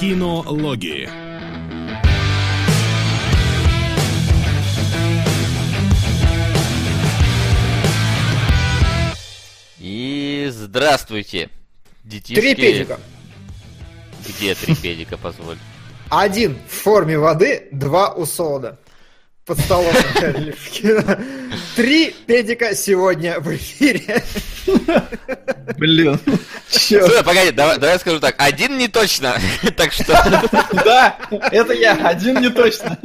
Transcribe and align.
Кинологии. 0.00 1.10
И 9.80 10.48
здравствуйте, 10.52 11.50
детишки. 12.04 12.40
Три 12.40 12.54
педика. 12.54 13.00
Где 14.24 14.54
три 14.54 14.76
педика, 14.76 15.16
позволь? 15.16 15.58
Один 16.10 16.56
в 16.68 16.72
форме 16.72 17.18
воды, 17.18 17.66
два 17.72 18.12
у 18.14 18.24
солода. 18.24 18.78
Под 19.48 19.58
столом 19.60 19.94
Три 21.74 22.14
педика 22.26 22.74
сегодня 22.74 23.40
в 23.40 23.48
эфире. 23.56 24.22
Блин. 25.78 26.20
Слушай, 26.68 27.24
погоди, 27.24 27.50
давай, 27.52 27.76
давай 27.76 27.94
я 27.94 27.98
скажу 27.98 28.20
так. 28.20 28.34
Один 28.36 28.76
не 28.76 28.88
точно. 28.88 29.36
Так 29.76 29.92
что... 29.92 30.12
Да, 30.84 31.16
это 31.30 31.72
я, 31.72 31.94
один 31.94 32.42
не 32.42 32.50
точно. 32.50 32.98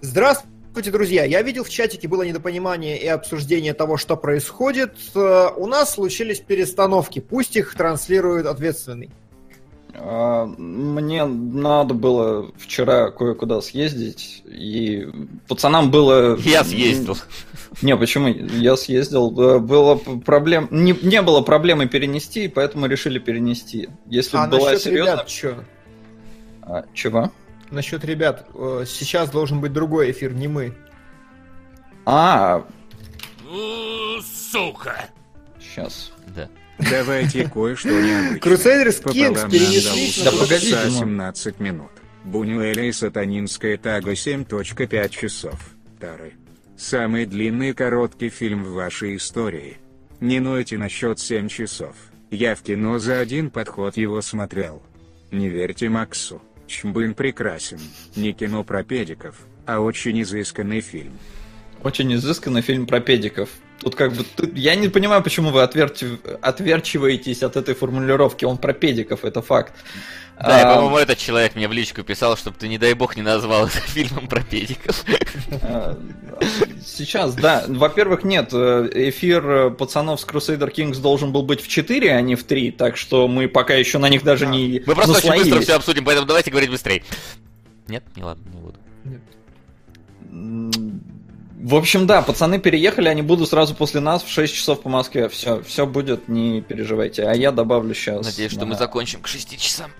Здравствуйте, 0.00 0.92
друзья. 0.92 1.24
Я 1.24 1.42
видел 1.42 1.64
в 1.64 1.70
чатике 1.70 2.06
было 2.06 2.22
недопонимание 2.22 2.96
и 3.02 3.08
обсуждение 3.08 3.74
того, 3.74 3.96
что 3.96 4.16
происходит. 4.16 4.94
Э, 5.16 5.48
У 5.56 5.66
нас 5.66 5.94
случились 5.94 6.38
перестановки. 6.38 7.18
Пусть 7.18 7.56
их 7.56 7.74
транслирует 7.74 8.46
ответственный. 8.46 9.10
А, 9.94 10.46
Мне 10.46 11.24
надо 11.24 11.94
было 11.94 12.50
вчера 12.56 13.10
кое-куда 13.10 13.60
съездить, 13.60 14.42
и 14.46 15.08
пацанам 15.48 15.90
было... 15.90 16.36
Я 16.38 16.64
съездил. 16.64 17.16
Не, 17.82 17.96
почему? 17.96 18.28
Я 18.28 18.76
съездил. 18.76 19.30
Было 19.30 19.96
проблем... 19.96 20.68
Не, 20.70 20.92
не 21.02 21.22
было 21.22 21.40
проблемы 21.40 21.86
перенести, 21.86 22.48
поэтому 22.48 22.86
решили 22.86 23.18
перенести. 23.18 23.88
Если 24.06 24.36
А 24.36 24.46
бы 24.46 24.58
была 24.58 24.70
насчет 24.70 24.82
серьезно... 24.82 25.10
ребят, 25.12 25.28
что? 25.30 25.64
А, 26.62 26.84
чего? 26.94 27.32
Насчет 27.70 28.04
ребят, 28.04 28.46
э, 28.54 28.84
сейчас 28.86 29.30
должен 29.30 29.60
быть 29.60 29.72
другой 29.72 30.10
эфир, 30.10 30.32
не 30.32 30.48
мы. 30.48 30.74
А, 32.04 32.64
Сука! 34.50 35.06
сейчас. 35.60 36.12
Да. 36.34 36.48
Давайте 36.88 37.48
кое-что 37.48 37.88
необычное. 37.88 38.40
Kings 38.40 39.44
на 39.44 39.50
перенеслись 39.50 40.22
Да 40.22 40.30
на 40.30 40.38
погодите, 40.38 40.78
ну. 40.86 40.98
17 40.98 41.60
минут. 41.60 41.90
Бунюэля 42.24 42.84
и 42.84 42.92
Сатанинская 42.92 43.76
тага 43.76 44.12
7.5 44.12 45.08
часов. 45.08 45.58
Тары. 45.98 46.34
Самый 46.76 47.26
длинный 47.26 47.70
и 47.70 47.72
короткий 47.72 48.28
фильм 48.30 48.64
в 48.64 48.72
вашей 48.72 49.16
истории. 49.16 49.78
Не 50.20 50.40
нойте 50.40 50.78
насчет 50.78 51.18
7 51.18 51.48
часов. 51.48 51.94
Я 52.30 52.54
в 52.54 52.62
кино 52.62 52.98
за 52.98 53.18
один 53.20 53.50
подход 53.50 53.96
его 53.96 54.20
смотрел. 54.20 54.82
Не 55.30 55.48
верьте 55.48 55.88
Максу. 55.88 56.40
Чмбын 56.66 57.14
прекрасен. 57.14 57.80
Не 58.14 58.32
кино 58.32 58.62
про 58.62 58.84
педиков, 58.84 59.36
а 59.66 59.80
очень 59.80 60.22
изысканный 60.22 60.80
фильм. 60.80 61.18
Очень 61.82 62.14
изысканный 62.14 62.62
фильм 62.62 62.86
про 62.86 63.00
педиков. 63.00 63.48
Тут 63.80 63.94
как 63.94 64.12
бы... 64.12 64.24
тут- 64.36 64.56
Я 64.56 64.74
не 64.76 64.88
понимаю, 64.88 65.22
почему 65.22 65.50
вы 65.50 65.62
отверти- 65.62 66.18
отверчиваетесь 66.42 67.42
от 67.42 67.56
этой 67.56 67.74
формулировки. 67.74 68.44
Он 68.44 68.58
про 68.58 68.72
педиков, 68.74 69.24
это 69.24 69.40
факт. 69.42 69.72
Да, 70.38 70.58
и, 70.60 70.64
А, 70.64 70.74
по-моему, 70.74 70.96
этот 70.98 71.18
человек 71.18 71.54
мне 71.54 71.68
в 71.68 71.72
личку 71.72 72.02
писал, 72.02 72.34
чтобы 72.36 72.56
ты, 72.58 72.66
не 72.68 72.78
дай 72.78 72.94
бог, 72.94 73.16
не 73.16 73.22
назвал 73.22 73.66
это 73.66 73.78
фильмом 73.80 74.26
про 74.26 74.42
педиков. 74.42 75.04
Сейчас, 76.84 77.34
да. 77.34 77.64
Во-первых, 77.68 78.24
нет. 78.24 78.50
э, 78.52 78.88
Эфир 78.94 79.50
э, 79.50 79.70
пацанов 79.70 80.20
с 80.20 80.24
Crusader 80.26 80.72
Kings 80.72 81.00
должен 81.00 81.32
был 81.32 81.42
быть 81.42 81.60
в 81.62 81.68
4, 81.68 82.14
а 82.14 82.20
не 82.22 82.36
в 82.36 82.44
3, 82.44 82.70
так 82.72 82.96
что 82.96 83.28
мы 83.28 83.48
пока 83.48 83.74
еще 83.74 83.98
на 83.98 84.08
них 84.08 84.22
даже 84.24 84.46
не 84.46 84.82
Мы 84.86 84.94
просто 84.94 85.12
очень 85.18 85.28
быстро 85.28 85.36
наслоились. 85.38 85.64
все 85.64 85.76
обсудим, 85.76 86.04
поэтому 86.04 86.26
давайте 86.26 86.50
говорить 86.50 86.70
быстрее. 86.70 87.02
Нет? 87.88 88.02
Не 88.16 88.22
ладно, 88.24 88.42
не 88.54 88.60
буду. 88.60 88.78
М, 90.30 91.02
В 91.62 91.74
общем, 91.74 92.06
да, 92.06 92.22
пацаны 92.22 92.58
переехали, 92.58 93.08
они 93.08 93.20
будут 93.20 93.50
сразу 93.50 93.74
после 93.74 94.00
нас 94.00 94.22
в 94.22 94.28
6 94.30 94.54
часов 94.54 94.80
по 94.80 94.88
Москве. 94.88 95.28
Все, 95.28 95.62
все 95.62 95.86
будет, 95.86 96.26
не 96.26 96.62
переживайте. 96.62 97.24
А 97.24 97.34
я 97.34 97.52
добавлю 97.52 97.92
сейчас. 97.94 98.24
Надеюсь, 98.24 98.52
что 98.52 98.64
мы 98.64 98.76
закончим 98.76 99.20
к 99.20 99.26
6 99.26 99.58
часам. 99.58 99.90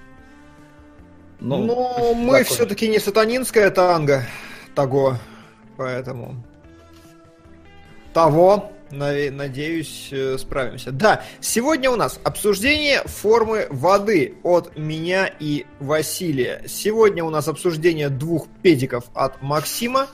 Но 1.38 1.58
Ну, 1.58 2.14
мы 2.14 2.44
все-таки 2.44 2.88
не 2.88 2.98
сатанинская 2.98 3.70
танго 3.70 4.26
того, 4.74 5.18
поэтому 5.76 6.42
того, 8.14 8.72
надеюсь, 8.90 10.08
э, 10.12 10.38
справимся. 10.38 10.92
Да, 10.92 11.24
сегодня 11.40 11.90
у 11.90 11.96
нас 11.96 12.20
обсуждение 12.24 13.02
формы 13.04 13.66
воды 13.68 14.34
от 14.42 14.78
меня 14.78 15.30
и 15.38 15.66
Василия. 15.78 16.62
Сегодня 16.66 17.22
у 17.22 17.30
нас 17.30 17.48
обсуждение 17.48 18.08
двух 18.08 18.48
педиков 18.62 19.04
от 19.12 19.42
Максима. 19.42 20.08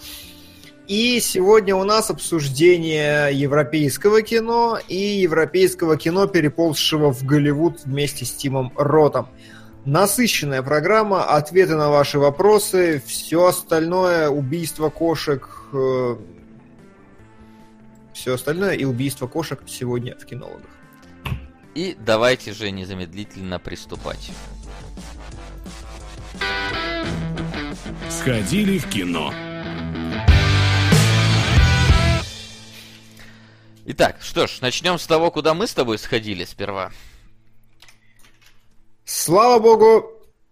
И 0.88 1.18
сегодня 1.18 1.74
у 1.74 1.82
нас 1.82 2.10
обсуждение 2.10 3.30
европейского 3.32 4.22
кино 4.22 4.78
и 4.86 4.94
европейского 4.94 5.96
кино, 5.96 6.28
переползшего 6.28 7.12
в 7.12 7.24
Голливуд 7.24 7.84
вместе 7.84 8.24
с 8.24 8.32
Тимом 8.32 8.72
Ротом. 8.76 9.28
Насыщенная 9.84 10.62
программа, 10.62 11.24
ответы 11.24 11.74
на 11.74 11.90
ваши 11.90 12.20
вопросы, 12.20 13.02
все 13.04 13.46
остальное, 13.46 14.28
убийство 14.28 14.88
кошек, 14.88 15.48
все 18.12 18.34
остальное 18.34 18.74
и 18.74 18.84
убийство 18.84 19.26
кошек 19.26 19.60
сегодня 19.66 20.16
в 20.16 20.24
кинологах. 20.24 20.70
И 21.74 21.96
давайте 21.98 22.52
же 22.52 22.70
незамедлительно 22.70 23.58
приступать. 23.58 24.30
Сходили 28.08 28.78
в 28.78 28.88
кино. 28.88 29.32
Итак, 33.88 34.16
что 34.20 34.48
ж, 34.48 34.58
начнем 34.62 34.98
с 34.98 35.06
того, 35.06 35.30
куда 35.30 35.54
мы 35.54 35.68
с 35.68 35.72
тобой 35.72 35.98
сходили 35.98 36.44
сперва. 36.44 36.90
Слава 39.04 39.60
богу, 39.60 40.10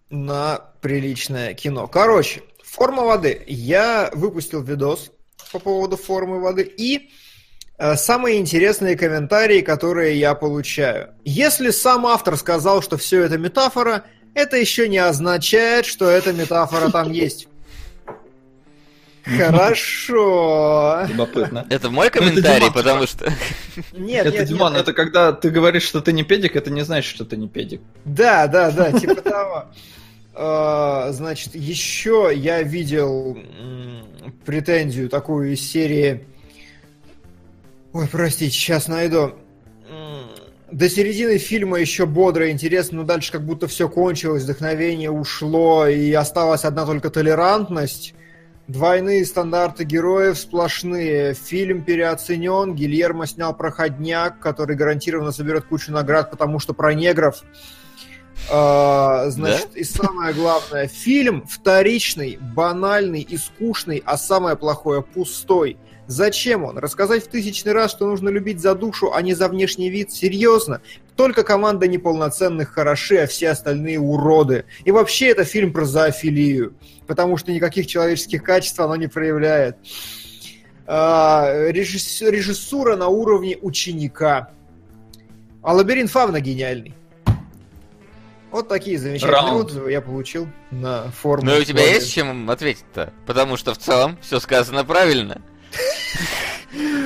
на 0.09 0.61
приличное 0.79 1.53
кино. 1.53 1.87
Короче, 1.87 2.43
форма 2.63 3.03
воды. 3.03 3.43
Я 3.45 4.09
выпустил 4.13 4.61
видос 4.61 5.11
по 5.51 5.59
поводу 5.59 5.97
формы 5.97 6.39
воды 6.39 6.63
и 6.63 7.11
э, 7.77 7.95
самые 7.97 8.39
интересные 8.39 8.95
комментарии, 8.95 9.59
которые 9.59 10.17
я 10.17 10.33
получаю. 10.33 11.13
Если 11.25 11.71
сам 11.71 12.05
автор 12.05 12.37
сказал, 12.37 12.81
что 12.81 12.95
все 12.95 13.21
это 13.23 13.37
метафора, 13.37 14.05
это 14.33 14.55
еще 14.55 14.87
не 14.87 14.99
означает, 14.99 15.85
что 15.85 16.09
эта 16.09 16.31
метафора 16.31 16.89
там 16.89 17.11
есть. 17.25 17.49
Хорошо. 19.25 21.01
Любопытно. 21.07 21.65
Это 21.69 21.89
мой 21.89 22.07
это 22.07 22.19
комментарий, 22.19 22.71
потому 22.71 23.07
что... 23.07 23.31
Нет, 23.93 24.27
это, 24.27 24.37
нет, 24.39 24.47
Диман, 24.47 24.73
нет, 24.73 24.83
это 24.83 24.93
когда 24.93 25.31
ты 25.31 25.49
говоришь, 25.49 25.83
что 25.83 26.01
ты 26.01 26.13
не 26.13 26.23
педик, 26.23 26.55
это 26.55 26.69
не 26.69 26.83
значит, 26.83 27.13
что 27.13 27.25
ты 27.25 27.35
не 27.35 27.47
педик. 27.47 27.81
Да, 28.05 28.47
да, 28.47 28.71
да, 28.71 28.91
типа 28.91 29.21
того. 29.21 29.65
А, 30.35 31.11
Значит, 31.11 31.55
еще 31.55 32.31
я 32.35 32.61
видел 32.61 33.37
претензию 34.45 35.09
такую 35.09 35.53
из 35.53 35.61
серии... 35.61 36.25
Ой, 37.93 38.07
простите, 38.11 38.51
сейчас 38.51 38.87
найду. 38.87 39.33
До 40.71 40.89
середины 40.89 41.37
фильма 41.37 41.79
еще 41.79 42.05
бодро 42.05 42.47
и 42.47 42.51
интересно, 42.51 42.97
но 42.97 43.03
дальше 43.03 43.31
как 43.31 43.45
будто 43.45 43.67
все 43.67 43.87
кончилось, 43.87 44.43
вдохновение 44.43 45.09
ушло, 45.09 45.87
и 45.87 46.11
осталась 46.11 46.65
одна 46.65 46.85
только 46.85 47.09
толерантность. 47.09 48.13
Двойные 48.67 49.23
стандарты 49.25 49.83
героев 49.83 50.39
сплошные. 50.39 51.35
Фильм 51.35 51.83
переоценен. 51.83 52.73
Гильермо 52.73 53.27
снял 53.27 53.55
проходняк, 53.55 54.39
который 54.39 54.75
гарантированно 54.75 55.31
соберет 55.31 55.65
кучу 55.65 55.91
наград, 55.91 56.31
потому 56.31 56.59
что 56.59 56.73
про 56.73 56.93
негров. 56.93 57.43
А, 58.51 59.29
значит, 59.29 59.75
и 59.75 59.83
самое 59.83 60.33
главное, 60.33 60.87
фильм 60.87 61.45
вторичный, 61.47 62.37
банальный 62.39 63.21
и 63.21 63.37
скучный, 63.37 64.03
а 64.05 64.17
самое 64.17 64.55
плохое 64.55 65.01
пустой. 65.01 65.77
Зачем 66.07 66.63
он? 66.63 66.77
Рассказать 66.77 67.23
в 67.23 67.27
тысячный 67.27 67.71
раз, 67.71 67.91
что 67.91 68.05
нужно 68.05 68.29
любить 68.29 68.59
за 68.59 68.75
душу, 68.75 69.13
а 69.13 69.21
не 69.21 69.33
за 69.33 69.47
внешний 69.47 69.89
вид? 69.89 70.11
Серьезно? 70.11 70.81
Только 71.15 71.43
команда 71.43 71.87
неполноценных 71.87 72.69
хороши, 72.69 73.17
а 73.17 73.27
все 73.27 73.49
остальные 73.49 73.99
уроды. 73.99 74.65
И 74.83 74.91
вообще 74.91 75.29
это 75.29 75.45
фильм 75.45 75.73
про 75.73 75.85
зоофилию, 75.85 76.75
потому 77.07 77.37
что 77.37 77.51
никаких 77.51 77.87
человеческих 77.87 78.43
качеств 78.43 78.79
оно 78.79 78.95
не 78.95 79.07
проявляет. 79.07 79.77
А, 80.87 81.69
режисс- 81.71 82.29
режиссура 82.29 82.95
на 82.95 83.07
уровне 83.07 83.57
ученика. 83.61 84.51
А 85.63 85.73
лабиринт 85.73 86.11
Фавна 86.11 86.39
гениальный. 86.39 86.93
Вот 88.51 88.67
такие 88.69 88.97
замечательные 88.99 89.41
Раунд. 89.41 89.65
отзывы 89.65 89.91
я 89.91 89.99
получил 89.99 90.47
на 90.71 91.09
форуме. 91.11 91.49
Ну 91.49 91.57
и 91.57 91.61
у 91.61 91.63
тебя 91.65 91.83
есть 91.83 92.13
чем 92.13 92.49
ответить-то? 92.49 93.11
Потому 93.25 93.57
что 93.57 93.73
в 93.73 93.77
целом 93.79 94.17
все 94.21 94.39
сказано 94.39 94.85
правильно. 94.85 95.41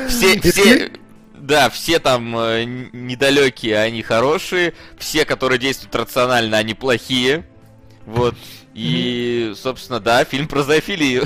Все, 0.08 0.40
все... 0.42 0.92
да, 1.36 1.70
все 1.70 2.00
там 2.00 2.36
э, 2.38 2.64
недалекие, 2.66 3.78
они 3.78 4.02
хорошие, 4.02 4.74
все, 4.98 5.26
которые 5.26 5.60
действуют 5.60 5.96
рационально, 5.96 6.58
они 6.58 6.74
плохие. 6.74 7.46
Вот. 8.06 8.36
И, 8.74 9.54
собственно, 9.56 10.00
да, 10.00 10.24
фильм 10.26 10.48
про 10.48 10.64
зоофилию. 10.64 11.26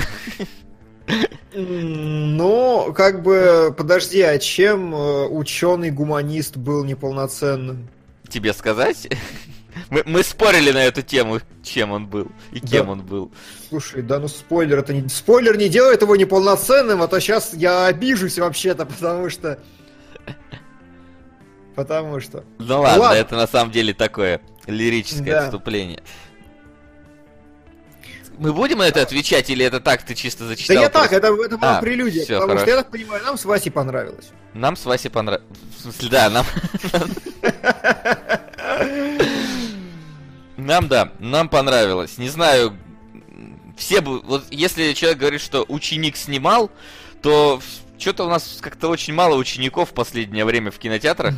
Ну, 1.54 2.92
как 2.96 3.22
бы, 3.22 3.72
подожди, 3.76 4.20
а 4.22 4.38
чем 4.38 4.92
ученый-гуманист 4.92 6.56
был 6.56 6.84
неполноценным? 6.84 7.88
Тебе 8.28 8.52
сказать? 8.52 9.08
Мы, 9.90 10.02
мы 10.06 10.22
спорили 10.22 10.70
на 10.70 10.84
эту 10.84 11.02
тему, 11.02 11.40
чем 11.62 11.92
он 11.92 12.06
был 12.06 12.28
и 12.52 12.60
кем 12.60 12.86
Да. 12.86 12.92
он 12.92 13.02
был. 13.02 13.32
Слушай, 13.68 14.02
да 14.02 14.18
ну 14.18 14.28
спойлер, 14.28 14.78
это 14.78 14.92
не... 14.92 15.08
Спойлер 15.08 15.56
не 15.56 15.68
делает 15.68 16.02
его 16.02 16.16
неполноценным, 16.16 17.02
а 17.02 17.08
то 17.08 17.20
сейчас 17.20 17.52
я 17.54 17.86
обижусь 17.86 18.38
вообще-то, 18.38 18.86
потому 18.86 19.30
что... 19.30 19.58
Потому 21.74 22.20
что... 22.20 22.44
Ну 22.58 22.80
ладно, 22.82 23.02
Ладно. 23.02 23.18
это 23.18 23.34
на 23.36 23.46
самом 23.48 23.72
деле 23.72 23.94
такое 23.94 24.40
лирическое 24.66 25.32
Да. 25.32 25.44
отступление. 25.44 26.02
Мы 28.38 28.52
будем 28.52 28.78
на 28.78 28.88
это 28.88 29.02
отвечать, 29.02 29.50
или 29.50 29.64
это 29.64 29.80
так 29.80 30.02
ты 30.02 30.14
чисто 30.14 30.44
Да 30.44 30.50
зачитал? 30.50 30.76
я 30.76 30.88
так, 30.88 31.08
просто? 31.10 31.16
это, 31.16 31.28
это 31.44 31.58
была 31.58 31.78
А, 31.78 31.80
прелюдия, 31.80 32.22
потому 32.26 32.42
что, 32.42 32.48
хорошо. 32.48 32.70
я 32.70 32.76
так 32.76 32.90
понимаю, 32.90 33.24
нам 33.24 33.38
с 33.38 33.44
Васей 33.44 33.70
понравилось. 33.72 34.30
Нам 34.54 34.76
с 34.76 34.84
Васей 34.84 35.10
понравилось. 35.10 35.48
В 35.78 35.82
смысле, 35.82 36.08
да, 36.10 36.30
нам... 36.30 36.46
Нам, 40.64 40.88
да, 40.88 41.12
нам 41.18 41.50
понравилось. 41.50 42.16
Не 42.16 42.30
знаю, 42.30 42.74
все 43.76 44.00
бы... 44.00 44.20
Вот 44.20 44.46
если 44.50 44.94
человек 44.94 45.18
говорит, 45.18 45.42
что 45.42 45.62
ученик 45.68 46.16
снимал, 46.16 46.70
то 47.20 47.60
что-то 47.98 48.24
у 48.24 48.30
нас 48.30 48.58
как-то 48.62 48.88
очень 48.88 49.12
мало 49.12 49.36
учеников 49.36 49.90
в 49.90 49.92
последнее 49.92 50.46
время 50.46 50.70
в 50.70 50.78
кинотеатрах. 50.78 51.34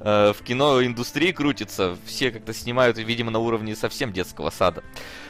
э, 0.00 0.32
в 0.36 0.42
киноиндустрии 0.42 1.30
крутится. 1.30 1.96
Все 2.06 2.32
как-то 2.32 2.52
снимают, 2.52 2.98
видимо, 2.98 3.30
на 3.30 3.38
уровне 3.38 3.76
совсем 3.76 4.12
детского 4.12 4.50
сада. 4.50 4.82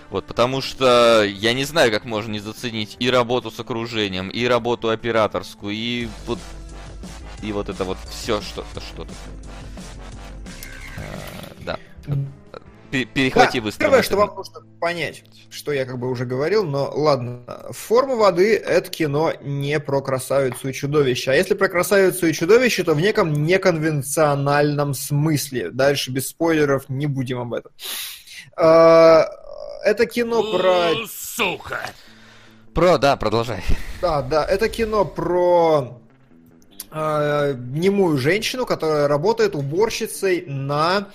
Вот, 0.09 0.25
потому 0.25 0.63
что 0.63 1.25
я 1.25 1.53
не 1.53 1.65
знаю, 1.65 1.93
как 1.93 2.07
можно 2.07 2.33
не 2.33 2.41
заценить 2.41 2.97
и 3.01 3.11
работу 3.11 3.51
с 3.51 3.61
окружением, 3.61 4.31
и 4.31 4.47
работу 4.47 4.89
операторскую, 4.89 5.75
и 5.75 6.09
вот 6.27 6.39
и 7.43 7.53
вот 7.53 7.69
это 7.69 7.85
вот 7.85 7.99
все 8.11 8.41
что 8.41 8.65
что 8.81 9.03
такое. 9.03 9.15
Э, 10.97 11.65
Да. 11.67 11.79
Пе- 12.95 13.07
Перехвати 13.07 13.59
Да, 13.59 13.65
быстро. 13.65 13.85
Первое, 13.85 14.03
что 14.03 14.17
вам 14.17 14.35
нужно 14.37 14.61
понять, 14.81 15.25
что 15.51 15.73
я 15.73 15.85
как 15.85 15.99
бы 15.99 16.09
уже 16.09 16.25
говорил, 16.25 16.65
но 16.65 16.93
ладно. 16.95 17.43
Форма 17.71 18.15
воды— 18.15 18.57
это 18.67 18.89
кино 18.89 19.33
не 19.43 19.81
про 19.81 20.01
красавицу 20.01 20.69
и 20.69 20.73
чудовище. 20.73 21.33
А 21.33 21.35
если 21.35 21.55
про 21.55 21.69
красавицу 21.69 22.29
и 22.29 22.33
чудовище, 22.33 22.85
то 22.85 22.95
в 22.95 23.01
неком 23.01 23.33
неконвенциональном 23.33 24.95
смысле. 24.95 25.71
Дальше 25.71 26.13
без 26.13 26.29
спойлеров 26.29 26.89
не 26.89 27.07
будем 27.09 27.41
об 27.41 27.55
этом. 27.55 27.73
А, 28.57 29.29
Это 29.85 30.07
кино 30.07 30.43
про... 30.57 30.95
Сука! 31.11 31.81
Про, 32.75 32.99
да, 32.99 33.17
продолжай. 33.17 33.65
Да, 34.01 34.23
да, 34.23 34.45
это 34.45 34.69
кино 34.69 35.05
про 35.05 36.01
э, 36.93 37.55
немую 37.73 38.19
женщину, 38.19 38.67
которая 38.67 39.09
работает 39.09 39.57
уборщицей 39.57 40.45
на 40.47 41.09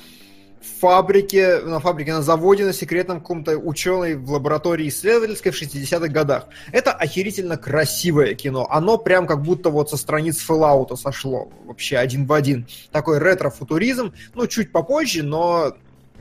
фабрике, 0.80 1.60
на 1.60 1.80
фабрике, 1.80 2.14
на 2.14 2.22
заводе, 2.22 2.66
на 2.66 2.74
секретном 2.74 3.20
каком-то 3.20 3.58
ученой 3.58 4.16
в 4.16 4.32
лаборатории 4.32 4.88
исследовательской 4.88 5.52
в 5.52 5.62
60-х 5.62 6.08
годах. 6.08 6.46
Это 6.72 6.92
охерительно 6.92 7.58
красивое 7.58 8.34
кино. 8.36 8.68
Оно 8.70 8.98
прям 8.98 9.28
как 9.28 9.42
будто 9.42 9.70
вот 9.70 9.90
со 9.90 9.98
страниц 9.98 10.44
Fallout 10.48 10.96
сошло. 10.98 11.50
Вообще 11.66 11.98
один 11.98 12.26
в 12.26 12.34
один. 12.34 12.68
Такой 12.92 13.20
ретро-футуризм. 13.20 14.14
Ну, 14.36 14.48
чуть 14.48 14.72
попозже, 14.72 15.24
но 15.24 15.74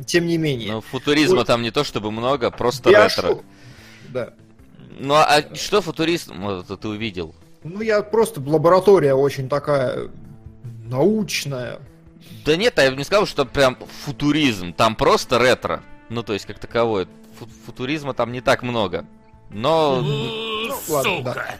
тем 0.06 0.26
не 0.26 0.38
менее. 0.38 0.72
Ну, 0.72 0.80
футуризма 0.80 1.40
Ой. 1.40 1.44
там 1.44 1.62
не 1.62 1.70
то 1.70 1.84
чтобы 1.84 2.10
много, 2.10 2.50
просто 2.50 2.90
Я 2.90 3.04
ретро. 3.08 3.22
шел- 3.28 3.42
Да. 4.08 4.30
Ну 5.00 5.14
а 5.14 5.42
что 5.54 5.80
футуризм 5.80 6.40
вот, 6.42 6.64
это 6.64 6.76
ты 6.76 6.88
увидел? 6.88 7.34
Ну, 7.62 7.80
я 7.80 8.02
просто... 8.02 8.40
Лаборатория 8.40 9.14
очень 9.14 9.48
такая 9.48 10.08
научная. 10.88 11.78
Да 12.44 12.56
нет, 12.56 12.74
я 12.78 12.90
бы 12.90 12.96
не 12.96 13.04
сказал, 13.04 13.26
что 13.26 13.44
прям 13.44 13.76
футуризм. 14.04 14.72
Там 14.72 14.96
просто 14.96 15.38
ретро. 15.38 15.82
Ну, 16.08 16.22
то 16.22 16.32
есть, 16.32 16.46
как 16.46 16.58
таковое. 16.58 17.06
Фу- 17.38 17.48
футуризма 17.66 18.14
там 18.14 18.32
не 18.32 18.40
так 18.40 18.62
много. 18.62 19.04
Но, 19.50 20.02
ладно, 20.88 21.22
да. 21.22 21.32
Сука! 21.32 21.54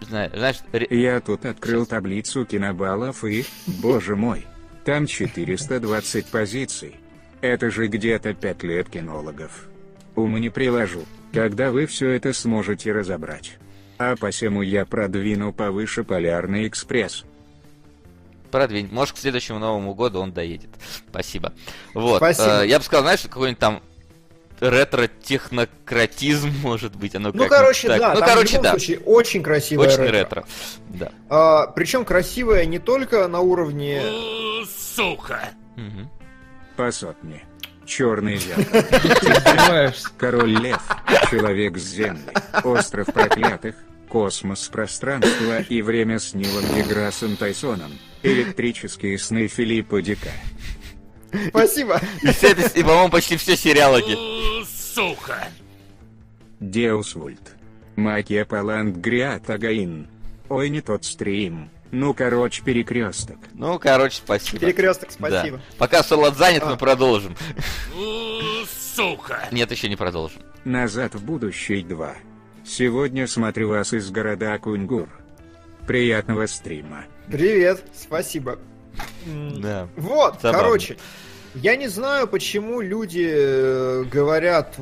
знаешь, 0.00 0.32
знаешь, 0.34 0.56
ре- 0.72 0.86
Я 0.90 1.20
тут 1.20 1.44
открыл 1.44 1.86
таблицу 1.86 2.44
кинобаллов 2.44 3.24
и, 3.24 3.44
боже 3.66 4.16
мой, 4.16 4.46
там 4.84 5.06
420 5.06 6.26
позиций. 6.26 6.96
Это 7.40 7.70
же 7.70 7.86
где-то 7.86 8.34
5 8.34 8.62
лет 8.64 8.88
кинологов. 8.90 9.68
Ума 10.16 10.38
не 10.38 10.50
приложу, 10.50 11.04
когда 11.32 11.70
вы 11.70 11.86
все 11.86 12.10
это 12.10 12.32
сможете 12.32 12.92
разобрать. 12.92 13.58
А 13.98 14.16
посему 14.16 14.62
я 14.62 14.84
продвину 14.86 15.52
повыше 15.52 16.04
Полярный 16.04 16.66
экспресс. 16.66 17.24
Продвинь. 18.50 18.88
Может, 18.90 19.14
к 19.14 19.18
следующему 19.18 19.58
Новому 19.58 19.94
году 19.94 20.20
он 20.20 20.32
доедет. 20.32 20.70
Спасибо. 21.08 21.52
Вот. 21.94 22.18
Спасибо. 22.18 22.62
э, 22.62 22.68
я 22.68 22.78
бы 22.78 22.84
сказал, 22.84 23.04
знаешь, 23.04 23.20
какой-нибудь 23.22 23.58
там 23.58 23.82
ретро-технократизм, 24.60 26.50
может 26.62 26.94
быть, 26.96 27.14
оно 27.14 27.30
Ну, 27.32 27.46
короче, 27.48 27.88
так. 27.88 27.98
да, 27.98 28.14
Ну, 28.14 28.20
там 28.20 28.28
короче, 28.28 28.48
в 28.48 28.52
любом 28.52 28.62
да. 28.64 28.70
случае 28.72 28.98
очень 29.00 29.42
красивое 29.42 29.88
Очень 29.88 30.02
ретро. 30.02 30.12
ретро. 30.12 30.44
Да. 30.88 31.12
А, 31.28 31.66
причем 31.68 32.04
красивое 32.04 32.64
не 32.66 32.78
только 32.78 33.26
на 33.28 33.40
уровне... 33.40 34.02
Сука! 34.94 35.50
Мгм. 35.76 36.10
Пасот 36.76 37.16
мне. 37.22 37.42
Черный 37.86 38.36
зеркало. 38.36 39.92
Король 40.18 40.56
Лев. 40.58 40.80
Человек 41.30 41.76
с 41.78 41.82
Земли. 41.82 42.22
Остров 42.62 43.06
проклятых. 43.06 43.74
Космос, 44.08 44.68
пространство 44.68 45.60
и 45.60 45.82
время 45.82 46.18
с 46.18 46.34
Нилом 46.34 46.64
Деграссом 46.74 47.36
Тайсоном. 47.36 47.92
Электрические 48.22 49.18
сны 49.18 49.48
Филиппа 49.48 50.02
Дика. 50.02 50.30
Спасибо. 51.48 52.00
И, 52.22 52.28
все 52.32 52.48
это- 52.48 52.78
и, 52.78 52.82
по-моему, 52.82 53.08
почти 53.10 53.36
все 53.36 53.56
сериалоги. 53.56 54.16
Сука! 54.66 55.48
Деус 56.58 57.14
Вульт. 57.14 57.54
Макия 57.96 58.44
Палант 58.44 58.96
Гриат 58.96 59.48
Агаин. 59.48 60.08
Ой, 60.48 60.68
не 60.68 60.80
тот 60.80 61.04
стрим. 61.04 61.70
Ну, 61.92 62.14
короче, 62.14 62.62
перекресток. 62.62 63.38
Ну, 63.54 63.78
короче, 63.78 64.16
спасибо. 64.18 64.58
Перекресток, 64.60 65.10
спасибо. 65.10 65.56
Да. 65.58 65.62
Пока 65.78 66.02
Солод 66.02 66.36
занят, 66.36 66.62
А. 66.64 66.70
мы 66.70 66.76
продолжим. 66.76 67.34
Сука! 68.94 69.48
Нет, 69.50 69.70
еще 69.70 69.88
не 69.88 69.96
продолжим. 69.96 70.42
Назад 70.64 71.14
в 71.14 71.24
будущее 71.24 71.84
2. 71.84 72.14
Сегодня 72.64 73.26
смотрю 73.26 73.68
вас 73.70 73.92
из 73.92 74.10
города 74.10 74.58
Кунгур. 74.58 75.08
Приятного 75.86 76.46
стрима. 76.46 77.04
Привет, 77.28 77.82
спасибо. 77.94 78.58
Да. 79.26 79.88
Вот, 79.96 80.40
Забавно. 80.42 80.58
короче, 80.58 80.96
я 81.54 81.76
не 81.76 81.88
знаю, 81.88 82.26
почему 82.28 82.80
люди 82.80 83.28
э, 83.30 84.04
говорят, 84.04 84.76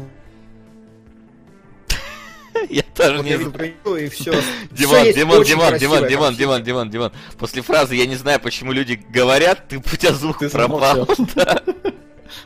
Я 2.69 2.83
тоже 2.95 3.23
не 3.23 3.37
знаю. 3.37 3.75
и 3.97 4.09
все. 4.09 4.33
Димон, 4.71 5.13
Димон, 5.13 5.45
Димон, 5.45 5.79
Димон, 5.79 6.09
Димон, 6.09 6.35
Димон, 6.35 6.63
Димон, 6.65 6.91
Димон. 6.91 7.13
После 7.39 7.63
фразы 7.63 7.95
«я 7.95 8.07
не 8.07 8.17
знаю, 8.17 8.41
почему 8.41 8.73
люди 8.73 9.01
говорят», 9.11 9.69
ты 9.69 9.79
у 9.79 9.83
тебя 9.83 10.13
звук 10.13 10.39
пропал. 10.51 11.09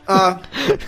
А, 0.07 0.41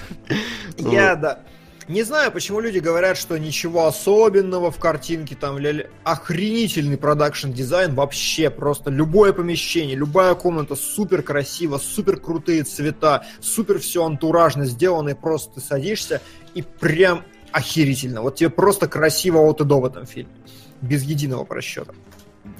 я, 0.77 1.15
да. 1.15 1.41
Не 1.87 2.01
знаю, 2.01 2.31
почему 2.31 2.61
люди 2.61 2.79
говорят, 2.79 3.15
что 3.15 3.37
ничего 3.37 3.85
особенного 3.85 4.71
в 4.71 4.79
картинке, 4.79 5.35
там, 5.35 5.59
ля-ля. 5.59 5.85
охренительный 6.03 6.97
продакшн 6.97 7.51
дизайн, 7.51 7.93
вообще 7.93 8.49
просто 8.49 8.89
любое 8.89 9.33
помещение, 9.33 9.95
любая 9.95 10.33
комната 10.33 10.75
супер 10.75 11.21
красиво, 11.21 11.77
супер 11.77 12.19
крутые 12.19 12.63
цвета, 12.63 13.25
супер 13.39 13.77
все 13.77 14.03
антуражно 14.03 14.65
сделано, 14.65 15.09
и 15.09 15.13
просто 15.13 15.55
ты 15.55 15.61
садишься 15.61 16.21
и 16.55 16.63
прям 16.63 17.23
охерительно. 17.51 18.23
Вот 18.23 18.37
тебе 18.37 18.49
просто 18.49 18.87
красиво 18.87 19.37
от 19.41 19.61
и 19.61 19.63
до 19.63 19.79
в 19.79 19.85
этом 19.85 20.07
фильме. 20.07 20.33
Без 20.81 21.03
единого 21.03 21.43
просчета. 21.45 21.93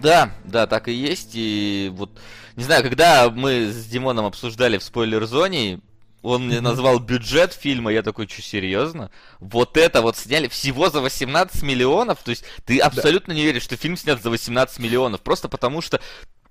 Да, 0.04 0.36
да, 0.44 0.68
так 0.68 0.88
и 0.88 0.94
есть. 0.94 1.32
И 1.34 1.92
вот, 1.96 2.12
не 2.56 2.64
знаю, 2.64 2.84
когда 2.84 3.32
мы 3.32 3.72
с 3.72 3.86
Димоном 3.88 4.26
обсуждали 4.26 4.78
в 4.78 4.84
спойлер-зоне, 4.84 5.80
он 6.26 6.48
мне 6.48 6.62
назвал 6.62 7.00
бюджет 7.00 7.54
фильма, 7.54 7.92
я 7.92 8.02
такой, 8.02 8.28
что, 8.28 8.42
серьезно? 8.42 9.12
Вот 9.40 9.78
это 9.78 10.02
вот 10.02 10.18
сняли 10.18 10.48
всего 10.48 10.90
за 10.90 11.02
18 11.02 11.62
миллионов? 11.64 12.20
То 12.24 12.32
есть 12.32 12.44
ты 12.66 12.80
абсолютно 12.80 13.32
не 13.34 13.44
веришь, 13.44 13.64
что 13.64 13.78
фильм 13.78 13.96
снят 13.98 14.22
за 14.22 14.30
18 14.30 14.80
миллионов, 14.80 15.22
просто 15.22 15.48
потому 15.50 15.82
что 15.82 16.00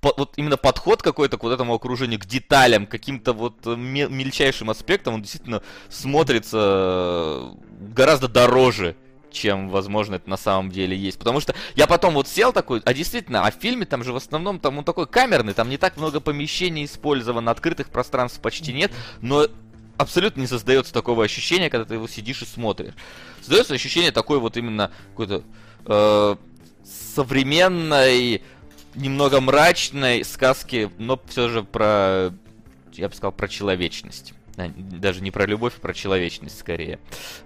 по- 0.01 0.13
вот 0.17 0.33
именно 0.37 0.57
подход 0.57 1.01
какой-то 1.01 1.37
к 1.37 1.43
вот 1.43 1.51
этому 1.51 1.73
окружению, 1.73 2.19
к 2.19 2.25
деталям, 2.25 2.85
к 2.85 2.91
каким-то 2.91 3.33
вот 3.33 3.65
э, 3.65 3.75
ме- 3.75 4.07
мельчайшим 4.07 4.69
аспектам, 4.69 5.15
он 5.15 5.21
действительно 5.21 5.61
смотрится 5.89 6.57
э, 6.59 7.51
гораздо 7.93 8.27
дороже, 8.27 8.95
чем, 9.31 9.69
возможно, 9.69 10.15
это 10.15 10.29
на 10.29 10.37
самом 10.37 10.71
деле 10.71 10.95
есть. 10.95 11.19
Потому 11.19 11.39
что 11.39 11.53
я 11.75 11.87
потом 11.87 12.13
вот 12.13 12.27
сел 12.27 12.53
такой, 12.53 12.81
а 12.85 12.93
действительно, 12.93 13.45
а 13.45 13.51
в 13.51 13.55
фильме 13.55 13.85
там 13.85 14.03
же 14.03 14.13
в 14.13 14.15
основном 14.15 14.59
там 14.59 14.77
он 14.77 14.83
такой 14.83 15.07
камерный, 15.07 15.53
там 15.53 15.69
не 15.69 15.77
так 15.77 15.97
много 15.97 16.19
помещений 16.19 16.85
использовано, 16.85 17.51
открытых 17.51 17.89
пространств 17.89 18.39
почти 18.39 18.71
нет, 18.73 18.91
но 19.21 19.47
абсолютно 19.97 20.41
не 20.41 20.47
создается 20.47 20.93
такого 20.93 21.23
ощущения, 21.23 21.69
когда 21.69 21.85
ты 21.85 21.95
его 21.95 22.07
сидишь 22.07 22.41
и 22.41 22.45
смотришь. 22.45 22.93
Создается 23.39 23.73
ощущение 23.73 24.11
такой 24.11 24.39
вот 24.39 24.57
именно 24.57 24.91
какой-то 25.09 25.43
э, 25.85 26.35
современной, 26.83 28.41
немного 28.95 29.41
мрачной 29.41 30.23
сказки, 30.23 30.91
но 30.97 31.19
все 31.27 31.49
же 31.49 31.63
про, 31.63 32.33
я 32.93 33.09
бы 33.09 33.15
сказал, 33.15 33.31
про 33.31 33.47
человечность. 33.47 34.33
А, 34.57 34.69
даже 34.77 35.21
не 35.21 35.31
про 35.31 35.45
любовь, 35.45 35.73
а 35.77 35.81
про 35.81 35.93
человечность 35.93 36.57
скорее 36.57 36.99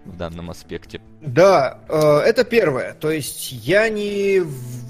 в 0.05 0.15
данном 0.15 0.51
аспекте. 0.51 1.01
Да, 1.21 1.79
э, 1.89 2.19
это 2.19 2.43
первое. 2.43 2.93
То 2.93 3.09
есть 3.09 3.51
я 3.51 3.89
не, 3.89 4.41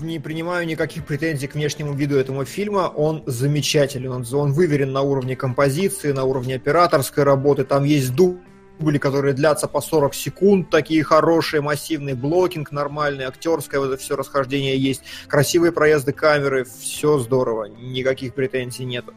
не 0.01 0.19
принимаю 0.19 0.67
никаких 0.67 1.05
претензий 1.05 1.47
к 1.47 1.55
внешнему 1.55 1.93
виду 1.93 2.17
этого 2.17 2.43
фильма. 2.43 2.91
Он 2.93 3.23
замечателен. 3.25 4.11
Он, 4.11 4.25
он 4.33 4.51
выверен 4.51 4.91
на 4.91 5.01
уровне 5.01 5.35
композиции, 5.35 6.11
на 6.11 6.25
уровне 6.25 6.55
операторской 6.55 7.23
работы. 7.23 7.63
Там 7.63 7.85
есть 7.85 8.13
дубли, 8.13 8.97
которые 8.97 9.33
длятся 9.33 9.67
по 9.67 9.79
40 9.79 10.13
секунд, 10.13 10.69
такие 10.69 11.03
хорошие, 11.03 11.61
массивный 11.61 12.15
блокинг 12.15 12.71
нормальный, 12.71 13.25
актерское 13.25 13.79
вот 13.79 13.93
это 13.93 13.97
все 14.01 14.17
расхождение 14.17 14.77
есть, 14.77 15.03
красивые 15.27 15.71
проезды 15.71 16.11
камеры, 16.11 16.65
все 16.65 17.17
здорово, 17.19 17.65
никаких 17.65 18.33
претензий 18.33 18.85
нету. 18.85 19.13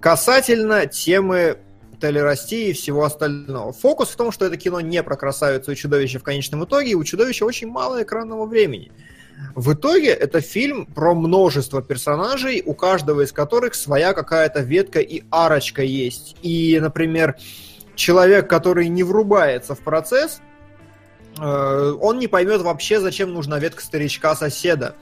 Касательно 0.00 0.86
темы 0.86 1.58
толерастии 2.02 2.70
и 2.70 2.72
всего 2.72 3.04
остального. 3.04 3.72
Фокус 3.72 4.08
в 4.08 4.16
том, 4.16 4.32
что 4.32 4.44
это 4.44 4.56
кино 4.56 4.80
не 4.80 5.02
про 5.04 5.16
красавицу 5.16 5.70
и 5.70 5.76
чудовище 5.76 6.18
в 6.18 6.24
конечном 6.24 6.64
итоге, 6.64 6.90
и 6.90 6.94
у 6.96 7.04
чудовища 7.04 7.46
очень 7.46 7.68
мало 7.68 8.02
экранного 8.02 8.44
времени. 8.44 8.90
В 9.54 9.74
итоге 9.74 10.08
это 10.08 10.40
фильм 10.40 10.86
про 10.86 11.14
множество 11.14 11.80
персонажей, 11.80 12.60
у 12.66 12.74
каждого 12.74 13.20
из 13.22 13.32
которых 13.32 13.76
своя 13.76 14.14
какая-то 14.14 14.60
ветка 14.60 14.98
и 14.98 15.22
арочка 15.30 15.82
есть. 15.82 16.36
И, 16.42 16.78
например, 16.80 17.36
человек, 17.94 18.50
который 18.50 18.88
не 18.88 19.04
врубается 19.04 19.76
в 19.76 19.80
процесс, 19.80 20.40
э, 21.38 21.96
он 22.00 22.18
не 22.18 22.26
поймет 22.26 22.62
вообще, 22.62 23.00
зачем 23.00 23.32
нужна 23.32 23.60
ветка 23.60 23.82
старичка-соседа 23.82 24.96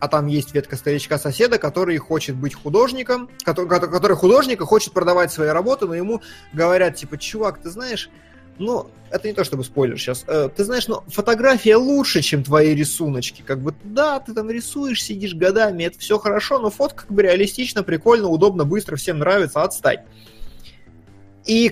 а 0.00 0.08
там 0.08 0.26
есть 0.26 0.54
ветка 0.54 0.76
старичка-соседа, 0.76 1.58
который 1.58 1.96
хочет 1.98 2.36
быть 2.36 2.54
художником, 2.54 3.30
который, 3.44 3.68
который 3.68 4.16
художник 4.16 4.60
и 4.60 4.64
хочет 4.64 4.92
продавать 4.92 5.32
свои 5.32 5.48
работы, 5.48 5.86
но 5.86 5.94
ему 5.94 6.20
говорят, 6.52 6.96
типа, 6.96 7.16
чувак, 7.16 7.60
ты 7.62 7.70
знаешь, 7.70 8.10
ну, 8.58 8.90
это 9.10 9.28
не 9.28 9.34
то 9.34 9.44
чтобы 9.44 9.64
спойлер 9.64 9.98
сейчас. 9.98 10.24
Э, 10.26 10.48
ты 10.54 10.64
знаешь, 10.64 10.86
ну, 10.86 11.02
фотография 11.08 11.76
лучше, 11.76 12.22
чем 12.22 12.44
твои 12.44 12.74
рисуночки. 12.74 13.42
Как 13.42 13.60
бы, 13.60 13.74
да, 13.82 14.20
ты 14.20 14.32
там 14.32 14.50
рисуешь, 14.50 15.02
сидишь 15.02 15.34
годами, 15.34 15.84
это 15.84 15.98
все 15.98 16.18
хорошо, 16.18 16.58
но 16.58 16.70
фотка 16.70 17.02
как 17.02 17.12
бы 17.12 17.22
реалистично, 17.22 17.82
прикольно, 17.82 18.28
удобно, 18.28 18.64
быстро, 18.64 18.96
всем 18.96 19.18
нравится, 19.18 19.62
отстань. 19.62 20.04
И 21.46 21.68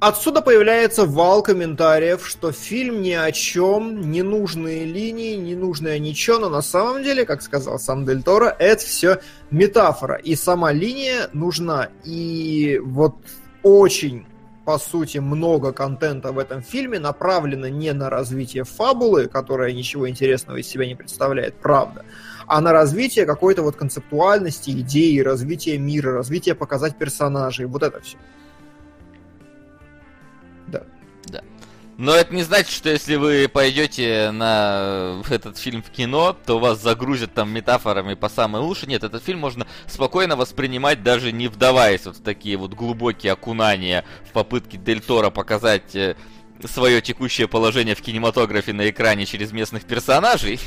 Отсюда 0.00 0.42
появляется 0.42 1.04
вал 1.06 1.42
комментариев, 1.42 2.24
что 2.24 2.52
фильм 2.52 3.02
ни 3.02 3.10
о 3.10 3.32
чем, 3.32 4.12
ненужные 4.12 4.84
линии, 4.84 5.34
ненужное 5.34 5.98
ничего, 5.98 6.38
но 6.38 6.48
на 6.48 6.62
самом 6.62 7.02
деле, 7.02 7.24
как 7.24 7.42
сказал 7.42 7.80
сам 7.80 8.06
Дель 8.06 8.22
Торо, 8.22 8.54
это 8.60 8.80
все 8.84 9.18
метафора, 9.50 10.14
и 10.14 10.36
сама 10.36 10.70
линия 10.70 11.28
нужна. 11.32 11.88
И 12.04 12.80
вот 12.84 13.16
очень, 13.64 14.24
по 14.64 14.78
сути, 14.78 15.18
много 15.18 15.72
контента 15.72 16.30
в 16.30 16.38
этом 16.38 16.62
фильме 16.62 17.00
направлено 17.00 17.66
не 17.66 17.92
на 17.92 18.08
развитие 18.08 18.62
фабулы, 18.62 19.26
которая 19.26 19.72
ничего 19.72 20.08
интересного 20.08 20.58
из 20.58 20.68
себя 20.68 20.86
не 20.86 20.94
представляет, 20.94 21.56
правда, 21.56 22.04
а 22.46 22.60
на 22.60 22.72
развитие 22.72 23.26
какой-то 23.26 23.62
вот 23.62 23.74
концептуальности, 23.74 24.70
идеи, 24.70 25.18
развитие 25.18 25.76
мира, 25.76 26.12
развитие 26.12 26.54
показать 26.54 26.96
персонажей, 26.96 27.66
вот 27.66 27.82
это 27.82 28.00
все. 28.00 28.16
Но 31.98 32.14
это 32.14 32.32
не 32.32 32.44
значит, 32.44 32.70
что 32.70 32.90
если 32.90 33.16
вы 33.16 33.48
пойдете 33.52 34.30
на 34.30 35.20
этот 35.28 35.58
фильм 35.58 35.82
в 35.82 35.90
кино, 35.90 36.32
то 36.46 36.60
вас 36.60 36.80
загрузят 36.80 37.34
там 37.34 37.50
метафорами 37.50 38.14
по 38.14 38.28
самой 38.28 38.62
уши. 38.62 38.86
Нет, 38.86 39.02
этот 39.02 39.24
фильм 39.24 39.40
можно 39.40 39.66
спокойно 39.88 40.36
воспринимать, 40.36 41.02
даже 41.02 41.32
не 41.32 41.48
вдаваясь 41.48 42.06
вот 42.06 42.18
в 42.18 42.22
такие 42.22 42.56
вот 42.56 42.74
глубокие 42.74 43.32
окунания 43.32 44.04
в 44.28 44.30
попытке 44.30 44.78
Дель 44.78 45.00
Торо 45.00 45.30
показать 45.30 45.96
э, 45.96 46.14
свое 46.64 47.02
текущее 47.02 47.48
положение 47.48 47.96
в 47.96 48.00
кинематографе 48.00 48.72
на 48.72 48.88
экране 48.88 49.26
через 49.26 49.50
местных 49.50 49.84
персонажей. 49.84 50.60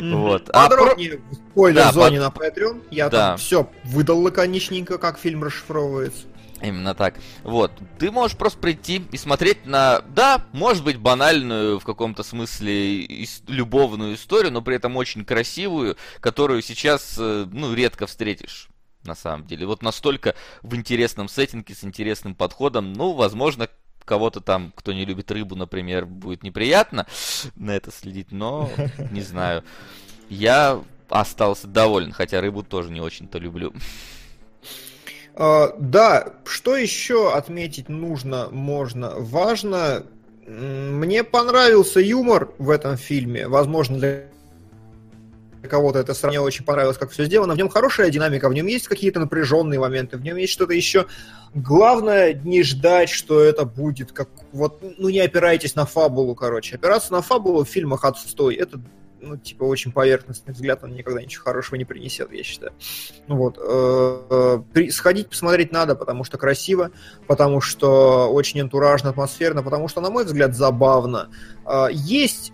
Вот. 0.00 0.50
А 0.52 0.68
Подробнее 0.68 1.20
в 1.30 1.34
спойлер-зоне 1.52 2.18
на 2.18 2.30
Patreon. 2.30 2.82
Я 2.90 3.08
там 3.08 3.38
все 3.38 3.70
выдал 3.84 4.20
лаконичненько, 4.20 4.98
как 4.98 5.16
фильм 5.16 5.44
расшифровывается. 5.44 6.26
Именно 6.62 6.94
так. 6.94 7.16
Вот. 7.42 7.72
Ты 7.98 8.10
можешь 8.10 8.36
просто 8.36 8.58
прийти 8.58 9.02
и 9.12 9.16
смотреть 9.16 9.66
на, 9.66 10.00
да, 10.00 10.46
может 10.52 10.84
быть, 10.84 10.96
банальную 10.96 11.78
в 11.78 11.84
каком-то 11.84 12.22
смысле 12.22 13.04
ис- 13.04 13.42
любовную 13.46 14.14
историю, 14.14 14.52
но 14.52 14.62
при 14.62 14.76
этом 14.76 14.96
очень 14.96 15.24
красивую, 15.24 15.96
которую 16.20 16.62
сейчас, 16.62 17.16
э, 17.18 17.46
ну, 17.50 17.74
редко 17.74 18.06
встретишь. 18.06 18.68
На 19.04 19.14
самом 19.14 19.46
деле. 19.46 19.66
Вот 19.66 19.82
настолько 19.82 20.34
в 20.62 20.74
интересном 20.74 21.28
сеттинге, 21.28 21.74
с 21.74 21.84
интересным 21.84 22.34
подходом, 22.34 22.92
ну, 22.92 23.12
возможно, 23.12 23.68
кого-то 24.04 24.40
там, 24.40 24.72
кто 24.74 24.92
не 24.92 25.04
любит 25.04 25.30
рыбу, 25.30 25.54
например, 25.54 26.06
будет 26.06 26.42
неприятно 26.42 27.06
на 27.54 27.72
это 27.72 27.92
следить, 27.92 28.32
но 28.32 28.70
не 29.12 29.20
знаю. 29.20 29.62
Я 30.28 30.82
остался 31.08 31.68
доволен, 31.68 32.12
хотя 32.12 32.40
рыбу 32.40 32.62
тоже 32.64 32.90
не 32.90 33.00
очень-то 33.00 33.38
люблю. 33.38 33.72
Uh, 35.36 35.74
да, 35.78 36.32
что 36.46 36.76
еще 36.76 37.34
отметить 37.34 37.90
нужно, 37.90 38.48
можно, 38.50 39.12
важно. 39.16 40.06
Мне 40.46 41.24
понравился 41.24 42.00
юмор 42.00 42.52
в 42.56 42.70
этом 42.70 42.96
фильме. 42.96 43.46
Возможно, 43.46 43.98
для 43.98 44.22
кого-то 45.68 45.98
это 45.98 46.14
сравнение 46.14 46.46
очень 46.46 46.64
понравилось, 46.64 46.96
как 46.96 47.10
все 47.10 47.26
сделано. 47.26 47.52
В 47.52 47.58
нем 47.58 47.68
хорошая 47.68 48.08
динамика, 48.08 48.48
в 48.48 48.54
нем 48.54 48.66
есть 48.66 48.88
какие-то 48.88 49.20
напряженные 49.20 49.78
моменты, 49.78 50.16
в 50.16 50.22
нем 50.22 50.38
есть 50.38 50.54
что-то 50.54 50.72
еще. 50.72 51.04
Главное 51.54 52.32
не 52.32 52.62
ждать, 52.62 53.10
что 53.10 53.42
это 53.42 53.66
будет 53.66 54.12
как 54.12 54.30
вот, 54.52 54.82
ну 54.96 55.10
не 55.10 55.20
опирайтесь 55.20 55.74
на 55.74 55.84
фабулу, 55.84 56.34
короче. 56.34 56.76
Опираться 56.76 57.12
на 57.12 57.20
фабулу 57.20 57.64
в 57.64 57.68
фильмах 57.68 58.06
отстой. 58.06 58.54
Это 58.54 58.80
ну, 59.20 59.36
типа, 59.36 59.64
очень 59.64 59.92
поверхностный 59.92 60.52
взгляд, 60.52 60.84
он 60.84 60.94
никогда 60.94 61.22
ничего 61.22 61.44
хорошего 61.44 61.76
не 61.76 61.84
принесет, 61.84 62.32
я 62.32 62.42
считаю. 62.42 62.72
Ну 63.26 63.36
вот. 63.36 63.58
Э, 63.58 64.60
э, 64.74 64.90
сходить 64.90 65.28
посмотреть 65.28 65.72
надо, 65.72 65.94
потому 65.94 66.24
что 66.24 66.38
красиво, 66.38 66.90
потому 67.26 67.60
что 67.60 68.30
очень 68.32 68.60
антуражно, 68.60 69.10
атмосферно, 69.10 69.62
потому 69.62 69.88
что, 69.88 70.00
на 70.00 70.10
мой 70.10 70.24
взгляд, 70.24 70.54
забавно. 70.54 71.30
Э, 71.64 71.88
есть 71.90 72.52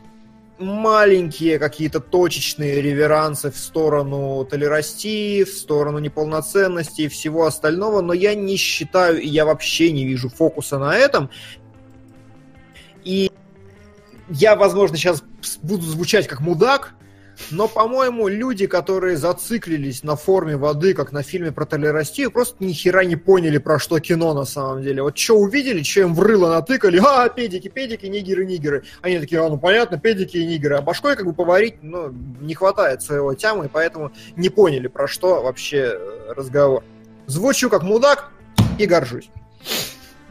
маленькие 0.58 1.58
какие-то 1.58 2.00
точечные 2.00 2.80
реверансы 2.80 3.50
в 3.50 3.58
сторону 3.58 4.46
толерастии, 4.48 5.44
в 5.44 5.48
сторону 5.48 5.98
неполноценности 5.98 7.02
и 7.02 7.08
всего 7.08 7.46
остального, 7.46 8.00
но 8.00 8.12
я 8.12 8.34
не 8.34 8.56
считаю, 8.56 9.20
и 9.20 9.26
я 9.26 9.44
вообще 9.44 9.90
не 9.92 10.06
вижу 10.06 10.28
фокуса 10.28 10.78
на 10.78 10.96
этом. 10.96 11.30
И 13.04 13.32
я, 14.32 14.56
возможно, 14.56 14.96
сейчас 14.96 15.22
буду 15.62 15.82
звучать 15.82 16.26
как 16.26 16.40
мудак, 16.40 16.94
но, 17.50 17.66
по-моему, 17.66 18.28
люди, 18.28 18.66
которые 18.66 19.16
зациклились 19.16 20.02
на 20.02 20.16
форме 20.16 20.56
воды, 20.56 20.94
как 20.94 21.12
на 21.12 21.22
фильме 21.22 21.50
про 21.50 21.64
толерастию, 21.64 22.30
просто 22.30 22.62
ни 22.62 22.72
хера 22.72 23.04
не 23.04 23.16
поняли, 23.16 23.58
про 23.58 23.78
что 23.78 23.98
кино 24.00 24.34
на 24.34 24.44
самом 24.44 24.82
деле. 24.82 25.02
Вот 25.02 25.16
что 25.18 25.38
увидели, 25.38 25.82
что 25.82 26.00
им 26.00 26.14
в 26.14 26.20
рыло 26.20 26.50
натыкали, 26.50 27.00
а, 27.04 27.28
педики, 27.28 27.68
педики, 27.68 28.06
нигеры, 28.06 28.44
нигеры. 28.44 28.84
Они 29.00 29.18
такие, 29.18 29.44
а, 29.44 29.48
ну 29.48 29.58
понятно, 29.58 29.98
педики 29.98 30.36
и 30.36 30.46
нигеры. 30.46 30.76
А 30.76 30.82
башкой 30.82 31.16
как 31.16 31.26
бы 31.26 31.32
поварить, 31.32 31.82
ну, 31.82 32.12
не 32.40 32.54
хватает 32.54 33.02
своего 33.02 33.34
тямы, 33.34 33.66
и 33.66 33.68
поэтому 33.68 34.12
не 34.36 34.48
поняли, 34.48 34.88
про 34.88 35.08
что 35.08 35.42
вообще 35.42 35.94
э, 35.94 36.32
разговор. 36.36 36.84
Звучу 37.26 37.70
как 37.70 37.82
мудак 37.82 38.30
и 38.78 38.86
горжусь. 38.86 39.30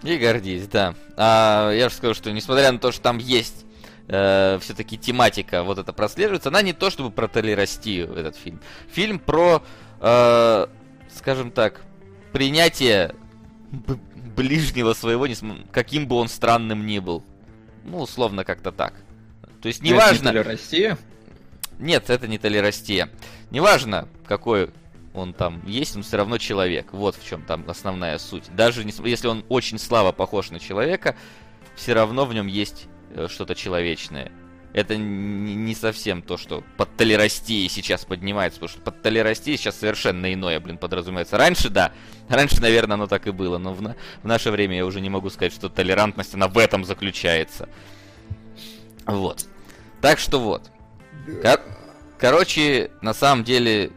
И 0.04 0.18
гордись, 0.18 0.68
да. 0.68 0.96
А, 1.18 1.72
я 1.72 1.90
же 1.90 1.96
скажу, 1.96 2.14
что 2.14 2.32
несмотря 2.32 2.72
на 2.72 2.80
то, 2.80 2.92
что 2.92 3.02
там 3.02 3.18
есть 3.18 3.66
э, 4.12 4.60
все-таки 4.62 4.98
тематика 4.98 5.64
вот 5.64 5.78
это 5.78 5.94
прослеживается. 5.94 6.50
Она 6.50 6.62
не 6.62 6.74
то 6.74 6.90
чтобы 6.90 7.12
про 7.12 7.28
толерастию, 7.28 8.14
этот 8.14 8.36
фильм. 8.36 8.60
Фильм 8.92 9.20
про, 9.20 9.64
э, 10.02 10.68
скажем 11.16 11.52
так, 11.52 11.82
принятие 12.34 13.16
ближнего 14.36 14.94
своего, 14.94 15.28
каким 15.72 16.08
бы 16.08 16.18
он 16.18 16.28
странным 16.28 16.86
ни 16.86 17.00
был. 17.00 17.24
Ну, 17.86 18.00
условно, 18.00 18.44
как-то 18.44 18.72
так. 18.72 18.94
То 19.62 19.68
есть, 19.68 19.82
неважно... 19.82 20.30
Это 20.30 20.38
не 20.38 20.44
толерастия? 20.44 20.98
Нет, 21.80 22.10
это 22.10 22.28
не 22.28 22.38
толерастия. 22.38 23.10
Неважно, 23.50 24.08
какой 24.28 24.72
он 25.14 25.34
там 25.34 25.66
есть, 25.66 25.96
он 25.96 26.04
все 26.04 26.18
равно 26.18 26.38
человек. 26.38 26.94
Вот 26.94 27.16
в 27.16 27.26
чем 27.26 27.44
там 27.44 27.66
основная 27.68 28.18
суть. 28.18 28.44
Даже 28.56 28.84
если 28.84 29.28
он 29.28 29.46
очень 29.50 29.80
слабо 29.80 30.12
похож 30.12 30.52
на 30.52 30.60
человека, 30.60 31.16
все 31.76 31.94
равно 31.94 32.26
в 32.26 32.34
нем 32.34 32.48
есть 32.48 32.88
что-то 33.30 33.56
человечное. 33.56 34.32
это 34.74 34.96
не 34.96 35.56
не 35.56 35.76
совсем 35.76 36.22
то, 36.22 36.38
что 36.38 36.64
под 36.78 36.96
толерастией 36.96 37.68
сейчас 37.70 38.06
поднимается, 38.06 38.60
потому 38.60 38.70
что 38.78 38.82
под 38.82 39.02
толерастией 39.02 39.58
сейчас 39.58 39.78
совершенно 39.78 40.34
иное, 40.34 40.60
блин, 40.62 40.78
подразумевается. 40.78 41.38
Раньше, 41.38 41.70
да, 41.70 41.92
раньше, 42.30 42.62
наверное, 42.62 42.94
оно 42.96 43.08
так 43.08 43.28
и 43.28 43.32
было, 43.32 43.58
но 43.58 43.74
в, 43.74 43.82
на- 43.82 43.96
в 44.24 44.28
наше 44.28 44.50
время 44.52 44.78
я 44.78 44.86
уже 44.86 45.02
не 45.02 45.10
могу 45.10 45.30
сказать, 45.30 45.54
что 45.54 45.68
толерантность, 45.70 46.34
она 46.36 46.48
в 46.48 46.58
этом 46.58 46.86
заключается. 46.86 47.68
Вот. 49.06 49.46
Так 50.02 50.20
что 50.20 50.40
вот. 50.40 50.72
Кор- 51.42 51.62
Короче, 52.18 52.92
на 53.02 53.14
самом 53.14 53.44
деле, 53.44 53.92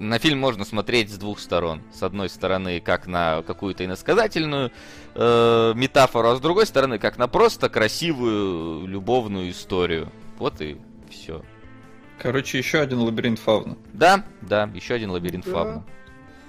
на 0.00 0.18
фильм 0.18 0.38
можно 0.40 0.64
смотреть 0.64 1.10
с 1.10 1.16
двух 1.18 1.38
сторон. 1.38 1.82
С 1.94 2.02
одной 2.02 2.28
стороны, 2.28 2.80
как 2.80 3.06
на 3.06 3.42
какую-то 3.42 3.84
иносказательную 3.84 4.72
э, 5.14 5.72
метафору, 5.74 6.28
а 6.30 6.36
с 6.36 6.40
другой 6.40 6.66
стороны, 6.66 6.98
как 6.98 7.18
на 7.18 7.28
просто 7.28 7.68
красивую 7.68 8.86
любовную 8.86 9.50
историю. 9.50 10.10
Вот 10.38 10.60
и 10.60 10.78
все. 11.10 11.42
Короче, 12.18 12.58
еще 12.58 12.80
один 12.80 13.00
лабиринт 13.00 13.38
фауна. 13.38 13.76
Да, 13.92 14.24
да, 14.42 14.70
еще 14.74 14.94
один 14.94 15.10
лабиринт 15.10 15.44
Да. 15.46 15.52
Фавна. 15.52 15.84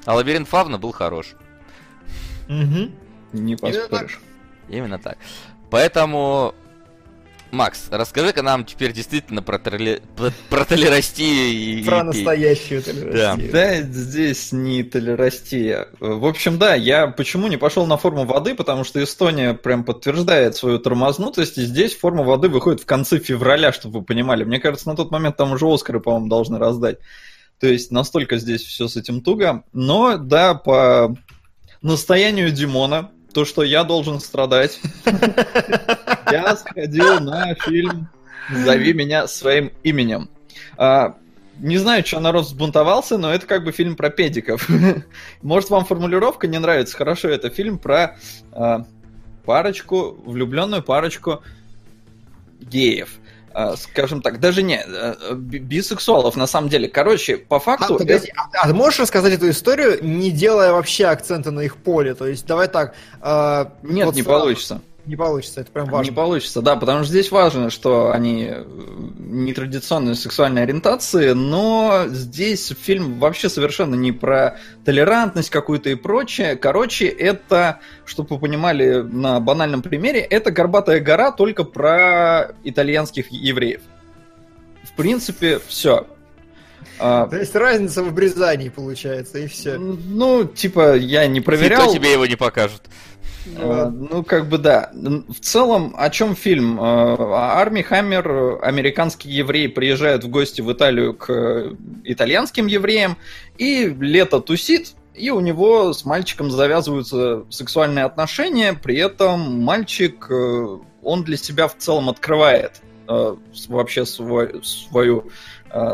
А 0.05 0.15
лабиринт 0.15 0.47
Фавна 0.47 0.77
был 0.77 0.91
хорош. 0.91 1.35
Мгм. 2.47 2.91
Не 3.33 3.55
так. 3.55 3.73
поспоришь. 3.73 4.19
Именно 4.67 4.99
так. 4.99 5.17
Поэтому, 5.69 6.53
Макс, 7.51 7.87
расскажи-ка 7.91 8.41
нам 8.41 8.65
теперь 8.65 8.93
действительно 8.93 9.43
про, 9.43 9.57
тролли- 9.57 10.01
про, 10.49 10.65
толерастию 10.65 11.51
и... 11.51 11.83
Про 11.83 12.03
настоящую 12.03 12.81
толерантию. 12.81 13.51
Да, 13.51 13.81
здесь 13.81 14.51
не 14.51 14.83
толерастия. 14.83 15.89
В 15.99 16.25
общем, 16.25 16.57
да, 16.57 16.75
я 16.75 17.07
почему 17.07 17.47
не 17.47 17.57
пошел 17.57 17.85
на 17.85 17.97
форму 17.97 18.25
воды, 18.25 18.55
потому 18.55 18.83
что 18.83 19.03
Эстония 19.03 19.53
прям 19.53 19.83
подтверждает 19.83 20.55
свою 20.55 20.79
тормознутость, 20.79 21.57
и 21.57 21.63
здесь 21.63 21.95
форма 21.95 22.23
воды 22.23 22.47
выходит 22.47 22.81
в 22.81 22.85
конце 22.85 23.19
февраля, 23.19 23.73
чтобы 23.73 23.99
вы 23.99 24.05
понимали. 24.05 24.43
Мне 24.43 24.59
кажется, 24.59 24.87
на 24.87 24.95
тот 24.95 25.11
момент 25.11 25.35
там 25.35 25.51
уже 25.51 25.65
Оскары, 25.65 25.99
по-моему, 25.99 26.27
должны 26.27 26.57
раздать. 26.57 26.99
То 27.59 27.67
есть 27.67 27.91
настолько 27.91 28.37
здесь 28.37 28.63
все 28.63 28.87
с 28.87 28.95
этим 28.95 29.21
туго. 29.21 29.63
Но, 29.73 30.17
да, 30.17 30.55
по 30.55 31.15
настоянию 31.81 32.51
Димона, 32.51 33.11
то, 33.33 33.45
что 33.45 33.63
я 33.63 33.83
должен 33.83 34.19
страдать, 34.19 34.79
я 36.31 36.55
сходил 36.55 37.19
на 37.19 37.55
фильм 37.55 38.09
«Зови 38.51 38.93
меня 38.93 39.27
своим 39.27 39.71
именем». 39.83 40.29
А, 40.77 41.15
Не 41.59 41.77
знаю, 41.77 42.05
что 42.05 42.19
народ 42.19 42.45
взбунтовался, 42.45 43.17
но 43.17 43.33
это 43.33 43.45
как 43.45 43.63
бы 43.63 43.71
фильм 43.71 43.95
про 43.95 44.09
педиков. 44.09 44.67
Может, 45.41 45.69
вам 45.69 45.85
формулировка 45.85 46.47
не 46.47 46.59
нравится? 46.59 46.97
Хорошо, 46.97 47.29
это 47.29 47.49
фильм 47.49 47.77
про 47.77 48.17
а, 48.51 48.85
парочку, 49.45 50.17
влюбленную 50.25 50.83
парочку 50.83 51.43
геев. 52.59 53.20
А, 53.53 53.75
Скажем 53.75 54.21
так, 54.21 54.39
даже 54.39 54.63
не 54.63 54.79
а, 54.79 55.33
би- 55.35 55.59
бисексуалов 55.59 56.35
на 56.35 56.47
самом 56.47 56.69
деле. 56.69 56.87
Короче, 56.87 57.37
по 57.37 57.57
А, 57.57 57.59
факту... 57.59 57.97
погоди, 57.97 58.31
а, 58.35 58.69
а 58.69 58.73
можешь 58.73 58.99
рассказать 58.99 59.33
эту 59.33 59.49
историю, 59.49 59.99
не 60.03 60.31
делая 60.31 60.71
вообще 60.71 61.05
акцента 61.05 61.51
на 61.51 61.61
их 61.61 61.77
поле? 61.77 62.13
То 62.13 62.27
есть, 62.27 62.45
давай 62.45 62.67
так. 62.67 62.93
э, 63.21 63.65
Нет, 63.83 64.05
вот 64.05 64.15
не 64.15 64.23
сразу- 64.23 64.39
получится. 64.39 64.81
Не 65.05 65.15
получится, 65.15 65.61
это 65.61 65.71
прям 65.71 65.85
Не 65.85 65.91
важно. 65.91 66.13
получится, 66.13 66.61
да, 66.61 66.75
потому 66.75 67.03
что 67.03 67.11
здесь 67.11 67.31
важно, 67.31 67.69
что 67.69 68.11
они 68.11 68.47
э, 68.49 68.63
нетрадиционной 69.17 70.15
сексуальной 70.15 70.63
ориентации, 70.63 71.31
но 71.31 72.05
здесь 72.07 72.71
фильм 72.79 73.19
вообще 73.19 73.49
совершенно 73.49 73.95
не 73.95 74.11
про 74.11 74.59
толерантность 74.85 75.49
какую-то 75.49 75.89
и 75.89 75.95
прочее. 75.95 76.55
Короче, 76.55 77.07
это, 77.07 77.79
чтобы 78.05 78.35
вы 78.35 78.41
понимали 78.41 79.01
на 79.01 79.39
банальном 79.39 79.81
примере, 79.81 80.19
это 80.19 80.51
«Горбатая 80.51 80.99
гора» 80.99 81.31
только 81.31 81.63
про 81.63 82.51
итальянских 82.63 83.31
евреев. 83.31 83.81
В 84.83 84.95
принципе, 84.95 85.59
все. 85.67 86.05
То 86.97 87.29
есть 87.31 87.55
разница 87.55 88.03
в 88.03 88.09
обрезании 88.09 88.69
получается, 88.69 89.39
и 89.39 89.47
все. 89.47 89.77
ну, 89.77 90.45
типа, 90.45 90.95
я 90.95 91.25
не 91.25 91.41
проверял. 91.41 91.81
Никто 91.81 91.93
тебе 91.93 92.13
его 92.13 92.27
не 92.27 92.35
покажет. 92.35 92.83
Э, 93.57 93.89
Ну, 93.91 94.23
как 94.23 94.47
бы 94.47 94.57
да. 94.57 94.91
В 94.93 95.39
целом, 95.39 95.93
о 95.97 96.09
чем 96.09 96.35
фильм? 96.35 96.79
Э, 96.79 97.15
Арми 97.33 97.81
Хаммер, 97.81 98.59
американский 98.63 99.29
еврей, 99.29 99.69
приезжает 99.69 100.23
в 100.23 100.29
гости 100.29 100.61
в 100.61 100.71
Италию 100.71 101.13
к 101.15 101.29
э, 101.29 101.75
итальянским 102.03 102.67
евреям, 102.67 103.17
и 103.57 103.85
лето 103.99 104.39
тусит, 104.39 104.93
и 105.15 105.29
у 105.29 105.39
него 105.39 105.93
с 105.93 106.05
мальчиком 106.05 106.51
завязываются 106.51 107.43
сексуальные 107.49 108.05
отношения, 108.05 108.73
при 108.73 108.97
этом 108.97 109.63
мальчик, 109.63 110.27
э, 110.29 110.77
он 111.03 111.23
для 111.23 111.37
себя 111.37 111.67
в 111.67 111.75
целом 111.77 112.09
открывает 112.09 112.81
э, 113.07 113.35
вообще 113.67 114.05
свой- 114.05 114.63
свою 114.63 115.29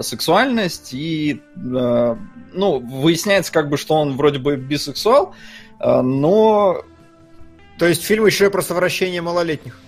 сексуальность, 0.02 0.90
и, 0.92 1.40
ну, 1.56 2.80
выясняется 2.80 3.52
как 3.54 3.70
бы, 3.70 3.78
что 3.78 3.94
он 3.94 4.18
вроде 4.18 4.40
бы 4.40 4.56
бисексуал, 4.56 5.36
но 5.80 6.84
То 7.78 7.88
есть 7.88 8.04
фильм 8.04 8.26
еще 8.26 8.50
про 8.50 8.62
совращение 8.62 9.22
малолетних. 9.22 9.80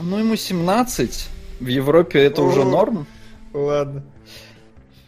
Ну, 0.00 0.18
ему 0.18 0.36
17. 0.36 1.28
В 1.60 1.66
Европе 1.66 2.20
это 2.20 2.42
уже 2.42 2.64
норм. 2.64 3.06
Ладно. 3.52 4.04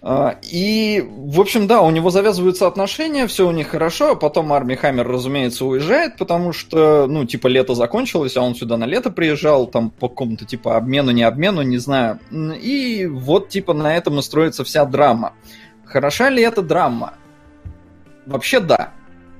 А, 0.00 0.38
И, 0.42 1.04
в 1.07 1.40
общем, 1.40 1.66
да, 1.66 1.83
у 1.83 1.90
него 1.90 2.11
завязываются 2.11 2.66
отношения, 2.66 3.26
все 3.26 3.48
у 3.48 3.50
них 3.50 3.68
хорошо, 3.68 4.12
а 4.12 4.14
потом 4.14 4.52
Арми 4.52 4.76
Хаммер, 4.76 5.07
разумеется, 5.07 5.64
уезжает, 5.64 6.16
потому 6.16 6.52
что, 6.52 7.07
ну, 7.09 7.24
типа, 7.24 7.48
лето 7.48 7.74
закончилось, 7.74 8.37
а 8.37 8.42
он 8.42 8.54
сюда 8.54 8.76
на 8.76 8.85
лето 8.85 9.11
приезжал, 9.11 9.66
там, 9.66 9.90
по 9.90 10.09
какому-то, 10.09 10.44
типа, 10.44 10.76
обмену, 10.76 11.11
не 11.11 11.24
обмену, 11.24 11.62
не 11.62 11.78
знаю. 11.78 12.20
И 12.31 13.07
вот, 13.11 13.48
типа, 13.48 13.74
на 13.74 13.96
этом 13.96 14.20
и 14.20 14.22
строится 14.22 14.62
вся 14.62 14.85
драма. 14.85 15.35
Хороша 15.85 16.28
ли 16.31 16.42
эта 16.42 16.62
драма? 16.62 17.14
Вообще, 18.24 18.61
да. 18.61 18.92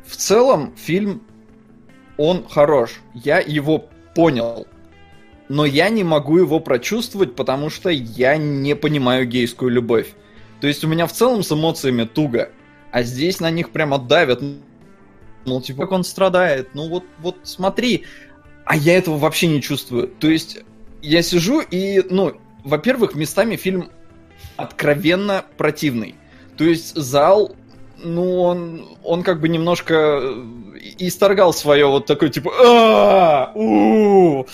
В 0.07 0.17
целом, 0.17 0.75
фильм, 0.77 1.23
он 2.19 2.47
хорош. 2.47 3.01
Я 3.15 3.39
его 3.39 3.89
понял. 4.15 4.67
Но 5.49 5.65
я 5.65 5.89
не 5.89 6.05
могу 6.05 6.37
его 6.37 6.61
прочувствовать, 6.61 7.35
потому 7.35 7.71
что 7.71 7.89
я 7.89 8.37
не 8.37 8.77
понимаю 8.77 9.27
гейскую 9.27 9.71
любовь. 9.71 10.09
То 10.61 10.67
есть 10.67 10.85
у 10.85 10.89
меня 10.89 11.07
в 11.07 11.13
целом 11.13 11.43
с 11.43 11.51
эмоциями 11.51 12.05
туго, 12.05 12.51
а 12.91 13.03
здесь 13.03 13.41
на 13.41 13.51
них 13.51 13.71
прямо 13.71 13.99
давят. 13.99 14.43
Ну, 15.47 15.61
типа, 15.63 15.83
как 15.83 15.93
он 15.93 16.05
страдает. 16.05 16.75
Ну, 16.75 16.89
вот, 16.89 17.05
вот 17.21 17.37
смотри. 17.45 18.05
А 18.67 18.77
я 18.77 18.99
этого 18.99 19.17
вообще 19.17 19.47
не 19.47 19.63
чувствую. 19.63 20.09
То 20.09 20.29
есть 20.29 20.59
я 21.01 21.23
сижу 21.23 21.61
и, 21.61 22.03
ну, 22.11 22.35
во-первых, 22.65 23.15
местами 23.15 23.57
фильм 23.57 23.91
откровенно 24.57 25.45
противный. 25.57 26.17
То 26.59 26.65
есть 26.65 26.95
зал, 26.95 27.55
ну, 28.03 28.43
он, 28.43 28.87
он 29.03 29.23
как 29.23 29.41
бы 29.41 29.49
немножко 29.49 30.21
э, 30.21 30.45
исторгал 30.99 31.53
свое 31.53 31.87
вот 31.87 32.07
такое, 32.07 32.29
типа, 32.29 32.53
«А, 32.65 33.53
у». 33.55 34.45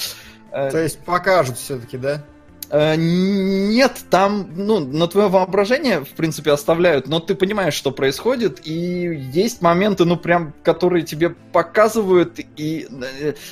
Э, 0.51 0.71
То 0.71 0.83
есть 0.83 0.99
покажут 1.01 1.59
все-таки, 1.59 1.97
да? 1.97 2.25
Э, 2.71 2.95
Нет, 2.97 4.05
там, 4.11 4.49
ну, 4.57 4.81
на 4.81 5.07
твое 5.07 5.29
воображение, 5.29 6.05
в 6.05 6.11
принципе, 6.11 6.53
оставляют, 6.53 7.07
но 7.07 7.21
ты 7.21 7.35
понимаешь, 7.35 7.75
что 7.75 7.91
происходит, 7.91 8.67
и 8.67 9.31
есть 9.33 9.63
моменты, 9.63 10.05
ну, 10.05 10.17
прям, 10.17 10.55
которые 10.63 11.05
тебе 11.05 11.31
показывают, 11.31 12.41
и 12.57 12.89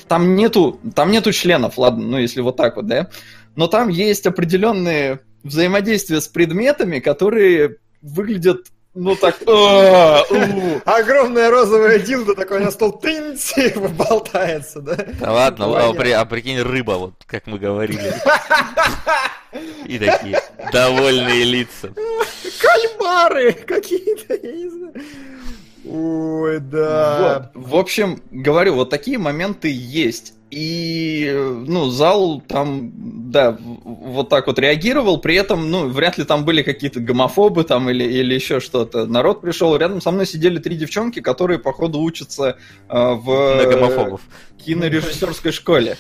там 0.09 0.35
нету, 0.35 0.81
там 0.95 1.11
нету 1.11 1.33
членов, 1.33 1.79
ладно, 1.79 2.05
ну, 2.05 2.19
если 2.19 2.41
вот 2.41 2.57
так 2.57 2.77
вот, 2.77 2.87
да, 2.87 3.09
но 3.55 3.67
там 3.67 3.89
есть 3.89 4.27
определенные 4.27 5.21
взаимодействия 5.43 6.21
с 6.21 6.29
предметами, 6.29 6.99
которые 7.01 7.77
выглядят, 8.01 8.69
ну, 8.95 9.17
так, 9.17 9.37
«А, 9.47 10.23
у». 10.31 10.81
Огромная 10.85 11.51
розовая 11.51 11.99
дилда 11.99 12.35
такой 12.35 12.61
на 12.61 12.71
стол 12.71 12.93
тынц, 12.93 13.57
и 13.57 13.71
болтается, 13.71 14.81
да? 14.81 14.97
Да 15.19 15.33
ладно, 15.33 15.67
а, 15.67 16.21
а 16.21 16.25
прикинь, 16.25 16.61
рыба, 16.61 16.93
вот 16.93 17.15
как 17.27 17.47
мы 17.47 17.59
говорили. 17.59 18.13
И 19.87 19.99
такие 19.99 20.41
довольные 20.73 21.45
лица. 21.45 21.93
Кальмары 22.61 23.53
какие-то, 23.53 24.35
я 24.35 24.53
не 24.53 24.69
знаю. 24.69 24.95
Ой, 25.85 26.61
да. 26.61 27.51
Вот. 27.55 27.67
В 27.67 27.77
общем, 27.77 28.23
говорю, 28.31 28.75
вот 28.75 28.91
такие 28.91 29.19
моменты 29.19 29.69
есть. 29.73 30.35
И, 30.53 31.33
э, 31.33 31.65
ну, 31.67 31.89
зал 31.89 32.43
там, 32.47 32.93
да, 33.31 33.57
вот 33.59 34.29
так 34.29 34.47
вот 34.47 34.59
реагировал, 34.59 35.17
при 35.17 35.35
этом, 35.35 35.71
ну, 35.71 35.89
вряд 35.89 36.19
ли 36.19 36.25
там 36.25 36.45
были 36.45 36.61
какие-то 36.61 37.01
гомофобы 37.01 37.65
там 37.65 37.89
или, 37.89 38.05
или 38.05 38.35
еще 38.35 38.61
что-то. 38.61 39.07
Народ 39.07 39.41
пришел, 39.41 39.75
рядом 39.75 40.03
со 40.03 40.11
мной 40.11 40.27
сидели 40.27 40.59
три 40.59 40.77
девчонки, 40.77 41.21
которые, 41.21 41.59
походу, 41.59 42.01
учатся 42.01 42.59
э, 42.91 42.95
в 42.95 43.57
На 43.57 43.65
гомофобов. 43.65 44.21
кинорежиссерской 44.59 45.53
школе. 45.53 45.97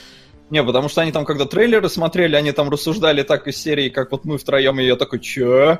Не, 0.50 0.62
потому 0.62 0.90
что 0.90 1.00
они 1.00 1.12
там, 1.12 1.24
когда 1.24 1.46
трейлеры 1.46 1.88
смотрели, 1.88 2.36
они 2.36 2.52
там 2.52 2.68
рассуждали 2.68 3.22
так 3.22 3.48
из 3.48 3.56
серии, 3.56 3.88
как 3.88 4.12
вот 4.12 4.26
мы 4.26 4.36
втроем, 4.36 4.78
и 4.80 4.84
я 4.84 4.96
такой, 4.96 5.20
чё? 5.20 5.78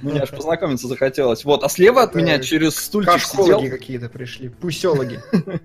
Мне 0.00 0.20
аж 0.20 0.30
познакомиться 0.30 0.86
захотелось. 0.86 1.44
Вот, 1.44 1.64
а 1.64 1.68
слева 1.68 2.04
от 2.04 2.14
меня 2.14 2.38
через 2.38 2.76
стульчик 2.76 3.18
сидел... 3.18 3.46
Кашкологи 3.46 3.68
какие-то 3.68 4.08
пришли, 4.08 4.48
пусеологи. 4.48 5.20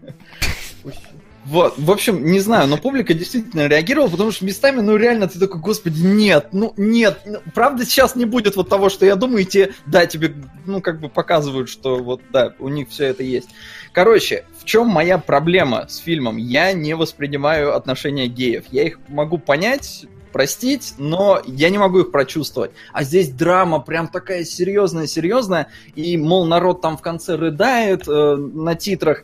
Вот, 1.47 1.75
в 1.77 1.89
общем, 1.89 2.25
не 2.25 2.41
знаю, 2.41 2.67
но 2.67 2.77
публика 2.77 3.13
действительно 3.13 3.67
реагировала, 3.67 4.09
потому 4.09 4.31
что 4.31 4.43
местами, 4.43 4.81
ну 4.81 4.97
реально, 4.97 5.29
ты 5.29 5.39
такой, 5.39 5.61
господи, 5.61 6.01
нет, 6.01 6.49
ну 6.51 6.73
нет, 6.75 7.21
ну, 7.25 7.39
правда 7.53 7.85
сейчас 7.85 8.17
не 8.17 8.25
будет 8.25 8.57
вот 8.57 8.67
того, 8.67 8.89
что 8.89 9.05
я 9.05 9.15
думаю, 9.15 9.43
и 9.43 9.45
те, 9.45 9.71
да, 9.85 10.05
тебе, 10.05 10.33
ну 10.65 10.81
как 10.81 10.99
бы 10.99 11.07
показывают, 11.07 11.69
что 11.69 12.03
вот, 12.03 12.19
да, 12.33 12.53
у 12.59 12.67
них 12.67 12.89
все 12.89 13.05
это 13.05 13.23
есть. 13.23 13.47
Короче, 13.93 14.43
в 14.59 14.65
чем 14.65 14.87
моя 14.87 15.17
проблема 15.17 15.85
с 15.87 15.99
фильмом? 15.99 16.35
Я 16.35 16.73
не 16.73 16.95
воспринимаю 16.95 17.77
отношения 17.77 18.27
геев. 18.27 18.65
Я 18.69 18.83
их 18.83 18.99
могу 19.07 19.37
понять, 19.37 20.05
простить, 20.37 20.93
но 20.97 21.41
я 21.47 21.69
не 21.71 21.77
могу 21.77 22.01
их 22.01 22.11
прочувствовать. 22.11 22.71
А 22.93 23.03
здесь 23.03 23.29
драма 23.29 23.79
прям 23.79 24.07
такая 24.07 24.43
серьезная-серьезная, 24.43 25.67
и, 25.95 26.15
мол, 26.17 26.45
народ 26.45 26.81
там 26.81 26.97
в 26.97 27.01
конце 27.01 27.35
рыдает 27.35 28.07
э, 28.07 28.35
на 28.35 28.75
титрах. 28.75 29.23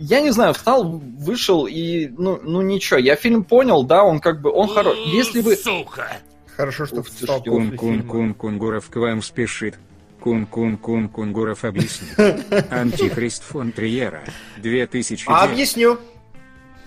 Я 0.00 0.22
не 0.22 0.30
знаю, 0.30 0.54
встал, 0.54 0.84
вышел 0.84 1.66
и, 1.66 2.08
ну, 2.08 2.40
ну 2.42 2.62
ничего, 2.62 2.98
я 2.98 3.16
фильм 3.16 3.44
понял, 3.44 3.82
да, 3.84 4.02
он 4.02 4.18
как 4.18 4.40
бы, 4.40 4.50
он 4.50 4.68
хорош. 4.68 4.96
Если 5.06 5.42
вы... 5.42 5.56
Сука! 5.56 6.08
Хорошо, 6.56 6.86
что 6.86 7.02
встал 7.02 7.42
Кун 7.42 7.76
Кун. 7.76 8.02
Кун 8.02 8.34
Кунгуров 8.34 8.88
к 8.88 8.96
вам 8.96 9.22
спешит. 9.22 9.78
Кун 10.20 10.46
Кун 10.46 10.76
Кун 10.78 11.08
Кунгуров 11.08 11.64
объяснит. 11.64 12.18
Антихрист 12.70 13.42
фон 13.44 13.72
Триера. 13.72 14.22
2000 14.58 15.24
А, 15.28 15.44
Объясню. 15.44 15.98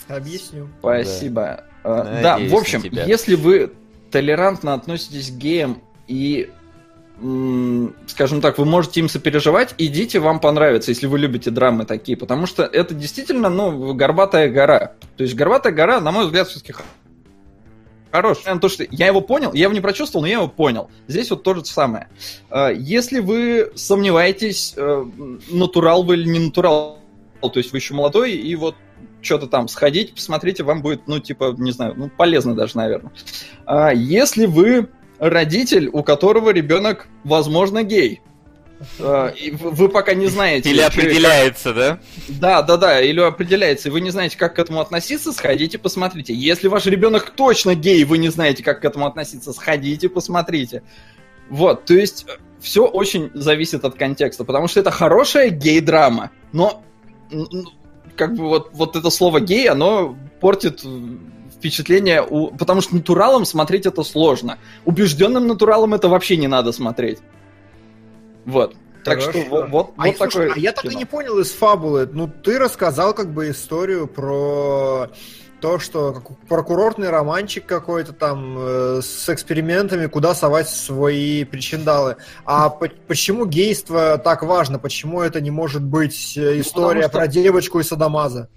Объясню. 0.07 0.69
Спасибо. 0.79 1.63
Э, 1.83 2.19
Да, 2.21 2.37
в 2.37 2.51
на 2.51 2.57
общем, 2.57 2.83
если 2.83 3.35
вы 3.35 3.71
толерантно 4.11 4.73
относитесь 4.73 5.29
к 5.31 5.35
геям 5.35 5.81
и 6.07 6.51
скажем 8.07 8.41
так, 8.41 8.57
вы 8.57 8.65
можете 8.65 8.99
им 8.99 9.07
сопереживать, 9.07 9.75
идите, 9.77 10.19
вам 10.19 10.39
понравится, 10.39 10.91
если 10.91 11.07
вы 11.07 11.19
любите 11.19 11.51
драмы 11.51 11.85
такие, 11.85 12.17
потому 12.17 12.47
что 12.47 12.63
это 12.63 12.93
действительно, 12.93 13.49
ну, 13.49 13.93
горбатая 13.93 14.49
гора. 14.49 14.93
То 15.15 15.23
есть 15.23 15.35
горбатая 15.35 15.73
гора, 15.73 16.01
на 16.01 16.11
мой 16.11 16.25
взгляд, 16.25 16.47
все-таки 16.47 16.73
хорош. 18.11 18.39
То, 18.61 18.69
что 18.69 18.85
я 18.89 19.07
его 19.07 19.21
понял, 19.21 19.53
я 19.53 19.63
его 19.63 19.73
не 19.73 19.81
прочувствовал, 19.81 20.23
но 20.23 20.27
я 20.27 20.35
его 20.35 20.47
понял. 20.47 20.89
Здесь 21.07 21.29
вот 21.29 21.43
то 21.43 21.53
же 21.53 21.65
самое. 21.65 22.09
Э, 22.49 22.71
Если 22.75 23.19
вы 23.19 23.71
сомневаетесь, 23.75 24.73
э, 24.75 25.05
натурал 25.49 26.03
вы 26.03 26.15
или 26.15 26.29
не 26.29 26.39
натурал, 26.39 26.99
то 27.41 27.51
есть 27.55 27.71
вы 27.71 27.77
еще 27.77 27.93
молодой, 27.93 28.33
и 28.33 28.55
вот 28.55 28.75
что-то 29.21 29.47
там 29.47 29.67
сходите, 29.67 30.13
посмотрите, 30.13 30.63
вам 30.63 30.81
будет, 30.81 31.07
ну, 31.07 31.19
типа, 31.19 31.55
не 31.57 31.71
знаю, 31.71 31.93
ну, 31.95 32.09
полезно 32.09 32.55
даже, 32.55 32.77
наверное. 32.77 33.11
А 33.65 33.93
если 33.93 34.45
вы 34.45 34.89
родитель, 35.29 35.89
у 35.91 36.03
которого 36.03 36.49
ребенок, 36.49 37.07
возможно, 37.23 37.83
гей, 37.83 38.21
а, 38.99 39.29
и 39.29 39.51
вы 39.51 39.87
пока 39.89 40.13
не 40.13 40.27
знаете... 40.27 40.69
Или 40.69 40.81
определяется, 40.81 41.73
да? 41.73 41.99
да, 42.27 42.61
да, 42.61 42.77
да, 42.77 43.01
или 43.01 43.19
определяется, 43.21 43.89
и 43.89 43.91
вы 43.91 44.01
не 44.01 44.09
знаете, 44.09 44.37
как 44.37 44.55
к 44.55 44.59
этому 44.59 44.81
относиться, 44.81 45.31
сходите, 45.31 45.77
посмотрите. 45.77 46.33
Если 46.33 46.67
ваш 46.67 46.85
ребенок 46.85 47.29
точно 47.31 47.75
гей, 47.75 48.03
вы 48.03 48.17
не 48.17 48.29
знаете, 48.29 48.63
как 48.63 48.81
к 48.81 48.85
этому 48.85 49.05
относиться, 49.05 49.53
сходите, 49.53 50.09
посмотрите. 50.09 50.83
Вот, 51.49 51.85
то 51.85 51.93
есть 51.93 52.25
все 52.59 52.85
очень 52.85 53.31
зависит 53.33 53.85
от 53.85 53.95
контекста, 53.95 54.43
потому 54.43 54.67
что 54.67 54.79
это 54.79 54.91
хорошая 54.91 55.49
гей-драма, 55.49 56.31
но 56.51 56.83
как 58.15 58.35
бы 58.35 58.47
вот, 58.47 58.71
вот 58.73 58.95
это 58.95 59.09
слово 59.09 59.39
гей, 59.39 59.69
оно 59.69 60.17
портит 60.39 60.81
э, 60.85 61.17
впечатление, 61.63 62.21
у... 62.21 62.47
потому 62.49 62.81
что 62.81 62.93
натуралом 62.95 63.45
смотреть 63.45 63.85
это 63.85 64.03
сложно. 64.03 64.57
Убежденным 64.83 65.47
натуралом 65.47 65.93
это 65.93 66.09
вообще 66.09 66.35
не 66.35 66.47
надо 66.47 66.73
смотреть. 66.73 67.19
Вот. 68.45 68.75
Так 69.05 69.21
что 69.21 69.31
Хорошо. 69.31 69.49
вот, 69.49 69.69
вот, 69.69 69.89
А, 69.97 70.07
вот 70.07 70.17
слушай, 70.17 70.31
такое 70.31 70.53
а 70.55 70.59
я 70.59 70.71
так 70.73 70.85
и 70.91 70.95
не 70.95 71.05
понял 71.05 71.39
из 71.39 71.51
фабулы. 71.53 72.09
Ну, 72.11 72.27
ты 72.27 72.59
рассказал 72.59 73.13
как 73.13 73.31
бы 73.33 73.49
историю 73.49 74.07
про 74.07 75.09
то, 75.61 75.79
что 75.79 76.11
как- 76.13 76.37
про 76.49 76.63
курортный 76.63 77.09
романчик 77.09 77.65
какой-то 77.65 78.11
там 78.11 78.55
э, 78.59 78.99
с 79.01 79.29
экспериментами, 79.29 80.07
куда 80.07 80.35
совать 80.35 80.67
свои 80.69 81.45
причиндалы. 81.45 82.17
А 82.43 82.69
по- 82.69 82.89
почему 83.07 83.45
гейство 83.45 84.17
так 84.17 84.43
важно? 84.43 84.79
Почему 84.79 85.21
это 85.21 85.39
не 85.39 85.51
может 85.51 85.81
быть 85.81 86.37
э, 86.37 86.59
история 86.59 87.03
Ну, 87.03 87.07
что- 87.07 87.17
про 87.17 87.27
девочку 87.27 87.79
и 87.79 87.83
садомаза? 87.83 88.49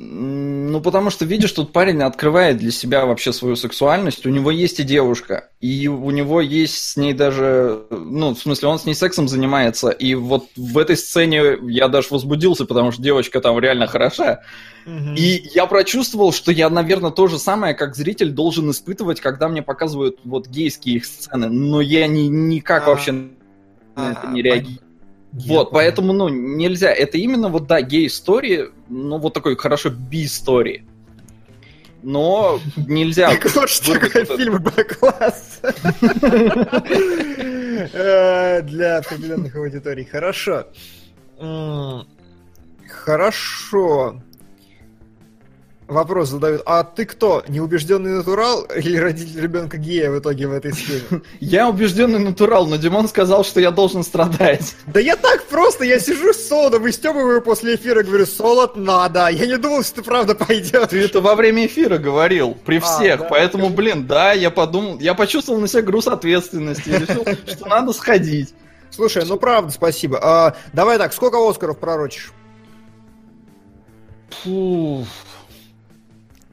Ну, 0.00 0.80
потому 0.80 1.10
что, 1.10 1.24
видишь, 1.24 1.50
тут 1.50 1.72
парень 1.72 2.02
открывает 2.02 2.58
для 2.58 2.70
себя 2.70 3.04
вообще 3.04 3.32
свою 3.32 3.56
сексуальность. 3.56 4.24
У 4.26 4.30
него 4.30 4.52
есть 4.52 4.78
и 4.78 4.84
девушка, 4.84 5.50
и 5.60 5.88
у 5.88 6.10
него 6.10 6.40
есть 6.40 6.90
с 6.90 6.96
ней 6.96 7.12
даже... 7.12 7.82
Ну, 7.90 8.32
в 8.32 8.38
смысле, 8.38 8.68
он 8.68 8.78
с 8.78 8.84
ней 8.84 8.94
сексом 8.94 9.26
занимается. 9.26 9.90
И 9.90 10.14
вот 10.14 10.46
в 10.54 10.78
этой 10.78 10.96
сцене 10.96 11.58
я 11.62 11.88
даже 11.88 12.08
возбудился, 12.10 12.64
потому 12.64 12.92
что 12.92 13.02
девочка 13.02 13.40
там 13.40 13.58
реально 13.58 13.88
хороша. 13.88 14.42
И 14.86 15.50
я 15.52 15.66
прочувствовал, 15.66 16.32
что 16.32 16.52
я, 16.52 16.70
наверное, 16.70 17.10
то 17.10 17.26
же 17.26 17.38
самое, 17.38 17.74
как 17.74 17.96
зритель, 17.96 18.30
должен 18.30 18.70
испытывать, 18.70 19.20
когда 19.20 19.48
мне 19.48 19.62
показывают 19.62 20.20
вот 20.22 20.46
гейские 20.46 20.96
их 20.96 21.06
сцены. 21.06 21.48
Но 21.48 21.80
я 21.80 22.06
ни, 22.06 22.28
никак 22.28 22.86
А, 22.86 22.90
вообще 22.90 23.12
на 23.96 24.12
это 24.12 24.28
не 24.28 24.42
реагирую. 24.42 24.87
Я 25.32 25.54
Вот, 25.54 25.70
понял. 25.70 25.72
поэтому, 25.72 26.12
ну, 26.12 26.28
нельзя. 26.28 26.90
Это 26.92 27.18
именно 27.18 27.48
вот, 27.48 27.66
да, 27.66 27.80
гей-истории, 27.82 28.70
ну, 28.88 29.18
вот 29.18 29.34
такой 29.34 29.56
хорошо 29.56 29.90
би-истории. 29.90 30.84
Но 32.02 32.60
нельзя... 32.76 33.28
Так 33.30 33.52
вот 33.54 33.68
что 33.68 33.90
вырвать 33.92 34.12
такое 34.12 34.24
вот 34.24 34.30
это. 34.30 34.38
фильм 34.38 34.62
Б-класс. 34.62 35.60
Э, 37.92 38.62
Для 38.62 38.98
определенных 38.98 39.54
аудиторий. 39.56 40.04
Хорошо. 40.04 40.66
Хорошо. 42.88 44.22
Вопрос 45.88 46.28
задают. 46.28 46.60
А 46.66 46.84
ты 46.84 47.06
кто? 47.06 47.42
Неубежденный 47.48 48.10
натурал 48.18 48.64
или 48.76 48.98
родитель 48.98 49.40
ребенка 49.40 49.78
гея 49.78 50.10
в 50.10 50.18
итоге 50.18 50.46
в 50.46 50.52
этой 50.52 50.74
схеме? 50.74 51.22
Я 51.40 51.66
убежденный 51.66 52.18
натурал, 52.18 52.66
но 52.66 52.76
Димон 52.76 53.08
сказал, 53.08 53.42
что 53.42 53.58
я 53.60 53.70
должен 53.70 54.02
страдать. 54.04 54.76
Да 54.86 55.00
я 55.00 55.16
так 55.16 55.44
просто, 55.44 55.84
я 55.84 55.98
сижу 55.98 56.34
с 56.34 56.46
солодом, 56.46 56.82
выстебываю 56.82 57.40
после 57.40 57.76
эфира, 57.76 58.02
говорю, 58.02 58.26
солод 58.26 58.76
надо. 58.76 59.28
Я 59.28 59.46
не 59.46 59.56
думал, 59.56 59.82
что 59.82 59.96
ты 59.96 60.02
правда 60.02 60.34
пойдет. 60.34 60.90
Ты 60.90 61.02
это 61.02 61.22
во 61.22 61.34
время 61.34 61.64
эфира 61.66 61.96
говорил, 61.96 62.54
при 62.66 62.76
А, 62.78 62.80
всех. 62.80 63.20
да, 63.20 63.26
Поэтому, 63.26 63.64
скажи. 63.64 63.76
блин, 63.76 64.06
да, 64.06 64.32
я 64.32 64.50
подумал, 64.50 64.98
я 64.98 65.14
почувствовал 65.14 65.58
на 65.58 65.68
себя 65.68 65.82
груз 65.82 66.06
ответственности 66.06 66.90
и 66.90 66.92
решил, 66.98 67.24
что 67.46 67.66
надо 67.66 67.94
сходить. 67.94 68.52
Слушай, 68.90 69.24
ну 69.26 69.38
правда, 69.38 69.70
спасибо. 69.72 70.18
А, 70.22 70.54
давай 70.74 70.98
так, 70.98 71.14
сколько 71.14 71.38
Оскаров 71.48 71.78
пророчишь? 71.78 72.32
Фу. 74.42 75.06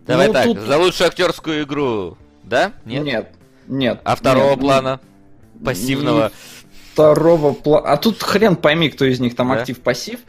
Давай 0.06 0.28
Ну, 0.28 0.34
так, 0.34 0.46
тут- 0.46 0.60
за 0.60 0.78
лучшую 0.78 1.08
актерскую 1.08 1.64
игру, 1.64 2.18
да? 2.44 2.74
Нет? 2.86 3.04
Нет, 3.04 3.32
нет. 3.68 4.02
А 4.04 4.16
второго 4.16 4.52
нет, 4.52 4.60
плана? 4.60 5.00
Пассивного? 5.64 6.32
второго 6.94 7.54
плана. 7.54 7.88
А 7.90 7.98
тут 7.98 8.22
хрен 8.22 8.56
пойми, 8.56 8.90
кто 8.90 9.06
из 9.06 9.20
них 9.20 9.36
там 9.36 9.50
Да? 9.50 9.56
актив-пассив. 9.56 10.20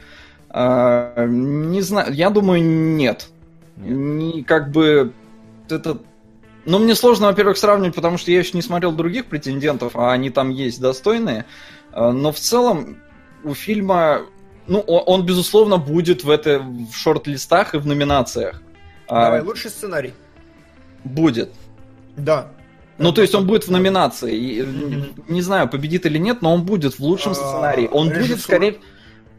А, 0.48 1.26
не 1.26 1.80
знаю, 1.82 2.12
я 2.12 2.30
думаю, 2.30 2.62
нет. 2.62 3.28
Нет. 3.76 3.90
Не, 3.90 4.42
как 4.42 4.70
бы 4.70 5.12
это. 5.68 5.98
Ну, 6.64 6.78
мне 6.78 6.94
сложно, 6.96 7.26
во-первых, 7.28 7.58
сравнивать, 7.58 7.94
потому 7.94 8.18
что 8.18 8.30
я 8.32 8.38
еще 8.38 8.52
не 8.54 8.62
смотрел 8.62 8.90
других 8.92 9.26
претендентов, 9.26 9.94
а 9.94 10.12
они 10.12 10.30
там 10.30 10.50
есть 10.50 10.80
достойные. 10.80 11.44
А, 11.92 12.10
Но 12.12 12.32
в 12.32 12.38
целом 12.40 12.96
у 13.44 13.54
фильма, 13.54 14.22
ну, 14.66 14.80
он, 14.80 15.02
он, 15.20 15.26
безусловно, 15.26 15.76
будет 15.76 16.24
в 16.24 16.30
это 16.30 16.58
в 16.60 16.92
шорт-листах 16.96 17.74
и 17.74 17.78
в 17.78 17.86
номинациях. 17.86 18.62
А, 19.08 19.26
Давай, 19.26 19.42
лучший 19.42 19.70
сценарий. 19.70 20.12
будет. 21.04 21.50
Да. 22.16 22.48
Ну, 22.98 23.12
то 23.12 23.20
есть 23.20 23.34
он 23.34 23.46
будет 23.46 23.66
в 23.66 23.70
номинации. 23.70 24.62
Мгм. 24.62 25.06
Не 25.28 25.42
знаю, 25.42 25.68
победит 25.68 26.06
или 26.06 26.18
нет, 26.18 26.40
но 26.42 26.54
он 26.54 26.62
будет 26.64 26.94
в 26.94 27.00
лучшем 27.00 27.32
А, 27.32 27.34
сценарии. 27.34 27.88
Он 27.92 28.08
будет, 28.08 28.40
скорее, 28.40 28.78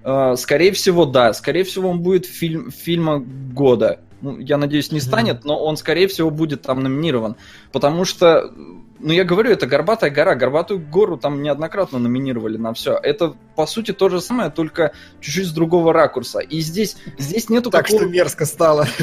э, 0.04 0.36
скорее 0.38 0.72
всего, 0.74 1.06
да. 1.06 1.34
Скорее 1.34 1.64
всего, 1.64 1.90
он 1.90 2.02
будет 2.02 2.26
фильм, 2.28 2.72
фильма 2.72 3.20
года. 3.20 4.00
Ну, 4.22 4.40
я 4.40 4.58
надеюсь, 4.58 4.92
не 4.92 5.00
станет, 5.00 5.44
но 5.46 5.60
он, 5.64 5.78
скорее 5.78 6.08
всего, 6.08 6.30
будет 6.30 6.62
там 6.64 6.82
номинирован. 6.82 7.36
Потому 7.72 8.06
что, 8.06 8.52
ну, 9.00 9.14
я 9.14 9.24
говорю, 9.24 9.52
это 9.52 9.68
горбатая 9.68 10.10
гора. 10.10 10.36
Горбатую 10.36 10.80
гору 10.80 11.18
там 11.18 11.42
неоднократно 11.42 12.00
номинировали 12.00 12.58
на 12.58 12.74
все. 12.74 12.98
Это, 12.98 13.36
по 13.56 13.66
сути, 13.68 13.94
то 13.94 14.10
же 14.10 14.22
самое, 14.22 14.50
только 14.50 14.92
чуть-чуть 15.22 15.48
с 15.48 15.52
другого 15.52 15.94
ракурса. 15.94 16.40
И 16.40 16.60
здесь, 16.60 16.98
здесь 17.18 17.50
нету 17.50 17.70
Так 17.70 17.86
какого- 17.86 18.04
что 18.04 18.10
мерзко 18.12 18.46
стало. 18.46 18.88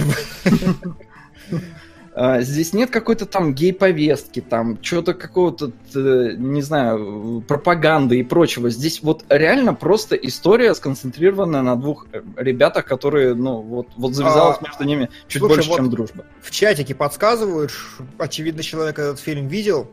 А, 2.17 2.43
Здесь 2.43 2.73
нет 2.73 2.91
какой-то 2.91 3.27
там 3.27 3.55
гей-повестки, 3.55 4.41
там 4.41 4.81
чего-то 4.81 5.15
какого-то, 5.15 5.73
э, 5.97 6.35
не 6.37 6.63
знаю, 6.63 7.43
пропаганды 7.47 8.21
и 8.21 8.23
прочего. 8.23 8.71
Здесь 8.71 9.03
вот 9.03 9.25
реально 9.29 9.75
просто 9.75 10.15
история 10.15 10.75
сконцентрированная 10.77 11.63
на 11.63 11.75
двух 11.75 12.07
э, 12.13 12.23
ребятах, 12.37 12.85
которые, 12.85 13.35
ну, 13.35 13.61
вот, 13.61 13.89
вот 13.97 14.15
завязалась 14.15 14.59
А, 14.61 14.65
между 14.65 14.85
ними 14.85 15.11
чуть 15.27 15.41
слушай, 15.41 15.57
больше, 15.57 15.71
вот- 15.71 15.77
чем 15.77 15.91
дружба. 15.91 16.25
В 16.41 16.53
чатике 16.53 16.95
подсказывают, 16.95 17.73
очевидно, 18.19 18.63
человек 18.63 18.97
этот 19.01 19.19
фильм 19.19 19.49
видел. 19.49 19.91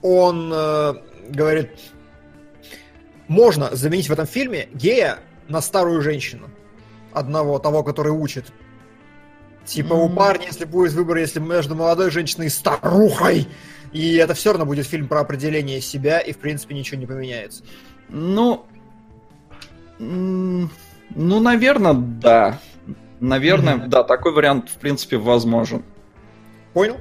Он 0.00 0.50
э, 0.54 0.94
говорит, 1.28 1.68
можно 3.28 3.68
заменить 3.76 4.08
в 4.08 4.12
этом 4.12 4.26
фильме 4.26 4.68
гея 4.72 5.18
на 5.48 5.60
старую 5.60 6.00
женщину. 6.00 6.48
Одного, 7.12 7.58
того, 7.58 7.82
который 7.82 8.10
учит 8.10 8.46
Типа 9.64 9.94
у 9.94 10.08
парня, 10.08 10.46
если 10.46 10.64
будет 10.64 10.92
выбор, 10.92 11.18
если 11.18 11.38
между 11.38 11.74
молодой 11.74 12.10
женщиной 12.10 12.46
и 12.46 12.50
старухой, 12.50 13.46
и 13.92 14.16
это 14.16 14.34
все 14.34 14.50
равно 14.50 14.66
будет 14.66 14.86
фильм 14.86 15.06
про 15.06 15.20
определение 15.20 15.80
себя, 15.80 16.18
и 16.18 16.32
в 16.32 16.38
принципе 16.38 16.74
ничего 16.74 16.98
не 16.98 17.06
поменяется. 17.06 17.62
Ну, 18.08 18.66
ну, 19.98 21.40
наверное, 21.40 21.94
да. 21.94 22.60
Наверное, 23.20 23.76
да, 23.76 24.02
такой 24.02 24.32
вариант, 24.32 24.68
в 24.70 24.78
принципе, 24.78 25.16
возможен. 25.16 25.84
Понял? 26.72 26.96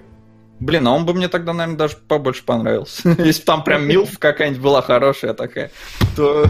Блин, 0.60 0.88
а 0.88 0.92
он 0.92 1.06
бы 1.08 1.16
мне 1.16 1.28
тогда, 1.28 1.54
наверное, 1.54 1.80
даже 1.80 1.98
побольше 1.98 2.46
понравился. 2.46 3.10
Если 3.18 3.42
бы 3.42 3.46
там 3.46 3.64
прям 3.64 3.88
Милф 3.88 4.20
какая-нибудь 4.20 4.62
была 4.62 4.82
хорошая 4.84 5.34
такая, 5.34 5.72
то... 6.16 6.46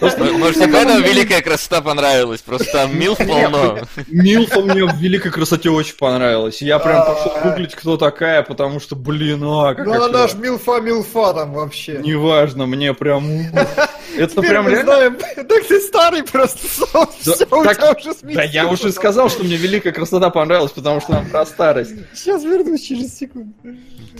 Может, 0.00 0.16
тебе 0.56 0.72
поэтому 0.72 1.00
великая 1.00 1.42
красота 1.42 1.80
понравилась? 1.80 2.40
Просто 2.40 2.70
там 2.72 2.98
милф 2.98 3.18
полно. 3.18 3.78
Милфа 4.08 4.60
мне 4.60 4.84
в 4.84 4.96
великой 4.96 5.30
красоте 5.30 5.70
очень 5.70 5.96
понравилась. 5.96 6.60
Я 6.60 6.78
прям 6.78 7.04
пошел 7.06 7.32
гуглить, 7.42 7.74
кто 7.74 7.96
такая, 7.96 8.42
потому 8.42 8.80
что, 8.80 8.96
блин, 8.96 9.42
а, 9.44 9.70
Ну 9.70 9.74
какая 9.76 10.04
она 10.08 10.26
ж 10.26 10.32
клевая. 10.32 10.50
милфа-милфа 10.50 11.34
там 11.34 11.52
вообще. 11.52 11.98
Неважно, 12.02 12.66
мне 12.66 12.94
прям... 12.94 13.24
Это 14.16 14.40
прям 14.40 14.66
реально... 14.68 14.84
знаем, 14.84 15.18
так 15.36 15.66
ты 15.68 15.80
старый 15.80 16.22
просто, 16.24 16.66
Сол, 16.86 17.06
Да, 17.24 17.32
всё, 17.34 17.46
у 17.50 17.64
так- 17.64 17.76
тебя 17.76 17.92
уже 18.12 18.34
Да 18.34 18.42
я 18.42 18.66
уже 18.68 18.90
сказал, 18.92 19.28
что 19.28 19.44
мне 19.44 19.56
великая 19.56 19.92
красота 19.92 20.30
понравилась, 20.30 20.72
потому 20.72 21.00
что 21.00 21.12
она 21.18 21.26
про 21.30 21.44
старость. 21.46 21.92
Сейчас 22.14 22.42
вернусь 22.42 22.82
через 22.82 23.16
секунду. 23.16 23.52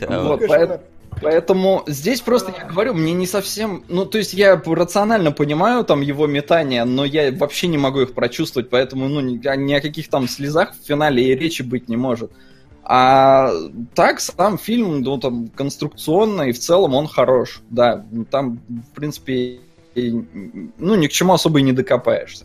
Вот, 0.08 0.40
вот. 0.46 0.80
Поэтому 1.22 1.83
здесь 1.87 2.20
просто, 2.20 2.55
я 2.57 2.66
говорю, 2.66 2.94
мне 2.94 3.14
не 3.14 3.26
совсем... 3.26 3.85
Ну, 3.88 4.05
то 4.05 4.18
есть 4.18 4.35
я 4.35 4.61
рационально 4.64 5.33
понимаю 5.33 5.85
там 5.85 6.02
его 6.02 6.26
метания, 6.26 6.85
но 6.85 7.05
я 7.05 7.33
вообще 7.33 7.68
не 7.68 7.79
могу 7.79 8.00
их 8.02 8.12
прочувствовать, 8.12 8.68
поэтому 8.68 9.09
ну, 9.09 9.20
ни, 9.20 9.46
о- 9.46 9.57
ни 9.57 9.72
о 9.72 9.81
каких 9.81 10.09
там 10.09 10.29
слезах 10.29 10.74
в 10.74 10.87
финале 10.87 11.33
и 11.33 11.35
речи 11.35 11.62
быть 11.62 11.88
не 11.88 11.96
может. 11.96 12.33
А 12.85 13.50
так, 13.94 14.20
сам 14.20 14.59
фильм, 14.59 15.00
ну, 15.00 15.18
там, 15.18 15.48
конструкционно 15.48 16.42
и 16.42 16.52
в 16.52 16.59
целом 16.59 16.94
он 16.94 17.09
хорош. 17.09 17.62
Да, 17.70 18.05
там, 18.31 18.61
в 18.68 18.94
принципе, 18.94 19.61
и, 19.94 20.11
ну, 20.79 20.94
ни 20.94 21.07
к 21.07 21.12
чему 21.12 21.33
особо 21.33 21.59
и 21.61 21.62
не 21.62 21.72
докопаешься. 21.72 22.44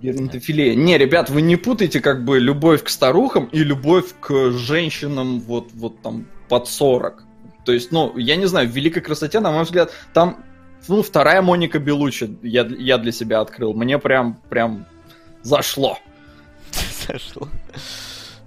Геронтофилия. 0.00 0.74
Не, 0.74 0.96
ребят, 0.98 1.30
вы 1.30 1.42
не 1.42 1.56
путайте 1.56 2.00
как 2.00 2.24
бы 2.24 2.38
любовь 2.38 2.84
к 2.84 2.88
старухам 2.88 3.46
и 3.46 3.58
любовь 3.58 4.14
к 4.20 4.52
женщинам 4.52 5.40
вот, 5.40 5.70
вот 5.74 6.00
там 6.00 6.26
под 6.48 6.68
40. 6.68 7.24
То 7.64 7.72
есть, 7.72 7.92
ну, 7.92 8.16
я 8.16 8.36
не 8.36 8.46
знаю, 8.46 8.68
в 8.68 8.72
«Великой 8.72 9.00
красоте», 9.02 9.40
на 9.40 9.50
мой 9.50 9.64
взгляд, 9.64 9.92
там, 10.12 10.44
ну, 10.88 11.02
вторая 11.02 11.42
Моника 11.42 11.78
Белучи 11.78 12.38
я, 12.42 12.64
я 12.64 12.98
для 12.98 13.12
себя 13.12 13.40
открыл. 13.40 13.74
Мне 13.74 13.98
прям, 13.98 14.40
прям 14.48 14.86
зашло. 15.42 15.98
Зашло. 17.06 17.48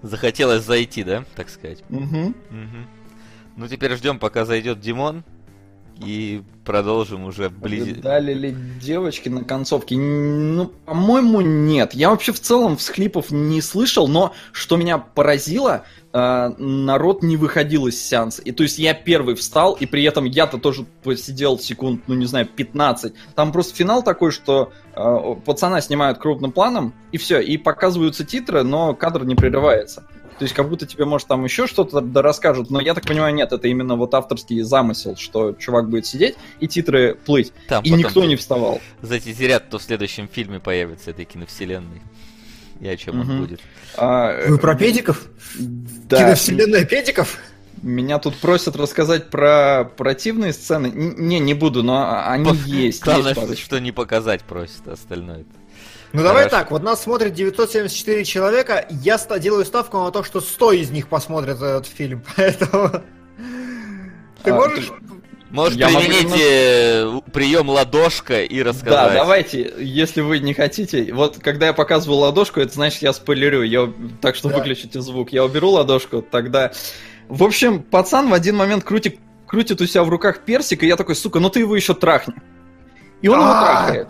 Захотелось 0.01 0.63
зайти, 0.63 1.03
да, 1.03 1.25
так 1.35 1.49
сказать? 1.49 1.83
Мгм. 1.89 2.35
Ну, 3.57 3.67
теперь 3.67 3.95
ждем, 3.97 4.19
пока 4.19 4.45
зайдет 4.45 4.79
Димон. 4.79 5.23
И 6.05 6.41
продолжим 6.65 7.25
уже 7.25 7.49
вблизи. 7.49 7.93
Дали 7.93 8.33
ли 8.33 8.55
девочки 8.81 9.27
на 9.27 9.43
концовке? 9.43 9.97
Ну, 9.97 10.67
по-моему, 10.85 11.41
нет. 11.41 11.93
Я 11.93 12.09
вообще 12.09 12.31
в 12.31 12.39
целом 12.39 12.77
всхлипов 12.77 13.31
не 13.31 13.61
слышал, 13.61 14.07
но 14.07 14.33
что 14.51 14.77
меня 14.77 14.97
поразило, 14.97 15.83
э, 16.13 16.49
народ 16.57 17.23
не 17.23 17.37
выходил 17.37 17.87
из 17.87 18.01
сеанса. 18.01 18.41
И 18.43 18.51
то 18.51 18.63
есть 18.63 18.79
я 18.79 18.93
первый 18.93 19.35
встал, 19.35 19.73
и 19.73 19.85
при 19.85 20.03
этом 20.03 20.25
я-то 20.25 20.57
тоже 20.57 20.85
посидел 21.03 21.59
секунд, 21.59 22.03
ну 22.07 22.15
не 22.15 22.25
знаю, 22.25 22.45
15. 22.47 23.13
Там 23.35 23.51
просто 23.51 23.75
финал 23.75 24.03
такой, 24.03 24.31
что 24.31 24.71
э, 24.95 25.35
пацана 25.45 25.81
снимают 25.81 26.19
крупным 26.19 26.51
планом, 26.51 26.93
и 27.11 27.17
все, 27.17 27.39
и 27.39 27.57
показываются 27.57 28.23
титры, 28.23 28.63
но 28.63 28.93
кадр 28.93 29.25
не 29.25 29.35
прерывается. 29.35 30.05
То 30.39 30.43
есть 30.43 30.55
как 30.55 30.69
будто 30.69 30.85
тебе, 30.85 31.03
может, 31.03 31.27
там 31.27 31.43
еще 31.43 31.67
что-то 31.67 31.99
да 31.99 32.21
расскажут, 32.21 32.69
но 32.71 32.79
я 32.79 32.93
так 32.93 33.05
понимаю, 33.05 33.35
нет, 33.35 33.51
это 33.51 33.67
именно 33.67 33.95
вот 33.97 34.13
авторский 34.13 34.61
замысел, 34.61 35.17
что 35.17 35.51
чувак 35.51 35.89
будет 35.89 36.05
сидеть 36.05 36.35
и 36.61 36.67
титры 36.69 37.15
плыть. 37.25 37.51
Там 37.67 37.83
И 37.83 37.89
никто 37.91 38.23
не 38.23 38.37
вставал. 38.37 38.79
затизерят, 39.01 39.65
кто 39.65 39.79
в 39.79 39.83
следующем 39.83 40.29
фильме 40.31 40.61
появится 40.61 41.11
этой 41.11 41.25
киновселенной. 41.25 42.01
И 42.79 42.87
о 42.87 42.95
чем 42.95 43.19
он 43.19 43.27
Мгм. 43.27 43.39
будет. 43.41 43.59
А, 43.97 44.47
Вы 44.47 44.57
про 44.57 44.75
педиков? 44.75 45.27
да, 45.59 46.19
Киновселенная 46.19 46.85
педиков? 46.85 47.37
меня 47.81 48.19
тут 48.19 48.35
просят 48.37 48.77
рассказать 48.77 49.29
про 49.29 49.83
противные 49.97 50.53
сцены. 50.53 50.87
Н- 50.87 51.15
Не, 51.17 51.39
не 51.39 51.53
буду, 51.53 51.83
но 51.83 52.23
они 52.25 52.49
есть. 52.65 53.03
Главное, 53.03 53.33
есть 53.35 53.41
что, 53.41 53.55
что 53.57 53.79
не 53.79 53.91
показать 53.91 54.43
просит, 54.43 54.87
а 54.87 54.93
остальное. 54.93 55.43
Ну 56.11 56.23
давай 56.23 56.43
Хорошо. 56.45 56.55
так, 56.57 56.71
вот 56.71 56.81
нас 56.83 57.03
смотрит 57.03 57.33
974 57.33 58.25
человека, 58.25 58.85
я 58.89 59.17
ста- 59.19 59.37
делаю 59.37 59.63
ставку 59.65 59.97
на 59.99 60.09
то, 60.11 60.23
что 60.23 60.41
100 60.41 60.71
из 60.73 60.89
них 60.89 61.07
посмотрят 61.07 61.57
этот 61.57 61.85
фильм, 61.85 62.23
поэтому... 62.35 62.89
Ты 64.43 64.51
А, 64.51 64.55
можешь... 64.55 64.91
Может, 65.51 65.77
Я 65.79 65.89
могу 65.89 66.05
примените 66.05 67.23
прием 67.31 67.69
ладошка 67.69 68.43
и 68.43 68.59
Да, 68.63 68.69
рассказать. 68.69 69.13
давайте, 69.13 69.73
если 69.79 70.21
вы 70.21 70.37
не 70.39 70.53
хотите. 70.53 71.11
Вот 71.11 71.39
когда 71.39 71.65
я 71.67 71.73
показываю 71.73 72.19
ладошку, 72.19 72.59
это 72.59 72.71
значит, 72.73 73.01
я 73.01 73.13
спойлерю. 73.13 73.63
Я, 73.63 73.91
так 74.21 74.35
что 74.35 74.49
Да. 74.49 74.57
выключите 74.57 75.01
звук. 75.01 75.31
Я 75.33 75.43
уберу 75.43 75.71
ладошку, 75.71 76.21
тогда. 76.21 76.71
В 77.29 77.43
общем, 77.43 77.81
пацан 77.81 78.29
в 78.29 78.33
один 78.35 78.57
момент 78.57 78.83
крутит, 78.83 79.17
крутит 79.47 79.81
у 79.81 79.87
себя 79.87 80.03
в 80.03 80.09
руках 80.09 80.41
персик, 80.45 80.83
и 80.83 80.87
я 80.87 80.95
такой, 80.95 81.15
сука, 81.15 81.39
ну 81.39 81.49
ты 81.49 81.61
его 81.61 81.75
еще 81.75 81.95
трахни. 81.95 82.35
И 83.23 83.27
он 83.27 83.39
его 83.39 83.49
трахает. 83.51 84.09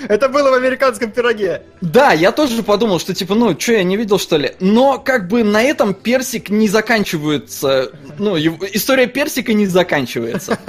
Это 0.08 0.28
было 0.28 0.50
в 0.50 0.54
американском 0.54 1.10
пироге. 1.10 1.62
Да, 1.80 2.12
я 2.12 2.32
тоже 2.32 2.62
подумал, 2.62 2.98
что 2.98 3.14
типа, 3.14 3.34
ну, 3.34 3.58
что, 3.58 3.72
я 3.72 3.82
не 3.82 3.96
видел, 3.96 4.18
что 4.18 4.36
ли? 4.36 4.54
Но 4.60 4.98
как 4.98 5.28
бы 5.28 5.44
на 5.44 5.62
этом 5.62 5.94
персик 5.94 6.48
не 6.50 6.68
заканчивается. 6.68 7.92
Ну, 8.18 8.36
его- 8.36 8.66
история 8.72 9.06
персика 9.06 9.52
не 9.52 9.66
заканчивается. 9.66 10.58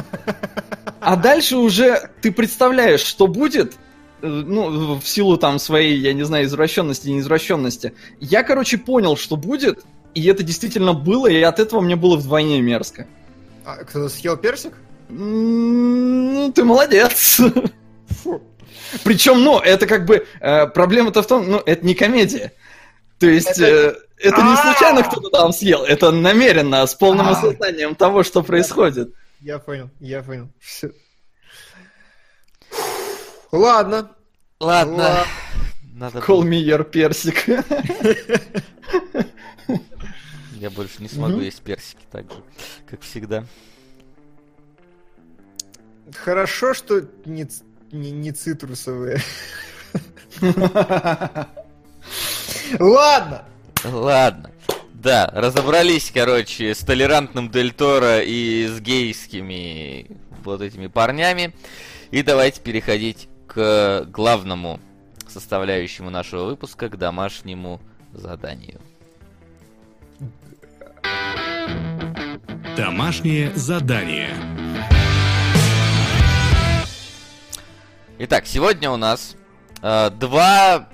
А 1.03 1.15
дальше 1.15 1.57
уже 1.57 2.11
ты 2.21 2.31
представляешь, 2.31 2.99
что 3.01 3.25
будет, 3.25 3.73
э, 4.21 4.27
ну, 4.27 4.99
в 4.99 5.07
силу 5.07 5.35
там 5.35 5.57
своей, 5.57 5.97
я 5.97 6.13
не 6.13 6.21
знаю, 6.21 6.45
извращенности, 6.45 7.09
неизвращенности. 7.09 7.93
Я, 8.19 8.43
короче, 8.43 8.77
понял, 8.77 9.17
что 9.17 9.35
будет, 9.35 9.83
и 10.13 10.23
это 10.27 10.43
действительно 10.43 10.93
было, 10.93 11.25
и 11.25 11.41
от 11.41 11.59
этого 11.59 11.81
мне 11.81 11.95
было 11.95 12.17
вдвойне 12.17 12.61
мерзко. 12.61 13.07
А, 13.65 13.77
кто-то 13.77 14.09
съел 14.09 14.37
персик? 14.37 14.73
Ну, 15.09 16.51
ты 16.53 16.63
молодец. 16.63 17.41
Причем, 19.03 19.43
ну, 19.43 19.59
это 19.59 19.87
как 19.87 20.05
бы 20.05 20.25
э, 20.39 20.67
проблема-то 20.67 21.21
в 21.23 21.27
том, 21.27 21.49
ну, 21.49 21.57
это 21.65 21.85
не 21.85 21.93
комедия. 21.95 22.51
То 23.19 23.27
есть 23.27 23.59
Это- 23.59 23.65
э, 23.65 23.95
это 24.17 24.41
не 24.41 24.53
А! 24.53 24.57
случайно 24.57 25.03
кто-то 25.03 25.29
там 25.29 25.53
съел, 25.53 25.83
это 25.83 26.11
намеренно, 26.11 26.85
с 26.85 26.95
полным 26.95 27.27
А! 27.27 27.31
осознанием 27.31 27.95
того, 27.95 28.23
что 28.23 28.41
происходит. 28.43 29.13
Я 29.39 29.59
понял, 29.59 29.89
я 29.99 30.21
понял. 30.23 30.49
Всё. 30.59 30.89
Ладно. 33.51 34.11
Ладно. 34.59 35.23
Надо 35.93 36.19
Call 36.19 36.41
me 36.43 36.61
your 36.63 36.83
персик. 36.83 37.47
Я 40.55 40.69
больше 40.69 41.01
не 41.01 41.07
смогу 41.09 41.39
есть 41.41 41.61
персики 41.61 42.01
так 42.11 42.31
же, 42.31 42.37
как 42.89 43.01
всегда. 43.01 43.45
Хорошо, 46.15 46.73
что 46.73 47.01
не, 47.25 47.47
не, 47.91 48.11
не 48.11 48.31
цитрусовые. 48.31 49.21
Ладно. 52.79 53.45
Ладно. 53.83 54.51
Да, 54.93 55.31
разобрались, 55.33 56.11
короче, 56.13 56.75
с 56.75 56.79
толерантным 56.79 57.49
Дель 57.49 57.71
Торо 57.71 58.21
и 58.21 58.67
с 58.67 58.79
гейскими 58.79 60.05
вот 60.43 60.61
этими 60.61 60.87
парнями. 60.87 61.55
И 62.11 62.21
давайте 62.23 62.61
переходить 62.61 63.27
к 63.47 64.05
главному 64.07 64.79
составляющему 65.27 66.09
нашего 66.09 66.45
выпуска, 66.45 66.89
к 66.89 66.97
домашнему 66.97 67.81
заданию. 68.13 68.79
Домашнее 72.77 73.51
задание. 73.55 74.29
Итак, 78.23 78.45
сегодня 78.45 78.91
у 78.91 78.97
нас 78.97 79.35
э, 79.81 80.11
два 80.11 80.87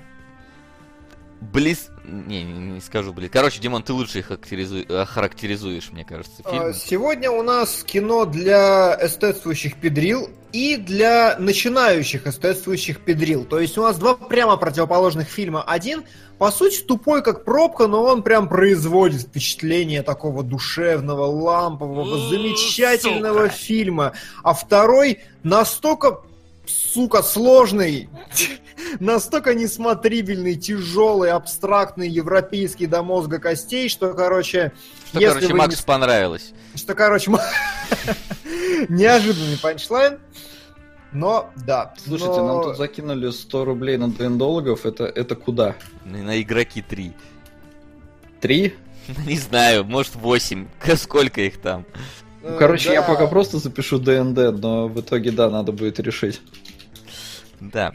близ... 1.42 1.90
Не, 2.04 2.42
не, 2.42 2.80
скажу, 2.80 3.12
блин. 3.12 3.28
Короче, 3.30 3.60
Димон, 3.60 3.82
ты 3.82 3.92
лучше 3.92 4.20
их 4.20 4.30
характеризу- 4.30 4.86
э, 4.88 5.04
характеризуешь, 5.04 5.90
мне 5.92 6.06
кажется, 6.06 6.40
А, 6.44 6.50
фильм. 6.50 6.72
Сегодня 6.72 7.30
у 7.30 7.42
нас 7.42 7.84
кино 7.84 8.24
для 8.24 8.98
эстетствующих 9.02 9.76
педрил 9.76 10.30
и 10.52 10.76
для 10.76 11.36
начинающих 11.38 12.26
эстетствующих 12.26 13.00
педрил. 13.00 13.44
То 13.44 13.60
есть 13.60 13.76
у 13.76 13.82
нас 13.82 13.98
два 13.98 14.14
прямо 14.14 14.56
противоположных 14.56 15.28
фильма. 15.28 15.62
Один, 15.62 16.04
по 16.38 16.50
сути, 16.50 16.82
тупой 16.82 17.22
как 17.22 17.44
пробка, 17.44 17.88
но 17.88 18.04
он 18.04 18.22
прям 18.22 18.48
производит 18.48 19.20
впечатление 19.20 20.02
такого 20.02 20.42
душевного, 20.42 21.26
лампового, 21.26 22.30
замечательного 22.30 23.50
фильма. 23.50 24.14
А 24.42 24.54
второй 24.54 25.20
настолько 25.42 26.22
сука, 26.68 27.22
сложный, 27.22 28.08
настолько 29.00 29.54
несмотрибельный, 29.54 30.56
тяжелый, 30.56 31.30
абстрактный, 31.30 32.08
европейский 32.08 32.86
до 32.86 33.02
мозга 33.02 33.38
костей, 33.38 33.88
что, 33.88 34.14
короче... 34.14 34.72
Что, 35.10 35.20
короче, 35.20 35.54
Макс 35.54 35.80
не... 35.80 35.84
понравилось. 35.84 36.52
Что, 36.74 36.94
короче, 36.94 37.32
неожиданный 38.88 39.58
панчлайн. 39.58 40.18
Но, 41.12 41.50
да. 41.56 41.94
Слушайте, 41.96 42.40
но... 42.40 42.46
нам 42.46 42.62
тут 42.62 42.76
закинули 42.76 43.30
100 43.30 43.64
рублей 43.64 43.96
на 43.96 44.08
двиндологов. 44.08 44.84
Это, 44.84 45.04
это 45.04 45.34
куда? 45.36 45.74
На 46.04 46.40
игроки 46.40 46.82
3. 46.82 47.12
3? 48.40 48.74
Не 49.26 49.38
знаю, 49.38 49.84
может 49.84 50.14
8. 50.14 50.68
Сколько 50.96 51.40
их 51.40 51.60
там? 51.60 51.86
Ну, 52.42 52.56
короче, 52.58 52.88
да. 52.88 52.94
я 52.94 53.02
пока 53.02 53.26
просто 53.26 53.58
запишу 53.58 53.98
ДНД, 53.98 54.60
но 54.60 54.88
в 54.88 55.00
итоге, 55.00 55.30
да, 55.32 55.50
надо 55.50 55.72
будет 55.72 55.98
решить. 55.98 56.40
Да. 57.60 57.94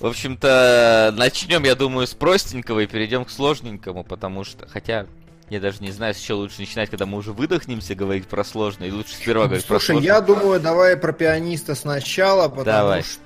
В 0.00 0.06
общем-то, 0.06 1.14
начнем, 1.16 1.64
я 1.64 1.74
думаю, 1.74 2.06
с 2.06 2.14
простенького 2.14 2.80
и 2.80 2.86
перейдем 2.86 3.24
к 3.24 3.30
сложненькому, 3.30 4.04
потому 4.04 4.44
что, 4.44 4.66
хотя, 4.66 5.06
я 5.48 5.60
даже 5.60 5.78
не 5.80 5.90
знаю, 5.90 6.14
с 6.14 6.18
чего 6.18 6.38
лучше 6.38 6.60
начинать, 6.60 6.90
когда 6.90 7.06
мы 7.06 7.16
уже 7.18 7.32
выдохнемся 7.32 7.94
говорить 7.94 8.26
про 8.26 8.44
сложное, 8.44 8.88
и 8.88 8.90
лучше 8.90 9.14
сперва 9.14 9.44
говорить 9.44 9.64
Слушай, 9.64 9.78
про 9.78 9.92
сложное. 9.92 10.06
я 10.06 10.20
думаю, 10.20 10.60
давай 10.60 10.96
про 10.96 11.12
пианиста 11.12 11.74
сначала, 11.74 12.48
потому 12.48 12.64
давай. 12.64 13.02
что 13.02 13.20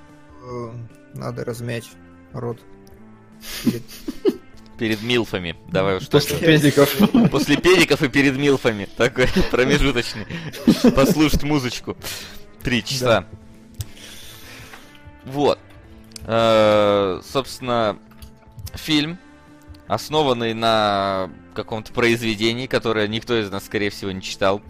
э, 0.45 0.71
надо 1.15 1.45
размять 1.45 1.89
рот. 2.33 2.59
Перед 4.81 5.03
милфами. 5.03 5.57
Давай 5.69 5.99
уж 5.99 6.09
После 6.09 6.39
так. 6.39 6.47
педиков. 6.47 6.97
После 7.31 7.59
педиков 7.59 8.03
и 8.03 8.09
перед 8.09 8.39
милфами. 8.39 8.89
Такой 8.97 9.27
промежуточный. 9.51 10.27
Послушать 10.97 11.43
музычку. 11.43 11.99
Три 12.63 12.83
часа. 12.83 13.27
Вот. 15.27 15.59
Э, 16.25 17.21
собственно, 17.31 17.99
фильм, 18.73 19.19
основанный 19.87 20.55
на 20.55 21.29
каком-то 21.55 21.93
произведении, 21.93 22.67
которое 22.67 23.07
никто 23.07 23.39
из 23.39 23.51
нас, 23.51 23.67
скорее 23.67 23.91
всего, 23.91 24.11
не 24.13 24.23
читал, 24.23 24.63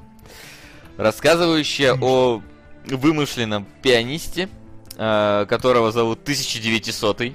рассказывающее 0.97 1.95
о 1.95 2.43
вымышленном 2.85 3.65
пианисте, 3.81 4.49
э, 4.97 5.47
которого 5.49 5.93
зовут 5.93 6.23
1900 6.23 7.33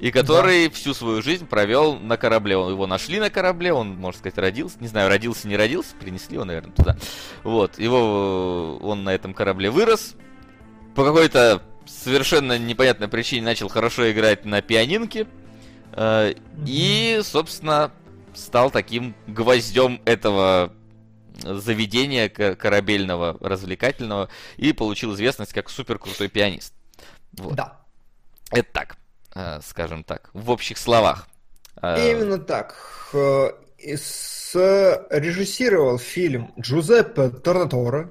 и 0.00 0.10
который 0.10 0.68
да. 0.68 0.74
всю 0.74 0.94
свою 0.94 1.22
жизнь 1.22 1.46
провел 1.46 1.96
на 1.96 2.16
корабле. 2.16 2.54
Его 2.54 2.86
нашли 2.86 3.20
на 3.20 3.30
корабле, 3.30 3.72
он, 3.72 3.96
можно 3.96 4.18
сказать, 4.18 4.38
родился. 4.38 4.78
Не 4.80 4.88
знаю, 4.88 5.08
родился, 5.08 5.46
не 5.46 5.56
родился, 5.56 5.94
принесли 6.00 6.34
его, 6.34 6.44
наверное, 6.44 6.72
туда. 6.72 6.96
Вот, 7.44 7.78
его 7.78 8.78
он 8.82 9.04
на 9.04 9.14
этом 9.14 9.34
корабле 9.34 9.70
вырос. 9.70 10.16
По 10.94 11.04
какой-то 11.04 11.62
совершенно 11.86 12.58
непонятной 12.58 13.08
причине 13.08 13.42
начал 13.42 13.68
хорошо 13.68 14.10
играть 14.10 14.44
на 14.44 14.62
пианинке. 14.62 15.26
Э, 15.92 16.34
и, 16.66 17.20
собственно, 17.22 17.92
стал 18.34 18.70
таким 18.70 19.14
гвоздем 19.26 20.00
этого 20.04 20.72
заведения 21.42 22.28
корабельного, 22.28 23.36
развлекательного, 23.40 24.28
и 24.56 24.72
получил 24.72 25.14
известность 25.14 25.52
как 25.52 25.70
супер 25.70 25.98
крутой 25.98 26.28
пианист. 26.28 26.74
Вот. 27.32 27.54
Да. 27.54 27.80
Это 28.50 28.68
так, 28.72 28.94
э, 28.94 28.96
скажем 29.62 30.04
так, 30.04 30.30
в 30.32 30.50
общих 30.50 30.78
словах. 30.78 31.28
Э, 31.82 32.10
Именно 32.10 32.38
так. 32.38 32.76
Режиссировал 34.52 35.98
фильм 35.98 36.52
Джузеппе 36.58 37.30
Торнаторо. 37.30 38.10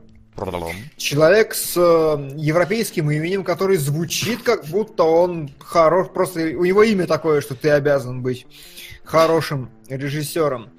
Человек 0.96 1.54
с 1.54 1.76
э, 1.76 2.30
европейским 2.38 3.12
именем, 3.12 3.44
который 3.44 3.76
звучит 3.76 4.42
как 4.42 4.66
будто 4.66 5.04
он 5.04 5.52
хорош, 5.60 6.08
просто 6.14 6.40
у 6.40 6.64
него 6.64 6.82
имя 6.84 7.08
такое, 7.08 7.42
что 7.42 7.56
ты 7.56 7.72
обязан 7.72 8.22
быть 8.22 8.48
хорошим 9.04 9.70
режиссером. 9.90 10.70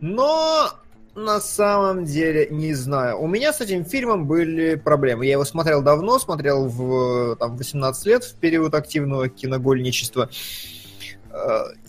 Но 0.00 0.72
на 1.16 1.40
самом 1.40 2.04
деле 2.04 2.46
не 2.50 2.74
знаю. 2.74 3.18
У 3.20 3.26
меня 3.26 3.52
с 3.52 3.60
этим 3.60 3.84
фильмом 3.84 4.26
были 4.26 4.74
проблемы. 4.74 5.24
Я 5.24 5.32
его 5.32 5.44
смотрел 5.44 5.82
давно, 5.82 6.18
смотрел 6.18 6.66
в 6.66 7.36
там, 7.36 7.56
18 7.56 8.06
лет, 8.06 8.24
в 8.24 8.34
период 8.36 8.74
активного 8.74 9.28
киногольничества. 9.28 10.28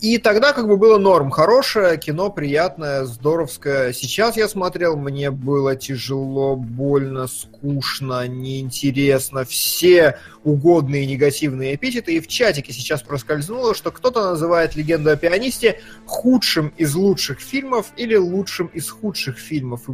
И 0.01 0.17
тогда 0.17 0.53
как 0.53 0.67
бы 0.67 0.77
было 0.77 0.97
норм. 0.97 1.31
Хорошее 1.31 1.97
кино, 1.97 2.29
приятное, 2.29 3.05
здоровское. 3.05 3.93
Сейчас 3.93 4.37
я 4.37 4.47
смотрел, 4.47 4.95
мне 4.95 5.31
было 5.31 5.75
тяжело, 5.75 6.55
больно, 6.55 7.27
скучно, 7.27 8.27
неинтересно. 8.27 9.45
Все 9.45 10.19
угодные 10.43 11.05
негативные 11.05 11.75
эпитеты. 11.75 12.15
И 12.15 12.19
в 12.19 12.27
чатике 12.27 12.73
сейчас 12.73 13.01
проскользнуло, 13.01 13.73
что 13.73 13.91
кто-то 13.91 14.23
называет 14.23 14.75
«Легенду 14.75 15.11
о 15.11 15.15
пианисте» 15.15 15.81
худшим 16.05 16.73
из 16.77 16.93
лучших 16.93 17.39
фильмов 17.39 17.87
или 17.95 18.15
лучшим 18.15 18.67
из 18.67 18.89
худших 18.89 19.37
фильмов. 19.37 19.89
И, 19.89 19.93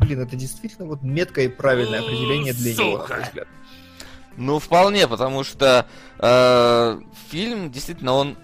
блин, 0.00 0.20
это 0.20 0.36
действительно 0.36 0.86
вот 0.86 1.02
меткое 1.02 1.46
и 1.46 1.48
правильное 1.48 2.00
определение 2.00 2.52
для 2.52 2.74
него, 2.74 2.98
на 2.98 3.16
мой 3.16 3.24
взгляд. 3.24 3.48
Ну, 4.36 4.58
вполне, 4.58 5.08
потому 5.08 5.42
что 5.44 5.86
э, 6.18 7.00
фильм 7.30 7.70
действительно 7.70 8.12
он 8.12 8.36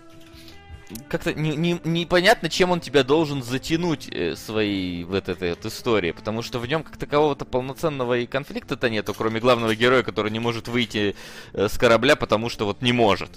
как-то 1.09 1.35
не, 1.35 1.57
не, 1.57 1.81
непонятно, 1.85 2.49
чем 2.49 2.71
он 2.71 2.81
тебя 2.81 3.03
должен 3.03 3.43
затянуть 3.43 4.09
э, 4.09 4.37
своей 4.37 5.05
в 5.05 5.15
этой, 5.15 5.51
вот 5.51 5.67
истории, 5.67 6.13
потому 6.13 6.43
что 6.43 6.59
в 6.59 6.67
нем 6.67 6.83
как 6.83 6.97
такового-то 6.97 7.45
полноценного 7.45 8.19
и 8.19 8.27
конфликта-то 8.27 8.89
нету, 8.89 9.15
кроме 9.15 9.41
главного 9.41 9.75
героя, 9.75 10.03
который 10.03 10.31
не 10.31 10.39
может 10.39 10.69
выйти 10.69 11.17
э, 11.53 11.69
с 11.69 11.77
корабля, 11.77 12.17
потому 12.17 12.49
что 12.49 12.65
вот 12.65 12.83
не 12.83 12.93
может. 12.93 13.31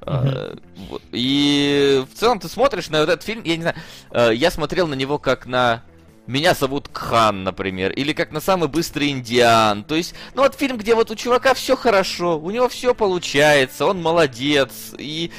Uh-huh. 0.00 0.60
вот. 0.90 1.02
И 1.12 2.04
в 2.12 2.18
целом 2.18 2.40
ты 2.40 2.48
смотришь 2.48 2.90
на 2.90 3.00
вот 3.00 3.08
этот 3.08 3.22
фильм, 3.22 3.42
я 3.44 3.56
не 3.56 3.62
знаю, 3.62 3.76
э, 4.10 4.30
я 4.34 4.50
смотрел 4.50 4.88
на 4.88 4.94
него 4.94 5.18
как 5.18 5.46
на 5.46 5.84
меня 6.26 6.54
зовут 6.54 6.88
Кхан, 6.88 7.42
например, 7.44 7.92
или 7.92 8.12
как 8.12 8.32
на 8.32 8.40
самый 8.40 8.68
быстрый 8.68 9.10
Indian. 9.10 9.84
То 9.84 9.94
есть, 9.94 10.14
ну 10.34 10.42
вот 10.42 10.54
фильм, 10.54 10.76
где 10.76 10.94
вот 10.94 11.10
у 11.10 11.14
чувака 11.14 11.54
все 11.54 11.76
хорошо, 11.76 12.38
у 12.38 12.50
него 12.50 12.68
все 12.68 12.94
получается, 12.94 13.86
он 13.86 14.00
молодец, 14.00 14.94
и 14.98 15.32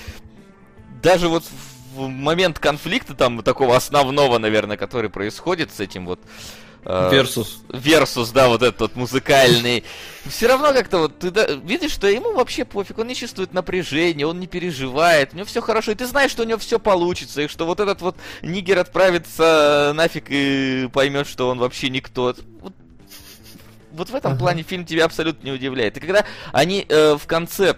даже 1.04 1.28
вот 1.28 1.44
в 1.94 2.08
момент 2.08 2.58
конфликта, 2.58 3.14
там, 3.14 3.44
такого 3.44 3.76
основного, 3.76 4.40
наверное, 4.40 4.78
который 4.78 5.10
происходит 5.10 5.72
с 5.72 5.80
этим 5.80 6.08
вот... 6.08 6.20
Versus. 6.86 7.62
Э, 7.70 7.78
Versus, 7.78 8.32
да, 8.32 8.50
вот 8.50 8.62
этот 8.62 8.82
вот 8.82 8.96
музыкальный. 8.98 9.86
Все 10.26 10.48
равно 10.48 10.74
как-то 10.74 10.98
вот 10.98 11.18
ты 11.18 11.32
да, 11.32 11.46
видишь, 11.46 11.92
что 11.92 12.08
ему 12.08 12.34
вообще 12.34 12.66
пофиг, 12.66 12.98
он 12.98 13.08
не 13.08 13.16
чувствует 13.16 13.54
напряжения, 13.54 14.28
он 14.28 14.42
не 14.42 14.48
переживает, 14.48 15.32
у 15.32 15.38
него 15.38 15.46
все 15.46 15.62
хорошо, 15.62 15.92
и 15.92 15.96
ты 15.96 16.06
знаешь, 16.06 16.32
что 16.32 16.44
у 16.44 16.46
него 16.46 16.60
все 16.60 16.80
получится, 16.80 17.42
и 17.42 17.48
что 17.48 17.66
вот 17.66 17.80
этот 17.80 18.02
вот 18.02 18.18
нигер 18.42 18.80
отправится 18.80 19.94
нафиг 19.96 20.26
и 20.28 20.90
поймет, 20.92 21.26
что 21.26 21.48
он 21.48 21.60
вообще 21.60 21.90
никто. 21.90 22.36
Вот, 22.60 22.74
вот 23.94 24.10
в 24.10 24.16
этом 24.16 24.34
ага. 24.34 24.40
плане 24.40 24.64
фильм 24.64 24.86
тебя 24.86 25.06
абсолютно 25.06 25.46
не 25.46 25.54
удивляет. 25.54 25.96
И 25.96 26.02
когда 26.02 26.26
они 26.52 26.86
э, 26.90 27.16
в 27.16 27.26
конце 27.28 27.78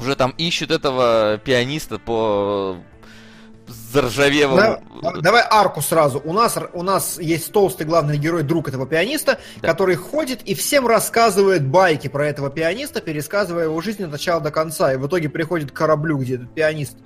уже 0.00 0.16
там 0.16 0.34
ищут 0.38 0.70
этого 0.70 1.38
пианиста 1.44 1.98
по 1.98 2.76
заржавевому... 3.92 4.56
Да, 5.02 5.12
давай 5.20 5.42
арку 5.48 5.80
сразу. 5.80 6.20
У 6.24 6.32
нас, 6.32 6.58
у 6.72 6.82
нас 6.82 7.18
есть 7.18 7.52
толстый 7.52 7.84
главный 7.86 8.16
герой, 8.16 8.42
друг 8.42 8.68
этого 8.68 8.86
пианиста, 8.86 9.38
да. 9.60 9.68
который 9.68 9.96
ходит 9.96 10.42
и 10.42 10.54
всем 10.54 10.86
рассказывает 10.86 11.66
байки 11.66 12.08
про 12.08 12.26
этого 12.26 12.50
пианиста, 12.50 13.00
пересказывая 13.00 13.64
его 13.64 13.80
жизнь 13.80 14.02
от 14.04 14.10
начала 14.10 14.40
до 14.40 14.50
конца. 14.50 14.92
И 14.92 14.96
в 14.96 15.06
итоге 15.06 15.28
приходит 15.28 15.70
к 15.70 15.74
кораблю, 15.74 16.18
где 16.18 16.36
этот 16.36 16.52
пианист 16.54 16.96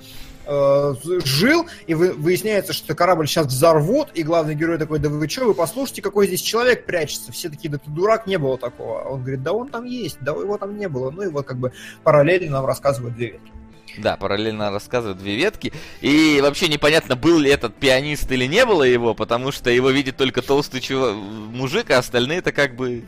э, 0.47 0.95
жил, 1.25 1.67
и 1.87 1.95
вы, 1.95 2.13
выясняется, 2.13 2.73
что 2.73 2.95
корабль 2.95 3.27
сейчас 3.27 3.47
взорвут, 3.47 4.09
и 4.15 4.23
главный 4.23 4.55
герой 4.55 4.79
такой, 4.79 4.99
да 4.99 5.09
вы 5.09 5.29
что, 5.29 5.47
вы 5.47 5.55
послушайте, 5.55 6.03
какой 6.03 6.27
здесь 6.27 6.43
человек 6.43 6.87
прячется. 6.87 7.33
Все 7.33 7.49
такие, 7.49 7.71
да 7.71 7.79
ты 7.79 7.91
дурак, 7.91 8.27
не 8.27 8.39
было 8.39 8.59
такого. 8.59 9.01
Он 9.03 9.21
говорит, 9.21 9.43
да 9.43 9.53
он 9.53 9.69
там 9.69 9.85
есть, 9.85 10.19
да 10.21 10.33
его 10.33 10.59
там 10.59 10.77
не 10.77 10.89
было. 10.89 11.11
Ну 11.11 11.23
и 11.23 11.29
вот 11.29 11.47
как 11.47 11.59
бы 11.59 11.73
параллельно 12.03 12.53
нам 12.53 12.67
рассказывают 12.67 13.15
две 13.15 13.33
ветки. 13.33 13.53
Да, 13.99 14.17
параллельно 14.17 14.71
рассказывают 14.71 15.19
две 15.19 15.37
ветки. 15.37 15.73
И 16.01 16.41
вообще 16.41 16.69
непонятно, 16.69 17.17
был 17.17 17.39
ли 17.39 17.51
этот 17.51 17.75
пианист 17.75 18.31
или 18.33 18.47
не 18.47 18.65
было 18.65 18.85
его, 18.85 19.15
потому 19.15 19.53
что 19.53 19.71
его 19.71 19.91
видит 19.91 20.17
только 20.17 20.43
толстый 20.43 20.81
чувак, 20.81 21.15
мужик, 21.15 21.91
а 21.91 21.99
остальные-то 21.99 22.53
как 22.53 22.75
бы 22.75 23.05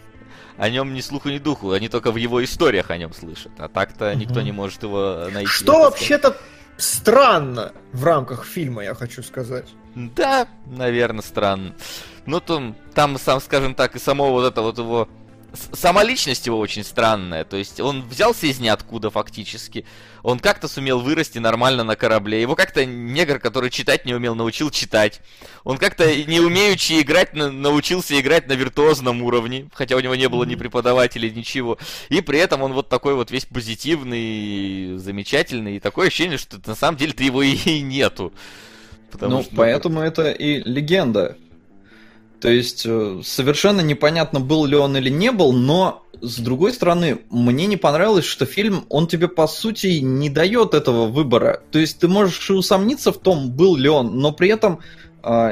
о 0.56 0.68
нем 0.68 0.94
ни 0.94 1.00
слуху, 1.00 1.30
ни 1.30 1.38
духу. 1.38 1.72
Они 1.72 1.88
только 1.88 2.12
в 2.12 2.16
его 2.16 2.44
историях 2.44 2.90
о 2.90 2.96
нем 2.96 3.12
слышат. 3.12 3.52
А 3.58 3.68
так-то 3.68 4.14
никто 4.14 4.40
не 4.40 4.52
может 4.52 4.82
его 4.82 5.28
найти. 5.32 5.48
Что 5.48 5.80
вообще-то 5.80 6.36
странно 6.76 7.72
в 7.92 8.04
рамках 8.04 8.44
фильма, 8.44 8.84
я 8.84 8.94
хочу 8.94 9.22
сказать. 9.22 9.68
Да, 9.94 10.48
наверное, 10.66 11.22
странно. 11.22 11.74
Ну, 12.26 12.40
там, 12.40 12.74
там, 12.94 13.18
сам, 13.18 13.40
скажем 13.40 13.74
так, 13.74 13.96
и 13.96 13.98
само 13.98 14.30
вот 14.30 14.44
это 14.46 14.62
вот 14.62 14.78
его 14.78 15.08
сама 15.72 16.02
личность 16.04 16.46
его 16.46 16.58
очень 16.58 16.84
странная. 16.84 17.44
То 17.44 17.56
есть 17.56 17.80
он 17.80 18.02
взялся 18.02 18.46
из 18.46 18.58
ниоткуда 18.58 19.10
фактически. 19.10 19.84
Он 20.22 20.38
как-то 20.38 20.68
сумел 20.68 21.00
вырасти 21.00 21.38
нормально 21.38 21.84
на 21.84 21.96
корабле. 21.96 22.40
Его 22.40 22.54
как-то 22.54 22.84
негр, 22.84 23.38
который 23.38 23.70
читать 23.70 24.06
не 24.06 24.14
умел, 24.14 24.34
научил 24.34 24.70
читать. 24.70 25.20
Он 25.64 25.78
как-то 25.78 26.14
не 26.14 26.40
умеючи 26.40 27.00
играть, 27.00 27.34
на- 27.34 27.50
научился 27.50 28.18
играть 28.18 28.48
на 28.48 28.54
виртуозном 28.54 29.22
уровне. 29.22 29.68
Хотя 29.74 29.96
у 29.96 30.00
него 30.00 30.14
не 30.14 30.28
было 30.28 30.44
ни 30.44 30.54
преподавателей, 30.54 31.30
ничего. 31.30 31.78
И 32.08 32.20
при 32.20 32.38
этом 32.38 32.62
он 32.62 32.72
вот 32.72 32.88
такой 32.88 33.14
вот 33.14 33.30
весь 33.30 33.44
позитивный, 33.44 34.98
замечательный. 34.98 35.76
И 35.76 35.80
такое 35.80 36.08
ощущение, 36.08 36.38
что 36.38 36.58
на 36.66 36.74
самом 36.74 36.96
деле 36.96 37.12
ты 37.12 37.24
его 37.24 37.42
и 37.42 37.80
нету. 37.80 38.32
Потому 39.14 39.36
ну, 39.36 39.42
что, 39.44 39.54
поэтому 39.54 40.00
это 40.00 40.32
и 40.32 40.60
легенда. 40.68 41.36
То 42.44 42.50
есть 42.50 42.82
э, 42.84 43.22
совершенно 43.24 43.80
непонятно, 43.80 44.38
был 44.38 44.66
ли 44.66 44.76
он 44.76 44.94
или 44.98 45.08
не 45.08 45.32
был, 45.32 45.54
но 45.54 46.04
с 46.20 46.36
другой 46.40 46.74
стороны, 46.74 47.20
мне 47.30 47.64
не 47.64 47.78
понравилось, 47.78 48.26
что 48.26 48.44
фильм, 48.44 48.84
он 48.90 49.06
тебе 49.06 49.28
по 49.28 49.46
сути 49.46 50.00
не 50.00 50.28
дает 50.28 50.74
этого 50.74 51.06
выбора. 51.06 51.62
То 51.70 51.78
есть 51.78 52.00
ты 52.00 52.06
можешь 52.06 52.50
и 52.50 52.52
усомниться 52.52 53.12
в 53.12 53.18
том, 53.18 53.50
был 53.50 53.76
ли 53.76 53.88
он, 53.88 54.18
но 54.18 54.30
при 54.30 54.50
этом 54.50 54.80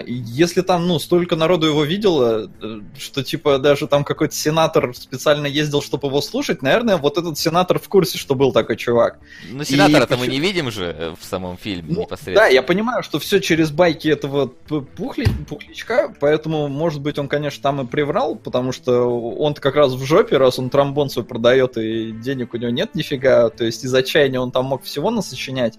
если 0.06 0.60
там, 0.60 0.86
ну, 0.86 0.98
столько 0.98 1.34
народу 1.34 1.66
его 1.66 1.84
видело, 1.84 2.50
э, 2.62 2.80
что, 2.98 3.22
типа, 3.24 3.58
даже 3.58 3.86
там 3.86 4.04
какой-то 4.04 4.34
сенатор 4.34 4.94
специально 4.94 5.46
ездил, 5.46 5.80
чтобы 5.80 6.08
его 6.08 6.20
слушать, 6.20 6.60
наверное, 6.60 6.98
вот 6.98 7.16
этот 7.16 7.38
сенатор 7.38 7.78
в 7.78 7.88
курсе, 7.88 8.18
что 8.18 8.34
был 8.34 8.52
такой 8.52 8.76
чувак. 8.76 9.18
Ну, 9.50 9.64
сенатора-то 9.64 10.14
И 10.14 10.16
мы 10.18 10.26
почему- 10.26 10.34
не 10.34 10.40
видим 10.40 10.70
же 10.70 10.94
э, 10.98 11.14
в 11.18 11.24
самом 11.24 11.56
фильме 11.56 11.94
Ну, 11.94 12.00
непосредственно. 12.02 12.36
Да, 12.40 12.46
я 12.48 12.62
понимаю, 12.62 13.02
что 13.02 13.18
все 13.18 13.40
через 13.40 13.70
байки 13.70 14.08
этого 14.08 14.46
пухли, 14.46 15.26
пухлячка, 15.48 16.14
поэтому, 16.20 16.68
может 16.68 17.00
быть, 17.00 17.18
он, 17.18 17.26
конечно, 17.26 17.62
там 17.62 17.80
и 17.80 17.86
приврал, 17.86 18.36
потому 18.36 18.72
что 18.72 19.06
он-то 19.38 19.62
как 19.62 19.76
раз 19.76 19.94
в 19.94 20.04
жопе, 20.04 20.36
раз 20.36 20.58
он 20.58 20.68
тромбон 20.68 21.08
свой 21.08 21.24
продает, 21.24 21.78
и 21.78 22.12
денег 22.12 22.52
у 22.52 22.58
него 22.58 22.70
нет 22.70 22.94
нифига, 22.94 23.48
то 23.48 23.64
есть 23.64 23.84
из 23.84 23.94
отчаяния 23.94 24.38
он 24.38 24.50
там 24.50 24.66
мог 24.66 24.82
всего 24.82 25.10
насочинять. 25.10 25.78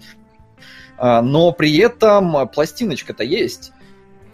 А, 0.96 1.22
Но 1.22 1.52
при 1.52 1.76
этом 1.78 2.36
а, 2.36 2.46
пластиночка-то 2.46 3.24
есть. 3.24 3.72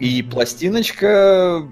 И 0.01 0.23
пластиночка, 0.23 1.63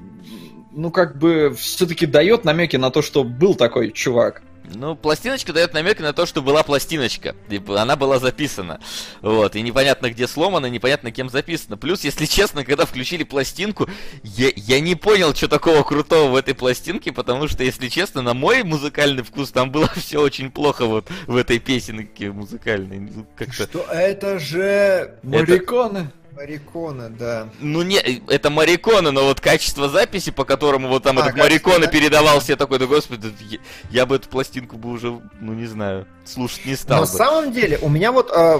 ну, 0.71 0.91
как 0.91 1.17
бы, 1.17 1.51
все-таки 1.57 2.05
дает 2.05 2.45
намеки 2.45 2.75
на 2.75 2.91
то, 2.91 3.01
что 3.01 3.23
был 3.23 3.55
такой 3.55 3.91
чувак. 3.91 4.43
Ну, 4.75 4.95
пластиночка 4.95 5.51
дает 5.51 5.73
намеки 5.73 6.03
на 6.03 6.13
то, 6.13 6.27
что 6.27 6.43
была 6.43 6.61
пластиночка. 6.61 7.35
И 7.49 7.59
она 7.75 7.95
была 7.95 8.19
записана. 8.19 8.79
Вот. 9.21 9.55
И 9.55 9.63
непонятно, 9.63 10.11
где 10.11 10.27
сломана, 10.27 10.67
непонятно, 10.67 11.11
кем 11.11 11.31
записана. 11.31 11.75
Плюс, 11.75 12.03
если 12.03 12.27
честно, 12.27 12.63
когда 12.63 12.85
включили 12.85 13.23
пластинку, 13.23 13.89
я, 14.21 14.51
я 14.55 14.79
не 14.79 14.93
понял, 14.93 15.33
что 15.33 15.47
такого 15.47 15.81
крутого 15.81 16.29
в 16.29 16.35
этой 16.35 16.53
пластинке, 16.53 17.11
потому 17.11 17.47
что, 17.47 17.63
если 17.63 17.87
честно, 17.87 18.21
на 18.21 18.35
мой 18.35 18.61
музыкальный 18.61 19.23
вкус 19.23 19.49
там 19.49 19.71
было 19.71 19.87
все 19.95 20.21
очень 20.21 20.51
плохо 20.51 20.85
вот 20.85 21.07
в 21.25 21.35
этой 21.35 21.57
песенке 21.57 22.31
музыкальной. 22.31 22.99
Ну, 22.99 23.25
как-то... 23.35 23.63
Что 23.63 23.79
это 23.91 24.37
же 24.37 25.15
Мариконы. 25.23 26.11
Мариконы, 26.39 27.09
да. 27.09 27.49
Ну 27.59 27.81
не, 27.81 27.97
это 27.97 28.49
Мариконы, 28.49 29.11
но 29.11 29.25
вот 29.25 29.41
качество 29.41 29.89
записи, 29.89 30.31
по 30.31 30.45
которому 30.45 30.87
вот 30.87 31.03
там 31.03 31.19
А, 31.19 31.23
этот 31.23 31.35
Мариконы 31.35 31.85
да? 31.85 31.91
передавался, 31.91 32.53
я 32.53 32.55
такой, 32.55 32.79
да 32.79 32.85
господи, 32.85 33.33
я, 33.49 33.59
я 33.91 34.05
бы 34.05 34.15
эту 34.15 34.29
пластинку 34.29 34.77
бы 34.77 34.89
уже, 34.89 35.19
ну 35.41 35.53
не 35.53 35.65
знаю, 35.65 36.07
слушать 36.23 36.65
не 36.65 36.77
стал 36.77 37.01
На 37.01 37.05
бы. 37.05 37.11
самом 37.11 37.51
деле, 37.51 37.77
у 37.81 37.89
меня 37.89 38.13
вот 38.13 38.31
э, 38.33 38.59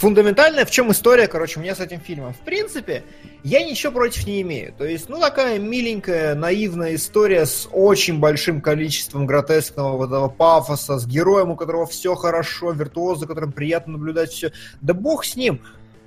фундаментальная 0.00 0.64
в 0.64 0.72
чем 0.72 0.90
история, 0.90 1.28
короче, 1.28 1.60
у 1.60 1.62
меня 1.62 1.76
с 1.76 1.80
этим 1.80 2.00
фильмом. 2.00 2.34
В 2.34 2.40
принципе, 2.40 3.04
я 3.44 3.64
ничего 3.64 3.92
против 3.92 4.26
не 4.26 4.42
имею. 4.42 4.74
То 4.76 4.84
есть, 4.84 5.08
ну, 5.08 5.20
такая 5.20 5.60
миленькая, 5.60 6.34
наивная 6.34 6.96
история 6.96 7.46
с 7.46 7.68
очень 7.70 8.18
большим 8.18 8.60
количеством 8.60 9.26
гротескного 9.26 9.96
вот 9.96 10.06
этого 10.06 10.28
пафоса, 10.28 10.98
с 10.98 11.06
героем, 11.06 11.52
у 11.52 11.56
которого 11.56 11.86
все 11.86 12.16
хорошо, 12.16 12.72
виртуоз, 12.72 13.20
за 13.20 13.28
которым 13.28 13.52
приятно 13.52 13.92
наблюдать 13.92 14.32
все. 14.32 14.50
Да 14.80 14.92
бог 14.92 15.24
с 15.24 15.36
ним. 15.36 15.60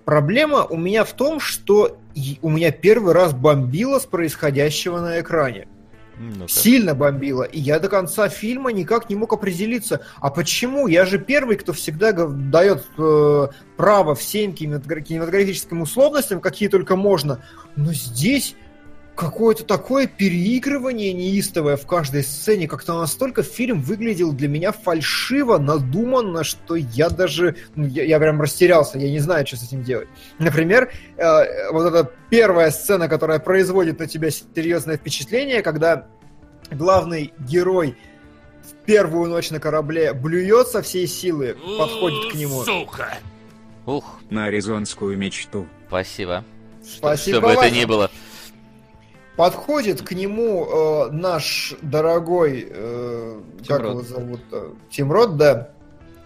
Проблема 0.05 0.65
у 0.65 0.77
меня 0.77 1.03
в 1.03 1.13
том, 1.13 1.39
что 1.39 1.97
у 2.41 2.49
меня 2.49 2.71
первый 2.71 3.13
раз 3.13 3.33
бомбило 3.33 3.99
с 3.99 4.05
происходящего 4.05 4.99
на 4.99 5.19
экране 5.19 5.67
ну-ка. 6.19 6.47
сильно 6.47 6.93
бомбило, 6.93 7.41
и 7.41 7.59
я 7.59 7.79
до 7.79 7.89
конца 7.89 8.29
фильма 8.29 8.71
никак 8.71 9.09
не 9.09 9.15
мог 9.15 9.33
определиться, 9.33 10.01
а 10.17 10.29
почему? 10.29 10.87
Я 10.87 11.05
же 11.05 11.17
первый, 11.17 11.57
кто 11.57 11.73
всегда 11.73 12.13
дает 12.13 12.85
э, 12.99 13.47
право 13.77 14.13
всем 14.13 14.51
кинематогра- 14.51 15.01
кинематографическим 15.01 15.81
условностям, 15.81 16.39
какие 16.39 16.69
только 16.69 16.95
можно, 16.95 17.43
но 17.75 17.91
здесь 17.91 18.55
какое-то 19.15 19.63
такое 19.63 20.07
переигрывание 20.07 21.13
неистовое 21.13 21.77
в 21.77 21.87
каждой 21.87 22.23
сцене, 22.23 22.67
как-то 22.67 22.99
настолько 22.99 23.43
фильм 23.43 23.81
выглядел 23.81 24.33
для 24.33 24.47
меня 24.47 24.71
фальшиво, 24.71 25.57
надуманно, 25.57 26.43
что 26.43 26.75
я 26.75 27.09
даже, 27.09 27.55
ну, 27.75 27.85
я, 27.85 28.03
я 28.03 28.19
прям 28.19 28.41
растерялся, 28.41 28.99
я 28.99 29.09
не 29.09 29.19
знаю, 29.19 29.47
что 29.47 29.57
с 29.57 29.63
этим 29.63 29.83
делать. 29.83 30.07
Например, 30.37 30.91
э, 31.17 31.71
вот 31.71 31.85
эта 31.87 32.11
первая 32.29 32.71
сцена, 32.71 33.07
которая 33.07 33.39
производит 33.39 33.99
на 33.99 34.07
тебя 34.07 34.29
серьезное 34.29 34.97
впечатление, 34.97 35.61
когда 35.61 36.07
главный 36.71 37.33
герой 37.39 37.97
в 38.63 38.85
первую 38.85 39.29
ночь 39.29 39.51
на 39.51 39.59
корабле 39.59 40.13
блюет 40.13 40.67
со 40.67 40.81
всей 40.81 41.07
силы, 41.07 41.55
подходит 41.77 42.31
к 42.31 42.35
нему. 42.35 42.63
Сука! 42.63 43.17
Ух, 43.85 44.19
На 44.29 44.45
аризонскую 44.45 45.15
мечту. 45.17 45.67
спасибо. 45.87 46.43
Спасибо, 46.83 47.37
Что 47.37 47.47
бы 47.47 47.53
это 47.53 47.69
ни 47.69 47.85
было. 47.85 48.11
Подходит 49.37 50.01
к 50.01 50.11
нему 50.13 50.65
э, 50.65 51.11
наш 51.11 51.75
дорогой, 51.81 52.67
э, 52.69 53.41
как 53.67 53.81
Тимрот. 53.81 53.91
его 53.91 54.01
зовут, 54.03 54.41
э, 54.51 54.69
Тимрот, 54.89 55.37
да, 55.37 55.75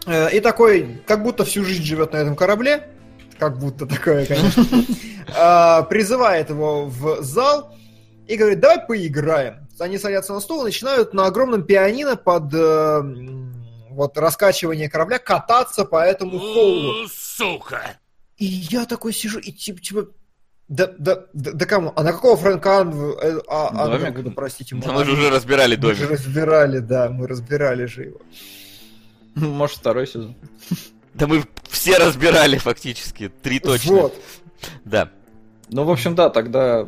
Э, 0.05 0.32
и 0.32 0.39
такой, 0.39 1.01
как 1.05 1.24
будто 1.24 1.45
всю 1.45 1.64
жизнь 1.64 1.84
живет 1.84 2.14
на 2.14 2.18
этом 2.18 2.36
корабле, 2.36 2.89
как 3.38 3.57
будто 3.57 3.86
такое, 3.86 4.26
конечно, 4.26 4.66
А, 5.36 5.84
призывает 5.89 6.49
его 6.49 6.86
в 6.86 7.22
зал 7.22 7.76
и 8.28 8.36
говорит, 8.36 8.60
давай 8.60 8.80
поиграем. 8.86 9.68
Они 9.80 9.97
садятся 9.97 10.34
на 10.34 10.39
стул 10.39 10.62
и 10.62 10.66
начинают 10.66 11.14
на 11.14 11.28
огромном 11.28 11.64
пианино 11.64 12.18
под 12.18 12.53
э, 12.53 13.01
вот 13.91 14.18
раскачивание 14.18 14.89
корабля 14.89 15.20
кататься 15.20 15.86
по 15.86 16.03
этому 16.03 16.38
холлу. 16.38 17.07
Сука! 17.07 17.97
И 18.38 18.45
я 18.45 18.86
такой 18.86 19.14
сижу, 19.14 19.39
и 19.39 19.51
типа, 19.51 19.80
типа 19.80 20.07
да, 20.70 20.88
да, 20.99 21.26
да, 21.34 21.51
да 21.51 21.65
кому? 21.65 21.91
А 21.95 22.03
на 22.03 22.11
какого 22.13 22.38
Фрэнка 22.38 22.80
Ан- 22.82 23.13
э, 23.22 23.39
а, 23.47 23.88
Домик? 23.88 24.07
Андервуда, 24.07 24.32
простите, 24.32 24.76
Да 24.76 24.93
мы 24.93 25.03
же 25.03 25.13
уже 25.13 25.30
разбирали 25.30 25.76
мы 25.76 25.93
же 25.95 26.05
домик. 26.05 26.11
разбирали, 26.11 26.80
да, 26.80 27.09
мы 27.09 27.28
разбирали 27.28 27.86
же 27.86 28.03
его. 28.03 28.20
Может, 29.36 29.78
второй 29.78 30.07
сезон. 30.07 30.36
Да 31.15 31.28
мы 31.28 31.43
все 31.70 31.97
разбирали 31.97 32.57
фактически. 32.57 33.30
Три 33.41 33.59
точно. 33.59 33.93
Вот. 33.93 34.15
Да. 34.86 35.09
Ну, 35.70 35.84
в 35.84 35.91
общем, 35.91 36.15
да, 36.15 36.30
тогда 36.30 36.88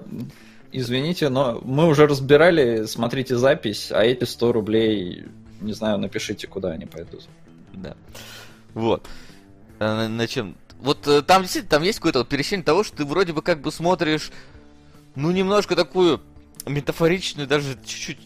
извините, 0.71 1.29
но 1.29 1.59
мы 1.63 1.88
уже 1.88 2.07
разбирали, 2.07 2.86
смотрите 2.86 3.36
запись, 3.36 3.91
а 3.91 4.03
эти 4.03 4.23
100 4.23 4.51
рублей, 4.51 5.25
не 5.59 5.73
знаю, 5.73 5.97
напишите, 5.97 6.47
куда 6.47 6.69
они 6.71 6.86
пойдут. 6.86 7.27
Да. 7.73 7.95
Вот. 8.73 9.07
А 9.79 9.95
На, 9.95 10.07
на 10.07 10.27
чем? 10.27 10.55
Вот 10.82 11.07
э, 11.07 11.21
там 11.21 11.43
действительно 11.43 11.69
там 11.69 11.84
есть 11.84 11.99
какое-то 11.99 12.19
вот 12.19 12.29
пересечение 12.29 12.63
того, 12.65 12.84
что 12.84 12.97
ты 12.97 13.05
вроде 13.05 13.34
бы 13.34 13.41
как 13.41 13.61
бы 13.61 13.71
смотришь, 13.71 14.32
ну, 15.15 15.32
немножко 15.32 15.75
такую 15.75 16.21
метафоричную, 16.65 17.47
даже 17.47 17.77
чуть-чуть 17.86 18.17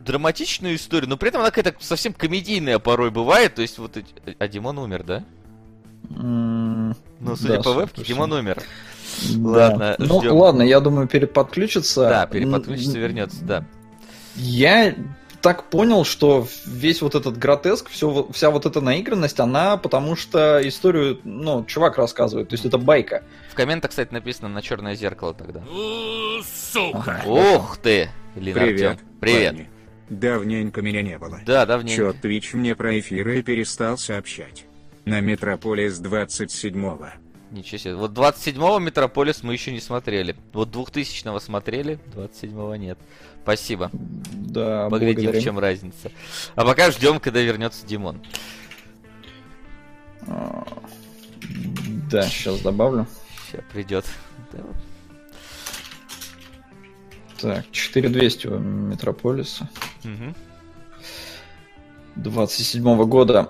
драматичную 0.00 0.74
историю, 0.76 1.08
но 1.08 1.16
при 1.16 1.28
этом 1.28 1.42
она 1.42 1.50
какая-то 1.50 1.82
совсем 1.84 2.12
комедийная 2.12 2.78
порой 2.80 3.10
бывает. 3.10 3.54
То 3.54 3.62
есть 3.62 3.78
вот 3.78 3.96
эти... 3.96 4.08
А 4.38 4.48
Димон 4.48 4.78
умер, 4.78 5.04
да? 5.04 5.24
Ну, 6.10 6.94
судя 7.36 7.58
да, 7.58 7.62
по 7.62 7.72
вебке, 7.72 7.96
точно. 7.96 8.14
Димон 8.14 8.32
умер. 8.32 8.62
Да. 9.36 9.48
Ладно, 9.48 9.94
Ну, 9.98 10.20
ждем. 10.20 10.32
ладно, 10.32 10.62
я 10.62 10.80
думаю, 10.80 11.06
переподключится. 11.06 12.00
Да, 12.08 12.26
переподключится, 12.26 12.98
вернется, 12.98 13.44
да. 13.44 13.64
Я 14.34 14.94
так 15.42 15.64
понял, 15.64 16.04
что 16.04 16.46
весь 16.64 17.02
вот 17.02 17.14
этот 17.14 17.36
гротеск, 17.36 17.90
все, 17.90 18.28
вся 18.32 18.50
вот 18.50 18.64
эта 18.64 18.80
наигранность, 18.80 19.40
она 19.40 19.76
потому 19.76 20.16
что 20.16 20.60
историю, 20.66 21.20
ну, 21.24 21.64
чувак 21.64 21.98
рассказывает, 21.98 22.48
то 22.48 22.54
есть 22.54 22.64
это 22.64 22.78
байка. 22.78 23.24
В 23.50 23.54
комментах, 23.54 23.90
кстати, 23.90 24.12
написано 24.12 24.48
на 24.48 24.62
черное 24.62 24.94
зеркало 24.94 25.34
тогда. 25.34 25.62
Сука! 26.44 27.22
Ух 27.26 27.76
ты! 27.76 28.08
Блин, 28.34 28.54
Привет. 28.54 28.90
Артём. 28.92 29.08
Привет. 29.20 29.52
парни. 29.52 29.70
Давненько 30.08 30.82
меня 30.82 31.02
не 31.02 31.18
было. 31.18 31.40
Да, 31.44 31.66
давненько. 31.66 31.96
Чё 31.96 32.10
Twitch 32.12 32.56
мне 32.56 32.74
про 32.74 32.98
эфиры 32.98 33.42
перестал 33.42 33.98
сообщать. 33.98 34.64
На 35.04 35.20
Метрополис 35.20 36.00
27-го. 36.00 37.08
Ничего 37.50 37.78
себе. 37.78 37.94
Вот 37.96 38.12
27-го 38.12 38.78
Метрополис 38.78 39.42
мы 39.42 39.52
еще 39.52 39.72
не 39.72 39.80
смотрели. 39.80 40.36
Вот 40.52 40.74
2000-го 40.74 41.38
смотрели, 41.40 41.98
27-го 42.14 42.74
нет. 42.76 42.98
Спасибо. 43.42 43.90
Да, 43.92 44.88
Поглядим, 44.88 45.14
благодарим. 45.16 45.40
в 45.40 45.44
чем 45.44 45.58
разница. 45.58 46.10
А 46.54 46.64
пока 46.64 46.90
ждем, 46.90 47.18
когда 47.20 47.40
вернется 47.40 47.86
Димон. 47.86 48.20
А, 50.26 50.64
Да, 52.10 52.22
сейчас 52.22 52.60
добавлю. 52.60 53.06
Сейчас 53.50 53.62
придет. 53.72 54.04
Так, 57.40 57.64
4200 57.72 58.46
у 58.46 58.58
Метрополиса. 58.58 59.68
Мгм. 60.04 60.34
27 62.16 63.04
года. 63.06 63.48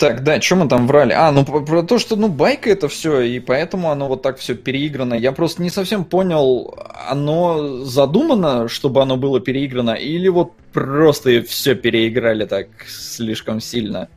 Так, 0.00 0.24
да, 0.24 0.40
что 0.40 0.56
мы 0.56 0.66
там 0.66 0.86
врали? 0.86 1.12
А, 1.12 1.30
ну 1.30 1.44
про, 1.44 1.60
про 1.60 1.82
то, 1.82 1.98
что 1.98 2.16
ну 2.16 2.28
байка 2.28 2.70
это 2.70 2.88
все, 2.88 3.20
и 3.20 3.38
поэтому 3.38 3.90
оно 3.90 4.08
вот 4.08 4.22
так 4.22 4.38
все 4.38 4.54
переиграно. 4.54 5.12
Я 5.12 5.32
просто 5.32 5.60
не 5.60 5.68
совсем 5.68 6.06
понял, 6.06 6.74
оно 7.06 7.84
задумано, 7.84 8.66
чтобы 8.68 9.02
оно 9.02 9.18
было 9.18 9.40
переиграно, 9.40 9.90
или 9.90 10.28
вот 10.28 10.56
просто 10.72 11.42
все 11.42 11.74
переиграли 11.74 12.46
так 12.46 12.68
слишком 12.88 13.60
сильно. 13.60 14.08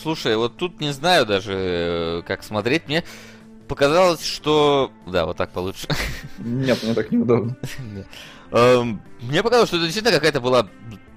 Слушай, 0.00 0.36
вот 0.36 0.56
тут 0.58 0.80
не 0.80 0.92
знаю 0.92 1.26
даже, 1.26 1.54
э, 1.56 2.22
как 2.24 2.44
смотреть. 2.44 2.86
Мне 2.86 3.02
показалось, 3.66 4.24
что... 4.24 4.92
Да, 5.08 5.26
вот 5.26 5.36
так 5.36 5.50
получше. 5.50 5.88
Нет, 6.38 6.80
мне 6.84 6.94
так 6.94 7.10
неудобно. 7.10 7.56
Эм, 8.52 9.02
Мне 9.22 9.42
показалось, 9.42 9.70
что 9.70 9.78
это 9.78 9.86
действительно 9.86 10.14
какая-то 10.14 10.40
была 10.40 10.68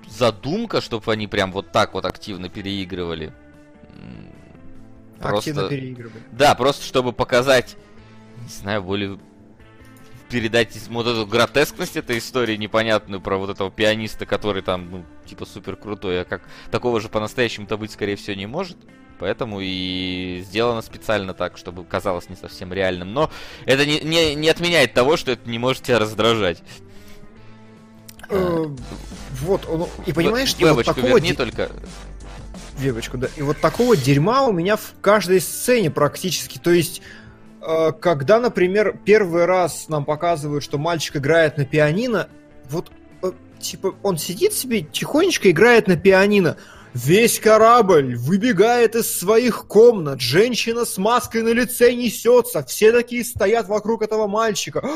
задумка, 0.09 0.81
чтобы 0.81 1.11
они 1.11 1.27
прям 1.27 1.51
вот 1.51 1.71
так 1.71 1.93
вот 1.93 2.05
активно 2.05 2.49
переигрывали. 2.49 3.33
Активно 5.19 5.67
переигрывали. 5.69 6.23
Да, 6.31 6.53
просто 6.55 6.83
чтобы 6.83 7.11
показать, 7.13 7.75
не 8.43 8.49
знаю, 8.49 8.83
более 8.83 9.19
передать 10.29 10.77
вот 10.89 11.07
эту 11.07 11.25
гротескность 11.25 11.95
этой 11.95 12.17
истории 12.17 12.57
непонятную 12.57 13.21
про 13.21 13.37
вот 13.37 13.49
этого 13.49 13.71
пианиста, 13.71 14.25
который 14.25 14.61
там, 14.61 14.91
ну, 14.91 15.05
типа 15.25 15.45
супер 15.45 15.75
крутой, 15.77 16.21
а 16.21 16.25
как 16.25 16.41
такого 16.69 16.99
же 16.99 17.07
по-настоящему-то 17.09 17.77
быть, 17.77 17.91
скорее 17.91 18.15
всего, 18.17 18.35
не 18.35 18.45
может. 18.45 18.77
Поэтому 19.19 19.59
и 19.61 20.43
сделано 20.45 20.81
специально 20.83 21.33
так, 21.33 21.57
чтобы 21.57 21.83
казалось 21.85 22.29
не 22.29 22.35
совсем 22.35 22.71
реальным. 22.71 23.13
Но 23.13 23.31
это 23.65 23.83
не, 23.85 23.99
не, 24.01 24.35
не 24.35 24.49
отменяет 24.49 24.93
того, 24.93 25.17
что 25.17 25.31
это 25.31 25.49
не 25.49 25.57
может 25.57 25.83
тебя 25.83 25.97
раздражать. 25.97 26.61
Э, 28.29 28.65
Вот, 29.41 29.65
он- 29.67 29.87
и 30.05 30.13
понимаешь, 30.13 30.53
и 30.59 30.63
вот 30.65 30.85
такого 30.85 31.05
верни 31.07 31.33
только. 31.33 31.71
Вебочку, 32.77 33.17
да. 33.17 33.27
И 33.35 33.41
вот 33.41 33.59
такого 33.59 33.97
дерьма 33.97 34.43
у 34.43 34.51
меня 34.51 34.75
в 34.75 34.93
каждой 35.01 35.41
сцене 35.41 35.89
практически. 35.89 36.59
То 36.59 36.71
есть, 36.71 37.01
э, 37.61 37.91
когда, 37.99 38.39
например, 38.39 38.99
первый 39.03 39.45
раз 39.45 39.89
нам 39.89 40.05
показывают, 40.05 40.63
что 40.63 40.77
мальчик 40.77 41.17
играет 41.17 41.57
на 41.57 41.65
пианино, 41.65 42.27
вот, 42.69 42.91
э, 43.23 43.31
типа, 43.59 43.95
он 44.03 44.17
сидит 44.17 44.53
себе, 44.53 44.81
тихонечко 44.81 45.49
играет 45.49 45.87
на 45.87 45.97
пианино. 45.97 46.57
Весь 47.05 47.39
корабль 47.39 48.15
выбегает 48.15 48.95
из 48.95 49.19
своих 49.19 49.67
комнат, 49.67 50.19
женщина 50.19 50.83
с 50.83 50.97
маской 50.97 51.43
на 51.43 51.49
лице 51.49 51.93
несется, 51.93 52.63
все 52.63 52.91
такие 52.91 53.23
стоят 53.23 53.67
вокруг 53.67 54.01
этого 54.01 54.27
мальчика. 54.27 54.83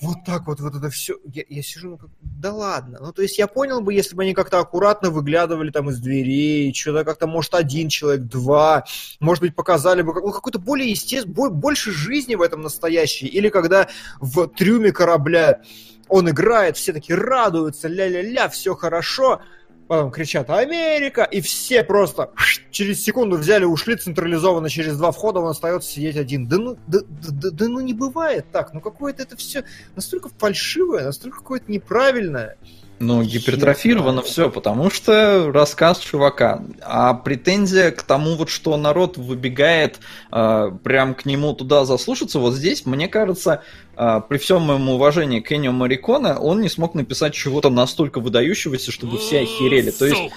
Вот 0.00 0.24
так 0.26 0.48
вот, 0.48 0.58
вот 0.58 0.74
это 0.74 0.90
все. 0.90 1.18
Я, 1.32 1.44
я 1.48 1.62
сижу, 1.62 1.90
ну 1.90 1.98
как, 1.98 2.10
да 2.20 2.52
ладно. 2.52 2.98
Ну, 3.00 3.12
то 3.12 3.22
есть 3.22 3.38
я 3.38 3.46
понял 3.46 3.80
бы, 3.80 3.94
если 3.94 4.16
бы 4.16 4.24
они 4.24 4.34
как-то 4.34 4.58
аккуратно 4.58 5.10
выглядывали 5.10 5.70
там 5.70 5.88
из 5.88 6.00
дверей, 6.00 6.74
что-то 6.74 7.04
как-то, 7.04 7.28
может, 7.28 7.54
один 7.54 7.88
человек, 7.88 8.22
два, 8.24 8.84
может 9.20 9.42
быть, 9.42 9.54
показали 9.54 10.02
бы 10.02 10.12
ну, 10.14 10.32
какой-то 10.32 10.58
более 10.58 10.90
естественный, 10.90 11.50
больше 11.50 11.92
жизни 11.92 12.34
в 12.34 12.42
этом 12.42 12.62
настоящей. 12.62 13.26
Или 13.26 13.50
когда 13.50 13.88
в 14.18 14.48
трюме 14.48 14.90
корабля 14.90 15.60
он 16.08 16.28
играет, 16.28 16.76
все 16.76 16.92
такие 16.92 17.16
радуются, 17.16 17.86
ля-ля-ля, 17.86 18.48
все 18.48 18.74
хорошо, 18.74 19.42
потом 19.86 20.10
кричат 20.10 20.50
«Америка!» 20.50 21.22
и 21.24 21.40
все 21.40 21.84
просто 21.84 22.30
через 22.70 23.02
секунду 23.02 23.36
взяли, 23.36 23.64
ушли 23.64 23.96
централизованно 23.96 24.68
через 24.68 24.96
два 24.96 25.12
входа, 25.12 25.40
он 25.40 25.48
остается 25.48 25.90
сидеть 25.90 26.16
один. 26.16 26.46
Да 26.48 26.58
ну, 26.58 26.76
да, 26.86 27.00
да- 27.00 27.30
да- 27.32 27.50
да 27.50 27.68
ну 27.68 27.80
не 27.80 27.94
бывает 27.94 28.46
так, 28.52 28.72
ну 28.72 28.80
какое-то 28.80 29.22
это 29.22 29.36
все 29.36 29.64
настолько 29.96 30.28
фальшивое, 30.38 31.04
настолько 31.04 31.38
какое-то 31.38 31.70
неправильное. 31.70 32.56
Ну, 33.00 33.22
гипертрофировано 33.22 34.22
все, 34.22 34.50
потому 34.50 34.88
что 34.88 35.50
рассказ 35.52 35.98
чувака. 35.98 36.62
А 36.80 37.14
претензия 37.14 37.90
к 37.90 38.02
тому, 38.02 38.36
вот 38.36 38.48
что 38.48 38.76
народ 38.76 39.16
выбегает 39.16 39.98
э, 40.30 40.70
прям 40.82 41.14
к 41.14 41.24
нему 41.24 41.54
туда 41.54 41.84
заслушаться, 41.84 42.38
вот 42.38 42.54
здесь, 42.54 42.86
мне 42.86 43.08
кажется, 43.08 43.62
э, 43.96 44.20
при 44.28 44.38
всем 44.38 44.62
моем 44.62 44.88
уважении 44.88 45.40
к 45.40 45.52
Эннио 45.52 45.72
Мариконе, 45.72 46.34
он 46.34 46.60
не 46.60 46.68
смог 46.68 46.94
написать 46.94 47.34
чего-то 47.34 47.68
настолько 47.68 48.20
выдающегося, 48.20 48.92
чтобы 48.92 49.18
все 49.18 49.40
охерели. 49.40 49.90
То 49.90 50.06
есть 50.06 50.32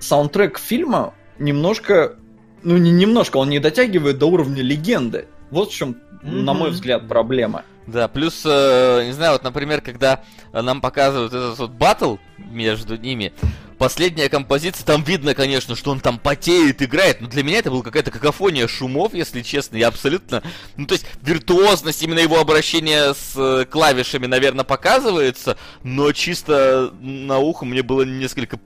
саундтрек 0.00 0.58
фильма 0.58 1.14
немножко, 1.38 2.16
ну 2.64 2.76
не 2.78 2.90
немножко, 2.90 3.36
он 3.36 3.48
не 3.48 3.60
дотягивает 3.60 4.18
до 4.18 4.26
уровня 4.26 4.62
легенды. 4.62 5.26
Вот 5.50 5.70
в 5.70 5.74
чем, 5.74 5.96
на 6.22 6.52
мой 6.52 6.70
взгляд, 6.70 7.08
проблема. 7.08 7.64
Да, 7.86 8.08
плюс, 8.08 8.42
э, 8.44 9.04
не 9.06 9.12
знаю, 9.12 9.32
вот, 9.32 9.42
например, 9.42 9.80
когда 9.80 10.22
э, 10.52 10.60
нам 10.60 10.80
показывают 10.80 11.32
этот 11.32 11.58
вот 11.58 11.70
батл 11.70 12.16
между 12.38 12.96
ними, 12.96 13.32
последняя 13.78 14.28
композиция, 14.28 14.84
там 14.84 15.02
видно, 15.02 15.34
конечно, 15.34 15.74
что 15.74 15.90
он 15.90 16.00
там 16.00 16.18
потеет, 16.18 16.82
играет, 16.82 17.22
но 17.22 17.28
для 17.28 17.42
меня 17.42 17.58
это 17.58 17.70
была 17.70 17.82
какая-то 17.82 18.10
какофония 18.10 18.68
шумов, 18.68 19.14
если 19.14 19.40
честно, 19.40 19.76
я 19.76 19.88
абсолютно, 19.88 20.42
ну, 20.76 20.86
то 20.86 20.92
есть, 20.92 21.06
виртуозность 21.22 22.02
именно 22.02 22.18
его 22.18 22.38
обращения 22.38 23.14
с 23.14 23.32
э, 23.36 23.64
клавишами, 23.64 24.26
наверное, 24.26 24.64
показывается, 24.64 25.56
но 25.82 26.12
чисто 26.12 26.92
на 27.00 27.38
ухо 27.38 27.64
мне 27.64 27.82
было 27.82 28.02
несколько 28.02 28.60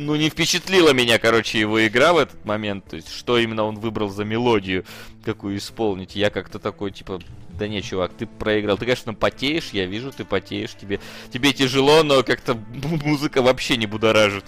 ну, 0.00 0.16
не 0.16 0.30
впечатлила 0.30 0.92
меня, 0.92 1.18
короче, 1.18 1.60
его 1.60 1.86
игра 1.86 2.12
в 2.12 2.18
этот 2.18 2.44
момент. 2.44 2.86
То 2.86 2.96
есть, 2.96 3.12
что 3.12 3.38
именно 3.38 3.64
он 3.64 3.78
выбрал 3.78 4.08
за 4.08 4.24
мелодию, 4.24 4.84
какую 5.24 5.58
исполнить. 5.58 6.16
Я 6.16 6.30
как-то 6.30 6.58
такой, 6.58 6.90
типа, 6.90 7.20
да 7.58 7.68
не, 7.68 7.82
чувак, 7.82 8.12
ты 8.16 8.26
проиграл. 8.26 8.78
Ты, 8.78 8.86
конечно, 8.86 9.14
потеешь, 9.14 9.70
я 9.72 9.84
вижу, 9.84 10.10
ты 10.10 10.24
потеешь. 10.24 10.74
Тебе, 10.74 11.00
тебе 11.32 11.52
тяжело, 11.52 12.02
но 12.02 12.22
как-то 12.22 12.54
музыка 13.04 13.42
вообще 13.42 13.76
не 13.76 13.86
будоражит. 13.86 14.44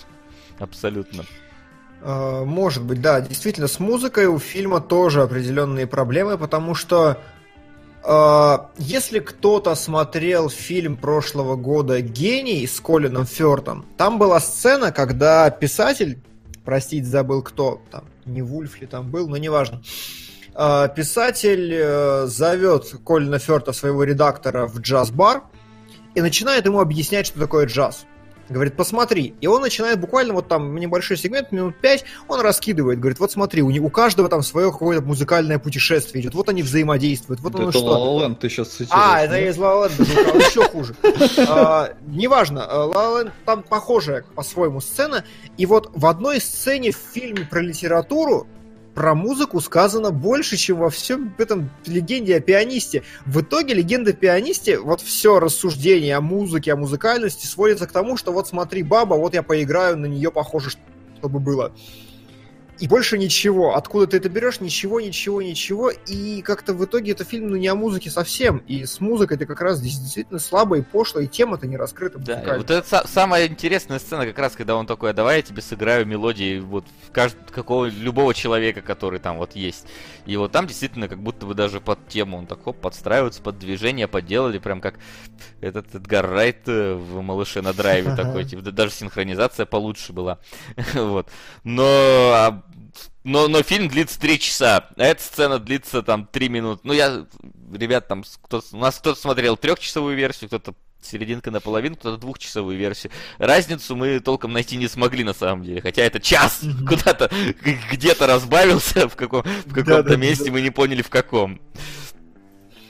Абсолютно. 0.58 1.24
Э, 2.00 2.44
Может 2.44 2.82
быть, 2.82 3.00
да, 3.00 3.20
действительно, 3.20 3.68
с 3.68 3.78
музыкой 3.78 4.26
у 4.26 4.38
фильма 4.38 4.80
тоже 4.80 5.22
определенные 5.22 5.86
проблемы, 5.86 6.38
потому 6.38 6.74
что 6.74 7.18
если 8.04 9.20
кто-то 9.20 9.74
смотрел 9.76 10.50
фильм 10.50 10.96
прошлого 10.96 11.54
года 11.54 12.00
«Гений» 12.00 12.66
с 12.66 12.80
Колином 12.80 13.26
Фёртом, 13.26 13.86
там 13.96 14.18
была 14.18 14.40
сцена, 14.40 14.90
когда 14.90 15.48
писатель, 15.50 16.18
простите, 16.64 17.06
забыл 17.06 17.42
кто, 17.42 17.80
там, 17.92 18.04
не 18.24 18.42
Вульф 18.42 18.80
ли 18.80 18.86
там 18.86 19.10
был, 19.10 19.28
но 19.28 19.36
неважно, 19.36 19.82
э, 20.54 20.88
писатель 20.96 21.72
э, 21.72 22.26
зовет 22.26 22.92
Колина 23.06 23.38
Фёрта, 23.38 23.72
своего 23.72 24.02
редактора, 24.02 24.66
в 24.66 24.80
джаз-бар 24.80 25.44
и 26.14 26.20
начинает 26.20 26.66
ему 26.66 26.80
объяснять, 26.80 27.26
что 27.26 27.38
такое 27.38 27.66
джаз. 27.66 28.04
Говорит, 28.52 28.76
посмотри. 28.76 29.34
И 29.40 29.46
он 29.46 29.62
начинает 29.62 29.98
буквально 30.00 30.34
вот 30.34 30.48
там 30.48 30.76
небольшой 30.76 31.16
сегмент, 31.16 31.50
минут 31.52 31.74
пять, 31.80 32.04
он 32.28 32.40
раскидывает. 32.40 33.00
Говорит, 33.00 33.18
вот 33.18 33.32
смотри, 33.32 33.62
у, 33.62 33.70
не- 33.70 33.80
у 33.80 33.88
каждого 33.90 34.28
там 34.28 34.42
свое 34.42 34.70
какое-то 34.70 35.04
музыкальное 35.04 35.58
путешествие 35.58 36.22
идет. 36.22 36.34
Вот 36.34 36.48
они 36.48 36.62
взаимодействуют. 36.62 37.40
Вот 37.40 37.54
оно 37.54 37.68
это 37.70 37.78
что. 37.78 37.88
La 37.88 38.20
La 38.22 38.26
Land 38.28 38.36
ты 38.40 38.48
сейчас 38.48 38.68
цитируешь. 38.68 38.90
А, 38.92 39.20
это 39.22 39.38
из 39.40 39.56
Land, 39.58 39.92
еще 40.38 40.62
хуже. 40.68 40.94
А, 41.48 41.90
Неважно, 42.06 42.60
La 42.60 42.92
Land 43.24 43.32
там 43.44 43.62
похожая 43.62 44.24
по-своему 44.34 44.80
сцена. 44.80 45.24
И 45.56 45.66
вот 45.66 45.90
в 45.94 46.06
одной 46.06 46.40
сцене 46.40 46.92
в 46.92 46.96
фильме 46.96 47.46
про 47.50 47.60
литературу 47.60 48.46
про 48.94 49.14
музыку 49.14 49.60
сказано 49.60 50.10
больше, 50.10 50.56
чем 50.56 50.78
во 50.78 50.90
всем 50.90 51.34
этом 51.38 51.70
легенде 51.86 52.36
о 52.36 52.40
пианисте. 52.40 53.02
В 53.24 53.40
итоге 53.40 53.74
легенда 53.74 54.10
о 54.10 54.14
пианисте, 54.14 54.78
вот 54.78 55.00
все 55.00 55.40
рассуждение 55.40 56.16
о 56.16 56.20
музыке, 56.20 56.72
о 56.72 56.76
музыкальности 56.76 57.46
сводится 57.46 57.86
к 57.86 57.92
тому, 57.92 58.16
что 58.16 58.32
вот 58.32 58.48
смотри, 58.48 58.82
баба, 58.82 59.14
вот 59.14 59.34
я 59.34 59.42
поиграю, 59.42 59.96
на 59.96 60.06
нее 60.06 60.30
похоже, 60.30 60.70
чтобы 61.18 61.40
было. 61.40 61.72
И 62.82 62.88
больше 62.88 63.16
ничего. 63.16 63.76
Откуда 63.76 64.08
ты 64.08 64.16
это 64.16 64.28
берешь? 64.28 64.58
Ничего, 64.58 65.00
ничего, 65.00 65.40
ничего. 65.40 65.90
И 65.90 66.42
как-то 66.42 66.74
в 66.74 66.84
итоге 66.84 67.12
это 67.12 67.22
фильм 67.22 67.50
ну, 67.50 67.56
не 67.56 67.68
о 67.68 67.76
музыке 67.76 68.10
совсем. 68.10 68.58
И 68.66 68.84
с 68.84 68.98
музыкой 68.98 69.36
это 69.36 69.46
как 69.46 69.60
раз 69.60 69.80
действительно 69.80 70.40
слабо 70.40 70.78
и 70.78 70.82
пошло, 70.82 71.20
и 71.20 71.28
тема-то 71.28 71.68
не 71.68 71.76
раскрыта. 71.76 72.18
Да, 72.18 72.56
вот 72.56 72.72
это 72.72 72.84
са- 72.84 73.06
самая 73.06 73.46
интересная 73.46 74.00
сцена, 74.00 74.26
как 74.26 74.36
раз, 74.36 74.56
когда 74.56 74.74
он 74.74 74.88
такой, 74.88 75.10
«А 75.10 75.12
давай 75.12 75.36
я 75.36 75.42
тебе 75.42 75.62
сыграю 75.62 76.06
мелодии 76.06 76.58
вот 76.58 76.84
в 77.06 77.12
кажд... 77.12 77.36
какого 77.52 77.84
любого 77.84 78.34
человека, 78.34 78.82
который 78.82 79.20
там 79.20 79.38
вот 79.38 79.54
есть. 79.54 79.86
И 80.26 80.36
вот 80.36 80.50
там 80.50 80.66
действительно 80.66 81.06
как 81.06 81.22
будто 81.22 81.46
бы 81.46 81.54
даже 81.54 81.80
под 81.80 82.08
тему 82.08 82.36
он 82.36 82.46
так 82.46 82.64
хоп, 82.64 82.80
подстраивается 82.80 83.42
под 83.42 83.60
движение, 83.60 84.08
подделали, 84.08 84.58
прям 84.58 84.80
как 84.80 84.96
этот 85.60 85.94
Эдгар 85.94 86.28
Райт 86.28 86.62
э, 86.66 86.94
в 86.94 87.20
«Малыше 87.20 87.62
на 87.62 87.72
драйве» 87.72 88.16
такой, 88.16 88.44
типа, 88.44 88.62
да 88.62 88.72
даже 88.72 88.90
синхронизация 88.90 89.66
получше 89.66 90.12
была. 90.12 90.40
Вот. 90.94 91.28
Но 91.62 91.84
а, 91.84 92.62
но, 93.24 93.48
но 93.48 93.62
фильм 93.62 93.88
длится 93.88 94.18
3 94.20 94.38
часа, 94.38 94.88
а 94.96 95.04
эта 95.04 95.22
сцена 95.22 95.58
длится 95.58 96.02
там 96.02 96.26
3 96.26 96.48
минуты. 96.48 96.80
Ну, 96.84 96.92
я, 96.92 97.26
ребят, 97.72 98.08
там, 98.08 98.24
кто, 98.42 98.62
у 98.72 98.76
нас 98.76 98.98
кто-то 98.98 99.20
смотрел 99.20 99.56
трехчасовую 99.56 100.16
версию, 100.16 100.48
кто-то 100.48 100.74
серединка 101.00 101.50
наполовину, 101.50 101.96
кто-то 101.96 102.16
двухчасовую 102.16 102.76
версию. 102.76 103.12
Разницу 103.38 103.96
мы 103.96 104.20
толком 104.20 104.52
найти 104.52 104.76
не 104.76 104.88
смогли 104.88 105.24
на 105.24 105.34
самом 105.34 105.64
деле, 105.64 105.80
хотя 105.80 106.02
это 106.02 106.20
час 106.20 106.60
куда-то 106.88 107.30
где-то 107.90 108.26
разбавился 108.26 109.08
в, 109.08 109.16
каком, 109.16 109.42
в 109.42 109.68
каком-то 109.68 110.02
Да-да-да. 110.02 110.16
месте, 110.16 110.50
мы 110.50 110.60
не 110.60 110.70
поняли 110.70 111.02
в 111.02 111.10
каком. 111.10 111.60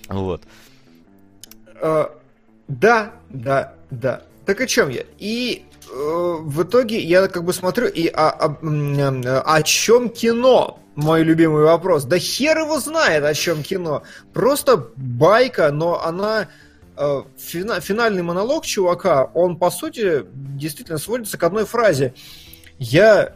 Вот. 0.08 0.44
Э, 1.80 2.06
да, 2.68 3.12
да, 3.30 3.74
да. 3.90 4.22
Так 4.46 4.60
о 4.60 4.66
чем 4.66 4.88
я? 4.88 5.04
И 5.18 5.64
в 5.90 6.62
итоге 6.62 7.00
я 7.00 7.28
как 7.28 7.44
бы 7.44 7.52
смотрю, 7.52 7.86
и 7.88 8.06
о, 8.08 8.30
о, 8.30 8.56
м, 8.62 9.22
э, 9.22 9.38
о 9.44 9.62
чем 9.62 10.08
кино? 10.08 10.78
Мой 10.94 11.22
любимый 11.22 11.64
вопрос. 11.64 12.04
Да 12.04 12.18
хер 12.18 12.58
его 12.58 12.78
знает, 12.78 13.24
о 13.24 13.34
чем 13.34 13.62
кино. 13.62 14.02
Просто 14.32 14.88
байка, 14.96 15.70
но 15.72 16.02
она... 16.04 16.48
э, 16.96 17.22
фина- 17.38 17.80
финальный 17.80 18.22
монолог 18.22 18.66
чувака, 18.66 19.24
он, 19.34 19.56
по 19.56 19.70
сути, 19.70 20.24
действительно 20.34 20.98
сводится 20.98 21.38
к 21.38 21.42
одной 21.42 21.64
фразе. 21.64 22.12
Я 22.78 23.34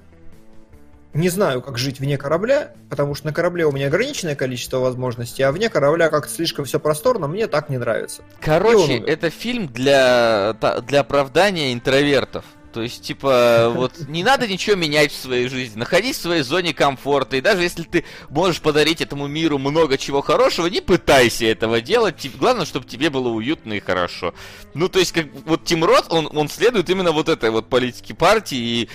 не 1.17 1.29
знаю, 1.29 1.62
как 1.62 1.79
жить 1.79 2.01
вне 2.01 2.19
корабля, 2.19 2.73
потому 2.91 3.14
что 3.14 3.27
на 3.27 3.33
корабле 3.33 3.67
у 3.67 3.73
меня 3.73 3.87
ограниченное 3.89 4.37
количество 4.37 4.79
возможностей, 4.79 5.43
а 5.43 5.53
вне 5.53 5.69
корабля 5.69 6.09
как-то 6.09 6.33
слишком 6.33 6.64
все 6.64 6.79
просторно, 6.79 7.27
мне 7.29 7.47
так 7.47 7.69
не 7.69 7.79
нравится. 7.79 8.23
Короче, 8.41 8.97
это 8.99 9.31
фильм 9.31 9.69
для, 9.69 10.57
для 10.87 11.01
оправдания 11.01 11.73
интровертов. 11.73 12.45
То 12.77 12.83
есть, 12.83 13.03
типа, 13.05 13.73
вот 13.75 13.93
не 14.07 14.23
надо 14.23 14.47
ничего 14.47 14.77
менять 14.77 15.11
в 15.11 15.19
своей 15.19 15.49
жизни. 15.49 15.79
Находись 15.79 16.19
в 16.19 16.21
своей 16.21 16.43
зоне 16.43 16.75
комфорта. 16.75 17.37
И 17.37 17.41
даже 17.41 17.62
если 17.62 17.85
ты 17.85 18.05
можешь 18.29 18.61
подарить 18.61 19.01
этому 19.01 19.27
миру 19.29 19.57
много 19.57 19.97
чего 19.97 20.21
хорошего, 20.21 20.67
не 20.67 20.83
пытайся 20.83 21.47
этого 21.47 21.81
делать. 21.81 22.19
Тип- 22.19 22.37
Главное, 22.37 22.67
чтобы 22.67 22.85
тебе 22.85 23.09
было 23.09 23.29
уютно 23.29 23.73
и 23.73 23.81
хорошо. 23.81 24.35
Ну, 24.75 24.91
то 24.91 24.99
есть, 24.99 25.12
как 25.12 25.25
вот 25.47 25.64
Тим 25.64 25.85
Рот, 25.85 26.05
он, 26.11 26.29
он 26.31 26.51
следует 26.51 26.91
именно 26.91 27.12
вот 27.12 27.31
этой 27.31 27.49
вот 27.49 27.71
политике 27.71 28.12
партии. 28.12 28.59
И 28.59 28.89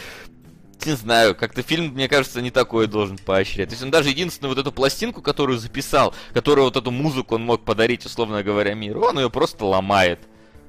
не 0.85 0.93
знаю, 0.93 1.35
как-то 1.35 1.61
фильм, 1.61 1.93
мне 1.93 2.07
кажется, 2.07 2.41
не 2.41 2.51
такое 2.51 2.87
должен 2.87 3.17
поощрять. 3.17 3.69
То 3.69 3.73
есть 3.73 3.83
он 3.83 3.91
даже 3.91 4.09
единственную 4.09 4.55
вот 4.55 4.61
эту 4.61 4.71
пластинку, 4.71 5.21
которую 5.21 5.59
записал, 5.59 6.13
которую 6.33 6.65
вот 6.65 6.77
эту 6.77 6.91
музыку 6.91 7.35
он 7.35 7.45
мог 7.45 7.63
подарить, 7.63 8.05
условно 8.05 8.43
говоря, 8.43 8.73
миру, 8.73 9.05
он 9.05 9.19
ее 9.19 9.29
просто 9.29 9.65
ломает. 9.65 10.19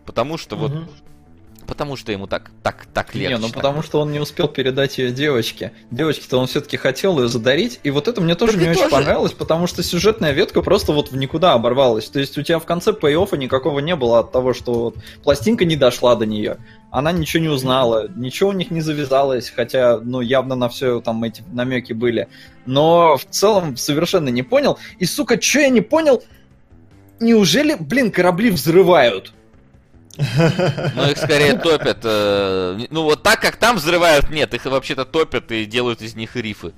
Потому 0.05 0.39
что 0.39 0.57
вот... 0.57 0.73
Потому 1.73 1.97
что 1.97 2.13
ему 2.13 2.27
так, 2.27 2.51
так, 2.63 2.85
так 2.93 3.15
легче. 3.15 3.33
Не, 3.33 3.41
ну 3.41 3.47
так. 3.47 3.55
потому 3.55 3.83
что 3.83 3.99
он 4.03 4.13
не 4.13 4.21
успел 4.21 4.47
передать 4.47 4.99
ее 4.99 5.11
девочке. 5.11 5.73
Девочке-то 5.91 6.37
он 6.37 6.47
все-таки 6.47 6.77
хотел 6.77 7.19
ее 7.19 7.29
задарить, 7.29 7.81
и 7.83 7.91
вот 7.91 8.09
это 8.09 8.21
мне 8.21 8.35
тоже 8.35 8.53
Так 8.53 8.61
не 8.61 8.69
очень 8.69 8.81
тоже. 8.81 8.91
понравилось, 8.91 9.33
потому 9.33 9.67
что 9.67 9.83
сюжетная 9.83 10.33
ветка 10.33 10.61
просто 10.61 10.93
вот 10.93 11.11
в 11.11 11.17
никуда 11.17 11.55
оборвалась. 11.55 12.11
То 12.11 12.21
есть 12.21 12.37
у 12.37 12.43
тебя 12.43 12.59
в 12.59 12.67
конце 12.67 12.93
пей-оффа 12.93 13.39
никакого 13.39 13.79
не 13.79 13.97
было 13.97 14.19
от 14.19 14.33
того, 14.33 14.53
что 14.53 14.75
вот 14.75 14.97
пластинка 15.23 15.65
не 15.65 15.77
дошла 15.77 16.15
до 16.15 16.27
нее. 16.27 16.59
Она 16.91 17.11
ничего 17.11 17.43
не 17.43 17.49
узнала, 17.49 18.07
ничего 18.15 18.51
у 18.51 18.53
них 18.53 18.71
не 18.71 18.83
завязалось, 18.83 19.49
хотя, 19.49 19.97
ну, 19.97 20.21
явно 20.21 20.57
на 20.57 20.69
все 20.69 21.01
там 21.01 21.25
эти 21.25 21.43
намеки 21.53 21.95
были. 21.95 22.29
Но 22.67 23.17
в 23.17 23.25
целом 23.25 23.79
совершенно 23.79 24.29
не 24.29 24.43
понял. 24.43 24.79
И, 24.99 25.07
сука, 25.07 25.41
что 25.41 25.61
я 25.61 25.71
не 25.71 25.81
понял? 25.81 26.23
Неужели, 27.19 27.77
блин, 27.81 28.11
корабли 28.11 28.51
взрывают? 28.51 29.33
Ну, 30.17 31.11
их 31.11 31.17
скорее 31.19 31.55
топят. 31.59 31.99
э, 32.05 32.87
ну, 32.91 33.03
вот 33.05 33.23
так, 33.23 33.41
как 33.41 33.57
там 33.57 33.77
взрывают, 33.77 34.31
нет, 34.31 34.53
их 34.55 34.65
вообще-то 34.67 35.05
топят 35.05 35.51
и 35.53 35.65
делают 35.65 36.03
из 36.03 36.15
них 36.15 36.37
рифы. 36.37 36.73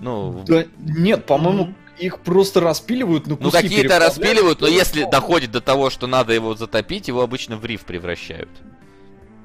Ну, 0.00 0.42
Да 0.46 0.64
нет, 0.78 1.26
по-моему, 1.26 1.74
их 1.98 2.20
просто 2.20 2.60
распиливают 2.60 3.26
на 3.26 3.36
куски. 3.36 3.44
ну 3.44 3.50
какие-то 3.50 3.76
переплавляют. 3.82 4.16
распиливают, 4.18 4.60
но 4.60 4.66
если 4.66 5.04
доходит 5.08 5.50
до 5.52 5.60
того, 5.60 5.90
что 5.90 6.06
надо 6.06 6.32
его 6.32 6.54
затопить, 6.54 7.08
его 7.08 7.22
обычно 7.22 7.56
в 7.56 7.64
риф 7.64 7.82
превращают. 7.82 8.48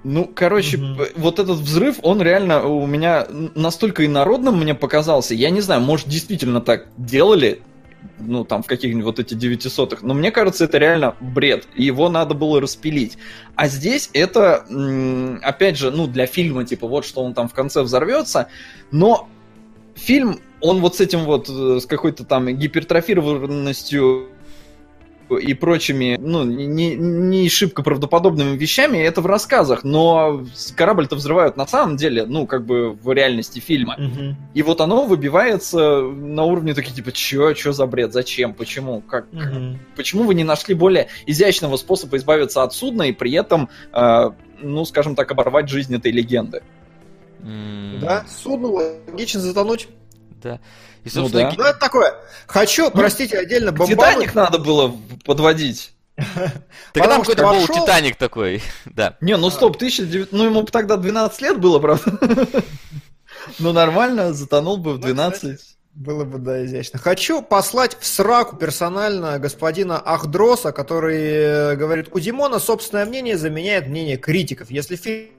Ну, 0.05 0.31
короче, 0.33 0.77
п- 0.77 1.11
вот 1.17 1.39
этот 1.39 1.57
взрыв, 1.57 1.97
он 2.03 2.21
реально 2.21 2.63
у 2.65 2.87
меня 2.87 3.27
настолько 3.29 4.05
инородным 4.05 4.57
мне 4.57 4.73
показался. 4.73 5.35
Я 5.35 5.49
не 5.49 5.59
знаю, 5.59 5.81
может, 5.81 6.07
действительно 6.07 6.61
так 6.61 6.87
делали, 6.95 7.61
ну, 8.19 8.43
там, 8.43 8.63
в 8.63 8.67
каких-нибудь 8.67 9.05
вот 9.05 9.19
эти 9.19 9.33
девятисотых, 9.33 10.01
но 10.01 10.13
мне 10.13 10.31
кажется, 10.31 10.65
это 10.65 10.77
реально 10.77 11.15
бред, 11.19 11.67
его 11.75 12.09
надо 12.09 12.33
было 12.33 12.61
распилить. 12.61 13.17
А 13.55 13.67
здесь 13.67 14.09
это, 14.13 14.65
опять 15.41 15.77
же, 15.77 15.91
ну, 15.91 16.07
для 16.07 16.25
фильма, 16.25 16.65
типа, 16.65 16.87
вот 16.87 17.05
что 17.05 17.23
он 17.23 17.33
там 17.33 17.47
в 17.47 17.53
конце 17.53 17.81
взорвется, 17.81 18.49
но 18.91 19.27
фильм, 19.95 20.39
он 20.61 20.81
вот 20.81 20.95
с 20.95 21.01
этим 21.01 21.25
вот, 21.25 21.49
э, 21.49 21.79
с 21.79 21.85
какой-то 21.85 22.25
там 22.25 22.47
гипертрофированностью 22.49 24.29
и 25.37 25.53
прочими, 25.53 26.17
ну, 26.19 26.43
не, 26.43 26.95
не 26.95 27.49
шибко 27.49 27.83
правдоподобными 27.83 28.57
вещами, 28.57 28.97
это 28.97 29.21
в 29.21 29.25
рассказах, 29.25 29.83
но 29.83 30.43
корабль-то 30.75 31.15
взрывают 31.15 31.57
на 31.57 31.67
самом 31.67 31.97
деле, 31.97 32.25
ну, 32.25 32.47
как 32.47 32.65
бы 32.65 32.91
в 32.91 33.11
реальности 33.11 33.59
фильма. 33.59 33.95
Мгм. 33.97 34.35
И 34.53 34.63
вот 34.63 34.81
оно 34.81 35.05
выбивается 35.05 36.01
на 36.01 36.43
уровне 36.43 36.73
такие, 36.73 36.95
типа, 36.95 37.11
чё, 37.11 37.53
чё 37.53 37.71
за 37.71 37.85
бред, 37.85 38.13
зачем, 38.13 38.53
почему, 38.53 39.01
как, 39.01 39.31
Мгм. 39.31 39.79
почему 39.95 40.23
вы 40.23 40.33
не 40.35 40.43
нашли 40.43 40.73
более 40.75 41.07
изящного 41.25 41.77
способа 41.77 42.17
избавиться 42.17 42.63
от 42.63 42.73
судна 42.73 43.03
и 43.03 43.11
при 43.11 43.31
этом, 43.33 43.69
э, 43.93 44.31
ну, 44.61 44.85
скажем 44.85 45.15
так, 45.15 45.31
оборвать 45.31 45.69
жизнь 45.69 45.95
этой 45.95 46.11
легенды? 46.11 46.61
М, 47.41 47.99
Да, 48.01 48.25
судно 48.27 48.67
логично 48.67 49.39
затонуть. 49.41 49.87
Да. 50.41 50.59
И, 51.03 51.09
Ну 51.13 51.29
да. 51.29 51.53
Ну, 51.57 51.63
это 51.63 51.79
такое. 51.79 52.15
Хочу, 52.47 52.91
простите, 52.91 53.37
отдельно 53.37 53.71
бомбануть. 53.71 53.97
Титаник 53.97 54.35
надо 54.35 54.59
было 54.59 54.95
подводить. 55.25 55.93
Потому 56.93 57.09
там 57.09 57.21
какой-то 57.21 57.43
был 57.47 57.67
Титаник 57.67 58.15
такой. 58.17 58.61
Да. 58.85 59.17
Не, 59.21 59.37
ну 59.37 59.49
стоп, 59.49 59.75
1900... 59.75 60.31
Ну, 60.31 60.45
ему 60.45 60.63
бы 60.63 60.71
тогда 60.71 60.97
12 60.97 61.41
лет 61.41 61.59
было, 61.59 61.79
правда? 61.79 62.11
Ну, 63.57 63.71
нормально, 63.71 64.33
затонул 64.33 64.77
бы 64.77 64.93
в 64.93 64.99
Ну, 64.99 65.07
12. 65.07 65.59
Было 65.95 66.23
бы, 66.23 66.37
да, 66.37 66.63
изящно. 66.65 66.99
Хочу 66.99 67.41
послать 67.41 67.97
в 67.99 68.05
сраку 68.05 68.57
персонально 68.57 69.39
господина 69.39 69.97
Ахдроса, 69.97 70.71
который 70.71 71.19
э, 71.19 71.75
говорит, 71.75 72.09
у 72.11 72.19
Димона 72.19 72.59
собственное 72.59 73.05
мнение 73.05 73.37
заменяет 73.37 73.87
мнение 73.87 74.17
критиков. 74.17 74.69
Если 74.69 74.97
фильм 74.97 75.29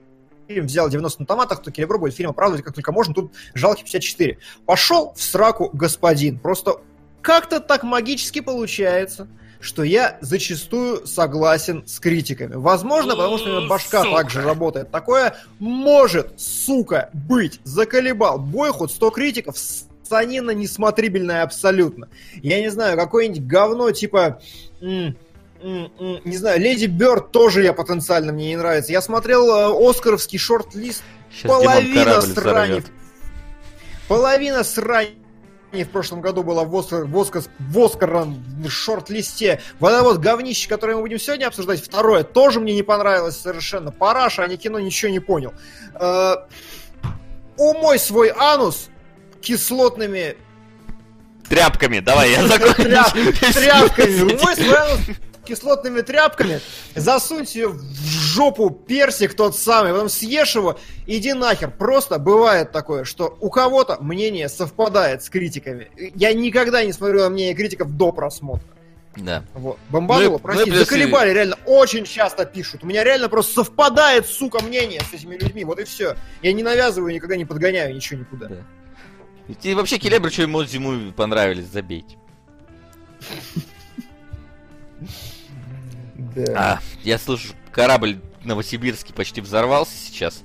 взял 0.59 0.89
90 0.89 1.21
на 1.21 1.25
томатах, 1.25 1.61
то 1.61 1.71
Келебро 1.71 1.97
будет 1.97 2.15
фильм 2.15 2.31
оправдывать 2.31 2.63
как 2.65 2.73
только 2.73 2.91
можно, 2.91 3.13
тут 3.13 3.31
жалкий 3.53 3.83
54. 3.83 4.37
Пошел 4.65 5.13
в 5.15 5.21
сраку 5.21 5.69
господин. 5.73 6.39
Просто 6.39 6.81
как-то 7.21 7.59
так 7.59 7.83
магически 7.83 8.41
получается, 8.41 9.27
что 9.59 9.83
я 9.83 10.17
зачастую 10.21 11.05
согласен 11.05 11.83
с 11.85 11.99
критиками. 11.99 12.55
Возможно, 12.55 13.15
потому 13.15 13.37
что 13.37 13.49
у 13.49 13.57
меня 13.57 13.67
башка 13.67 14.03
Сука. 14.03 14.17
также 14.17 14.41
работает. 14.41 14.91
Такое 14.91 15.35
может, 15.59 16.39
сука, 16.39 17.09
быть. 17.13 17.61
Заколебал. 17.63 18.39
Бой 18.39 18.71
хоть 18.71 18.91
100 18.91 19.09
критиков, 19.11 19.55
санина 20.03 20.51
несмотрибельная 20.51 21.43
абсолютно. 21.43 22.09
Я 22.41 22.59
не 22.59 22.69
знаю, 22.69 22.97
какое-нибудь 22.97 23.45
говно 23.45 23.91
типа... 23.91 24.41
м, 24.81 25.15
не 25.61 26.37
знаю, 26.37 26.59
Леди 26.59 26.85
Бёрд 26.85 27.31
тоже 27.31 27.63
я 27.63 27.73
потенциально 27.73 28.31
мне 28.31 28.49
не 28.49 28.57
нравится. 28.57 28.91
Я 28.91 29.01
смотрел 29.01 29.49
э, 29.49 29.89
Оскаровский 29.89 30.39
шорт-лист 30.39 31.03
Сейчас 31.31 31.49
Половина 31.49 32.21
срани. 32.21 32.83
Половина 34.07 34.63
срани 34.63 35.15
в 35.71 35.89
прошлом 35.89 36.19
году 36.19 36.43
была 36.43 36.65
в, 36.65 36.75
Оскар, 36.75 37.05
в, 37.05 37.17
Оскар, 37.17 37.43
в 37.59 37.79
Оскарном 37.79 38.43
шорт-листе. 38.67 39.61
Вот 39.79 39.93
это 39.93 40.03
вот 40.03 40.17
говнище, 40.17 40.67
которое 40.67 40.95
мы 40.95 41.01
будем 41.01 41.19
сегодня 41.19 41.47
обсуждать, 41.47 41.81
второе, 41.81 42.23
тоже 42.23 42.59
мне 42.59 42.75
не 42.75 42.83
понравилось 42.83 43.37
совершенно. 43.39 43.91
Параша, 43.91 44.43
а 44.43 44.47
не 44.47 44.57
кино, 44.57 44.79
ничего 44.79 45.11
не 45.11 45.19
понял. 45.19 45.53
Э, 45.93 46.35
умой 47.57 47.99
свой 47.99 48.31
анус 48.35 48.89
кислотными 49.41 50.35
Тряпками, 51.47 51.99
давай, 51.99 52.31
я 52.31 52.47
закончу. 52.47 52.81
тряп- 52.81 53.53
тряпками. 53.53 54.21
Умой 54.21 54.55
свой 54.55 54.77
анус 54.77 54.99
кислотными 55.45 56.01
тряпками, 56.01 56.61
засунь 56.95 57.45
себе 57.45 57.67
в 57.67 57.81
жопу 58.05 58.69
персик 58.69 59.33
тот 59.33 59.57
самый, 59.57 59.91
потом 59.91 60.09
съешь 60.09 60.55
его, 60.55 60.77
иди 61.07 61.33
нахер. 61.33 61.71
Просто 61.71 62.19
бывает 62.19 62.71
такое, 62.71 63.03
что 63.03 63.37
у 63.39 63.49
кого-то 63.49 63.97
мнение 64.01 64.49
совпадает 64.49 65.23
с 65.23 65.29
критиками. 65.29 65.89
Я 66.15 66.33
никогда 66.33 66.83
не 66.83 66.93
смотрю 66.93 67.19
на 67.21 67.29
мнение 67.29 67.55
критиков 67.55 67.95
до 67.95 68.11
просмотра. 68.11 68.67
Да. 69.17 69.43
Вот. 69.53 69.77
Бомбануло, 69.89 70.29
Ну 70.31 70.37
и- 70.37 70.41
простите, 70.41 70.69
ну 70.71 70.75
и 70.75 70.77
плюс 70.79 70.87
заколебали, 70.89 71.31
реально, 71.33 71.57
очень 71.65 72.05
часто 72.05 72.45
пишут. 72.45 72.83
У 72.83 72.87
меня 72.87 73.03
реально 73.03 73.27
просто 73.27 73.55
совпадает, 73.55 74.25
сука, 74.25 74.63
мнение 74.63 75.01
с 75.01 75.13
этими 75.13 75.35
людьми, 75.35 75.65
вот 75.65 75.79
и 75.79 75.83
все. 75.83 76.15
Я 76.41 76.53
не 76.53 76.63
навязываю, 76.63 77.13
никогда 77.13 77.35
не 77.35 77.43
подгоняю 77.45 77.93
ничего 77.93 78.21
никуда. 78.21 78.47
Да. 78.47 78.55
И 79.63 79.73
вообще, 79.73 79.97
Келебр, 79.97 80.31
что 80.31 80.45
эмоции 80.45 80.75
ему 80.75 81.11
понравились, 81.11 81.65
забейте. 81.65 82.15
Да. 86.35 86.53
А, 86.55 86.79
я 87.03 87.17
слышу, 87.17 87.53
корабль 87.71 88.19
Новосибирский 88.43 89.13
почти 89.13 89.41
взорвался 89.41 89.95
сейчас. 89.95 90.41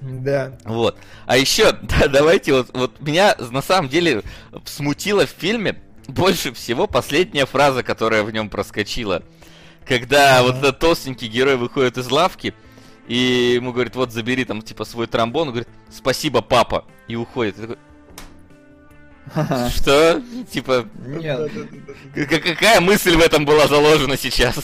Да. 0.00 0.58
Вот. 0.64 0.98
А 1.26 1.36
еще, 1.36 1.72
да, 1.82 2.08
давайте 2.08 2.52
вот, 2.52 2.70
вот 2.74 3.00
меня 3.00 3.36
на 3.38 3.62
самом 3.62 3.88
деле 3.88 4.22
смутило 4.64 5.26
в 5.26 5.30
фильме 5.30 5.80
больше 6.08 6.52
всего 6.52 6.86
последняя 6.86 7.46
фраза, 7.46 7.82
которая 7.82 8.22
в 8.22 8.30
нем 8.30 8.48
проскочила. 8.48 9.22
Когда 9.86 10.42
вот 10.42 10.56
этот 10.56 10.78
толстенький 10.78 11.28
герой 11.28 11.56
выходит 11.56 11.96
из 11.96 12.10
лавки, 12.10 12.54
и 13.06 13.52
ему 13.54 13.72
говорит, 13.72 13.94
вот 13.94 14.12
забери 14.12 14.44
там 14.44 14.62
типа 14.62 14.84
свой 14.84 15.06
тромбон, 15.06 15.48
он 15.48 15.54
говорит, 15.54 15.68
спасибо, 15.90 16.42
папа, 16.42 16.84
и 17.06 17.14
уходит. 17.14 17.56
Такой, 17.56 17.76
Что? 19.70 20.22
Типа, 20.50 20.88
Нет, 21.04 21.50
какая 22.14 22.80
мысль 22.80 23.16
в 23.16 23.20
этом 23.20 23.44
была 23.44 23.66
заложена 23.68 24.16
сейчас? 24.16 24.56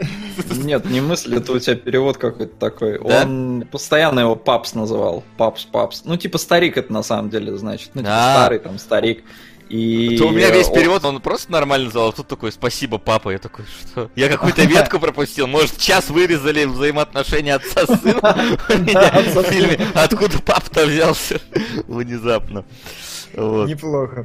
Нет, 0.64 0.84
не 0.86 1.00
мысль, 1.00 1.36
это 1.36 1.52
у 1.52 1.58
тебя 1.58 1.76
перевод 1.76 2.16
какой-то 2.18 2.54
такой. 2.56 2.98
Да? 2.98 3.22
Он 3.22 3.66
постоянно 3.70 4.20
его 4.20 4.36
папс 4.36 4.74
называл. 4.74 5.24
Папс, 5.36 5.64
папс. 5.64 6.02
Ну, 6.04 6.16
типа 6.16 6.38
старик 6.38 6.76
это 6.76 6.92
на 6.92 7.02
самом 7.02 7.30
деле 7.30 7.56
значит. 7.56 7.90
Ну, 7.94 8.02
типа 8.02 8.12
А. 8.14 8.34
старый 8.34 8.58
там 8.58 8.78
старик. 8.78 9.24
И 9.68 10.16
То 10.16 10.28
у 10.28 10.30
меня 10.30 10.50
весь 10.50 10.68
перевод, 10.68 11.04
он 11.04 11.20
просто 11.20 11.52
нормально 11.52 11.86
называл, 11.86 12.08
а 12.08 12.12
тут 12.12 12.26
такой, 12.26 12.50
спасибо, 12.52 12.96
папа. 12.96 13.28
Я 13.30 13.38
такой, 13.38 13.66
что? 13.66 14.10
Я 14.16 14.28
какую-то 14.28 14.62
ветку 14.66 14.98
пропустил. 14.98 15.46
Может, 15.46 15.76
час 15.76 16.08
вырезали 16.08 16.64
взаимоотношения 16.64 17.54
отца 17.56 17.84
с 17.84 18.00
сыном 18.00 18.20
в 18.22 19.42
фильме. 19.42 19.78
Откуда 19.94 20.38
папа-то 20.38 20.86
взялся 20.86 21.38
внезапно? 21.86 22.64
Неплохо. 23.34 24.24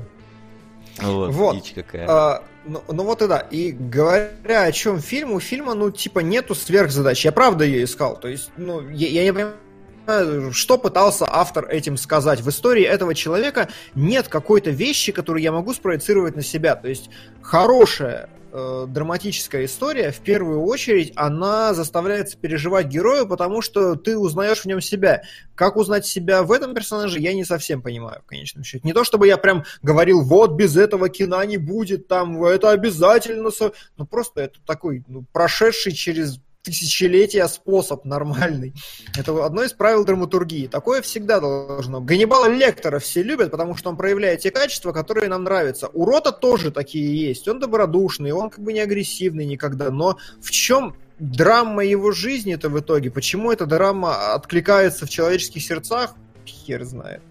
вот, 1.02 1.32
Вот. 1.34 1.56
дичь 1.58 1.74
какая. 1.76 2.42
Ну, 2.66 2.84
ну 2.88 3.04
вот 3.04 3.22
и 3.22 3.28
да. 3.28 3.40
И 3.40 3.72
говоря 3.72 4.64
о 4.64 4.72
чем 4.72 5.00
фильм, 5.00 5.34
у 5.34 5.40
фильма, 5.40 5.74
ну, 5.74 5.92
типа, 5.92 6.20
нету 6.20 6.56
сверхзадач. 6.56 7.26
Я 7.26 7.32
правда 7.32 7.66
ее 7.66 7.84
искал. 7.84 8.20
То 8.20 8.28
есть, 8.28 8.52
ну, 8.58 8.88
я, 8.90 9.08
я 9.08 9.24
не 9.24 9.34
понимаю, 9.34 10.54
что 10.54 10.78
пытался 10.78 11.26
автор 11.30 11.68
этим 11.70 11.98
сказать. 11.98 12.42
В 12.42 12.50
истории 12.50 12.84
этого 12.84 13.14
человека 13.16 13.70
нет 13.96 14.28
какой-то 14.28 14.70
вещи, 14.70 15.12
которую 15.12 15.44
я 15.44 15.52
могу 15.52 15.74
спроецировать 15.74 16.36
на 16.36 16.44
себя. 16.44 16.76
То 16.76 16.88
есть, 16.88 17.10
хорошая 17.42 18.30
э, 18.54 18.86
драматическая 18.88 19.66
история, 19.66 20.12
в 20.12 20.20
первую 20.20 20.62
очередь, 20.64 21.12
она 21.16 21.74
заставляет 21.74 22.38
переживать 22.38 22.86
героя, 22.86 23.26
потому 23.26 23.62
что 23.62 23.96
ты 23.96 24.18
узнаешь 24.18 24.62
в 24.62 24.66
нем 24.66 24.80
себя. 24.80 25.24
Как 25.56 25.76
узнать 25.76 26.06
себя 26.06 26.44
в 26.44 26.52
этом 26.52 26.74
персонаже, 26.74 27.20
я 27.20 27.34
не 27.34 27.44
совсем 27.44 27.82
понимаю, 27.82 28.22
в 28.22 28.28
конечном 28.28 28.64
счете. 28.64 28.86
Не 28.86 28.94
то, 28.94 29.04
чтобы 29.04 29.28
я 29.28 29.38
прям 29.38 29.64
говорил, 29.82 30.22
вот, 30.22 30.54
без 30.54 30.78
этого 30.78 31.10
кино 31.10 31.44
не 31.44 31.58
будет, 31.58 32.08
там, 32.08 32.42
это 32.46 32.70
обязательно... 32.70 33.50
со-». 33.50 33.74
Ну, 33.98 34.06
просто 34.06 34.42
это 34.42 34.60
такой, 34.66 35.04
ну, 35.08 35.26
прошедший 35.34 35.92
через 35.92 36.40
тысячелетия 36.64 37.48
способ 37.48 38.06
нормальный. 38.06 38.74
Это 39.18 39.46
одно 39.46 39.64
из 39.64 39.74
правил 39.74 40.06
драматургии. 40.06 40.68
Такое 40.68 41.02
всегда 41.02 41.40
должно. 41.40 42.02
Ганнибала 42.02 42.48
Лектора 42.48 43.00
все 43.00 43.22
любят, 43.22 43.52
потому 43.52 43.76
что 43.76 43.90
он 43.90 43.98
проявляет 43.98 44.40
те 44.40 44.50
качества, 44.50 44.94
которые 44.94 45.30
нам 45.30 45.44
нравятся. 45.44 45.90
У 45.90 46.06
Рота 46.06 46.32
тоже 46.32 46.72
такие 46.72 47.28
есть. 47.28 47.48
Он 47.48 47.60
добродушный, 47.60 48.32
он 48.32 48.50
как 48.50 48.64
бы 48.64 48.74
не 48.74 48.80
агрессивный 48.80 49.46
никогда. 49.46 49.92
Но 49.92 50.18
в 50.42 50.50
чем 50.52 50.96
драма 51.20 51.84
его 51.84 52.12
жизни-то 52.12 52.70
в 52.70 52.80
итоге? 52.80 53.12
Почему 53.12 53.52
эта 53.52 53.66
драма 53.66 54.34
откликается 54.34 55.06
в 55.06 55.10
человеческих 55.10 55.62
сердцах? 55.62 56.16
Хер 56.46 56.84
знает. 56.86 57.22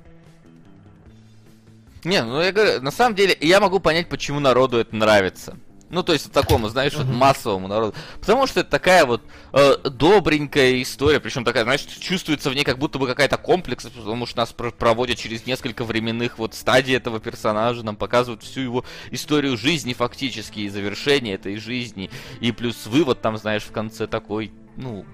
Не, 2.04 2.22
ну 2.22 2.40
я 2.40 2.52
говорю, 2.52 2.82
на 2.82 2.90
самом 2.90 3.14
деле, 3.14 3.36
я 3.40 3.60
могу 3.60 3.80
понять, 3.80 4.08
почему 4.08 4.40
народу 4.40 4.78
это 4.78 4.94
нравится. 4.94 5.56
Ну, 5.92 6.02
то 6.02 6.14
есть 6.14 6.32
такому, 6.32 6.68
знаешь, 6.68 6.94
вот 6.94 7.06
массовому 7.06 7.68
народу. 7.68 7.94
Потому 8.18 8.46
что 8.46 8.60
это 8.60 8.70
такая 8.70 9.04
вот 9.04 9.20
э, 9.52 9.76
добренькая 9.84 10.80
история, 10.80 11.20
причем 11.20 11.44
такая, 11.44 11.64
знаешь, 11.64 11.82
чувствуется 11.82 12.48
в 12.48 12.54
ней 12.54 12.64
как 12.64 12.78
будто 12.78 12.98
бы 12.98 13.06
какая-то 13.06 13.36
комплекс, 13.36 13.84
потому 13.84 14.24
что 14.24 14.38
нас 14.38 14.54
про- 14.54 14.70
проводят 14.70 15.18
через 15.18 15.44
несколько 15.44 15.84
временных 15.84 16.38
вот 16.38 16.54
стадий 16.54 16.96
этого 16.96 17.20
персонажа, 17.20 17.82
нам 17.82 17.96
показывают 17.96 18.42
всю 18.42 18.62
его 18.62 18.84
историю 19.10 19.58
жизни 19.58 19.92
фактически 19.92 20.60
и 20.60 20.70
завершение 20.70 21.34
этой 21.34 21.58
жизни. 21.58 22.10
И 22.40 22.52
плюс 22.52 22.86
вывод 22.86 23.20
там, 23.20 23.36
знаешь, 23.36 23.62
в 23.62 23.70
конце 23.70 24.06
такой, 24.06 24.50
ну, 24.78 25.04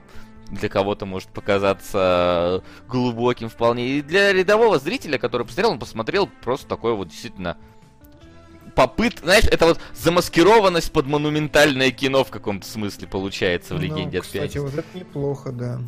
для 0.48 0.68
кого-то 0.68 1.06
может 1.06 1.28
показаться 1.30 2.62
глубоким 2.86 3.48
вполне. 3.48 3.98
И 3.98 4.02
для 4.02 4.32
рядового 4.32 4.78
зрителя, 4.78 5.18
который 5.18 5.44
посмотрел, 5.44 5.72
он 5.72 5.78
посмотрел 5.80 6.28
просто 6.44 6.68
такое 6.68 6.92
вот 6.92 7.08
действительно 7.08 7.58
попыт, 8.78 9.18
знаешь, 9.24 9.44
это 9.50 9.66
вот 9.66 9.80
замаскированность 9.92 10.92
под 10.92 11.06
монументальное 11.06 11.90
кино 11.90 12.22
в 12.22 12.30
каком-то 12.30 12.64
смысле 12.64 13.08
получается 13.08 13.74
в 13.74 13.78
Ну, 13.78 13.82
«Легенде 13.82 14.18
от 14.18 14.24
кстати, 14.24 14.52
пианиста». 14.52 14.60
вот 14.60 14.74
это 14.74 14.98
неплохо, 14.98 15.50
да. 15.50 15.80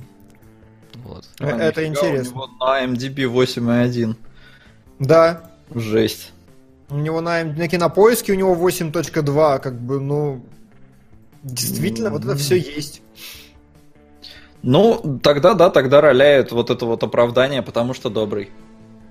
Вот. 1.05 1.25
А, 1.39 1.47
это 1.47 1.87
интересно. 1.87 2.33
У 2.33 2.35
него 2.35 2.49
на 2.59 2.85
MDB 2.85 3.33
8.1. 3.33 4.17
Да, 4.99 5.53
Жесть. 5.73 6.33
у 6.89 6.97
него 6.97 7.21
на, 7.21 7.45
на 7.45 7.69
кинопоиске 7.69 8.33
у 8.33 8.35
него 8.35 8.57
8.2, 8.57 9.61
как 9.61 9.81
бы, 9.81 10.01
ну, 10.01 10.45
действительно, 11.45 12.11
вот 12.11 12.25
это 12.25 12.35
все 12.35 12.57
есть. 12.57 13.03
Ну, 14.65 15.21
тогда, 15.23 15.55
да, 15.55 15.71
тогда 15.71 16.01
роляет 16.01 16.51
вот 16.51 16.71
это 16.71 16.87
вот 16.87 17.05
оправдание, 17.05 17.63
потому 17.63 17.95
что 17.95 18.11
добрый. 18.11 18.51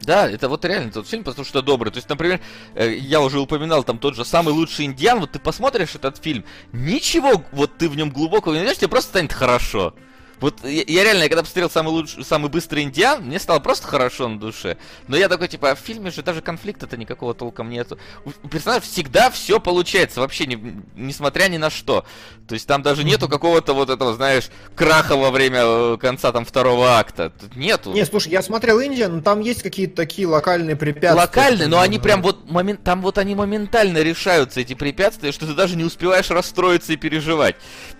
Да, 0.01 0.29
это 0.29 0.47
вот 0.47 0.63
реально 0.65 0.91
тот 0.91 1.07
фильм, 1.07 1.23
потому 1.23 1.45
что 1.45 1.61
добрый. 1.61 1.91
То 1.91 1.97
есть, 1.97 2.09
например, 2.09 2.39
э, 2.75 2.95
я 2.95 3.21
уже 3.21 3.39
упоминал 3.39 3.83
там 3.83 3.97
тот 3.97 4.15
же 4.15 4.25
самый 4.25 4.53
лучший 4.53 4.85
индиан, 4.85 5.19
вот 5.19 5.31
ты 5.31 5.39
посмотришь 5.39 5.95
этот 5.95 6.17
фильм, 6.17 6.45
ничего 6.71 7.43
вот 7.51 7.77
ты 7.77 7.89
в 7.89 7.95
нем 7.95 8.09
глубокого 8.09 8.53
не 8.53 8.59
найдешь, 8.59 8.77
тебе 8.77 8.87
просто 8.87 9.09
станет 9.09 9.33
хорошо. 9.33 9.93
Вот 10.39 10.63
я, 10.63 10.83
я 10.87 11.03
реально, 11.03 11.23
я 11.23 11.29
когда 11.29 11.41
посмотрел 11.43 11.69
самый 11.69 11.89
лучший, 11.89 12.23
самый 12.23 12.49
быстрый 12.49 12.83
индиан, 12.83 13.23
мне 13.23 13.39
стало 13.39 13.59
просто 13.59 13.87
хорошо 13.87 14.27
на 14.27 14.39
душе. 14.39 14.77
Но 15.07 15.17
я 15.17 15.27
такой, 15.29 15.47
типа, 15.47 15.71
а 15.71 15.75
в 15.75 15.79
фильме 15.79 16.11
же 16.11 16.23
даже 16.23 16.41
конфликта-то 16.41 16.95
никакого 16.97 17.33
толком 17.33 17.69
нету. 17.69 17.99
У, 18.25 18.31
персонажа 18.47 18.81
всегда 18.81 19.29
все 19.29 19.59
получается, 19.59 20.19
вообще, 20.21 20.45
не- 20.45 20.81
несмотря 20.95 21.47
ни 21.49 21.57
на 21.57 21.69
что. 21.69 22.05
То 22.47 22.53
есть 22.53 22.67
там 22.67 22.81
даже 22.81 23.03
нету 23.03 23.27
какого-то 23.27 23.73
вот 23.73 23.89
этого, 23.89 24.13
знаешь, 24.13 24.49
краха 24.75 25.15
во 25.15 25.29
время 25.31 25.59
э, 25.61 25.97
конца 25.99 26.31
там 26.31 26.45
второго 26.45 26.97
акта. 26.97 27.31
Тут 27.39 27.55
нету. 27.55 27.91
Не, 27.91 28.05
слушай, 28.05 28.29
я 28.31 28.41
смотрел 28.41 28.79
Индия, 28.79 29.07
но 29.07 29.21
там 29.21 29.39
есть 29.41 29.61
какие-то 29.61 29.95
такие 29.95 30.27
локальные 30.27 30.75
препятствия. 30.75 31.21
Локальные, 31.21 31.67
но 31.67 31.79
они 31.79 31.97
Ну, 31.97 32.03
прям 32.03 32.21
вот 32.21 32.49
момент, 32.49 32.83
там 32.83 33.01
вот 33.01 33.17
они 33.17 33.35
моментально 33.35 33.99
решаются 34.01 34.61
эти 34.61 34.73
препятствия, 34.73 35.31
что 35.31 35.45
ты 35.45 35.53
даже 35.53 35.75
не 35.75 35.83
успеваешь 35.83 36.29
расстроиться 36.31 36.93
и 36.93 36.95
переживать, 36.95 37.55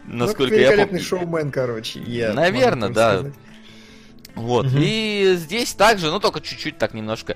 ну, 0.05 0.25
насколько 0.25 0.55
я 0.55 0.61
великолепный 0.69 0.99
помню. 0.99 1.03
шоумен, 1.05 1.51
короче. 1.51 1.99
Я 2.29 2.35
Наверно, 2.35 2.87
могу 2.87 2.93
так 2.93 2.95
да. 2.95 3.17
сказать. 3.19 3.33
Вот. 4.35 4.65
Мгм. 4.67 4.77
И 4.81 5.33
здесь 5.37 5.73
также, 5.73 6.09
ну 6.11 6.19
только 6.19 6.39
чуть-чуть 6.41 6.77
так 6.77 6.93
немножко. 6.93 7.35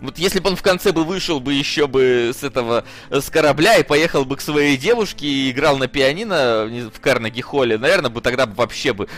Вот 0.00 0.18
если 0.18 0.40
бы 0.40 0.50
он 0.50 0.56
в 0.56 0.62
конце 0.62 0.92
бы 0.92 1.04
вышел 1.04 1.40
бы 1.40 1.54
еще 1.54 1.86
бы 1.86 2.30
с 2.38 2.42
этого, 2.44 2.84
э, 3.08 3.20
с 3.20 3.30
корабля 3.30 3.76
и 3.76 3.82
поехал 3.82 4.24
бы 4.26 4.36
к 4.36 4.42
своей 4.42 4.76
девушке 4.76 5.26
и 5.26 5.50
играл 5.50 5.78
на 5.78 5.88
пианино 5.88 6.68
не- 6.68 6.82
в 6.90 7.00
Карнеги 7.00 7.40
Холле, 7.40 7.78
наверное, 7.78 8.10
бы 8.10 8.20
тогда 8.20 8.44
бы 8.46 8.54
вообще 8.54 8.92
бы 8.92 9.08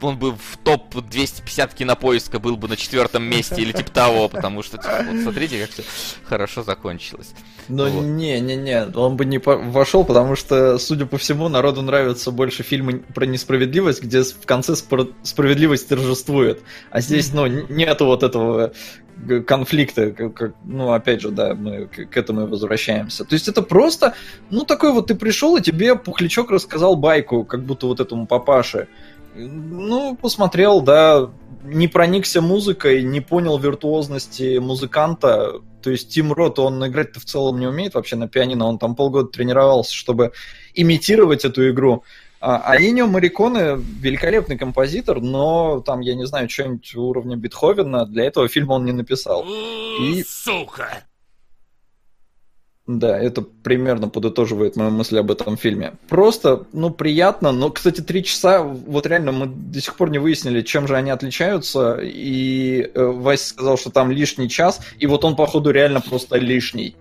он 0.00 0.18
бы 0.18 0.32
в 0.32 0.56
топ 0.62 0.94
250 0.94 1.74
кинопоиска 1.74 2.38
был 2.38 2.56
бы 2.56 2.68
на 2.68 2.76
четвертом 2.76 3.24
месте 3.24 3.60
или 3.62 3.72
типа 3.72 3.90
того, 3.90 4.28
потому 4.28 4.62
что 4.62 4.76
типа, 4.78 5.04
вот 5.10 5.22
смотрите, 5.22 5.60
как 5.60 5.70
все 5.70 5.82
хорошо 6.24 6.62
закончилось. 6.62 7.32
Но 7.68 7.86
Вот. 7.86 8.02
не-не-не, 8.04 8.86
он 8.94 9.16
бы 9.16 9.24
не 9.24 9.38
по- 9.38 9.56
вошел, 9.56 10.04
потому 10.04 10.36
что, 10.36 10.78
судя 10.78 11.06
по 11.06 11.18
всему, 11.18 11.48
народу 11.48 11.82
нравятся 11.82 12.30
больше 12.30 12.62
фильмы 12.62 13.00
про 13.14 13.26
несправедливость, 13.26 14.02
где 14.02 14.22
в 14.22 14.46
конце 14.46 14.72
спро- 14.72 15.12
справедливость 15.22 15.88
торжествует. 15.88 16.62
А 16.90 17.00
здесь, 17.00 17.32
ну, 17.32 17.46
нету 17.46 18.06
вот 18.06 18.22
этого 18.22 18.72
г- 19.16 19.42
конфликта, 19.42 20.12
как- 20.12 20.54
ну, 20.64 20.92
опять 20.92 21.20
же, 21.20 21.30
да, 21.30 21.54
мы 21.54 21.86
к, 21.88 22.06
к 22.06 22.16
этому 22.16 22.42
и 22.42 22.46
возвращаемся. 22.46 23.24
То 23.24 23.34
есть 23.34 23.48
это 23.48 23.60
просто, 23.62 24.14
ну, 24.50 24.64
такой 24.64 24.92
вот 24.92 25.08
ты 25.08 25.14
пришел, 25.14 25.56
и 25.56 25.60
тебе 25.60 25.94
Пухлячок 25.96 26.50
рассказал 26.50 26.96
байку, 26.96 27.44
как 27.44 27.64
будто 27.64 27.86
вот 27.86 28.00
этому 28.00 28.26
папаше. 28.26 28.88
Ну, 29.38 30.16
посмотрел, 30.16 30.80
да, 30.80 31.30
не 31.62 31.88
проникся 31.88 32.40
музыкой, 32.40 33.02
не 33.02 33.20
понял 33.20 33.58
виртуозности 33.58 34.58
музыканта. 34.58 35.60
То 35.82 35.90
есть 35.90 36.12
Тим 36.12 36.32
Рот, 36.32 36.58
он 36.58 36.84
играть-то 36.86 37.20
в 37.20 37.24
целом 37.24 37.60
не 37.60 37.66
умеет 37.66 37.94
вообще 37.94 38.16
на 38.16 38.28
пианино, 38.28 38.66
он 38.66 38.78
там 38.78 38.94
полгода 38.96 39.28
тренировался, 39.28 39.94
чтобы 39.94 40.32
имитировать 40.74 41.44
эту 41.44 41.70
игру. 41.70 42.02
А 42.40 42.80
Инио 42.80 43.08
Мариконе 43.08 43.76
великолепный 44.00 44.56
композитор, 44.56 45.20
но 45.20 45.80
там, 45.80 46.00
я 46.00 46.14
не 46.14 46.24
знаю, 46.24 46.48
что-нибудь 46.48 46.94
уровня 46.94 47.36
Бетховена 47.36 48.04
для 48.04 48.24
этого 48.26 48.46
фильма 48.46 48.74
он 48.74 48.84
не 48.84 48.92
написал. 48.92 49.44
И- 50.00 50.24
Сука! 50.24 51.02
Да, 52.88 53.18
это 53.18 53.42
примерно 53.42 54.08
подытоживает 54.08 54.74
мою 54.76 54.90
мысль 54.90 55.18
об 55.18 55.30
этом 55.30 55.58
фильме. 55.58 55.92
Просто, 56.08 56.64
ну, 56.72 56.88
приятно, 56.88 57.52
но, 57.52 57.68
кстати, 57.68 58.00
три 58.00 58.24
часа, 58.24 58.62
вот 58.62 59.06
реально 59.06 59.30
мы 59.30 59.46
до 59.46 59.78
сих 59.82 59.94
пор 59.94 60.08
не 60.08 60.18
выяснили, 60.18 60.62
чем 60.62 60.88
же 60.88 60.96
они 60.96 61.10
отличаются, 61.10 61.98
и 62.02 62.90
э, 62.94 63.04
Вася 63.04 63.50
сказал, 63.50 63.76
что 63.76 63.90
там 63.90 64.10
лишний 64.10 64.48
час, 64.48 64.80
и 64.98 65.06
вот 65.06 65.22
он, 65.26 65.36
походу, 65.36 65.70
реально 65.70 66.00
просто 66.00 66.38
лишний. 66.38 66.96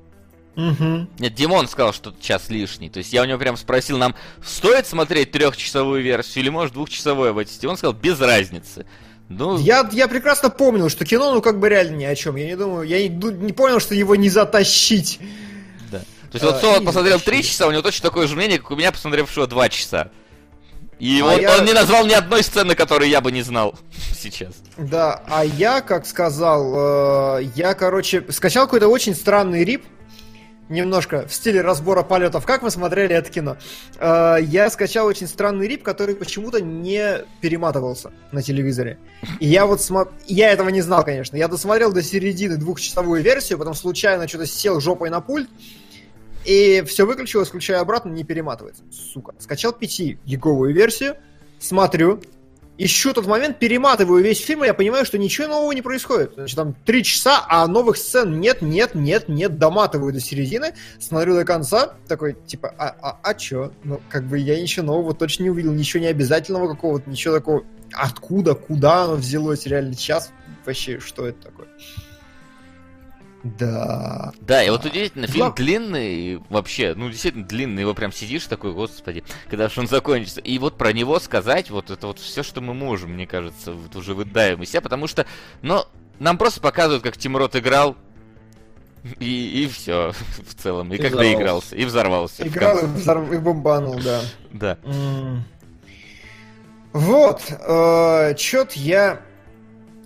Мгм. 0.58 1.08
Нет, 1.20 1.34
Димон 1.36 1.70
сказал, 1.70 1.94
что 1.94 2.14
час 2.20 2.50
лишний. 2.50 2.90
То 2.90 2.98
есть 2.98 3.14
я 3.14 3.22
у 3.22 3.26
него 3.26 3.40
прям 3.40 3.56
спросил, 3.56 3.98
нам 3.98 4.14
стоит 4.44 4.88
смотреть 4.88 5.32
трехчасовую 5.32 6.04
версию 6.04 6.44
или 6.44 6.50
может 6.50 6.74
двухчасовую 6.74 7.30
обойтись? 7.30 7.60
И 7.62 7.68
он 7.68 7.78
сказал, 7.78 7.94
без 7.94 8.20
разницы. 8.20 8.86
Ну, 9.30 9.58
Я, 9.58 9.88
я 9.94 10.10
прекрасно 10.10 10.50
помнил, 10.50 10.90
что 10.90 11.06
кино, 11.06 11.34
ну, 11.34 11.42
как 11.42 11.60
бы 11.60 11.70
реально 11.70 11.96
ни 11.96 12.06
о 12.06 12.16
чем. 12.16 12.36
Я 12.36 12.48
не 12.48 12.58
думаю, 12.58 12.86
я 12.86 13.08
не, 13.08 13.08
не 13.08 13.54
понял, 13.54 13.80
что 13.80 13.96
его 13.96 14.16
не 14.16 14.30
затащить. 14.30 15.20
То 16.32 16.36
есть 16.36 16.46
вот 16.46 16.56
А, 16.56 16.60
Солод 16.60 16.86
посмотрел 16.86 17.18
затащили. 17.18 17.42
три 17.42 17.44
часа, 17.50 17.68
у 17.68 17.72
него 17.72 17.82
точно 17.82 18.10
такое 18.10 18.28
же 18.28 18.36
мнение, 18.36 18.58
как 18.60 18.72
у 18.72 18.76
меня, 18.76 18.92
посмотревшего 18.92 19.48
два 19.48 19.70
часа. 19.70 20.10
И 21.00 21.22
А 21.22 21.26
он, 21.26 21.40
я- 21.42 21.56
он 21.58 21.66
не 21.66 21.74
назвал 21.74 22.06
ни 22.08 22.14
одной 22.14 22.44
сцены, 22.44 22.74
которую 22.76 23.10
я 23.10 23.22
бы 23.22 23.32
не 23.32 23.44
знал 23.44 23.76
сейчас. 24.18 24.54
Да, 24.78 25.22
а 25.28 25.46
я, 25.46 25.82
как 25.82 26.06
сказал, 26.06 27.40
э, 27.40 27.44
я, 27.56 27.74
короче, 27.76 28.26
скачал 28.30 28.66
какой-то 28.66 28.88
очень 28.88 29.14
странный 29.16 29.64
рип. 29.64 29.84
немножко 30.70 31.26
в 31.28 31.34
стиле 31.34 31.62
разбора 31.62 32.04
полетов. 32.04 32.46
Как 32.46 32.62
вы 32.62 32.72
смотрели 32.72 33.16
это 33.16 33.30
кино? 33.32 33.56
Э, 34.00 34.36
я 34.42 34.70
скачал 34.70 35.06
очень 35.08 35.26
странный 35.28 35.66
рип, 35.66 35.82
который 35.82 36.14
почему-то 36.16 36.60
не 36.60 37.20
перематывался 37.40 38.12
на 38.34 38.42
телевизоре. 38.42 38.98
И 39.40 39.48
я 39.48 39.66
вот 39.66 39.82
смо... 39.82 40.08
Я 40.26 40.52
этого 40.52 40.68
не 40.68 40.82
знал, 40.82 41.06
конечно. 41.06 41.38
Я 41.38 41.48
досмотрел 41.48 41.94
до 41.94 42.04
середины 42.04 42.58
двухчасовую 42.58 43.22
версию, 43.24 43.60
потом 43.60 43.76
случайно 43.76 44.28
что-то 44.28 44.46
сел 44.46 44.82
жопой 44.82 45.10
на 45.10 45.22
пульт, 45.22 45.48
и 46.48 46.82
все 46.88 47.06
выключилось, 47.06 47.50
включаю 47.50 47.82
обратно, 47.82 48.10
не 48.10 48.24
перематывается. 48.24 48.84
Сука. 48.90 49.34
Скачал 49.38 49.76
5-гиговую 49.78 50.72
версию, 50.74 51.18
смотрю, 51.60 52.22
ищу 52.78 53.14
тот 53.14 53.28
момент, 53.28 53.60
перематываю 53.60 54.24
весь 54.24 54.40
фильм, 54.40 54.64
и 54.64 54.68
я 54.68 54.74
понимаю, 54.74 55.04
что 55.04 55.18
ничего 55.18 55.48
нового 55.48 55.74
не 55.74 55.82
происходит. 55.82 56.36
Значит, 56.36 56.56
там 56.56 56.74
три 56.86 57.04
часа, 57.04 57.46
а 57.50 57.68
новых 57.68 57.98
сцен 57.98 58.40
нет, 58.40 58.62
нет, 58.62 58.96
нет, 58.96 59.28
нет, 59.28 59.58
доматываю 59.58 60.14
до 60.14 60.22
середины, 60.22 60.74
смотрю 61.00 61.36
до 61.36 61.44
конца, 61.44 61.96
такой, 62.08 62.38
типа, 62.46 62.74
а, 62.78 62.96
а, 63.02 63.20
а 63.22 63.34
чё? 63.34 63.74
Ну, 63.84 64.00
как 64.08 64.24
бы 64.24 64.38
я 64.40 64.62
ничего 64.62 64.86
нового 64.86 65.14
точно 65.14 65.44
не 65.44 65.50
увидел, 65.50 65.74
ничего 65.74 66.02
не 66.02 66.08
обязательного 66.08 66.70
какого-то, 66.70 67.10
ничего 67.10 67.34
такого, 67.34 67.66
откуда, 67.92 68.56
куда 68.56 69.04
оно 69.04 69.16
взялось, 69.16 69.66
реально 69.66 69.96
час, 69.96 70.32
вообще, 70.66 71.00
что 71.00 71.28
это 71.28 71.42
такое? 71.42 71.68
Да. 73.44 74.32
Да, 74.42 74.64
и 74.64 74.70
вот 74.70 74.84
удивительно, 74.86 75.28
фильм 75.28 75.46
Глав- 75.48 75.56
длинный, 75.56 76.42
вообще, 76.50 76.94
ну, 76.96 77.10
действительно 77.10 77.46
длинный, 77.46 77.82
его 77.82 77.94
прям 77.94 78.12
сидишь 78.12 78.46
такой, 78.46 78.74
господи, 78.74 79.24
когда 79.50 79.70
же 79.70 79.80
он 79.80 79.88
закончится. 79.88 80.42
И 80.42 80.58
вот 80.60 80.78
про 80.78 80.92
него 80.92 81.20
сказать, 81.20 81.70
вот 81.70 81.90
это 81.92 82.08
вот 82.08 82.20
все, 82.20 82.42
что 82.44 82.62
мы 82.62 82.74
можем, 82.74 83.12
мне 83.14 83.28
кажется, 83.28 83.72
вот 83.74 83.96
уже 83.96 84.14
выдаем 84.16 84.62
из 84.64 84.70
себя, 84.70 84.82
потому 84.82 85.08
что, 85.08 85.26
ну, 85.62 85.84
нам 86.20 86.38
просто 86.38 86.62
показывают, 86.62 87.04
как 87.04 87.16
Тим 87.16 87.38
Рот 87.38 87.56
играл, 87.56 87.96
и, 89.20 89.64
и 89.64 89.68
все, 89.68 90.12
в 90.48 90.56
целом, 90.56 90.92
и, 90.92 90.96
И 90.96 91.00
как 91.00 91.12
взорвался. 91.12 91.36
доигрался, 91.38 91.76
и 91.76 91.86
взорвался. 91.86 92.48
Играл 92.48 92.80
и, 92.80 92.82
взорв- 92.86 93.34
и 93.36 93.38
бомбанул, 93.38 94.00
да. 94.04 94.22
Да. 94.52 94.78
Вот, 96.94 97.42
э, 97.50 98.34
чё-то 98.36 98.72
я 98.76 99.22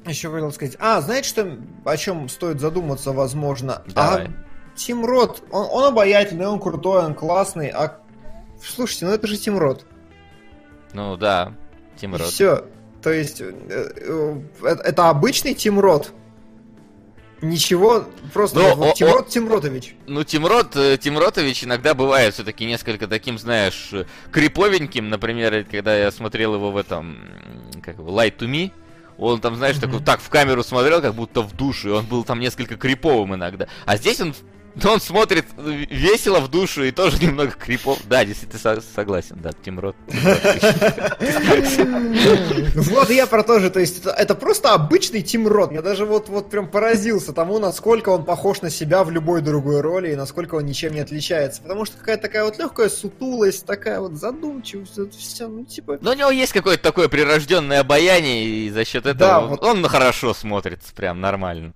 еще 0.09 0.31
хотел 0.31 0.51
сказать. 0.51 0.75
А, 0.79 1.01
знаете, 1.01 1.29
что, 1.29 1.57
о 1.85 1.97
чем 1.97 2.27
стоит 2.29 2.59
задуматься, 2.59 3.11
возможно? 3.11 3.83
Давай. 3.87 4.25
А 4.25 4.31
Тим 4.75 5.05
Рот, 5.05 5.43
он, 5.51 5.67
он 5.69 5.83
обаятельный, 5.85 6.47
он 6.47 6.59
крутой, 6.59 7.05
он 7.05 7.13
классный, 7.13 7.69
а... 7.69 7.99
Слушайте, 8.63 9.05
ну 9.05 9.11
это 9.11 9.27
же 9.27 9.37
Тим 9.37 9.57
Рот. 9.57 9.85
Ну 10.93 11.17
да, 11.17 11.53
Тим 11.97 12.15
Рот. 12.15 12.27
Все. 12.27 12.65
То 13.01 13.11
есть, 13.11 13.41
э, 13.41 13.51
э, 13.69 14.41
это, 14.63 14.83
это 14.83 15.09
обычный 15.09 15.53
Тим 15.55 15.79
Рот. 15.79 16.13
Ничего, 17.41 18.05
просто 18.33 18.59
Ну, 18.59 18.75
вот 18.75 18.91
о- 18.91 18.93
Тим 18.93 19.07
о- 19.07 19.13
Рот 19.13 19.29
Тимротович. 19.29 19.95
Ну, 20.05 20.23
Тимрот, 20.23 20.75
э, 20.75 20.97
Тимротович 20.99 21.63
иногда 21.63 21.95
бывает 21.95 22.35
все-таки 22.35 22.65
несколько 22.65 23.07
таким, 23.07 23.39
знаешь, 23.39 23.89
э, 23.93 24.05
криповеньким. 24.31 25.09
Например, 25.09 25.65
когда 25.69 25.97
я 25.97 26.11
смотрел 26.11 26.53
его 26.53 26.71
в 26.71 26.77
этом, 26.77 27.17
как 27.81 27.97
его, 27.97 28.11
Light 28.11 28.37
to 28.37 28.47
Me, 28.47 28.71
он 29.27 29.39
там, 29.39 29.55
знаешь, 29.55 29.77
такой, 29.77 29.99
так 29.99 30.19
в 30.19 30.29
камеру 30.29 30.63
смотрел, 30.63 31.01
как 31.01 31.13
будто 31.13 31.41
в 31.41 31.55
душе, 31.55 31.89
и 31.89 31.91
он 31.91 32.05
был 32.05 32.23
там 32.23 32.39
несколько 32.39 32.75
криповым 32.75 33.35
иногда. 33.35 33.67
А 33.85 33.97
здесь 33.97 34.19
он, 34.19 34.33
он 34.85 35.01
смотрит 35.01 35.45
весело 35.57 36.39
в 36.39 36.49
душу 36.49 36.83
и 36.83 36.91
тоже 36.91 37.17
немного 37.21 37.51
крипов. 37.51 37.99
Да, 38.05 38.23
действительно 38.25 38.59
со- 38.59 38.81
согласен, 38.95 39.37
да, 39.41 39.51
Тимрот. 39.63 39.95
Вот 42.91 43.09
и 43.09 43.15
я 43.15 43.27
про 43.27 43.43
то 43.43 43.59
же, 43.59 43.69
то 43.69 43.79
есть 43.79 44.05
это, 44.05 44.35
просто 44.35 44.73
обычный 44.73 45.21
Тим 45.21 45.47
Рот. 45.47 45.71
Я 45.71 45.81
даже 45.81 46.05
вот, 46.05 46.29
вот 46.29 46.49
прям 46.49 46.67
поразился 46.67 47.33
тому, 47.33 47.59
насколько 47.59 48.09
он 48.09 48.25
похож 48.25 48.61
на 48.61 48.69
себя 48.69 49.03
в 49.03 49.11
любой 49.11 49.41
другой 49.41 49.81
роли 49.81 50.11
и 50.11 50.15
насколько 50.15 50.55
он 50.55 50.65
ничем 50.65 50.93
не 50.93 50.99
отличается. 50.99 51.61
Потому 51.61 51.85
что 51.85 51.97
какая-то 51.97 52.23
такая 52.23 52.43
вот 52.45 52.57
легкая 52.57 52.89
сутулость, 52.89 53.65
такая 53.65 53.99
вот 53.99 54.13
задумчивость, 54.13 54.97
вот 54.97 55.13
все, 55.15 55.47
ну 55.47 55.65
типа... 55.65 55.99
Но 56.01 56.11
у 56.11 56.13
него 56.13 56.29
есть 56.29 56.53
какое-то 56.53 56.83
такое 56.83 57.07
прирожденное 57.07 57.81
обаяние, 57.81 58.45
и 58.45 58.69
за 58.69 58.85
счет 58.85 59.05
этого 59.05 59.47
вот. 59.47 59.63
он 59.63 59.85
хорошо 59.87 60.33
смотрится, 60.33 60.93
прям 60.93 61.21
нормально. 61.21 61.73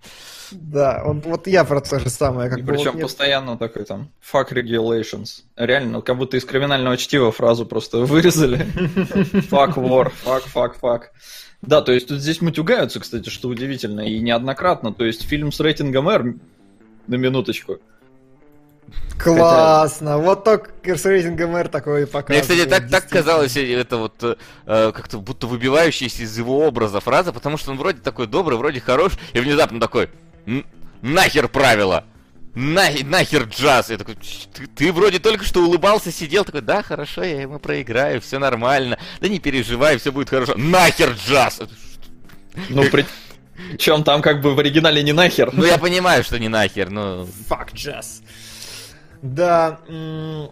Да, 0.51 1.01
он, 1.05 1.21
вот 1.21 1.47
я 1.47 1.63
про 1.63 1.81
то 1.81 1.99
же 1.99 2.09
самое. 2.09 2.49
Как 2.49 2.59
И 2.59 2.61
бы 2.61 2.71
вот 2.73 2.77
причем 2.77 2.93
мне- 2.93 3.03
постоянно 3.03 3.57
такой 3.57 3.85
там 3.85 4.09
fuck 4.21 4.51
regulations. 4.51 5.43
Реально, 5.55 6.01
как 6.01 6.17
будто 6.17 6.37
из 6.37 6.45
криминального 6.45 6.97
чтива 6.97 7.31
фразу 7.31 7.65
просто 7.65 7.99
вырезали. 7.99 8.57
Fuck 9.49 9.75
war, 9.75 10.11
fuck, 10.25 10.43
fuck, 10.53 10.73
fuck. 10.81 11.01
Да, 11.61 11.81
то 11.81 11.91
есть 11.91 12.07
тут 12.07 12.19
здесь 12.19 12.41
матюгаются, 12.41 12.99
кстати, 12.99 13.29
что 13.29 13.47
удивительно, 13.49 14.01
и 14.01 14.19
неоднократно. 14.19 14.93
То 14.93 15.05
есть 15.05 15.23
фильм 15.23 15.51
с 15.51 15.59
рейтингом 15.59 16.07
R, 16.09 16.35
на 17.07 17.15
минуточку. 17.15 17.77
Классно, 19.17 20.17
вот 20.19 20.43
только 20.43 20.69
с 20.95 21.05
рейтингом 21.05 21.55
R 21.55 21.69
такое 21.69 22.01
и 22.01 22.03
Мне, 22.03 22.07
показывает. 22.07 22.41
кстати, 22.43 22.69
так, 22.69 22.89
так 22.89 23.09
казалось, 23.09 23.55
э, 23.57 23.73
это 23.73 23.97
вот 23.97 24.13
э, 24.21 24.35
э, 24.65 24.91
как-то 24.91 25.17
будто 25.19 25.47
выбивающаяся 25.47 26.23
из 26.23 26.37
его 26.37 26.59
образа 26.67 26.99
фраза, 26.99 27.31
потому 27.31 27.57
что 27.57 27.71
он 27.71 27.77
вроде 27.77 28.01
такой 28.01 28.27
добрый, 28.27 28.57
вроде 28.57 28.79
хорош, 28.81 29.13
и 29.33 29.39
внезапно 29.39 29.79
такой, 29.79 30.03
«Н- 30.05 30.09
нахер 31.01 31.47
правила, 31.47 32.03
На- 32.55 32.89
нахер 33.03 33.43
джаз. 33.43 33.89
Я 33.89 33.97
такой, 33.97 34.15
«Ч- 34.21 34.47
ты, 34.53 34.67
ты 34.67 34.93
вроде 34.93 35.19
только 35.19 35.43
что 35.43 35.61
улыбался, 35.61 36.11
сидел, 36.11 36.45
такой, 36.45 36.61
да, 36.61 36.81
хорошо, 36.83 37.23
я 37.23 37.41
ему 37.41 37.59
проиграю, 37.59 38.21
все 38.21 38.39
нормально, 38.39 38.97
да 39.19 39.27
не 39.27 39.39
переживай, 39.39 39.97
все 39.97 40.11
будет 40.11 40.29
хорошо. 40.29 40.53
Нахер 40.55 41.11
джаз! 41.11 41.61
Ну, 42.69 42.89
при... 42.89 43.05
Причем 43.71 44.03
там 44.03 44.21
как 44.21 44.41
бы 44.41 44.53
в 44.53 44.59
оригинале 44.59 45.01
не 45.03 45.13
нахер. 45.13 45.49
Ну 45.53 45.65
я 45.65 45.77
понимаю, 45.77 46.23
что 46.23 46.37
не 46.39 46.49
нахер, 46.49 46.89
но... 46.89 47.25
Fuck 47.49 47.73
jazz. 47.73 48.21
Да, 49.21 49.79
м, 49.87 50.49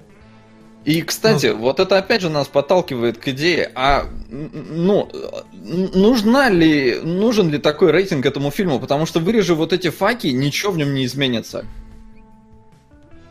И, 0.86 1.01
кстати, 1.01 1.47
вот 1.47 1.79
это 1.79 1.97
опять 1.97 2.21
же 2.21 2.29
нас 2.29 2.47
подталкивает 2.47 3.17
к 3.17 3.29
идее, 3.29 3.71
а 3.73 4.05
ну, 4.29 5.09
нужна 5.93 6.49
ли, 6.49 6.99
нужен 7.01 7.49
ли 7.49 7.57
такой 7.57 7.91
рейтинг 7.91 8.25
этому 8.25 8.51
фильму? 8.51 8.79
Потому 8.79 9.05
что 9.05 9.19
вырежи 9.21 9.55
вот 9.55 9.71
эти 9.71 9.89
факи, 9.89 10.27
ничего 10.27 10.73
в 10.73 10.77
нем 10.77 10.93
не 10.93 11.05
изменится. 11.05 11.65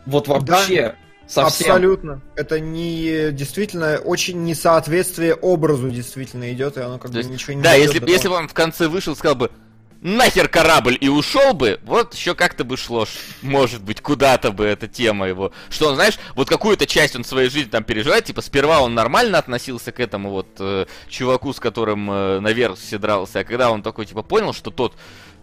Вот 0.07 0.29
вообще. 0.29 0.95
Совсем. 1.27 1.67
абсолютно. 1.69 2.21
Это 2.37 2.59
не 2.61 3.31
действительно 3.31 3.99
очень 4.05 4.45
несоответствие 4.45 5.35
образу 5.35 5.89
действительно 5.89 6.53
идет, 6.53 6.77
и 6.77 6.81
оно 6.81 6.99
как 6.99 7.11
То 7.11 7.15
бы 7.15 7.19
есть, 7.19 7.31
ничего 7.31 7.55
не 7.55 7.63
да, 7.63 7.75
если, 7.75 8.01
бы- 8.01 8.09
если 8.09 8.29
бы 8.29 8.35
он 8.35 8.49
в 8.49 8.53
конце 8.53 8.89
вышел, 8.89 9.15
сказал 9.15 9.37
бы, 9.37 9.51
нахер 10.03 10.49
корабль 10.49 10.99
и 11.01 11.09
ушел 11.09 11.55
бы, 11.55 11.81
вот 11.85 12.15
еще 12.15 12.35
как-то 12.35 12.65
бы 12.65 12.77
шло, 12.77 13.07
может 13.41 13.83
быть, 13.83 14.01
куда-то 14.01 14.51
бы 14.51 14.65
эта 14.65 14.89
тема 14.89 15.29
его. 15.29 15.53
Что 15.71 15.89
он, 15.89 15.95
знаешь, 15.95 16.19
вот 16.35 16.49
какую-то 16.49 16.87
часть 16.87 17.17
он 17.17 17.25
своей 17.25 17.49
жизни 17.49 17.71
там 17.71 17.85
переживает, 17.85 18.25
типа 18.25 18.43
сперва 18.43 18.81
он 18.81 18.95
нормально 18.95 19.39
относился 19.39 19.93
к 19.93 20.01
этому 20.01 20.31
вот 20.31 20.49
э, 20.59 20.87
чуваку, 21.09 21.53
с 21.53 21.61
которым 21.61 22.11
э, 22.11 22.41
наверх 22.41 22.79
все 22.79 22.99
дрался, 22.99 23.41
а 23.41 23.45
когда 23.45 23.71
он 23.71 23.83
такой, 23.83 24.07
типа, 24.07 24.23
понял, 24.23 24.53
что 24.53 24.71
тот 24.71 24.95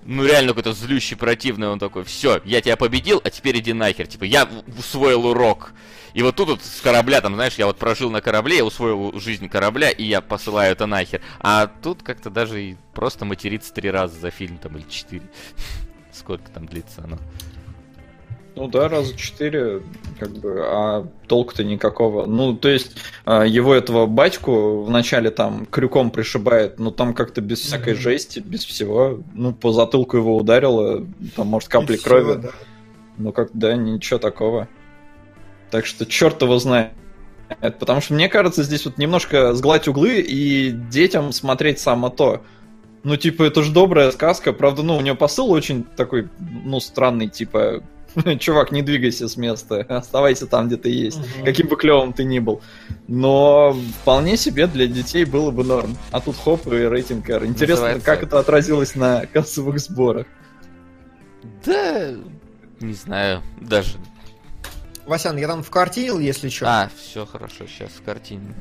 ну 0.05 0.26
реально 0.26 0.49
какой-то 0.49 0.74
злющий, 0.74 1.16
противный, 1.16 1.68
он 1.68 1.80
такой, 1.80 2.03
все, 2.03 2.41
я 2.45 2.62
тебя 2.62 2.78
победил, 2.78 3.22
а 3.24 3.30
теперь 3.30 3.60
иди 3.60 3.74
нахер, 3.74 4.07
типа, 4.07 4.24
я 4.24 4.47
усвоил 4.78 5.26
урок. 5.28 5.72
И 6.20 6.22
вот 6.22 6.36
тут 6.36 6.49
вот 6.49 6.61
с 6.61 6.82
корабля, 6.82 7.22
там, 7.22 7.36
знаешь, 7.36 7.55
я 7.55 7.65
вот 7.65 7.78
прожил 7.78 8.11
на 8.11 8.20
корабле, 8.20 8.57
я 8.57 8.65
усвоил 8.65 9.17
жизнь 9.17 9.47
корабля, 9.47 9.89
и 9.89 10.03
я 10.03 10.20
посылаю 10.20 10.74
это 10.74 10.86
нахер. 10.86 11.22
А 11.39 11.67
тут 11.67 12.03
как-то 12.03 12.30
даже 12.30 12.61
и 12.61 12.76
просто 12.93 13.24
материться 13.24 13.74
три 13.74 13.89
раза 13.89 14.20
за 14.20 14.30
фильм, 14.30 14.57
там, 14.57 14.76
или 14.76 14.84
четыре. 14.89 15.24
Сколько 16.11 16.51
там 16.51 16.65
длится 16.65 17.05
оно? 17.05 17.20
Ну 18.57 18.67
да, 18.67 18.89
раза 18.89 19.15
четыре, 19.15 19.82
как 20.20 20.32
бы, 20.32 20.61
а 20.61 21.07
толку-то 21.28 21.63
никакого. 21.63 22.26
Ну, 22.26 22.53
то 22.53 22.67
есть, 22.67 22.97
а, 23.24 23.45
его 23.45 23.74
этого 23.74 24.05
батьку 24.05 24.84
вначале 24.84 25.32
там 25.32 25.65
крюком 25.67 26.11
пришибает, 26.11 26.80
но 26.80 26.91
там 26.91 27.13
как-то 27.13 27.39
без 27.39 27.61
всякой 27.61 27.93
Мгм. 27.93 28.01
жести, 28.01 28.39
без 28.39 28.65
всего. 28.65 29.22
Ну, 29.34 29.53
по 29.53 29.72
затылку 29.72 30.17
его 30.17 30.36
ударило, 30.36 31.07
там, 31.38 31.47
может, 31.47 31.70
капли 31.70 31.93
И 31.93 31.97
всё, 31.97 32.09
крови. 32.09 32.41
да. 32.41 32.49
Ну, 33.17 33.32
как, 33.32 33.51
да, 33.53 33.74
ничего 33.78 34.20
такого. 34.20 34.67
Так 35.72 35.86
что 35.86 36.05
черт 36.05 36.41
его 36.41 36.57
знает. 36.59 36.91
Потому 37.80 37.99
что, 38.01 38.13
мне 38.13 38.30
кажется, 38.30 38.63
здесь 38.63 38.86
вот 38.86 38.97
немножко 38.97 39.53
сгладить 39.53 39.88
углы 39.88 40.20
и 40.22 40.70
детям 40.72 41.32
смотреть 41.32 41.80
само 41.80 42.09
то. 42.09 42.43
Ну, 43.03 43.15
типа, 43.15 43.43
это 43.43 43.63
же 43.63 43.72
добрая 43.72 44.11
сказка. 44.11 44.53
Правда, 44.53 44.84
ну, 44.84 44.97
у 44.97 45.01
нее 45.01 45.15
посыл 45.15 45.49
очень 45.51 45.84
такой, 45.84 46.28
ну, 46.39 46.80
странный, 46.80 47.28
типа, 47.28 47.82
чувак, 48.39 48.72
не 48.72 48.82
двигайся 48.82 49.28
с 49.28 49.38
места, 49.38 49.82
оставайся 49.89 50.45
там, 50.47 50.67
где 50.67 50.78
ты 50.78 50.89
есть. 50.89 51.17
Мгм. 51.17 51.45
Каким 51.45 51.67
бы 51.67 51.76
клевым 51.76 52.13
ты 52.13 52.24
ни 52.24 52.39
был. 52.39 52.61
Но 53.07 53.76
вполне 54.01 54.38
себе 54.38 54.67
для 54.67 54.86
детей 54.88 55.26
было 55.26 55.49
бы 55.51 55.63
норм. 55.63 55.97
А 56.11 56.20
тут 56.20 56.36
хоп 56.38 56.67
и 56.67 56.72
рейтинг 56.88 57.30
R. 57.30 57.45
Интересно, 57.45 57.76
Называется- 57.86 58.05
как 58.05 58.24
это 58.24 58.39
отразилось 58.39 58.95
на 58.95 59.26
кассовых 59.26 59.80
сборах. 59.80 60.28
Да, 61.65 62.11
не 62.80 62.93
знаю, 62.93 63.41
даже. 63.61 63.97
Васян, 65.10 65.38
я 65.38 65.47
там 65.47 65.64
вкартинил, 65.64 66.20
если 66.20 66.49
что. 66.49 66.66
А, 66.68 66.89
все 66.97 67.26
хорошо, 67.26 67.66
сейчас 67.68 67.89
в 67.89 68.03
картине. 68.03 68.55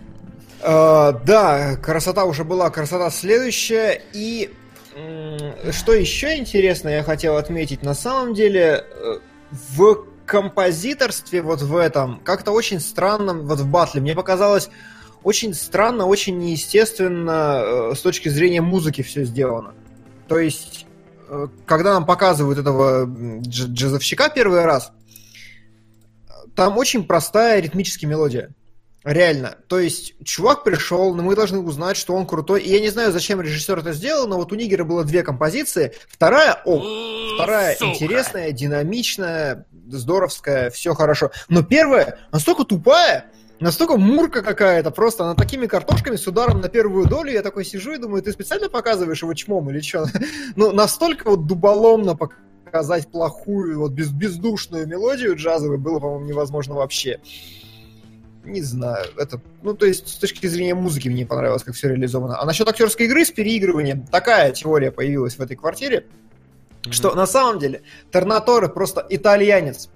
Э, 0.62 1.12
да, 1.24 1.76
красота 1.76 2.24
уже 2.24 2.44
была, 2.44 2.70
красота 2.70 3.10
следующая. 3.10 4.02
И 4.12 4.50
что 5.72 5.94
еще 5.94 6.36
интересно, 6.36 6.88
я 6.88 7.02
хотел 7.02 7.36
отметить, 7.36 7.82
на 7.82 7.94
самом 7.94 8.34
деле, 8.34 8.84
э, 8.90 9.18
в 9.76 10.06
композиторстве 10.26 11.40
вот 11.42 11.62
в 11.62 11.76
этом 11.76 12.20
как-то 12.24 12.52
очень 12.52 12.80
странно, 12.80 13.34
вот 13.34 13.60
в 13.60 13.66
батле, 13.66 14.00
мне 14.00 14.14
показалось 14.14 14.68
очень 15.22 15.54
странно, 15.54 16.06
очень 16.06 16.38
неестественно 16.38 17.62
э, 17.64 17.92
с 17.94 18.00
точки 18.00 18.28
зрения 18.28 18.60
музыки 18.60 19.02
все 19.02 19.24
сделано. 19.24 19.74
То 20.26 20.38
есть, 20.38 20.86
э, 21.28 21.46
когда 21.66 21.94
нам 21.94 22.04
показывают 22.04 22.58
этого 22.58 23.06
дж- 23.06 23.68
джазовщика 23.68 24.28
первый 24.30 24.64
раз, 24.64 24.92
там 26.58 26.76
очень 26.76 27.04
простая 27.04 27.60
ритмическая 27.60 28.10
мелодия. 28.10 28.50
Реально. 29.04 29.58
То 29.68 29.78
есть, 29.78 30.14
чувак 30.24 30.64
пришел, 30.64 31.14
но 31.14 31.22
мы 31.22 31.36
должны 31.36 31.60
узнать, 31.60 31.96
что 31.96 32.14
он 32.14 32.26
крутой. 32.26 32.62
И 32.62 32.72
я 32.72 32.80
не 32.80 32.88
знаю, 32.88 33.12
зачем 33.12 33.40
режиссер 33.40 33.78
это 33.78 33.92
сделал, 33.92 34.26
но 34.26 34.38
вот 34.38 34.50
у 34.50 34.56
Нигера 34.56 34.82
было 34.82 35.04
две 35.04 35.22
композиции. 35.22 35.92
Вторая, 36.08 36.60
о, 36.64 37.36
вторая 37.36 37.76
Сука. 37.76 37.92
интересная, 37.92 38.50
динамичная, 38.50 39.66
здоровская, 39.86 40.70
все 40.70 40.94
хорошо. 40.94 41.30
Но 41.48 41.62
первая 41.62 42.18
настолько 42.32 42.64
тупая, 42.64 43.30
настолько 43.60 43.96
мурка 43.96 44.42
какая-то, 44.42 44.90
просто 44.90 45.22
она 45.22 45.36
такими 45.36 45.68
картошками 45.68 46.16
с 46.16 46.26
ударом 46.26 46.60
на 46.60 46.68
первую 46.68 47.06
долю. 47.06 47.30
Я 47.30 47.42
такой 47.42 47.64
сижу 47.64 47.92
и 47.92 47.98
думаю, 47.98 48.20
ты 48.24 48.32
специально 48.32 48.68
показываешь 48.68 49.22
его 49.22 49.32
чмом 49.34 49.70
или 49.70 49.78
что? 49.78 50.06
Ну, 50.56 50.72
настолько 50.72 51.30
вот 51.30 51.46
дуболомно 51.46 52.16
показать 52.68 53.08
плохую, 53.08 53.80
вот 53.80 53.92
без, 53.92 54.10
бездушную 54.10 54.86
мелодию 54.86 55.34
джазовую 55.36 55.78
было, 55.78 55.98
по-моему, 55.98 56.26
невозможно 56.26 56.74
вообще. 56.74 57.18
Не 58.44 58.62
знаю, 58.62 59.06
это, 59.16 59.40
ну, 59.62 59.74
то 59.74 59.86
есть, 59.86 60.08
с 60.08 60.16
точки 60.16 60.46
зрения 60.46 60.74
музыки 60.74 61.08
мне 61.08 61.26
понравилось, 61.26 61.62
как 61.62 61.74
все 61.74 61.88
реализовано. 61.88 62.40
А 62.40 62.44
насчет 62.44 62.68
актерской 62.68 63.06
игры 63.06 63.24
с 63.24 63.30
переигрыванием, 63.30 64.06
такая 64.06 64.52
теория 64.52 64.90
появилась 64.90 65.36
в 65.36 65.40
этой 65.40 65.56
квартире, 65.56 66.06
что 66.90 67.14
на 67.14 67.26
самом 67.26 67.58
деле 67.58 67.82
Тернаторе 68.12 68.68
просто 68.68 69.04
итальянец. 69.08 69.90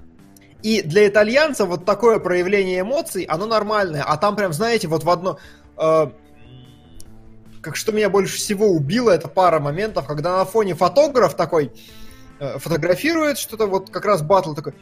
И 0.63 0.83
для 0.83 1.09
итальянца 1.09 1.67
вот 1.67 1.85
такое 1.85 2.19
проявление 2.19 2.81
эмоций, 2.81 3.25
оно 3.25 3.47
нормальное. 3.47 4.03
А 4.03 4.17
там 4.17 4.37
прям, 4.37 4.53
знаете, 4.53 4.89
вот 4.89 5.05
в 5.05 5.11
одно... 5.11 5.39
э, 5.77 6.07
как 7.63 7.77
что 7.77 7.93
меня 7.93 8.11
больше 8.11 8.37
всего 8.37 8.67
убило, 8.69 9.11
это 9.11 9.29
пара 9.29 9.61
моментов, 9.61 10.07
когда 10.07 10.39
на 10.39 10.45
фоне 10.45 10.75
фотограф 10.75 11.37
такой 11.37 11.73
фотографирует 12.59 13.39
что-то, 13.39 13.67
вот 13.67 13.91
как 13.91 14.05
раз 14.05 14.23
батл 14.23 14.55
такой... 14.55 14.75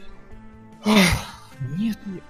«Ах, 0.83 0.97
Нет, 1.77 1.97
нет, 2.05 2.23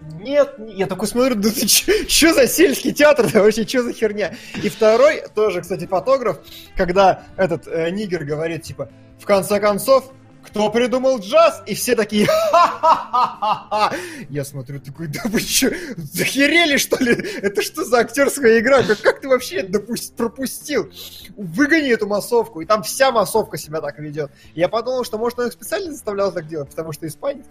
нет, 0.00 0.58
нет». 0.58 0.76
я 0.78 0.86
такой 0.86 1.08
смотрю, 1.08 1.34
да 1.36 1.50
ты 1.50 1.66
что 1.68 2.34
за 2.34 2.46
сельский 2.46 2.92
театр, 2.92 3.30
да 3.32 3.42
вообще 3.42 3.66
что 3.66 3.82
за 3.82 3.92
херня? 3.92 4.34
И 4.62 4.68
второй, 4.68 5.22
тоже, 5.34 5.60
кстати, 5.60 5.86
фотограф, 5.86 6.38
когда 6.76 7.24
этот 7.36 7.66
э, 7.66 7.90
нигер 7.90 8.24
говорит, 8.24 8.62
типа, 8.62 8.88
в 9.20 9.26
конце 9.26 9.60
концов, 9.60 10.12
кто 10.48 10.70
придумал 10.70 11.18
джаз? 11.20 11.62
И 11.66 11.74
все 11.74 11.94
такие, 11.94 12.26
«Ха-ха-ха-ха-ха». 12.26 13.96
Я 14.28 14.44
смотрю, 14.44 14.80
такой, 14.80 15.06
да 15.08 15.20
вы 15.26 15.40
что, 15.40 15.70
захерели, 15.96 16.76
что 16.76 17.02
ли? 17.02 17.12
Это 17.12 17.62
что 17.62 17.84
за 17.84 17.98
актерская 17.98 18.58
игра? 18.58 18.82
Как, 18.82 19.00
как 19.00 19.20
ты 19.20 19.28
вообще 19.28 19.56
это 19.56 19.80
пропустил? 20.16 20.90
Выгони 21.36 21.90
эту 21.90 22.06
массовку. 22.06 22.60
И 22.60 22.66
там 22.66 22.82
вся 22.82 23.12
массовка 23.12 23.58
себя 23.58 23.80
так 23.80 23.98
ведет. 23.98 24.30
Я 24.54 24.68
подумал, 24.68 25.04
что, 25.04 25.18
может, 25.18 25.38
он 25.38 25.48
их 25.48 25.52
специально 25.52 25.92
заставлял 25.92 26.32
так 26.32 26.46
делать, 26.46 26.70
потому 26.70 26.92
что 26.92 27.06
испанец. 27.06 27.44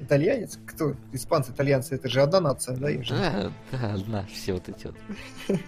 Итальянец? 0.00 0.58
Кто? 0.66 0.96
Испанцы, 1.12 1.52
итальянцы, 1.52 1.94
это 1.94 2.08
же 2.08 2.22
одна 2.22 2.40
нация, 2.40 2.76
да? 2.76 2.88
Да, 3.08 3.52
да, 3.70 3.92
одна, 3.94 4.26
все 4.32 4.54
вот 4.54 4.68
эти 4.68 4.88
вот. 4.88 5.58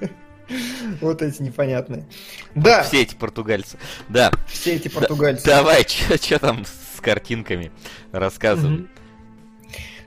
Вот 1.01 1.23
эти 1.23 1.43
непонятные. 1.43 2.05
Да, 2.55 2.83
Все 2.83 3.03
эти 3.03 3.15
португальцы. 3.15 3.79
Да. 4.09 4.31
все 4.47 4.75
эти 4.77 4.89
португальцы. 4.89 5.45
Давай, 5.47 5.85
что 5.89 6.39
там 6.39 6.65
с 6.65 7.01
картинками? 7.01 7.73
Рассказывай. 8.13 8.89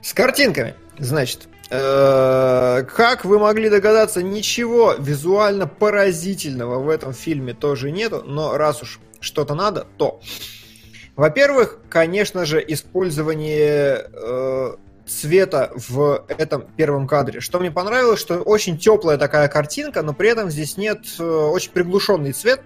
С 0.02 0.12
картинками. 0.14 0.74
Значит, 0.98 1.48
э, 1.70 2.84
как 2.84 3.24
вы 3.24 3.38
могли 3.38 3.68
догадаться, 3.68 4.22
ничего 4.22 4.94
визуально 4.98 5.66
поразительного 5.66 6.80
в 6.80 6.88
этом 6.88 7.12
фильме 7.12 7.54
тоже 7.54 7.90
нету, 7.90 8.22
но 8.26 8.56
раз 8.56 8.82
уж 8.82 9.00
что-то 9.20 9.54
надо, 9.54 9.86
то... 9.96 10.20
Во-первых, 11.16 11.80
конечно 11.90 12.46
же, 12.46 12.64
использование 12.66 14.08
э, 14.12 14.76
цвета 15.08 15.72
в 15.74 16.24
этом 16.28 16.66
первом 16.76 17.06
кадре. 17.06 17.40
Что 17.40 17.58
мне 17.58 17.70
понравилось, 17.70 18.20
что 18.20 18.40
очень 18.40 18.78
теплая 18.78 19.18
такая 19.18 19.48
картинка, 19.48 20.02
но 20.02 20.12
при 20.12 20.28
этом 20.28 20.50
здесь 20.50 20.76
нет 20.76 21.06
э, 21.18 21.22
очень 21.24 21.72
приглушенный 21.72 22.32
цвет. 22.32 22.60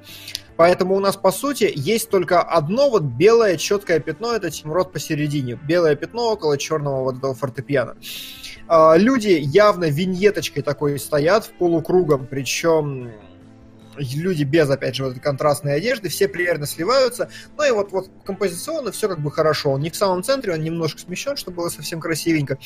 Поэтому 0.57 0.95
у 0.95 1.01
нас, 1.01 1.17
по 1.17 1.33
сути, 1.33 1.73
есть 1.75 2.11
только 2.11 2.43
одно 2.43 2.91
вот 2.91 3.03
белое 3.03 3.57
четкое 3.57 4.01
пятно, 4.01 4.35
это 4.35 4.51
Тимрот 4.51 4.93
посередине. 4.93 5.59
Белое 5.67 5.97
пятно 5.97 6.33
около 6.33 6.59
черного 6.59 7.03
вот 7.05 7.19
этого 7.19 7.35
фортепиано. 7.35 7.97
А, 8.69 8.97
Люди 8.97 9.39
явно 9.41 9.87
виньеточкой 9.91 10.63
такой 10.63 10.99
стоят 10.99 11.47
в 11.47 11.51
полукругом, 11.53 12.27
причем 12.31 13.11
люди 13.99 14.45
без, 14.45 14.69
опять 14.71 14.97
же, 14.97 15.05
вот 15.05 15.11
этой 15.11 15.21
контрастной 15.21 15.75
одежды, 15.75 16.09
все 16.09 16.29
примерно 16.29 16.67
сливаются. 16.67 17.29
Ну 17.57 17.65
и 17.65 17.71
вот, 17.71 17.93
вот 17.93 18.11
композиционно 18.25 18.93
все 18.93 19.09
как 19.09 19.21
бы 19.21 19.31
хорошо. 19.31 19.71
Он 19.73 19.81
не 19.81 19.91
в 19.91 19.97
самом 19.97 20.23
центре, 20.23 20.53
он 20.53 20.63
немножко 20.63 21.01
смещен, 21.01 21.37
чтобы 21.37 21.59
было 21.59 21.69
совсем 21.69 22.01
красивенько. 22.01 22.59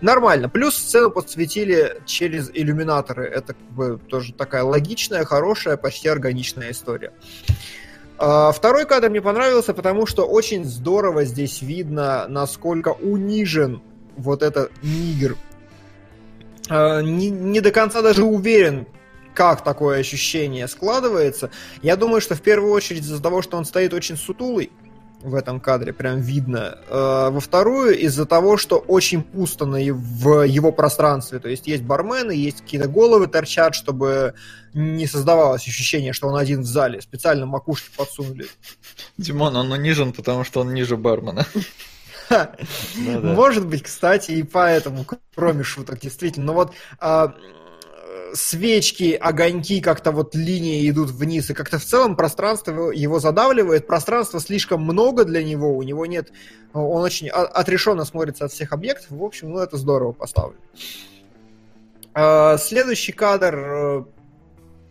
Нормально. 0.00 0.48
Плюс 0.48 0.76
сцену 0.76 1.10
подсветили 1.10 2.00
через 2.06 2.50
иллюминаторы. 2.52 3.26
Это 3.26 3.54
как 3.54 3.70
бы 3.70 3.98
тоже 4.08 4.32
такая 4.32 4.62
логичная, 4.62 5.24
хорошая, 5.24 5.76
почти 5.76 6.08
органичная 6.08 6.70
история. 6.70 7.12
А, 8.18 8.52
Второй 8.52 8.84
кадр 8.84 9.10
мне 9.10 9.22
понравился, 9.22 9.74
потому 9.74 10.06
что 10.06 10.24
очень 10.26 10.64
здорово 10.64 11.24
здесь 11.24 11.62
видно, 11.62 12.26
насколько 12.28 12.88
унижен 12.88 13.80
вот 14.16 14.42
этот 14.42 14.72
нигер. 14.82 15.36
А, 16.68 17.00
Не, 17.00 17.30
не 17.30 17.60
до 17.60 17.70
конца 17.70 18.02
даже 18.02 18.24
уверен, 18.24 18.86
как 19.38 19.62
такое 19.62 20.00
ощущение 20.00 20.66
складывается. 20.66 21.50
Я 21.80 21.94
думаю, 21.94 22.20
что 22.20 22.34
в 22.34 22.42
первую 22.42 22.72
очередь 22.72 23.02
из-за 23.02 23.22
того, 23.22 23.40
что 23.40 23.56
он 23.56 23.64
стоит 23.64 23.94
очень 23.94 24.16
сутулый 24.16 24.72
в 25.20 25.36
этом 25.36 25.60
кадре, 25.60 25.92
прям 25.92 26.18
видно. 26.20 26.76
Э, 26.88 27.30
Во 27.30 27.38
вторую, 27.38 27.96
из-за 28.00 28.26
того, 28.26 28.56
что 28.56 28.78
очень 28.78 29.22
пусто 29.22 29.64
на 29.64 29.76
в 29.76 30.42
его 30.42 30.72
пространстве. 30.72 31.38
То 31.38 31.48
есть 31.48 31.68
есть 31.68 31.84
бармены, 31.84 32.32
есть 32.32 32.62
какие-то 32.62 32.88
головы 32.88 33.28
торчат, 33.28 33.76
чтобы 33.76 34.34
не 34.74 35.06
создавалось 35.06 35.68
ощущение, 35.68 36.12
что 36.12 36.26
он 36.26 36.36
один 36.36 36.62
в 36.62 36.66
зале. 36.66 37.00
Специально 37.00 37.46
макушки 37.46 37.90
подсунули. 37.96 38.48
Димон, 39.18 39.54
он 39.54 39.70
унижен, 39.70 40.12
потому 40.12 40.42
что 40.42 40.62
он 40.62 40.74
ниже 40.74 40.96
бармена. 40.96 41.46
Ну. 42.96 43.20
Может 43.22 43.66
быть, 43.66 43.84
кстати, 43.84 44.32
и 44.32 44.42
поэтому, 44.42 45.06
кроме 45.34 45.62
шуток, 45.62 46.00
действительно. 46.00 46.46
Но 46.46 46.54
вот 46.54 46.72
а, 47.00 47.34
свечки, 48.38 49.12
огоньки, 49.20 49.80
как-то 49.80 50.12
вот 50.12 50.34
линии 50.34 50.88
идут 50.88 51.10
вниз, 51.10 51.50
и 51.50 51.54
как-то 51.54 51.78
в 51.78 51.84
целом 51.84 52.16
пространство 52.16 52.90
его- 52.90 53.20
задавливает. 53.20 53.86
Пространства 53.86 54.40
слишком 54.40 54.82
много 54.82 55.24
для 55.24 55.42
него, 55.42 55.76
у 55.76 55.82
него 55.82 56.06
нет... 56.06 56.32
Он 56.72 57.02
очень 57.02 57.28
отрешенно 57.28 58.04
смотрится 58.04 58.44
от 58.44 58.52
всех 58.52 58.72
объектов. 58.72 59.10
В 59.10 59.24
общем, 59.24 59.50
ну 59.50 59.58
это 59.58 59.76
здорово 59.76 60.12
поставлено. 60.12 60.60
А, 62.14 62.58
Следующий 62.58 63.12
кадр 63.12 63.54
э, 63.56 64.04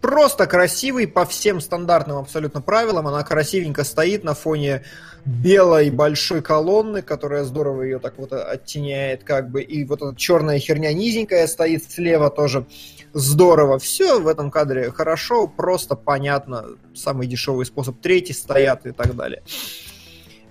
просто 0.01 0.47
красивый 0.47 1.07
по 1.07 1.25
всем 1.25 1.59
стандартным 1.61 2.17
абсолютно 2.17 2.61
правилам. 2.61 3.07
Она 3.07 3.23
красивенько 3.23 3.83
стоит 3.83 4.23
на 4.23 4.33
фоне 4.33 4.83
белой 5.25 5.89
большой 5.89 6.41
колонны, 6.41 7.01
которая 7.01 7.43
здорово 7.43 7.83
ее 7.83 7.99
так 7.99 8.17
вот 8.17 8.31
оттеняет, 8.31 9.23
как 9.23 9.49
бы, 9.49 9.61
и 9.61 9.83
вот 9.83 10.01
эта 10.01 10.15
черная 10.15 10.59
херня 10.59 10.93
низенькая 10.93 11.47
стоит 11.47 11.89
слева 11.89 12.29
тоже 12.29 12.65
здорово. 13.13 13.79
Все 13.79 14.19
в 14.19 14.27
этом 14.27 14.51
кадре 14.51 14.91
хорошо, 14.91 15.47
просто 15.47 15.95
понятно, 15.95 16.65
самый 16.95 17.27
дешевый 17.27 17.65
способ. 17.65 17.99
Третий 17.99 18.33
стоят 18.33 18.85
и 18.85 18.91
так 18.91 19.15
далее. 19.15 19.41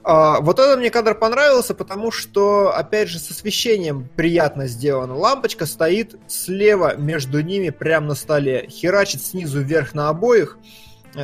А, 0.09 0.41
вот 0.41 0.61
этот 0.61 0.79
мне 0.79 0.89
кадр 0.89 1.17
понравился, 1.17 1.75
потому 1.75 2.13
что, 2.13 2.73
опять 2.73 3.09
же, 3.09 3.19
с 3.19 3.29
освещением 3.33 4.09
приятно 4.15 4.69
сделано. 4.69 5.17
Лампочка 5.17 5.67
стоит 5.67 6.15
слева 6.29 6.95
между 6.95 7.41
ними, 7.41 7.71
прямо 7.71 8.07
на 8.07 8.15
столе, 8.15 8.69
херачит 8.71 9.21
снизу 9.21 9.61
вверх 9.63 9.95
на 9.95 10.09
обоих. 10.09 10.59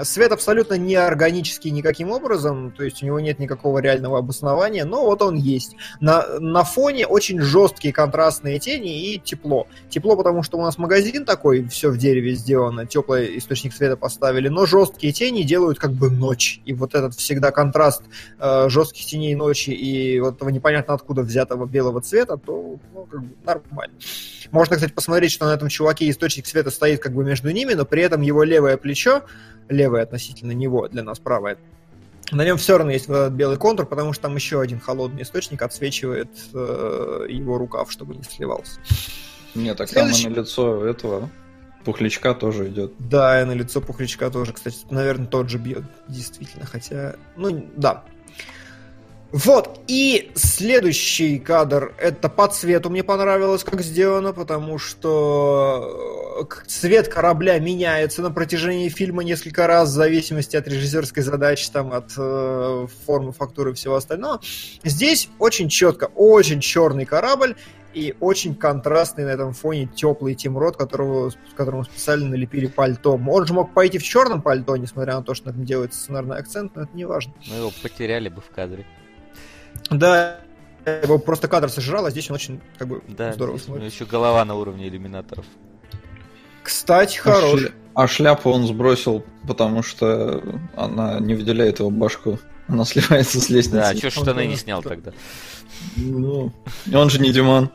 Свет 0.05 0.33
абсолютно 0.33 0.75
не 0.75 0.95
органический 0.95 1.71
никаким 1.71 2.11
образом, 2.11 2.73
то 2.73 2.83
есть 2.83 3.03
у 3.03 3.07
него 3.07 3.21
нет 3.21 3.39
никакого 3.39 3.79
реального 3.79 4.19
обоснования, 4.19 4.85
но 4.85 5.05
вот 5.05 5.23
он 5.23 5.37
есть. 5.37 5.77
На, 6.01 6.39
на 6.41 6.65
фоне 6.65 7.07
очень 7.07 7.41
жесткие 7.41 7.93
контрастные 7.93 8.59
тени 8.59 9.13
и 9.13 9.19
тепло. 9.19 9.67
Тепло, 9.91 10.17
потому 10.17 10.43
что 10.43 10.59
у 10.59 10.63
нас 10.63 10.79
магазин 10.79 11.25
такой, 11.25 11.67
все 11.69 11.91
в 11.91 11.99
дереве 11.99 12.35
сделано, 12.35 12.87
теплый 12.87 13.39
источник 13.39 13.75
света 13.75 13.97
поставили, 13.97 14.49
но 14.49 14.67
жесткие 14.67 15.13
тени 15.13 15.43
делают 15.43 15.79
как 15.79 15.93
бы 15.93 16.11
ночь. 16.11 16.61
И 16.65 16.73
вот 16.73 16.95
этот 16.95 17.15
всегда 17.15 17.51
контраст 17.51 18.03
э, 18.39 18.69
жестких 18.69 19.05
теней 19.05 19.35
ночи 19.35 19.71
и 19.71 20.21
вот 20.21 20.37
этого 20.37 20.49
непонятно 20.49 20.95
откуда 20.95 21.23
взятого 21.23 21.67
белого 21.67 22.01
цвета, 22.01 22.37
то 22.37 22.79
ну, 22.95 23.05
как 23.11 23.23
бы 23.23 23.35
нормально. 23.45 23.95
Можно, 24.53 24.77
кстати, 24.77 24.93
посмотреть, 24.93 25.33
что 25.33 25.47
на 25.47 25.55
этом 25.55 25.69
чуваке 25.69 26.09
источник 26.09 26.47
света 26.47 26.71
стоит 26.71 27.01
как 27.03 27.13
бы 27.15 27.25
между 27.25 27.51
ними, 27.51 27.73
но 27.73 27.85
при 27.87 28.03
этом 28.03 28.21
его 28.21 28.45
левое 28.45 28.77
плечо, 28.77 29.23
левое 29.69 30.03
относительно 30.03 30.53
него, 30.53 30.87
для 30.89 31.03
нас 31.03 31.19
правое, 31.19 31.57
На 32.31 32.45
нем 32.45 32.59
все 32.59 32.77
равно 32.79 32.93
есть 32.93 33.09
вот 33.09 33.17
этот 33.17 33.33
белый 33.33 33.57
контур, 33.57 33.87
потому 33.87 34.13
что 34.13 34.23
там 34.25 34.37
еще 34.37 34.61
один 34.61 34.79
холодный 34.79 35.23
источник 35.23 35.63
отсвечивает 35.63 36.29
э, 36.55 37.27
его 37.29 37.59
рукав, 37.59 37.91
чтобы 37.91 38.15
не 38.15 38.23
сливался. 38.23 38.79
Нет, 39.55 39.77
так 39.77 39.89
Следующий- 39.89 40.25
там 40.25 40.33
и 40.33 40.37
на 40.37 40.41
лицо 40.41 40.87
этого 40.87 41.31
пухлячка 41.85 42.35
тоже 42.35 42.69
идет. 42.69 42.93
Да, 42.99 43.41
и 43.41 43.45
на 43.45 43.53
лицо 43.53 43.81
пухлячка 43.81 44.31
тоже, 44.31 44.53
кстати, 44.53 44.77
наверное, 44.91 45.27
тот 45.27 45.49
же 45.49 45.59
бьет, 45.59 45.85
действительно, 46.09 46.67
хотя, 46.67 47.17
ну, 47.37 47.67
да. 47.77 48.05
Вот, 49.33 49.81
и 49.87 50.31
следующий 50.35 51.39
кадр, 51.39 51.95
это 51.99 52.29
по 52.29 52.49
цвету 52.49 52.91
мне 52.91 53.03
понравилось, 53.03 53.65
как 53.65 53.81
сделано, 53.81 54.35
потому 54.35 54.77
что 54.77 56.47
э, 56.51 56.67
цвет 56.67 57.09
корабля 57.09 57.59
меняется 57.59 58.21
на 58.21 58.31
протяжении 58.31 58.91
фильма 58.91 59.25
несколько 59.25 59.67
раз, 59.67 59.89
в 59.89 59.93
зависимости 59.93 60.55
от 60.55 60.69
режиссерской 60.69 61.23
задачи, 61.23 61.71
там, 61.71 61.95
от 61.95 62.13
э, 62.19 62.87
формы, 63.07 63.33
фактуры 63.33 63.71
и 63.71 63.75
всего 63.75 63.97
остального. 63.97 64.43
Здесь 64.85 65.31
очень 65.39 65.71
четко, 65.71 66.11
очень 66.15 66.61
черный 66.61 67.07
корабль, 67.07 67.57
и 67.95 68.15
очень 68.21 68.55
контрастный 68.55 69.25
на 69.25 69.31
этом 69.31 69.53
фоне 69.53 69.87
теплый 69.87 70.35
Тим 70.35 70.59
Рот, 70.59 70.77
которого, 70.77 71.31
которому 71.57 71.85
специально 71.85 72.29
налепили 72.29 72.67
пальто. 72.67 73.15
Он 73.15 73.47
же 73.47 73.55
мог 73.55 73.73
пойти 73.73 73.99
в 73.99 74.03
черном 74.03 74.43
пальто, 74.43 74.77
несмотря 74.77 75.17
на 75.17 75.23
то, 75.23 75.35
что 75.35 75.47
на 75.47 75.51
этом 75.51 75.65
делается 75.65 76.01
сценарный 76.01 76.37
акцент, 76.37 76.75
но 76.75 76.83
это 76.83 76.97
не 76.97 77.05
важно. 77.05 77.33
Мы 77.49 77.57
его 77.57 77.73
потеряли 77.83 78.29
бы 78.29 78.41
в 78.41 78.51
кадре. 78.51 78.87
Да, 79.91 80.39
его 80.87 81.19
просто 81.19 81.49
кадр 81.49 81.71
сожрал, 81.71 82.07
а 82.07 82.11
здесь 82.11 82.31
он 82.31 82.37
очень 82.37 82.61
как 82.79 82.89
бы 82.89 83.03
Да, 83.09 83.33
здорово 83.33 83.59
смотрится. 83.59 83.95
еще 83.95 84.05
голова 84.11 84.45
на 84.45 84.55
уровне 84.55 84.89
иллюминаторов. 84.89 85.45
Кстати, 86.63 87.19
А 87.19 87.23
хорош. 87.23 87.61
шля- 87.63 87.73
А 87.95 88.07
шляпу 88.09 88.51
он 88.51 88.67
сбросил, 88.67 89.25
потому 89.47 89.83
что 89.83 90.43
она 90.77 91.19
не 91.21 91.35
выделяет 91.35 91.81
его 91.81 91.91
башку. 91.91 92.39
Она 92.69 92.85
сливается 92.85 93.41
с 93.41 93.49
Да, 93.49 93.55
лестницы. 93.55 93.97
что 93.99 94.11
ж 94.11 94.17
он 94.19 94.23
штаны 94.25 94.47
не 94.47 94.57
снял 94.57 94.83
тогда? 94.83 95.13
Ну, 95.97 96.53
он 96.95 97.11
же 97.11 97.21
не 97.21 97.33
Димон. 97.33 97.71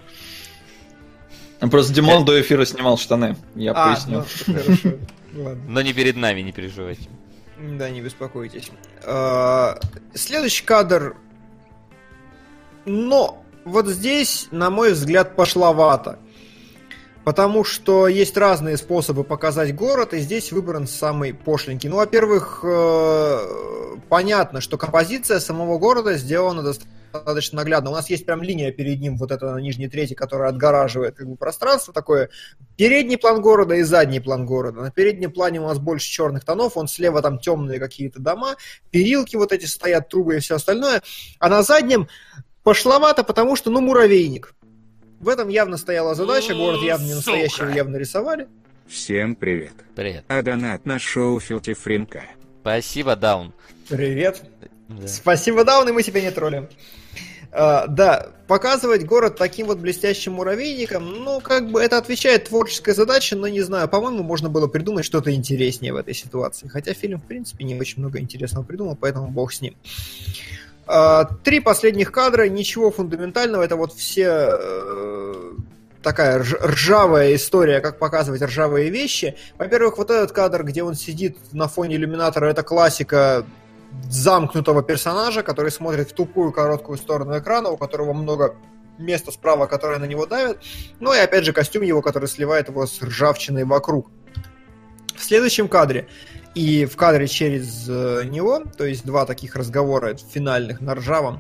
Просто 1.59 1.93
Димон 1.93 2.23
до 2.25 2.39
эфира 2.39 2.65
снимал 2.65 2.97
штаны. 2.97 3.35
Я 3.55 3.73
А, 3.73 3.89
поясню. 3.93 4.23
ну, 4.47 4.53
хорошо. 4.55 4.89
Ладно. 5.35 5.63
Но 5.67 5.81
не 5.81 5.93
перед 5.93 6.15
нами, 6.15 6.41
не 6.41 6.51
переживайте. 6.51 7.09
Да, 7.77 7.89
не 7.89 8.01
беспокойтесь. 8.01 8.71
А, 9.05 9.77
Следующий 10.13 10.63
кадр. 10.63 11.15
Но 12.87 13.43
вот 13.65 13.87
здесь, 13.87 14.47
на 14.51 14.69
мой 14.69 14.93
взгляд, 14.93 15.35
пошловато. 15.35 16.19
Потому 17.25 17.65
что 17.65 18.07
есть 18.07 18.37
разные 18.37 18.77
способы 18.77 19.25
показать 19.25 19.75
город, 19.75 20.13
и 20.13 20.19
здесь 20.19 20.53
выбран 20.53 20.87
самый 20.87 21.33
пошленький. 21.33 21.89
Ну, 21.89 21.97
во-первых, 21.97 22.61
э, 22.63 23.39
понятно, 24.07 24.61
что 24.61 24.77
композиция 24.77 25.41
самого 25.41 25.77
города 25.77 26.15
сделана 26.15 26.63
достаточно 26.63 27.57
наглядно. 27.57 27.89
У 27.89 27.93
нас 27.93 28.09
есть 28.09 28.25
прям 28.25 28.41
линия 28.41 28.71
перед 28.71 29.01
ним, 29.01 29.17
вот 29.17 29.33
эта 29.33 29.51
на 29.51 29.57
нижней 29.57 29.89
трети, 29.89 30.13
которая 30.13 30.47
отгораживает 30.47 31.17
как 31.17 31.27
бы, 31.27 31.35
пространство 31.35 31.93
такое. 31.93 32.29
Передний 32.77 33.17
план 33.17 33.41
города 33.41 33.75
и 33.75 33.83
задний 33.83 34.21
план 34.21 34.45
города. 34.45 34.79
На 34.79 34.91
переднем 34.91 35.33
плане 35.33 35.59
у 35.59 35.67
нас 35.67 35.79
больше 35.79 36.09
черных 36.09 36.45
тонов, 36.45 36.77
он 36.77 36.87
слева 36.87 37.21
там 37.21 37.39
темные 37.39 37.79
какие-то 37.79 38.21
дома, 38.21 38.55
перилки 38.91 39.35
вот 39.35 39.51
эти 39.51 39.65
стоят, 39.65 40.07
трубы 40.07 40.37
и 40.37 40.39
все 40.39 40.55
остальное. 40.55 41.01
А 41.39 41.49
на 41.49 41.61
заднем 41.63 42.07
пошловато, 42.67 43.23
потому 43.23 43.55
что, 43.55 43.71
ну, 43.71 43.79
муравейник. 43.79 44.53
В 45.21 45.29
этом 45.29 45.47
явно 45.47 45.77
стояла 45.77 46.15
задача, 46.15 46.53
город 46.53 46.81
явно 46.83 47.05
не 47.05 47.13
настоящий, 47.13 47.61
его 47.61 47.67
Сука. 47.67 47.77
явно 47.77 47.95
рисовали. 47.95 48.49
Всем 48.89 49.35
привет. 49.35 49.71
Привет. 49.95 50.25
А 50.27 50.41
донат 50.41 50.85
на 50.85 50.99
шоу 50.99 51.39
Филти 51.39 51.73
Фринка. 51.73 52.23
Спасибо, 52.59 53.15
Даун. 53.15 53.53
Привет. 53.87 54.43
Да. 54.89 55.07
Спасибо, 55.07 55.63
Даун, 55.63 55.87
и 55.87 55.93
мы 55.93 56.03
тебя 56.03 56.19
не 56.19 56.29
троллим. 56.29 56.67
А, 57.53 57.87
да, 57.87 58.31
показывать 58.47 59.05
город 59.05 59.37
таким 59.37 59.67
вот 59.67 59.77
блестящим 59.79 60.33
муравейником, 60.33 61.23
ну, 61.23 61.39
как 61.39 61.71
бы 61.71 61.81
это 61.81 61.97
отвечает 61.97 62.49
творческой 62.49 62.93
задаче, 62.93 63.37
но 63.37 63.47
не 63.47 63.61
знаю, 63.61 63.87
по-моему, 63.87 64.23
можно 64.23 64.49
было 64.49 64.67
придумать 64.67 65.05
что-то 65.05 65.33
интереснее 65.33 65.93
в 65.93 65.95
этой 65.95 66.13
ситуации. 66.13 66.67
Хотя 66.67 66.93
фильм, 66.93 67.21
в 67.21 67.23
принципе, 67.23 67.63
не 67.63 67.79
очень 67.79 68.01
много 68.01 68.19
интересного 68.19 68.65
придумал, 68.65 68.97
поэтому 68.99 69.29
бог 69.29 69.53
с 69.53 69.61
ним. 69.61 69.77
А, 70.87 71.25
Три 71.43 71.59
последних 71.59 72.11
кадра, 72.11 72.47
ничего 72.47 72.91
фундаментального, 72.91 73.63
это 73.63 73.75
вот 73.75 73.93
все 73.93 74.49
э, 74.51 75.51
такая 76.01 76.39
рж- 76.39 76.57
ржавая 76.65 77.35
история, 77.35 77.81
как 77.81 77.99
показывать 77.99 78.41
ржавые 78.41 78.89
вещи. 78.89 79.35
Во-первых, 79.57 79.97
вот 79.97 80.09
этот 80.09 80.31
кадр, 80.31 80.63
где 80.63 80.83
он 80.83 80.95
сидит 80.95 81.37
на 81.51 81.67
фоне 81.67 81.97
иллюминатора, 81.97 82.47
это 82.47 82.63
классика 82.63 83.45
замкнутого 84.09 84.83
персонажа, 84.83 85.43
который 85.43 85.71
смотрит 85.71 86.09
в 86.09 86.13
тупую 86.13 86.51
короткую 86.51 86.97
сторону 86.97 87.37
экрана, 87.37 87.69
у 87.69 87.77
которого 87.77 88.13
много 88.13 88.55
места 88.97 89.31
справа, 89.31 89.65
которое 89.65 89.99
на 89.99 90.05
него 90.05 90.25
давит. 90.25 90.59
Ну 90.99 91.13
и 91.13 91.17
опять 91.17 91.45
же 91.45 91.53
костюм 91.53 91.83
его, 91.83 92.01
который 92.01 92.27
сливает 92.27 92.69
его 92.69 92.85
с 92.85 93.01
ржавчиной 93.01 93.65
вокруг. 93.65 94.09
В 95.15 95.23
следующем 95.23 95.67
кадре 95.67 96.07
и 96.57 96.85
в 96.85 96.95
кадре 96.95 97.27
через 97.27 97.87
э, 97.87 98.23
него, 98.25 98.63
то 98.75 98.83
есть 98.83 99.05
два 99.05 99.27
таких 99.27 99.55
разговора 99.55 100.15
финальных 100.15 100.81
на 100.81 100.95
ржавом, 100.95 101.39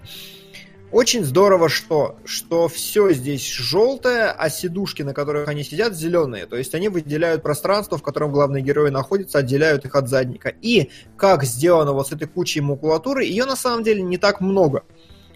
очень 0.91 1.25
здорово, 1.25 1.69
что, 1.69 2.17
что 2.23 2.67
все 2.67 3.11
здесь 3.13 3.51
желтое, 3.51 4.25
а 4.27 4.49
сидушки, 4.51 5.01
на 5.01 5.15
которых 5.15 5.47
они 5.47 5.63
сидят, 5.63 5.95
зеленые. 5.95 6.45
То 6.45 6.55
есть 6.55 6.75
они 6.75 6.87
выделяют 6.87 7.41
пространство, 7.41 7.97
в 7.97 8.03
котором 8.03 8.31
главные 8.31 8.61
герои 8.61 8.91
находятся, 8.91 9.39
отделяют 9.39 9.85
их 9.85 9.95
от 9.95 10.07
задника. 10.07 10.53
И 10.61 10.91
как 11.17 11.43
сделано 11.43 11.93
вот 11.93 12.07
с 12.07 12.11
этой 12.11 12.27
кучей 12.27 12.61
макулатуры, 12.61 13.25
ее 13.25 13.45
на 13.45 13.55
самом 13.55 13.83
деле 13.83 14.03
не 14.03 14.19
так 14.19 14.39
много. 14.39 14.83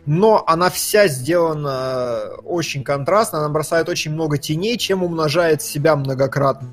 Но 0.06 0.44
она 0.46 0.70
вся 0.70 1.08
сделана 1.08 2.36
очень 2.46 2.84
контрастно, 2.84 3.40
она 3.40 3.50
бросает 3.50 3.90
очень 3.90 4.12
много 4.12 4.38
теней, 4.38 4.78
чем 4.78 5.04
умножает 5.04 5.64
себя 5.64 5.96
многократно. 5.96 6.70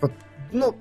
Вот, 0.00 0.12
ну, 0.52 0.76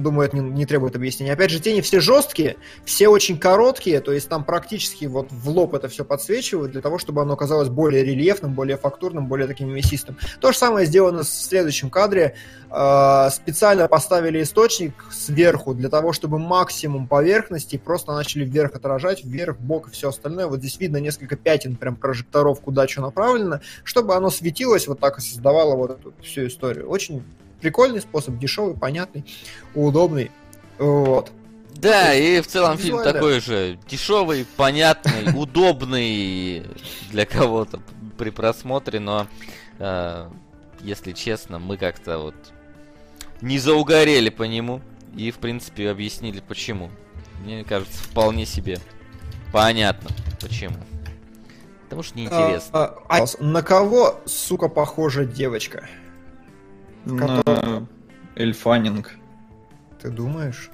думаю, 0.00 0.28
это 0.28 0.36
не, 0.36 0.50
не 0.50 0.66
требует 0.66 0.96
объяснения. 0.96 1.32
Опять 1.32 1.50
же, 1.50 1.60
тени 1.60 1.80
все 1.80 2.00
жесткие, 2.00 2.56
все 2.84 3.08
очень 3.08 3.38
короткие, 3.38 4.00
то 4.00 4.12
есть 4.12 4.28
там 4.28 4.44
практически 4.44 5.06
вот 5.06 5.28
в 5.30 5.48
лоб 5.48 5.74
это 5.74 5.88
все 5.88 6.04
подсвечивают 6.04 6.72
для 6.72 6.80
того, 6.80 6.98
чтобы 6.98 7.22
оно 7.22 7.36
казалось 7.36 7.68
более 7.68 8.04
рельефным, 8.04 8.54
более 8.54 8.76
фактурным, 8.76 9.26
более 9.26 9.46
таким 9.46 9.68
мясистым. 9.68 10.16
То 10.40 10.52
же 10.52 10.58
самое 10.58 10.86
сделано 10.86 11.22
в 11.22 11.28
следующем 11.28 11.90
кадре. 11.90 12.34
Э, 12.70 13.28
Специально 13.30 13.88
поставили 13.88 14.42
источник 14.42 14.94
сверху 15.10 15.74
для 15.74 15.88
того, 15.88 16.12
чтобы 16.12 16.38
максимум 16.38 17.06
поверхности 17.06 17.76
просто 17.76 18.12
начали 18.12 18.44
вверх 18.44 18.74
отражать, 18.74 19.24
вверх, 19.24 19.58
бок 19.58 19.88
и 19.88 19.90
все 19.90 20.08
остальное. 20.08 20.46
Вот 20.46 20.60
здесь 20.60 20.78
видно 20.78 20.98
несколько 20.98 21.36
пятен 21.36 21.76
прям 21.76 21.96
прожекторов, 21.96 22.60
куда 22.60 22.86
что 22.88 23.02
направлено, 23.02 23.60
чтобы 23.84 24.14
оно 24.14 24.30
светилось 24.30 24.86
вот 24.88 25.00
так 25.00 25.18
и 25.18 25.20
создавало 25.20 25.76
вот 25.76 25.90
эту 25.90 26.14
всю 26.22 26.46
историю. 26.46 26.88
Очень 26.88 27.22
прикольный 27.62 28.00
способ, 28.00 28.38
дешевый, 28.38 28.74
понятный, 28.74 29.24
удобный. 29.74 30.30
Вот. 30.78 31.30
Да, 31.70 32.14
и 32.14 32.40
в 32.40 32.46
целом 32.46 32.76
фильм 32.76 33.02
такой 33.02 33.40
же 33.40 33.78
дешевый, 33.88 34.46
понятный, 34.56 35.34
удобный 35.34 36.66
для 37.10 37.24
кого-то 37.24 37.80
при 38.18 38.30
просмотре, 38.30 39.00
но 39.00 39.26
э, 39.78 40.28
если 40.80 41.12
честно, 41.12 41.58
мы 41.58 41.78
как-то 41.78 42.18
вот 42.18 42.34
не 43.40 43.58
заугорели 43.58 44.28
по 44.28 44.42
нему 44.42 44.82
и 45.16 45.30
в 45.30 45.38
принципе 45.38 45.90
объяснили 45.90 46.42
почему. 46.46 46.90
Мне 47.44 47.64
кажется, 47.64 48.02
вполне 48.02 48.44
себе 48.44 48.78
понятно 49.52 50.10
почему. 50.40 50.76
Потому 51.84 52.02
что 52.02 52.18
неинтересно. 52.18 52.70
А, 52.72 52.98
а, 53.08 53.24
а 53.24 53.42
на 53.42 53.62
кого, 53.62 54.20
сука, 54.24 54.68
похожа 54.68 55.24
девочка? 55.24 55.88
На 57.04 57.86
Эльфанинг. 58.36 59.10
Ты 60.00 60.10
думаешь? 60.10 60.70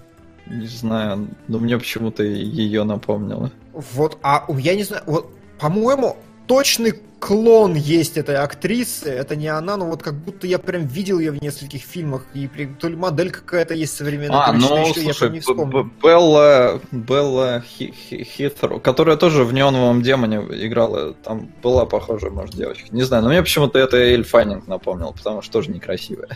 Не 0.47 0.67
знаю, 0.67 1.29
но 1.49 1.59
мне 1.59 1.77
почему-то 1.77 2.23
ее 2.23 2.85
напомнило. 2.85 3.53
Вот, 3.73 4.19
а 4.23 4.47
я 4.59 4.75
не 4.75 4.85
знаю, 4.85 5.03
вот, 5.07 5.31
по-моему, 5.59 6.17
точный 6.49 6.93
клон 7.21 7.75
есть 7.75 8.17
этой 8.17 8.37
актрисы. 8.37 9.09
Это 9.11 9.37
не 9.37 9.49
она, 9.49 9.77
но 9.77 9.87
вот 9.87 10.03
как 10.03 10.15
будто 10.15 10.47
я 10.47 10.59
прям 10.59 10.87
видел 10.87 11.19
ее 11.19 11.33
в 11.33 11.43
нескольких 11.43 11.83
фильмах. 11.83 12.23
И 12.35 12.47
при- 12.49 12.67
то 12.67 12.89
ли 12.89 12.97
модель 12.97 13.31
какая-то 13.31 13.75
есть 13.75 13.95
современная, 13.97 14.39
А, 14.47 14.53
ну, 14.53 14.89
еще, 14.89 15.01
я 15.01 15.05
слушай, 15.05 15.19
прям 15.21 15.33
не 15.35 15.41
вспомню. 15.41 15.93
Белла, 16.03 16.81
Белла 16.91 17.61
Хи- 17.67 17.93
Хи- 17.93 18.25
Хитро, 18.25 18.79
которая 18.79 19.17
тоже 19.17 19.45
в 19.45 19.53
неоновом 19.53 20.01
демоне 20.03 20.39
играла, 20.67 21.13
там 21.15 21.53
была 21.63 21.87
похожая, 21.87 22.31
может, 22.31 22.55
девочка. 22.55 22.87
Не 22.93 23.03
знаю, 23.03 23.23
но 23.25 23.29
мне 23.29 23.43
почему-то 23.43 23.79
это 23.79 23.97
Эль 23.99 24.25
Фаннинг 24.25 24.67
напомнил, 24.67 25.13
потому 25.13 25.43
что 25.43 25.53
тоже 25.53 25.71
некрасивая. 25.71 26.29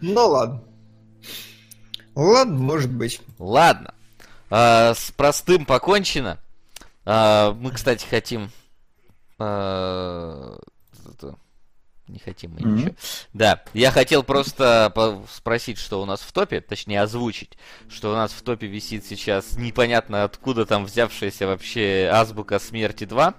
Ну 0.00 0.26
ладно. 0.28 0.62
Ладно, 2.14 2.58
может 2.58 2.90
быть. 2.92 3.20
Ладно. 3.38 3.92
А, 4.50 4.94
с 4.94 5.10
простым 5.10 5.64
покончено. 5.66 6.38
А, 7.04 7.52
мы, 7.58 7.70
кстати, 7.72 8.06
хотим 8.08 8.50
Не 12.08 12.20
хотим 12.20 12.52
мы 12.52 12.60
Мгм. 12.60 12.76
ничего. 12.76 12.94
Да, 13.32 13.64
я 13.74 13.90
хотел 13.90 14.22
просто 14.22 14.92
спросить, 15.32 15.76
что 15.78 16.00
у 16.00 16.04
нас 16.04 16.20
в 16.20 16.30
топе, 16.32 16.60
точнее 16.60 17.00
озвучить, 17.02 17.58
что 17.88 18.12
у 18.12 18.14
нас 18.14 18.30
в 18.30 18.42
топе 18.42 18.68
висит 18.68 19.04
сейчас 19.04 19.56
непонятно 19.56 20.22
откуда 20.22 20.66
там 20.66 20.84
взявшаяся 20.84 21.48
вообще 21.48 22.08
азбука 22.12 22.60
смерти 22.60 23.04
2. 23.04 23.34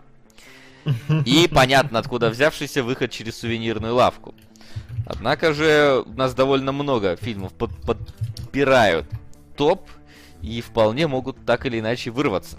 И 1.26 1.50
понятно, 1.54 2.00
откуда 2.00 2.30
взявшийся 2.30 2.84
выход 2.84 3.12
через 3.12 3.38
сувенирную 3.40 3.94
лавку. 3.96 4.36
Однако 5.06 5.54
же 5.54 6.04
у 6.06 6.14
нас 6.14 6.34
довольно 6.34 6.72
много 6.74 7.16
фильмов 7.16 7.54
под- 7.54 7.76
подпирают 7.82 9.06
топ 9.56 9.90
и 10.42 10.60
вполне 10.62 11.08
могут 11.08 11.46
так 11.46 11.66
или 11.66 11.80
иначе 11.80 12.12
вырваться. 12.12 12.58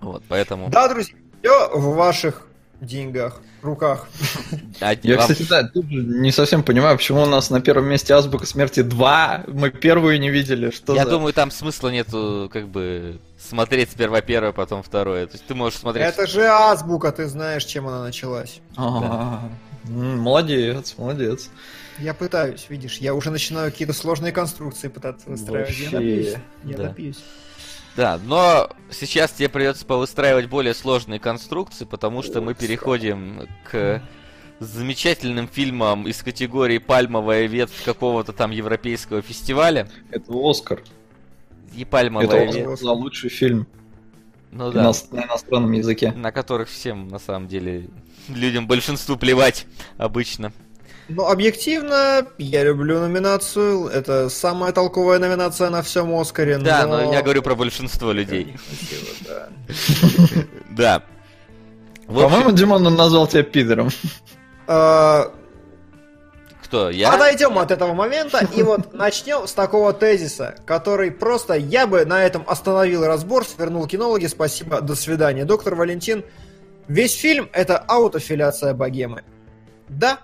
Вот, 0.00 0.22
поэтому... 0.28 0.68
Да, 0.70 0.88
друзья, 0.88 1.16
все 1.40 1.68
в 1.70 1.94
ваших 1.94 2.46
деньгах, 2.80 3.40
руках. 3.62 4.08
Я, 5.02 5.18
кстати, 5.18 5.42
да, 5.48 5.68
тут 5.68 5.86
же 5.90 6.02
не 6.02 6.32
совсем 6.32 6.62
понимаю, 6.62 6.96
почему 6.96 7.22
у 7.22 7.26
нас 7.26 7.50
на 7.50 7.60
первом 7.60 7.88
месте 7.88 8.14
Азбука 8.14 8.46
Смерти 8.46 8.80
2, 8.82 9.44
мы 9.48 9.70
первую 9.70 10.18
не 10.18 10.30
видели, 10.30 10.70
что 10.70 10.94
Я 10.94 11.04
за... 11.04 11.10
думаю, 11.10 11.34
там 11.34 11.50
смысла 11.50 11.90
нету, 11.90 12.48
как 12.52 12.68
бы, 12.68 13.18
смотреть 13.38 13.90
сперва 13.90 14.22
первое, 14.22 14.52
потом 14.52 14.82
второе. 14.82 15.26
То 15.26 15.34
есть 15.34 15.46
ты 15.46 15.54
можешь 15.54 15.78
смотреть... 15.78 16.06
Это 16.06 16.26
же 16.26 16.46
азбука, 16.46 17.12
ты 17.12 17.26
знаешь, 17.26 17.64
чем 17.64 17.86
она 17.86 18.02
началась. 18.02 18.60
А, 18.76 19.50
Молодец, 19.84 20.94
молодец. 20.96 21.50
Я 21.98 22.14
пытаюсь, 22.14 22.66
видишь, 22.70 22.98
я 22.98 23.14
уже 23.14 23.30
начинаю 23.30 23.70
какие-то 23.70 23.92
сложные 23.92 24.32
конструкции 24.32 24.88
пытаться 24.88 25.28
выстраивать. 25.28 25.76
Я 25.78 25.84
Вообще, 25.84 25.96
добьюсь. 25.98 26.34
Я 26.64 26.76
да. 26.76 26.82
добьюсь. 26.84 27.18
Да, 27.96 28.20
но 28.24 28.70
сейчас 28.90 29.32
тебе 29.32 29.48
придется 29.48 29.84
повыстраивать 29.84 30.46
более 30.46 30.74
сложные 30.74 31.18
конструкции, 31.20 31.84
потому 31.84 32.22
что 32.22 32.40
мы 32.40 32.54
переходим 32.54 33.48
к 33.70 34.02
замечательным 34.60 35.48
фильмам 35.48 36.06
из 36.06 36.22
категории 36.22 36.78
«Пальмовая 36.78 37.46
ветвь» 37.46 37.82
какого-то 37.82 38.32
там 38.32 38.50
европейского 38.50 39.22
фестиваля. 39.22 39.88
Это 40.10 40.32
Оскар. 40.32 40.82
И 41.74 41.82
Это 41.82 41.90
«Пальмовая 41.90 42.46
ветвь», 42.46 42.58
Оскар 42.58 42.78
за 42.78 42.92
лучший 42.92 43.30
фильм 43.30 43.66
ну 44.52 44.70
да, 44.70 44.82
ино- 44.82 44.94
на 45.12 45.24
иностранном 45.24 45.72
языке. 45.72 46.12
на 46.12 46.32
которых 46.32 46.68
всем, 46.68 47.08
на 47.08 47.18
самом 47.18 47.48
деле, 47.48 47.88
людям 48.28 48.66
большинству 48.66 49.16
плевать 49.16 49.66
обычно. 49.96 50.52
Ну, 51.10 51.26
объективно, 51.26 52.26
я 52.38 52.62
люблю 52.62 53.00
номинацию. 53.00 53.88
Это 53.88 54.28
самая 54.28 54.72
толковая 54.72 55.18
номинация 55.18 55.68
на 55.68 55.82
всем 55.82 56.14
Оскаре. 56.14 56.58
Да, 56.58 56.86
но 56.86 57.12
я 57.12 57.22
говорю 57.22 57.42
про 57.42 57.56
большинство 57.56 58.12
людей. 58.12 58.56
Красиво, 59.68 60.44
да. 60.70 61.02
По-моему, 62.06 62.52
Димон 62.52 62.86
он 62.86 62.94
назвал 62.94 63.26
тебя 63.26 63.42
пидором. 63.42 63.90
А, 64.66 65.32
кто? 66.62 66.90
Я? 66.90 67.12
Отойдем 67.12 67.58
от 67.58 67.72
этого 67.72 67.92
момента 67.92 68.46
и 68.54 68.62
вот 68.62 68.94
начнем 68.94 69.48
с 69.48 69.52
такого 69.52 69.92
тезиса, 69.92 70.54
который 70.64 71.10
просто 71.10 71.54
я 71.54 71.88
бы 71.88 72.04
на 72.04 72.24
этом 72.24 72.44
остановил 72.46 73.04
разбор, 73.04 73.44
свернул 73.44 73.86
кинологи, 73.88 74.26
спасибо, 74.26 74.80
до 74.80 74.94
свидания. 74.94 75.44
Доктор 75.44 75.74
Валентин, 75.74 76.24
весь 76.86 77.14
фильм 77.14 77.48
это 77.52 77.78
аутофиляция 77.78 78.74
богемы. 78.74 79.24
Да, 79.88 80.20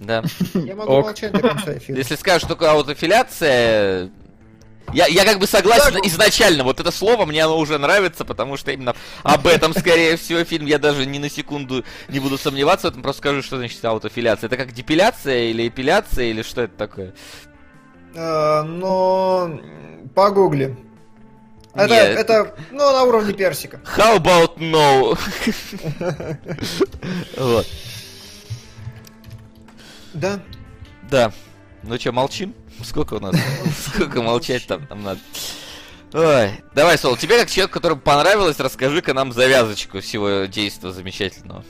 Да. 0.00 0.22
я 0.54 0.76
могу 0.76 0.92
Ок. 0.92 1.06
молчать 1.06 1.32
до 1.32 1.40
конца 1.40 1.76
эфира. 1.76 1.98
Если 1.98 2.14
скажешь, 2.16 2.42
что 2.42 2.50
такое 2.54 2.70
аутофиляция, 2.70 4.10
я, 4.92 5.06
я 5.06 5.24
как 5.24 5.38
бы 5.38 5.46
согласен 5.46 5.94
Так. 5.94 6.06
изначально. 6.06 6.64
Вот 6.64 6.80
это 6.80 6.90
слово 6.90 7.26
мне 7.26 7.44
оно 7.44 7.58
уже 7.58 7.78
нравится, 7.78 8.24
потому 8.24 8.56
что 8.56 8.70
именно 8.70 8.94
об 9.22 9.46
этом, 9.46 9.74
скорее 9.74 10.16
всего, 10.16 10.44
фильм. 10.44 10.66
Я 10.66 10.78
даже 10.78 11.04
ни 11.04 11.18
на 11.18 11.28
секунду 11.28 11.84
не 12.08 12.20
буду 12.20 12.38
сомневаться 12.38 12.86
в 12.86 12.90
этом. 12.90 13.02
Просто 13.02 13.20
скажу, 13.20 13.42
что 13.42 13.56
значит 13.58 13.84
аутофиляция. 13.84 14.46
Это 14.48 14.56
как 14.56 14.72
депиляция 14.72 15.50
или 15.50 15.68
эпиляция, 15.68 16.26
или 16.26 16.42
что 16.42 16.62
это 16.62 16.76
такое? 16.76 17.12
Э, 18.14 18.62
Но 18.62 19.60
погугли. 20.14 20.76
Это, 21.74 21.92
Нет. 21.94 22.18
это, 22.18 22.56
ну, 22.72 22.78
на 22.92 23.02
уровне 23.04 23.32
персика. 23.34 23.80
How 23.96 24.16
about 24.18 24.56
no? 24.58 25.16
Вот. 27.36 27.66
Да. 30.20 30.40
Да. 31.10 31.32
Ну 31.82 31.98
что, 31.98 32.12
молчим? 32.12 32.54
Сколько 32.82 33.14
у 33.14 33.20
нас? 33.20 33.34
Сколько 33.86 34.22
молчать 34.22 34.66
там 34.66 34.86
нам 34.90 35.02
надо? 35.02 35.20
Ой, 36.12 36.50
давай, 36.74 36.96
Сол, 36.96 37.16
тебе 37.16 37.38
как 37.38 37.50
человек, 37.50 37.72
которому 37.72 38.00
понравилось, 38.00 38.58
расскажи-ка 38.58 39.12
нам 39.12 39.32
завязочку 39.32 40.00
всего 40.00 40.46
действия 40.46 40.90
замечательного. 40.90 41.64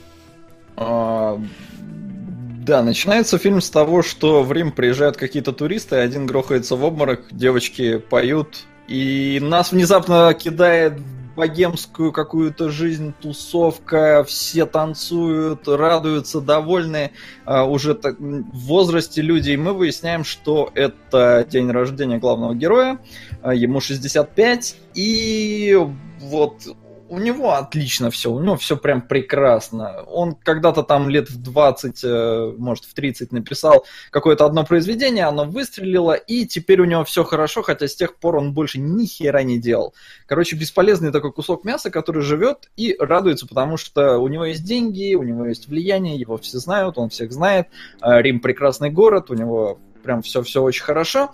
А, 0.77 1.37
Да, 1.77 2.81
начинается 2.83 3.37
фильм 3.37 3.59
с 3.59 3.69
того, 3.69 4.01
что 4.01 4.43
в 4.43 4.53
Рим 4.53 4.71
приезжают 4.71 5.17
какие-то 5.17 5.51
туристы, 5.51 5.97
один 5.97 6.25
грохается 6.25 6.75
в 6.75 6.83
обморок, 6.85 7.25
девочки 7.31 7.97
поют, 7.97 8.59
и 8.87 9.39
нас 9.41 9.71
внезапно 9.73 10.33
кидает 10.33 10.93
в 10.99 11.18
богемскую 11.39 12.11
какую-то 12.11 12.69
жизнь, 12.69 13.13
тусовка, 13.21 14.25
все 14.27 14.65
танцуют, 14.65 15.69
радуются, 15.69 16.41
довольны, 16.41 17.11
а, 17.45 17.63
уже 17.63 17.95
так, 17.95 18.19
в 18.19 18.59
возрасте 18.67 19.21
люди, 19.21 19.51
и 19.51 19.57
мы 19.57 19.71
выясняем, 19.71 20.25
что 20.25 20.69
это 20.75 21.47
день 21.49 21.71
рождения 21.71 22.17
главного 22.17 22.53
героя, 22.55 22.99
а, 23.41 23.53
ему 23.53 23.79
65, 23.79 24.75
и 24.95 25.77
вот 26.19 26.75
у 27.09 27.17
него 27.17 27.53
отлично 27.53 28.11
все, 28.11 28.31
у 28.31 28.39
него 28.39 28.55
все 28.55 28.77
прям 28.77 29.01
прекрасно. 29.01 30.03
Он 30.03 30.35
когда-то 30.35 30.83
там 30.83 31.09
лет 31.09 31.29
в 31.29 31.41
20, 31.41 32.03
э, 32.03 32.53
может 32.57 32.85
в 32.85 32.93
30 32.93 33.31
написал 33.31 33.85
какое-то 34.11 34.45
одно 34.45 34.63
произведение, 34.63 35.25
оно 35.25 35.45
выстрелило, 35.45 36.13
и 36.13 36.45
теперь 36.45 36.81
у 36.81 36.85
него 36.85 37.03
все 37.03 37.23
хорошо, 37.23 37.63
хотя 37.63 37.87
с 37.87 37.95
тех 37.95 38.15
пор 38.15 38.37
он 38.37 38.53
больше 38.53 38.79
ни 38.79 39.05
хера 39.05 39.43
не 39.43 39.59
делал. 39.59 39.93
Короче, 40.27 40.55
бесполезный 40.55 41.11
такой 41.11 41.33
кусок 41.33 41.63
мяса, 41.63 41.89
который 41.89 42.21
живет 42.21 42.69
и 42.77 42.95
радуется, 42.99 43.47
потому 43.47 43.77
что 43.77 44.19
у 44.19 44.27
него 44.27 44.45
есть 44.45 44.63
деньги, 44.63 45.15
у 45.15 45.23
него 45.23 45.45
есть 45.45 45.67
влияние, 45.67 46.17
его 46.17 46.37
все 46.37 46.59
знают, 46.59 46.97
он 46.97 47.09
всех 47.09 47.31
знает. 47.31 47.67
А, 48.01 48.21
Рим 48.21 48.39
прекрасный 48.39 48.91
город, 48.91 49.31
у 49.31 49.33
него 49.33 49.79
прям 50.03 50.21
все-все 50.21 50.61
очень 50.61 50.83
хорошо. 50.83 51.31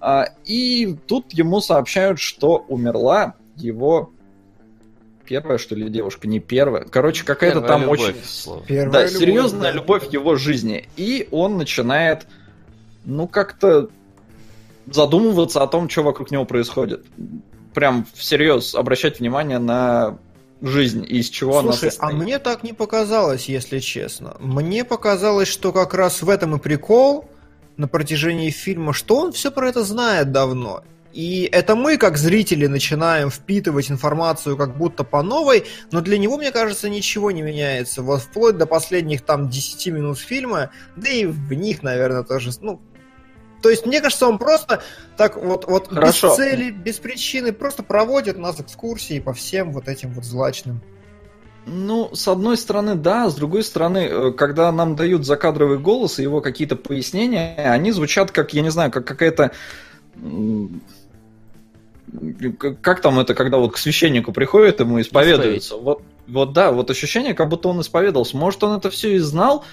А, 0.00 0.26
И 0.44 0.96
тут 1.06 1.32
ему 1.32 1.60
сообщают, 1.60 2.18
что 2.18 2.64
умерла 2.68 3.34
его 3.56 4.12
первая, 5.28 5.58
что 5.58 5.74
ли, 5.74 5.90
девушка, 5.90 6.26
не 6.26 6.40
первая. 6.40 6.84
Короче, 6.84 7.22
какая-то 7.22 7.60
там 7.60 7.82
любовь, 7.82 8.00
очень... 8.00 8.24
слово. 8.24 8.64
Первая 8.66 8.90
Да, 8.90 9.04
любовь, 9.04 9.18
серьезная 9.18 9.60
да. 9.60 9.72
любовь 9.72 10.08
его 10.10 10.36
жизни. 10.36 10.88
И 10.96 11.28
он 11.30 11.58
начинает, 11.58 12.26
ну, 13.04 13.28
как-то 13.28 13.90
задумываться 14.86 15.62
о 15.62 15.66
том, 15.66 15.90
что 15.90 16.02
вокруг 16.02 16.30
него 16.30 16.46
происходит. 16.46 17.04
Прям 17.74 18.06
всерьез 18.14 18.74
обращать 18.74 19.20
внимание 19.20 19.58
на 19.58 20.18
жизнь 20.62 21.04
и 21.06 21.18
из 21.18 21.28
чего 21.28 21.58
она 21.58 21.72
Слушай, 21.72 21.88
а 21.88 21.90
состоит. 21.90 22.14
мне 22.14 22.38
так 22.38 22.62
не 22.62 22.72
показалось, 22.72 23.48
если 23.50 23.78
честно. 23.80 24.36
Мне 24.40 24.82
показалось, 24.82 25.48
что 25.48 25.72
как 25.72 25.92
раз 25.92 26.22
в 26.22 26.30
этом 26.30 26.56
и 26.56 26.58
прикол 26.58 27.28
на 27.76 27.86
протяжении 27.86 28.50
фильма, 28.50 28.94
что 28.94 29.18
он 29.18 29.32
все 29.32 29.52
про 29.52 29.68
это 29.68 29.84
знает 29.84 30.32
давно. 30.32 30.82
И 31.12 31.48
это 31.50 31.74
мы, 31.74 31.96
как 31.96 32.18
зрители, 32.18 32.66
начинаем 32.66 33.30
впитывать 33.30 33.90
информацию 33.90 34.56
как 34.56 34.76
будто 34.76 35.04
по 35.04 35.22
новой, 35.22 35.64
но 35.90 36.00
для 36.00 36.18
него, 36.18 36.36
мне 36.36 36.52
кажется, 36.52 36.88
ничего 36.88 37.30
не 37.30 37.42
меняется. 37.42 38.02
Вот 38.02 38.22
вплоть 38.22 38.58
до 38.58 38.66
последних 38.66 39.22
там 39.22 39.48
10 39.48 39.86
минут 39.88 40.18
фильма, 40.18 40.70
да 40.96 41.08
и 41.08 41.24
в 41.24 41.52
них, 41.54 41.82
наверное, 41.82 42.24
тоже, 42.24 42.50
ну, 42.60 42.80
то 43.62 43.70
есть, 43.70 43.86
мне 43.86 44.00
кажется, 44.00 44.28
он 44.28 44.38
просто 44.38 44.82
так 45.16 45.36
вот, 45.36 45.66
вот 45.66 45.88
Хорошо. 45.88 46.28
без 46.28 46.36
цели, 46.36 46.70
без 46.70 46.98
причины, 46.98 47.52
просто 47.52 47.82
проводит 47.82 48.38
нас 48.38 48.60
экскурсии 48.60 49.18
по 49.18 49.32
всем 49.32 49.72
вот 49.72 49.88
этим 49.88 50.12
вот 50.12 50.24
злачным. 50.24 50.80
Ну, 51.66 52.14
с 52.14 52.26
одной 52.28 52.56
стороны, 52.56 52.94
да, 52.94 53.28
с 53.28 53.34
другой 53.34 53.62
стороны, 53.62 53.98
э, 53.98 54.32
когда 54.32 54.72
нам 54.72 54.96
дают 54.96 55.26
закадровый 55.26 55.78
голос 55.78 56.18
и 56.18 56.22
его 56.22 56.40
какие-то 56.40 56.76
пояснения, 56.76 57.56
они 57.56 57.92
звучат 57.92 58.30
как, 58.30 58.54
я 58.54 58.62
не 58.62 58.70
знаю, 58.70 58.90
как 58.90 59.06
какая-то... 59.06 59.50
как- 62.80 63.00
там 63.00 63.18
это, 63.18 63.34
когда 63.34 63.58
вот 63.58 63.74
к 63.74 63.78
священнику 63.78 64.32
приходит, 64.32 64.80
ему 64.80 65.00
исповедуется? 65.00 65.76
Вот, 65.76 66.02
вот 66.26 66.52
да, 66.52 66.72
вот 66.72 66.90
ощущение, 66.90 67.34
как 67.34 67.48
будто 67.48 67.68
он 67.68 67.80
исповедовался. 67.80 68.36
Может, 68.36 68.62
он 68.64 68.78
это 68.78 68.90
все 68.90 69.14
и 69.14 69.18
знал, 69.18 69.64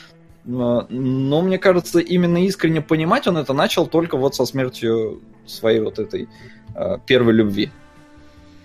но 0.46 1.42
мне 1.42 1.58
кажется, 1.58 2.00
именно 2.00 2.46
искренне 2.46 2.82
понимать 2.82 3.28
он 3.28 3.38
это 3.38 3.54
начал 3.54 3.88
только 3.88 4.18
вот 4.18 4.36
со 4.36 4.46
смертью 4.46 5.22
своей 5.46 5.80
вот 5.80 6.00
этой 6.00 6.28
э, 6.76 6.98
первой 7.06 7.34
любви. 7.34 7.72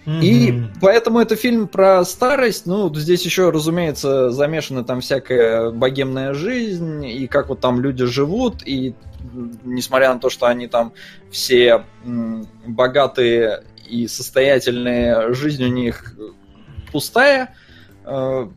И 0.06 0.52
Мгм. 0.52 0.72
поэтому 0.80 1.20
это 1.20 1.36
фильм 1.36 1.68
про 1.68 2.04
старость. 2.04 2.66
Ну, 2.66 2.92
здесь 2.94 3.24
еще, 3.24 3.50
разумеется, 3.50 4.30
замешана 4.30 4.82
там 4.82 5.00
всякая 5.00 5.70
богемная 5.70 6.32
жизнь, 6.34 7.04
и 7.04 7.26
как 7.26 7.48
вот 7.48 7.60
там 7.60 7.80
люди 7.80 8.06
живут, 8.06 8.62
и 8.66 8.94
несмотря 9.64 10.12
на 10.14 10.20
то, 10.20 10.30
что 10.30 10.46
они 10.46 10.66
там 10.66 10.92
все 11.30 11.84
богатые 12.66 13.64
и 13.86 14.06
состоятельные, 14.08 15.32
жизнь 15.34 15.64
у 15.64 15.68
них 15.68 16.14
пустая. 16.92 17.54
э, 18.04 18.48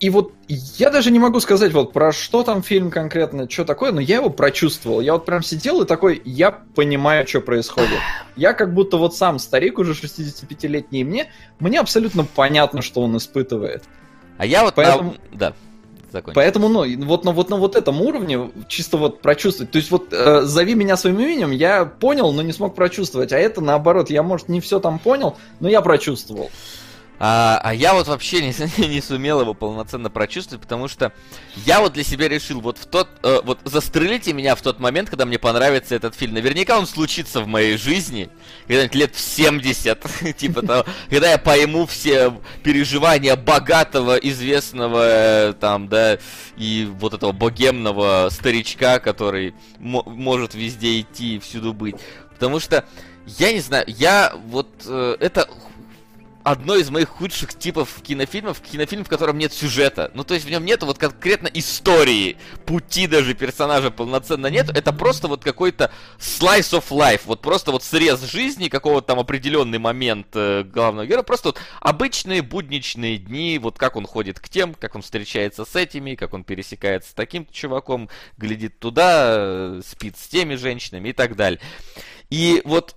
и 0.00 0.10
вот 0.10 0.32
я 0.46 0.90
даже 0.90 1.10
не 1.10 1.18
могу 1.18 1.40
сказать, 1.40 1.72
вот 1.72 1.92
про 1.92 2.12
что 2.12 2.44
там 2.44 2.62
фильм 2.62 2.88
конкретно, 2.90 3.50
что 3.50 3.64
такое, 3.64 3.90
но 3.90 4.00
я 4.00 4.16
его 4.16 4.30
прочувствовал. 4.30 5.00
Я 5.00 5.14
вот 5.14 5.26
прям 5.26 5.42
сидел 5.42 5.82
и 5.82 5.86
такой, 5.86 6.22
я 6.24 6.52
понимаю, 6.52 7.26
что 7.26 7.40
происходит. 7.40 7.98
Я 8.36 8.52
как 8.52 8.74
будто 8.74 8.96
вот 8.96 9.16
сам 9.16 9.40
старик, 9.40 9.78
уже 9.78 9.94
65-летний, 9.94 11.02
мне, 11.02 11.32
мне 11.58 11.80
абсолютно 11.80 12.24
понятно, 12.24 12.80
что 12.80 13.02
он 13.02 13.16
испытывает. 13.16 13.84
А 14.36 14.46
я 14.46 14.62
вот 14.62 14.76
Поэтому- 14.76 15.16
на... 15.32 15.38
Да, 15.38 15.52
закончил. 16.10 16.34
Поэтому, 16.34 16.68
ну, 16.68 16.84
вот 17.04 17.24
на, 17.24 17.32
вот 17.32 17.50
на 17.50 17.56
вот 17.56 17.76
этом 17.76 18.00
уровне 18.00 18.50
чисто 18.68 18.96
вот 18.96 19.20
прочувствовать. 19.20 19.70
То 19.70 19.78
есть 19.78 19.90
вот 19.90 20.12
э, 20.12 20.42
зови 20.42 20.74
меня 20.74 20.96
своим 20.96 21.20
именем, 21.20 21.50
я 21.50 21.84
понял, 21.84 22.32
но 22.32 22.42
не 22.42 22.52
смог 22.52 22.74
прочувствовать. 22.74 23.32
А 23.32 23.38
это 23.38 23.60
наоборот, 23.60 24.10
я, 24.10 24.22
может, 24.22 24.48
не 24.48 24.60
все 24.60 24.80
там 24.80 24.98
понял, 24.98 25.36
но 25.60 25.68
я 25.68 25.80
прочувствовал. 25.82 26.50
А, 27.20 27.60
а 27.62 27.74
я 27.74 27.94
вот 27.94 28.06
вообще 28.06 28.40
не, 28.42 28.86
не 28.86 29.00
сумел 29.00 29.40
его 29.40 29.54
полноценно 29.54 30.10
прочувствовать, 30.10 30.62
потому 30.62 30.88
что 30.88 31.12
я 31.66 31.80
вот 31.80 31.92
для 31.92 32.04
себя 32.04 32.28
решил, 32.28 32.60
вот 32.60 32.78
в 32.78 32.86
тот, 32.86 33.08
э, 33.22 33.40
вот 33.42 33.58
застрелите 33.64 34.32
меня 34.32 34.54
в 34.54 34.62
тот 34.62 34.78
момент, 34.78 35.10
когда 35.10 35.26
мне 35.26 35.38
понравится 35.38 35.94
этот 35.94 36.14
фильм. 36.14 36.34
Наверняка 36.34 36.78
он 36.78 36.86
случится 36.86 37.40
в 37.40 37.48
моей 37.48 37.76
жизни, 37.76 38.30
когда-нибудь 38.68 38.94
лет 38.94 39.14
в 39.16 39.20
70, 39.20 40.06
типа 40.36 40.62
того, 40.62 40.84
когда 41.10 41.32
я 41.32 41.38
пойму 41.38 41.86
все 41.86 42.32
переживания 42.62 43.34
богатого, 43.34 44.16
известного, 44.16 45.00
э, 45.02 45.52
там, 45.54 45.88
да, 45.88 46.18
и 46.56 46.88
вот 46.98 47.14
этого 47.14 47.32
богемного 47.32 48.28
старичка, 48.30 49.00
который 49.00 49.54
мо- 49.78 50.04
может 50.06 50.54
везде 50.54 51.00
идти 51.00 51.36
и 51.36 51.38
всюду 51.40 51.72
быть. 51.72 51.96
Потому 52.30 52.60
что, 52.60 52.84
я 53.26 53.52
не 53.52 53.60
знаю, 53.60 53.84
я 53.88 54.32
вот, 54.46 54.68
э, 54.86 55.16
это 55.18 55.48
одно 56.50 56.76
из 56.76 56.88
моих 56.88 57.10
худших 57.10 57.54
типов 57.54 58.00
кинофильмов, 58.02 58.60
кинофильм, 58.60 59.04
в 59.04 59.08
котором 59.08 59.36
нет 59.36 59.52
сюжета. 59.52 60.10
Ну, 60.14 60.24
то 60.24 60.32
есть 60.32 60.46
в 60.46 60.50
нем 60.50 60.64
нету 60.64 60.86
вот 60.86 60.96
конкретно 60.96 61.48
истории, 61.52 62.38
пути 62.64 63.06
даже 63.06 63.34
персонажа 63.34 63.90
полноценно 63.90 64.46
нету. 64.46 64.72
Это 64.74 64.94
просто 64.94 65.28
вот 65.28 65.44
какой-то 65.44 65.90
slice 66.18 66.72
of 66.72 66.84
life, 66.88 67.22
вот 67.26 67.42
просто 67.42 67.70
вот 67.70 67.82
срез 67.82 68.22
жизни, 68.22 68.68
какого-то 68.68 69.08
там 69.08 69.18
определенный 69.18 69.78
момент 69.78 70.28
э, 70.34 70.64
главного 70.64 71.06
героя. 71.06 71.22
Просто 71.22 71.48
вот 71.48 71.60
обычные 71.80 72.40
будничные 72.40 73.18
дни, 73.18 73.58
вот 73.58 73.76
как 73.76 73.96
он 73.96 74.06
ходит 74.06 74.40
к 74.40 74.48
тем, 74.48 74.72
как 74.72 74.94
он 74.94 75.02
встречается 75.02 75.66
с 75.66 75.76
этими, 75.76 76.14
как 76.14 76.32
он 76.32 76.44
пересекается 76.44 77.10
с 77.10 77.14
таким 77.14 77.46
чуваком, 77.52 78.08
глядит 78.38 78.78
туда, 78.78 79.34
э, 79.36 79.80
спит 79.86 80.16
с 80.16 80.28
теми 80.28 80.54
женщинами 80.54 81.10
и 81.10 81.12
так 81.12 81.36
далее. 81.36 81.60
И 82.30 82.60
вот 82.64 82.94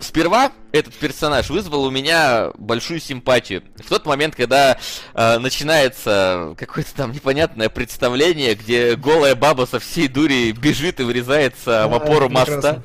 Сперва 0.00 0.52
этот 0.72 0.94
персонаж 0.94 1.48
вызвал 1.48 1.84
у 1.84 1.90
меня 1.90 2.50
большую 2.58 3.00
симпатию. 3.00 3.62
В 3.76 3.88
тот 3.88 4.04
момент, 4.04 4.34
когда 4.34 4.78
э, 5.14 5.38
начинается 5.38 6.54
какое-то 6.58 6.94
там 6.94 7.12
непонятное 7.12 7.68
представление, 7.68 8.54
где 8.54 8.96
голая 8.96 9.34
баба 9.34 9.66
со 9.66 9.78
всей 9.78 10.08
дури 10.08 10.50
бежит 10.52 11.00
и 11.00 11.04
врезается 11.04 11.86
в 11.88 11.94
опору 11.94 12.28
моста, 12.28 12.82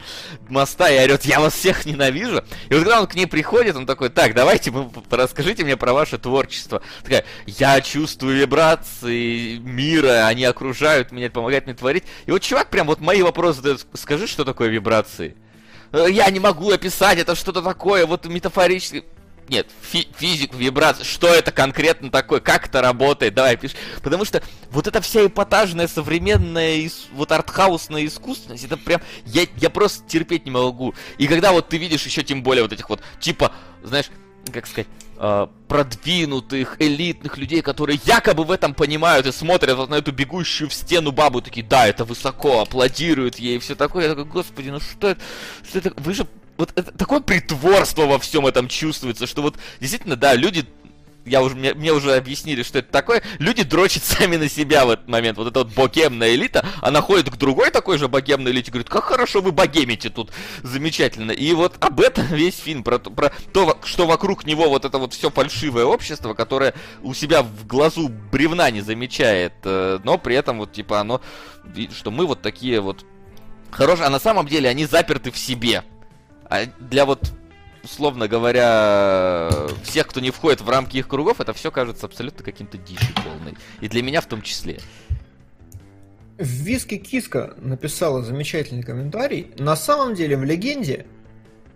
моста 0.48 0.90
и 0.90 1.00
орет, 1.04 1.26
я 1.26 1.40
вас 1.40 1.54
всех 1.54 1.86
ненавижу. 1.86 2.44
И 2.70 2.74
вот 2.74 2.84
когда 2.84 3.02
он 3.02 3.08
к 3.08 3.16
ней 3.16 3.26
приходит, 3.26 3.76
он 3.76 3.86
такой, 3.86 4.10
так, 4.10 4.36
давайте 4.36 4.70
вы 4.70 4.90
расскажите 5.10 5.64
мне 5.64 5.78
про 5.78 5.94
ваше 5.94 6.18
творчество. 6.18 6.82
Такая, 7.04 7.26
я 7.48 7.82
чувствую 7.82 8.38
вибрации 8.38 9.58
мира, 9.58 10.28
они 10.28 10.46
окружают 10.46 11.12
меня, 11.12 11.32
помогают 11.32 11.66
мне 11.66 11.74
творить. 11.74 12.04
И 12.26 12.32
вот 12.32 12.44
чувак 12.44 12.70
прям 12.70 12.88
вот 12.88 13.00
мои 13.00 13.24
вопросы 13.24 13.58
задает, 13.58 13.88
скажи, 13.96 14.28
что 14.28 14.46
такое 14.46 14.70
вибрации? 14.70 15.36
«Э, 15.92 16.08
Я 16.10 16.30
не 16.30 16.40
могу 16.40 16.72
описать, 16.72 17.18
это 17.20 17.36
что-то 17.36 17.62
такое, 17.62 18.06
вот 18.06 18.26
метафорически. 18.26 19.04
Нет, 19.50 19.68
фи- 19.82 20.08
физику, 20.18 20.56
вибрации, 20.56 21.04
что 21.04 21.28
это 21.28 21.52
конкретно 21.52 22.10
такое, 22.10 22.40
как 22.40 22.68
это 22.68 22.82
работает, 22.82 23.34
давай 23.34 23.58
пиши. 23.58 23.76
Потому 24.02 24.24
что 24.24 24.42
вот 24.70 24.88
эта 24.88 25.02
вся 25.02 25.26
эпатажная, 25.26 25.90
современная, 25.90 26.78
ис- 26.78 27.08
вот 27.12 27.34
артхаусная 27.34 28.06
искусственность, 28.06 28.64
это 28.64 28.78
прям, 28.78 29.02
я, 29.26 29.46
я 29.58 29.70
просто 29.70 30.08
терпеть 30.08 30.46
не 30.46 30.52
могу. 30.52 30.96
И 31.18 31.28
когда 31.28 31.52
вот 31.52 31.68
ты 31.68 31.78
видишь 31.78 32.06
еще 32.06 32.24
тем 32.24 32.44
более 32.44 32.64
вот 32.64 32.72
этих 32.72 32.90
вот, 32.90 33.02
типа, 33.20 33.52
знаешь, 33.84 34.10
как 34.54 34.68
сказать, 34.68 34.88
продвинутых, 35.68 36.78
элитных 36.80 37.38
людей, 37.38 37.62
которые 37.62 38.00
якобы 38.06 38.44
в 38.44 38.50
этом 38.50 38.74
понимают 38.74 39.28
и 39.28 39.32
смотрят 39.32 39.78
вот 39.78 39.90
на 39.90 39.96
эту 39.96 40.12
бегущую 40.12 40.68
в 40.68 40.74
стену 40.74 41.12
бабу, 41.12 41.42
такие, 41.42 41.66
да, 41.66 41.86
это 41.86 42.06
высоко, 42.06 42.62
аплодируют 42.62 43.36
ей 43.36 43.58
и 43.58 43.60
все 43.60 43.76
такое. 43.76 44.06
Я 44.06 44.10
такой, 44.10 44.26
господи, 44.26 44.70
ну 44.70 44.80
что 44.80 45.10
это, 45.10 45.22
что 45.64 45.78
это, 45.78 45.94
вы 45.98 46.16
же, 46.16 46.26
вот 46.58 46.72
это, 46.76 46.92
такое 46.92 47.20
притворство 47.20 48.08
во 48.08 48.18
всем 48.18 48.48
этом 48.48 48.68
чувствуется, 48.68 49.28
что 49.28 49.44
вот 49.44 49.58
действительно, 49.80 50.16
да, 50.16 50.34
люди 50.34 50.66
я 51.26 51.42
уже, 51.42 51.56
мне, 51.56 51.74
мне 51.74 51.92
уже 51.94 52.16
объяснили, 52.16 52.64
что 52.64 52.80
это 52.80 52.92
такое. 52.92 53.22
Люди 53.40 53.64
дрочат 53.64 54.04
сами 54.04 54.38
на 54.38 54.50
себя 54.50 54.86
в 54.86 54.90
этот 54.90 55.08
момент. 55.08 55.38
Вот 55.38 55.48
эта 55.48 55.60
вот 55.60 55.74
богемная 55.74 56.34
элита, 56.34 56.66
она 56.82 57.02
ходит 57.02 57.30
к 57.30 57.38
другой 57.38 57.70
такой 57.70 57.98
же 57.98 58.08
богемной 58.08 58.52
элите 58.52 58.70
и 58.70 58.72
говорит, 58.72 58.90
как 58.90 59.04
хорошо 59.04 59.42
вы 59.42 59.52
богемите 59.52 60.10
тут, 60.10 60.32
замечательно. 60.64 61.32
И 61.32 61.54
вот 61.54 61.76
об 61.80 62.00
этом 62.00 62.26
весь 62.28 62.58
фильм, 62.58 62.84
про, 62.84 63.00
про 63.00 63.32
то, 63.54 63.78
что 63.84 64.08
вокруг 64.08 64.46
него 64.46 64.70
вот 64.70 64.86
это 64.86 64.98
вот 64.98 65.14
все 65.14 65.30
фальшивое 65.30 65.86
общество, 65.86 66.34
которое 66.34 66.74
у 67.04 67.14
себя 67.14 67.44
в 67.44 67.68
глазу 67.68 68.10
бревна 68.32 68.72
не 68.72 68.82
замечает, 68.82 69.54
э, 69.64 70.00
но 70.04 70.18
при 70.18 70.36
этом 70.36 70.58
вот 70.58 70.74
типа 70.74 71.00
оно, 71.00 71.22
что 71.96 72.12
мы 72.12 72.26
вот 72.26 72.42
такие 72.42 72.82
вот 72.82 73.06
хорошие, 73.70 74.08
а 74.08 74.10
на 74.10 74.20
самом 74.20 74.48
деле 74.48 74.70
они 74.70 74.86
заперты 74.86 75.32
в 75.32 75.38
себе. 75.38 75.84
А 76.50 76.66
для 76.80 77.06
вот 77.06 77.32
условно 77.84 78.28
говоря, 78.28 79.50
всех, 79.84 80.08
кто 80.08 80.20
не 80.20 80.32
входит 80.32 80.62
в 80.62 80.70
рамки 80.70 80.98
их 80.98 81.08
кругов, 81.08 81.42
это 81.42 81.54
все 81.54 81.72
кажется 81.72 82.06
абсолютно 82.06 82.44
каким-то 82.44 82.78
дичью 82.78 83.16
полной. 83.16 83.58
И 83.80 83.88
для 83.88 84.04
меня 84.04 84.22
в 84.22 84.26
том 84.26 84.42
числе. 84.42 84.80
Виски 86.38 86.98
Киска 86.98 87.54
написала 87.58 88.24
замечательный 88.24 88.84
комментарий. 88.84 89.52
На 89.60 89.76
самом 89.76 90.16
деле 90.16 90.36
в 90.38 90.44
легенде, 90.44 91.06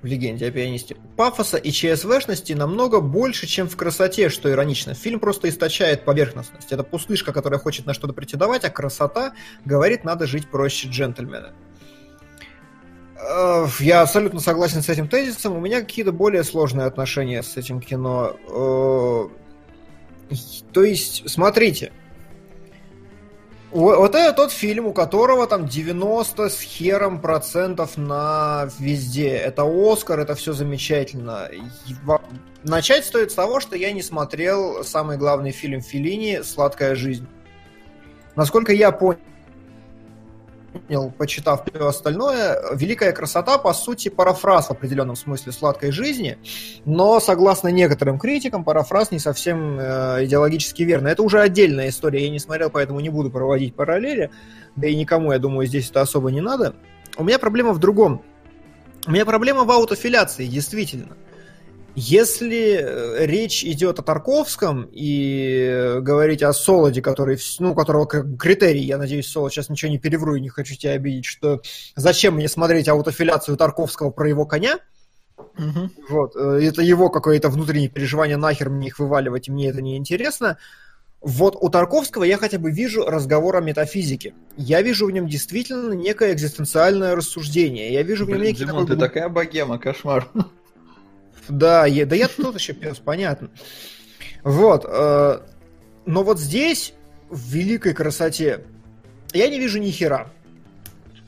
в 0.01 0.07
легенде 0.07 0.47
о 0.47 0.51
пианисте, 0.51 0.95
пафоса 1.15 1.57
и 1.57 1.71
ЧСВшности 1.71 2.53
намного 2.53 2.99
больше, 2.99 3.45
чем 3.45 3.69
в 3.69 3.75
красоте, 3.75 4.29
что 4.29 4.49
иронично. 4.49 4.95
Фильм 4.95 5.19
просто 5.19 5.49
источает 5.49 6.03
поверхностность. 6.03 6.71
Это 6.71 6.83
пустышка, 6.83 7.31
которая 7.31 7.59
хочет 7.59 7.85
на 7.85 7.93
что-то 7.93 8.13
претендовать, 8.13 8.63
а 8.63 8.69
красота 8.69 9.33
говорит, 9.65 10.03
надо 10.03 10.25
жить 10.25 10.47
проще 10.49 10.87
джентльмена. 10.87 11.53
Э, 13.27 13.67
Я 13.79 14.01
абсолютно 14.01 14.39
согласен 14.39 14.81
с 14.81 14.89
этим 14.89 15.07
тезисом. 15.07 15.55
У 15.55 15.59
меня 15.59 15.81
какие-то 15.81 16.11
более 16.11 16.43
сложные 16.43 16.87
отношения 16.87 17.41
с 17.43 17.57
этим 17.57 17.81
кино. 17.81 18.35
Э, 18.47 20.35
То 20.73 20.83
есть, 20.83 21.29
смотрите, 21.29 21.91
Вот 23.71 24.15
это 24.15 24.31
тот 24.31 24.51
фильм, 24.53 24.85
у 24.85 24.93
которого 24.93 25.47
там 25.47 25.67
90 25.67 26.49
с 26.49 26.61
хером 26.61 27.19
процентов 27.19 27.97
на 27.97 28.69
везде. 28.79 29.31
Это 29.31 29.63
Оскар, 29.65 30.19
это 30.19 30.33
все 30.35 30.53
замечательно. 30.53 31.49
Начать 32.63 33.03
стоит 33.05 33.31
с 33.31 33.33
того, 33.33 33.59
что 33.59 33.75
я 33.75 33.91
не 33.91 34.01
смотрел 34.01 34.83
самый 34.85 35.17
главный 35.17 35.51
фильм 35.51 35.81
Филини 35.81 36.41
«Сладкая 36.43 36.95
жизнь». 36.95 37.27
Насколько 38.37 38.71
я 38.71 38.91
понял, 38.93 39.19
почитав 41.17 41.65
все 41.65 41.87
остальное, 41.87 42.57
«Великая 42.73 43.11
красота» 43.11 43.57
по 43.57 43.73
сути 43.73 44.09
парафраз 44.09 44.67
в 44.67 44.71
определенном 44.71 45.15
смысле 45.15 45.51
«Сладкой 45.51 45.91
жизни», 45.91 46.37
но, 46.85 47.19
согласно 47.19 47.69
некоторым 47.69 48.19
критикам, 48.19 48.63
парафраз 48.63 49.11
не 49.11 49.19
совсем 49.19 49.79
э, 49.79 50.25
идеологически 50.25 50.83
верно. 50.83 51.07
Это 51.07 51.23
уже 51.23 51.39
отдельная 51.39 51.89
история, 51.89 52.23
я 52.23 52.29
не 52.29 52.39
смотрел, 52.39 52.69
поэтому 52.69 52.99
не 52.99 53.09
буду 53.09 53.31
проводить 53.31 53.75
параллели, 53.75 54.31
да 54.75 54.87
и 54.87 54.95
никому, 54.95 55.31
я 55.31 55.39
думаю, 55.39 55.67
здесь 55.67 55.89
это 55.89 56.01
особо 56.01 56.31
не 56.31 56.41
надо. 56.41 56.75
У 57.17 57.23
меня 57.23 57.39
проблема 57.39 57.73
в 57.73 57.79
другом. 57.79 58.21
У 59.07 59.11
меня 59.11 59.25
проблема 59.25 59.63
в 59.63 59.71
аутофиляции, 59.71 60.47
действительно. 60.47 61.15
Если 61.95 62.77
э, 62.77 63.25
речь 63.25 63.63
идет 63.63 63.99
о 63.99 64.03
Тарковском 64.03 64.89
и 64.91 65.65
э, 65.69 65.99
говорить 66.01 66.43
о 66.43 66.51
Солоде, 66.51 67.01
который, 67.01 67.39
ну, 67.59 67.71
у 67.71 67.75
которого 67.75 68.05
как 68.05 68.37
критерий, 68.37 68.83
я 68.83 68.97
надеюсь, 68.97 69.29
Солод 69.29 69.53
сейчас 69.53 69.69
ничего 69.69 69.91
не 69.91 69.97
перевру 69.97 70.35
и 70.35 70.41
не 70.41 70.49
хочу 70.49 70.75
тебя 70.75 70.91
обидеть, 70.91 71.25
что 71.25 71.61
зачем 71.95 72.35
мне 72.35 72.49
смотреть 72.49 72.89
аутофиляцию 72.89 73.55
Тарковского 73.55 74.11
про 74.11 74.27
его 74.27 74.45
коня, 74.45 74.79
вот, 76.09 76.35
э, 76.35 76.59
это 76.63 76.81
его 76.81 77.09
какое-то 77.09 77.49
внутреннее 77.49 77.89
переживание, 77.89 78.35
нахер 78.35 78.69
мне 78.69 78.87
их 78.87 78.99
вываливать, 78.99 79.47
мне 79.47 79.69
это 79.69 79.81
не 79.81 79.95
интересно. 79.95 80.57
Вот 81.21 81.55
у 81.59 81.69
Тарковского 81.69 82.23
я 82.23 82.37
хотя 82.37 82.59
бы 82.59 82.71
вижу 82.71 83.05
разговор 83.05 83.55
о 83.55 83.61
метафизике. 83.61 84.35
Я 84.57 84.81
вижу 84.81 85.07
в 85.07 85.11
нем 85.11 85.27
действительно 85.27 85.93
некое 85.93 86.33
экзистенциальное 86.33 87.15
рассуждение. 87.15 87.91
Я 87.91 88.03
вижу 88.03 88.25
в 88.25 88.29
нем 88.29 88.39
Блин, 88.39 88.49
некий 88.51 88.65
Димон, 88.65 88.85
такой 88.85 88.95
ты 88.95 88.99
такая 88.99 89.29
богема, 89.29 89.79
кошмар. 89.79 90.29
Да, 91.49 91.85
я, 91.85 92.05
да 92.05 92.15
я 92.15 92.27
тут 92.27 92.55
еще 92.55 92.73
пес, 92.73 92.99
понятно. 92.99 93.49
Вот. 94.43 94.85
э, 94.87 95.39
но 96.05 96.23
вот 96.23 96.39
здесь, 96.39 96.93
в 97.29 97.49
великой 97.49 97.93
красоте, 97.93 98.65
я 99.33 99.49
не 99.49 99.59
вижу 99.59 99.79
ни 99.79 99.91
хера. 99.91 100.29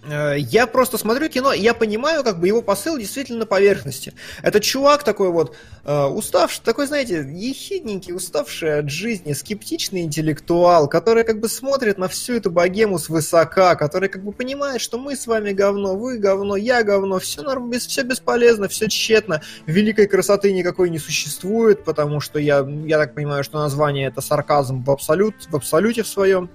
Э, 0.09 0.35
Я 0.37 0.67
просто 0.67 0.97
смотрю 0.97 1.29
кино, 1.29 1.53
и 1.53 1.61
я 1.61 1.73
понимаю, 1.73 2.23
как 2.23 2.39
бы 2.39 2.47
его 2.47 2.61
посыл 2.61 2.97
действительно 2.97 3.39
на 3.39 3.45
поверхности. 3.45 4.13
Это 4.41 4.59
чувак 4.59 5.03
такой 5.03 5.29
вот 5.29 5.55
э, 5.83 6.05
уставший, 6.05 6.61
такой, 6.63 6.87
знаете, 6.87 7.25
ехидненький, 7.27 8.13
уставший 8.13 8.79
от 8.79 8.89
жизни, 8.89 9.33
скептичный 9.33 10.01
интеллектуал, 10.01 10.87
который 10.87 11.23
как 11.23 11.39
бы 11.39 11.49
смотрит 11.49 11.97
на 11.97 12.07
всю 12.07 12.33
эту 12.33 12.51
богему 12.51 12.99
свысока, 12.99 13.75
который 13.75 14.09
как 14.09 14.23
бы 14.23 14.31
понимает, 14.31 14.81
что 14.81 14.97
мы 14.97 15.15
с 15.15 15.27
вами 15.27 15.51
говно, 15.51 15.95
вы 15.95 16.17
говно, 16.17 16.55
я 16.55 16.83
говно, 16.83 17.19
все, 17.19 17.43
без, 17.59 17.85
все 17.85 18.03
бесполезно, 18.03 18.67
все 18.67 18.87
тщетно, 18.87 19.41
великой 19.65 20.07
красоты 20.07 20.53
никакой 20.53 20.89
не 20.89 20.99
существует, 20.99 21.83
потому 21.83 22.19
что 22.19 22.39
я, 22.39 22.65
я 22.85 22.97
так 22.97 23.13
понимаю, 23.13 23.43
что 23.43 23.59
название 23.59 24.07
это 24.07 24.21
сарказм 24.21 24.83
в, 24.83 24.91
абсолют, 24.91 25.35
в 25.49 25.55
абсолюте 25.55 26.03
в 26.03 26.07
своем. 26.07 26.49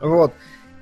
Вот. 0.00 0.32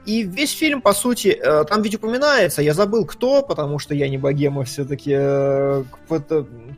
И 0.06 0.22
весь 0.22 0.52
фильм, 0.52 0.80
по 0.80 0.92
сути, 0.92 1.28
э, 1.28 1.64
там 1.64 1.82
ведь 1.82 1.96
упоминается, 1.96 2.62
я 2.62 2.74
забыл 2.74 3.04
кто, 3.04 3.42
потому 3.42 3.80
что 3.80 3.92
я 3.92 4.08
не 4.08 4.18
богема 4.18 4.62
все-таки, 4.62 5.12
э, 5.12 5.84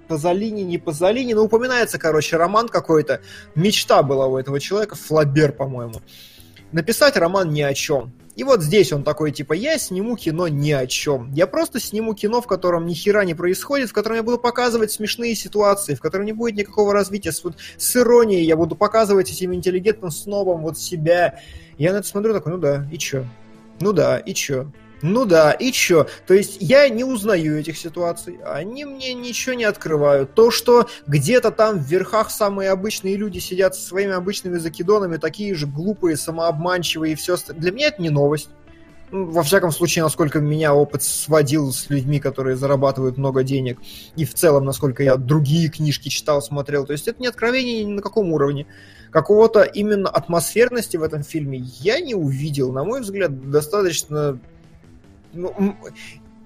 Пазолини, 0.08 0.62
не 0.62 0.78
Пазолини, 0.78 1.34
но 1.34 1.44
упоминается, 1.44 1.98
короче, 1.98 2.38
роман 2.38 2.68
какой-то. 2.68 3.20
Мечта 3.54 4.02
была 4.02 4.26
у 4.26 4.38
этого 4.38 4.58
человека, 4.58 4.96
Флабер, 4.96 5.52
по-моему. 5.52 6.00
Написать 6.72 7.18
роман 7.18 7.50
ни 7.50 7.60
о 7.60 7.74
чем. 7.74 8.12
И 8.38 8.44
вот 8.44 8.62
здесь 8.62 8.92
он 8.92 9.02
такой, 9.02 9.32
типа, 9.32 9.52
я 9.54 9.78
сниму 9.78 10.16
кино 10.16 10.46
ни 10.46 10.70
о 10.70 10.86
чем. 10.86 11.32
Я 11.34 11.48
просто 11.48 11.80
сниму 11.80 12.14
кино, 12.14 12.40
в 12.40 12.46
котором 12.46 12.86
ни 12.86 12.94
хера 12.94 13.24
не 13.24 13.34
происходит, 13.34 13.90
в 13.90 13.92
котором 13.92 14.18
я 14.18 14.22
буду 14.22 14.38
показывать 14.38 14.92
смешные 14.92 15.34
ситуации, 15.34 15.96
в 15.96 16.00
котором 16.00 16.24
не 16.24 16.32
будет 16.32 16.54
никакого 16.54 16.92
развития. 16.92 17.32
С, 17.32 17.42
вот, 17.42 17.56
с 17.76 17.96
иронией 17.96 18.44
я 18.44 18.56
буду 18.56 18.76
показывать 18.76 19.28
этим 19.32 19.54
интеллигентным 19.54 20.12
снобом 20.12 20.62
вот 20.62 20.78
себя. 20.78 21.40
Я 21.78 21.92
на 21.92 21.96
это 21.96 22.06
смотрю 22.06 22.32
такой, 22.32 22.52
ну 22.52 22.58
да, 22.58 22.86
и 22.92 22.96
чё? 22.96 23.24
Ну 23.80 23.92
да, 23.92 24.18
и 24.18 24.32
чё? 24.34 24.70
Ну 25.02 25.24
да, 25.24 25.52
и 25.52 25.70
чё? 25.70 26.06
То 26.26 26.34
есть 26.34 26.56
я 26.60 26.88
не 26.88 27.04
узнаю 27.04 27.58
этих 27.58 27.78
ситуаций, 27.78 28.38
они 28.44 28.84
мне 28.84 29.14
ничего 29.14 29.54
не 29.54 29.64
открывают. 29.64 30.34
То, 30.34 30.50
что 30.50 30.88
где-то 31.06 31.52
там 31.52 31.78
в 31.78 31.86
верхах 31.86 32.30
самые 32.30 32.70
обычные 32.70 33.16
люди 33.16 33.38
сидят 33.38 33.76
со 33.76 33.86
своими 33.86 34.12
обычными 34.12 34.58
закидонами, 34.58 35.16
такие 35.16 35.54
же 35.54 35.66
глупые, 35.66 36.16
самообманчивые 36.16 37.12
и 37.12 37.16
все 37.16 37.34
остальное, 37.34 37.62
для 37.62 37.72
меня 37.72 37.86
это 37.88 38.02
не 38.02 38.10
новость. 38.10 38.50
Ну, 39.10 39.26
Во 39.30 39.42
всяком 39.42 39.70
случае, 39.70 40.02
насколько 40.02 40.40
меня 40.40 40.74
опыт 40.74 41.02
сводил 41.02 41.72
с 41.72 41.88
людьми, 41.88 42.18
которые 42.20 42.56
зарабатывают 42.56 43.16
много 43.16 43.42
денег, 43.42 43.78
и 44.16 44.24
в 44.24 44.34
целом, 44.34 44.64
насколько 44.64 45.02
я 45.02 45.16
другие 45.16 45.68
книжки 45.68 46.08
читал, 46.08 46.42
смотрел. 46.42 46.84
То 46.84 46.92
есть 46.92 47.08
это 47.08 47.20
не 47.22 47.28
откровение 47.28 47.84
ни 47.84 47.92
на 47.92 48.02
каком 48.02 48.32
уровне 48.32 48.66
какого-то 49.10 49.62
именно 49.62 50.08
атмосферности 50.10 50.96
в 50.96 51.02
этом 51.02 51.22
фильме 51.22 51.58
я 51.80 52.00
не 52.00 52.14
увидел. 52.14 52.72
На 52.72 52.84
мой 52.84 53.00
взгляд, 53.00 53.50
достаточно... 53.50 54.38
Ну, 55.32 55.76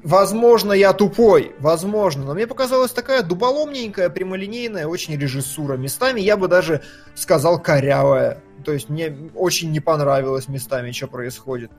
возможно, 0.03 0.73
я 0.73 0.93
тупой, 0.93 1.55
возможно, 1.59 2.25
но 2.25 2.35
мне 2.35 2.47
показалась 2.47 2.93
такая 2.93 3.23
дуболомненькая, 3.23 4.11
прямолинейная 4.11 4.87
очень 4.87 5.17
режиссура. 5.17 5.77
Местами 5.77 6.21
я 6.21 6.37
бы 6.37 6.49
даже 6.49 6.83
сказал 7.15 7.61
корявая. 7.61 8.43
То 8.65 8.73
есть 8.73 8.89
мне 8.89 9.17
очень 9.35 9.71
не 9.73 9.81
понравилось 9.81 10.49
местами, 10.49 10.93
что 10.93 11.07
происходит. 11.09 11.71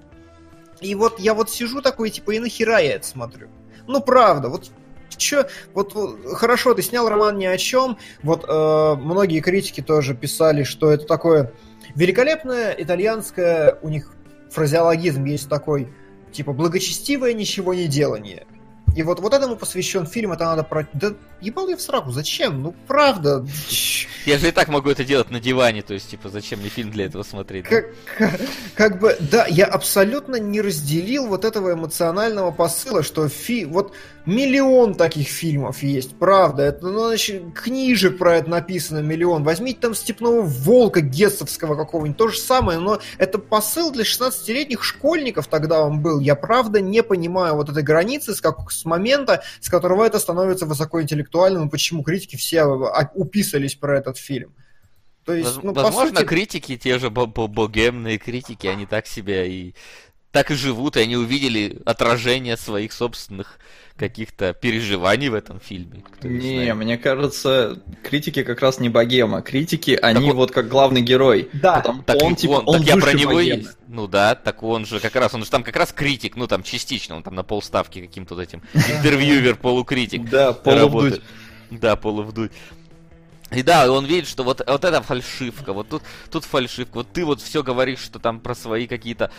И 0.81 0.95
вот 0.95 1.19
я 1.19 1.33
вот 1.33 1.49
сижу 1.49 1.81
такой, 1.81 2.09
типа, 2.09 2.31
и 2.31 2.39
нахера 2.39 2.79
я 2.79 2.95
это 2.95 3.07
смотрю? 3.07 3.47
Ну, 3.87 4.01
правда, 4.01 4.49
вот 4.49 4.71
Че, 5.15 5.45
вот, 5.73 5.93
вот 5.93 6.19
хорошо, 6.33 6.73
ты 6.73 6.81
снял 6.81 7.07
роман 7.07 7.37
ни 7.37 7.45
о 7.45 7.57
чем. 7.57 7.97
Вот 8.23 8.45
э, 8.47 8.95
многие 8.95 9.41
критики 9.41 9.81
тоже 9.81 10.15
писали, 10.15 10.63
что 10.63 10.91
это 10.91 11.05
такое 11.05 11.53
великолепное 11.95 12.75
итальянское, 12.77 13.77
у 13.81 13.89
них 13.89 14.11
фразеологизм 14.49 15.25
есть 15.25 15.49
такой, 15.49 15.93
типа 16.33 16.53
благочестивое 16.53 17.33
ничего 17.33 17.73
не 17.73 17.87
делание. 17.87 18.45
И 18.95 19.03
вот, 19.03 19.19
вот 19.19 19.33
этому 19.33 19.55
посвящен 19.55 20.05
фильм, 20.05 20.33
это 20.33 20.45
надо 20.45 20.63
про... 20.63 20.87
Да 20.93 21.13
ебал 21.43 21.67
я 21.67 21.77
в 21.77 21.81
сраку, 21.81 22.11
зачем? 22.11 22.61
Ну, 22.63 22.73
правда. 22.87 23.45
Я 24.25 24.37
же 24.37 24.47
и 24.47 24.51
так 24.51 24.69
могу 24.69 24.89
это 24.89 25.03
делать 25.03 25.29
на 25.29 25.39
диване, 25.39 25.81
то 25.81 25.93
есть, 25.93 26.09
типа, 26.09 26.29
зачем 26.29 26.59
мне 26.59 26.69
фильм 26.69 26.91
для 26.91 27.05
этого 27.05 27.23
смотреть? 27.23 27.65
Как, 27.65 27.85
как, 28.17 28.39
как 28.75 28.99
бы, 28.99 29.17
да, 29.19 29.45
я 29.47 29.65
абсолютно 29.65 30.37
не 30.37 30.61
разделил 30.61 31.27
вот 31.27 31.45
этого 31.45 31.73
эмоционального 31.73 32.51
посыла, 32.51 33.03
что 33.03 33.27
фи... 33.27 33.65
Вот 33.65 33.93
миллион 34.25 34.95
таких 34.95 35.27
фильмов 35.27 35.83
есть, 35.83 36.17
правда. 36.17 36.63
Это, 36.63 36.87
ну, 36.87 37.07
значит, 37.07 37.43
книжек 37.53 38.17
про 38.17 38.37
это 38.37 38.49
написано 38.49 38.99
миллион. 38.99 39.43
Возьмите 39.43 39.79
там 39.79 39.93
«Степного 39.93 40.41
волка» 40.41 41.01
Гетцевского 41.01 41.75
какого-нибудь, 41.75 42.17
то 42.17 42.27
же 42.29 42.37
самое, 42.37 42.79
но 42.79 42.99
это 43.17 43.37
посыл 43.37 43.91
для 43.91 44.03
16-летних 44.03 44.83
школьников 44.83 45.47
тогда 45.47 45.83
он 45.83 46.01
был. 46.01 46.19
Я 46.19 46.35
правда 46.35 46.79
не 46.79 47.03
понимаю 47.03 47.55
вот 47.55 47.69
этой 47.69 47.83
границы, 47.83 48.33
с, 48.33 48.41
как, 48.41 48.71
с 48.71 48.85
момента, 48.85 49.43
с 49.59 49.69
которого 49.69 50.05
это 50.05 50.19
становится 50.19 50.65
высокоинтеллектуальным, 50.65 51.32
и 51.65 51.69
почему 51.69 52.03
критики 52.03 52.35
все 52.35 52.63
уписались 53.15 53.75
про 53.75 53.97
этот 53.97 54.17
фильм. 54.17 54.53
То 55.25 55.33
есть, 55.33 55.63
ну, 55.63 55.73
Возможно, 55.73 56.19
сути... 56.19 56.27
критики, 56.27 56.77
те 56.77 56.99
же 56.99 57.09
богемные 57.09 58.17
критики, 58.17 58.67
они 58.67 58.85
так 58.85 59.07
себя 59.07 59.45
и 59.45 59.73
так 60.31 60.51
и 60.51 60.55
живут, 60.55 60.97
и 60.97 60.99
они 60.99 61.15
увидели 61.15 61.81
отражение 61.85 62.57
своих 62.57 62.91
собственных 62.91 63.59
каких-то 63.97 64.53
переживаний 64.53 65.29
в 65.29 65.35
этом 65.35 65.59
фильме. 65.59 66.03
Не, 66.23 66.63
знает. 66.63 66.75
мне 66.75 66.97
кажется, 66.97 67.79
критики 68.03 68.43
как 68.43 68.61
раз 68.61 68.79
не 68.79 68.89
богема. 68.89 69.41
Критики, 69.41 69.97
они 70.01 70.27
так 70.27 70.35
вот 70.35 70.51
как 70.51 70.67
главный 70.67 71.01
герой. 71.01 71.49
Да. 71.53 71.75
Потому, 71.75 72.03
так 72.03 72.21
он, 72.21 72.35
типа, 72.35 72.51
он, 72.53 72.63
он 72.67 72.77
так 72.79 72.87
я 72.87 72.97
про 72.97 73.13
него 73.13 73.39
есть. 73.39 73.77
Ну 73.87 74.07
да, 74.07 74.33
так 74.33 74.63
он 74.63 74.85
же 74.85 74.99
как 74.99 75.15
раз, 75.15 75.33
он 75.33 75.43
же 75.43 75.51
там 75.51 75.63
как 75.63 75.75
раз 75.75 75.93
критик, 75.93 76.35
ну 76.35 76.47
там 76.47 76.63
частично, 76.63 77.15
он 77.15 77.23
там 77.23 77.35
на 77.35 77.43
полставки 77.43 78.01
каким-то 78.01 78.35
вот 78.35 78.41
этим 78.41 78.63
интервьюер, 78.73 79.55
полукритик. 79.55 80.27
Да, 80.27 80.53
полувдуть. 80.53 81.21
Да, 81.69 81.95
полувдуть. 81.95 82.51
И 83.51 83.61
да, 83.61 83.91
он 83.91 84.05
видит, 84.05 84.27
что 84.27 84.43
вот, 84.43 84.63
вот 84.65 84.83
это 84.83 85.01
фальшивка, 85.01 85.73
вот 85.73 85.89
тут, 85.89 86.01
тут 86.31 86.43
фальшивка, 86.43 86.95
вот 86.95 87.11
ты 87.13 87.23
вот 87.23 87.41
все 87.41 87.61
говоришь, 87.61 87.99
что 87.99 88.17
там 88.17 88.39
про 88.39 88.55
свои 88.55 88.87
какие-то 88.87 89.31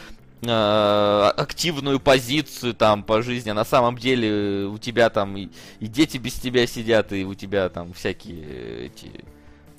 активную 0.48 2.00
позицию 2.00 2.74
там 2.74 3.02
по 3.02 3.22
жизни, 3.22 3.50
а 3.50 3.54
на 3.54 3.64
самом 3.64 3.98
деле 3.98 4.66
у 4.66 4.78
тебя 4.78 5.10
там 5.10 5.36
и, 5.36 5.48
и 5.80 5.86
дети 5.86 6.18
без 6.18 6.34
тебя 6.34 6.66
сидят, 6.66 7.12
и 7.12 7.24
у 7.24 7.34
тебя 7.34 7.68
там 7.68 7.92
всякие 7.92 8.86
эти 8.86 9.24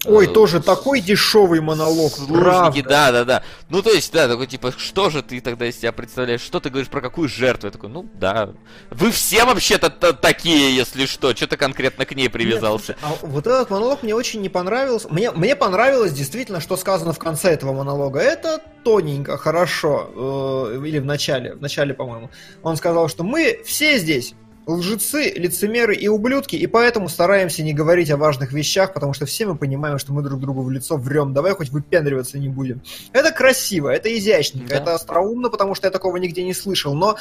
Ой, 0.07 0.27
тоже 0.27 0.61
такой 0.61 1.01
дешевый 1.01 1.61
монолог. 1.61 2.13
Служники, 2.13 2.81
да, 2.81 3.11
да, 3.11 3.25
да. 3.25 3.43
Ну, 3.69 3.81
то 3.81 3.91
есть, 3.91 4.11
да, 4.11 4.27
такой, 4.27 4.47
типа, 4.47 4.73
что 4.77 5.09
же 5.09 5.21
ты 5.21 5.41
тогда 5.41 5.65
из 5.67 5.77
себя 5.79 5.91
представляешь? 5.91 6.41
Что 6.41 6.59
ты 6.59 6.69
говоришь 6.69 6.89
про 6.89 7.01
какую 7.01 7.27
жертву? 7.27 7.67
Я 7.67 7.71
такой, 7.71 7.89
ну, 7.89 8.05
да. 8.15 8.49
Вы 8.91 9.11
все 9.11 9.45
вообще-то 9.45 9.89
такие, 10.13 10.75
если 10.75 11.05
что. 11.05 11.35
Что 11.35 11.47
ты 11.47 11.57
конкретно 11.57 12.05
к 12.05 12.15
ней 12.15 12.29
привязался? 12.29 12.93
Нет, 12.93 12.99
а 13.01 13.25
вот 13.25 13.47
этот 13.47 13.69
монолог 13.69 14.03
мне 14.03 14.15
очень 14.15 14.41
не 14.41 14.49
понравился. 14.49 15.07
Мне, 15.09 15.31
мне 15.31 15.55
понравилось 15.55 16.13
действительно, 16.13 16.61
что 16.61 16.77
сказано 16.77 17.13
в 17.13 17.19
конце 17.19 17.51
этого 17.51 17.73
монолога. 17.73 18.19
Это 18.19 18.61
тоненько, 18.83 19.37
хорошо. 19.37 20.71
Э, 20.73 20.81
или 20.85 20.99
в 20.99 21.05
начале, 21.05 21.55
в 21.55 21.61
начале, 21.61 21.93
по-моему. 21.93 22.29
Он 22.63 22.77
сказал, 22.77 23.09
что 23.09 23.23
мы 23.23 23.61
все 23.65 23.97
здесь 23.97 24.35
лжецы, 24.67 25.31
лицемеры 25.35 25.95
и 25.95 26.07
ублюдки, 26.07 26.55
и 26.55 26.67
поэтому 26.67 27.09
стараемся 27.09 27.63
не 27.63 27.73
говорить 27.73 28.09
о 28.09 28.17
важных 28.17 28.51
вещах, 28.51 28.93
потому 28.93 29.13
что 29.13 29.25
все 29.25 29.45
мы 29.45 29.55
понимаем, 29.55 29.99
что 29.99 30.13
мы 30.13 30.21
друг 30.21 30.39
другу 30.39 30.63
в 30.63 30.71
лицо 30.71 30.97
врем. 30.97 31.33
Давай 31.33 31.53
хоть 31.53 31.69
выпендриваться 31.69 32.39
не 32.39 32.49
будем. 32.49 32.81
Это 33.11 33.31
красиво, 33.31 33.89
это 33.89 34.15
изящненько, 34.17 34.69
да. 34.69 34.75
это 34.77 34.93
остроумно, 34.95 35.49
потому 35.49 35.75
что 35.75 35.87
я 35.87 35.91
такого 35.91 36.17
нигде 36.17 36.43
не 36.43 36.53
слышал, 36.53 36.93
но 36.93 37.17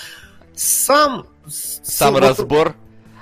сам... 0.54 1.26
Сам 1.46 2.16
разбор... 2.16 2.74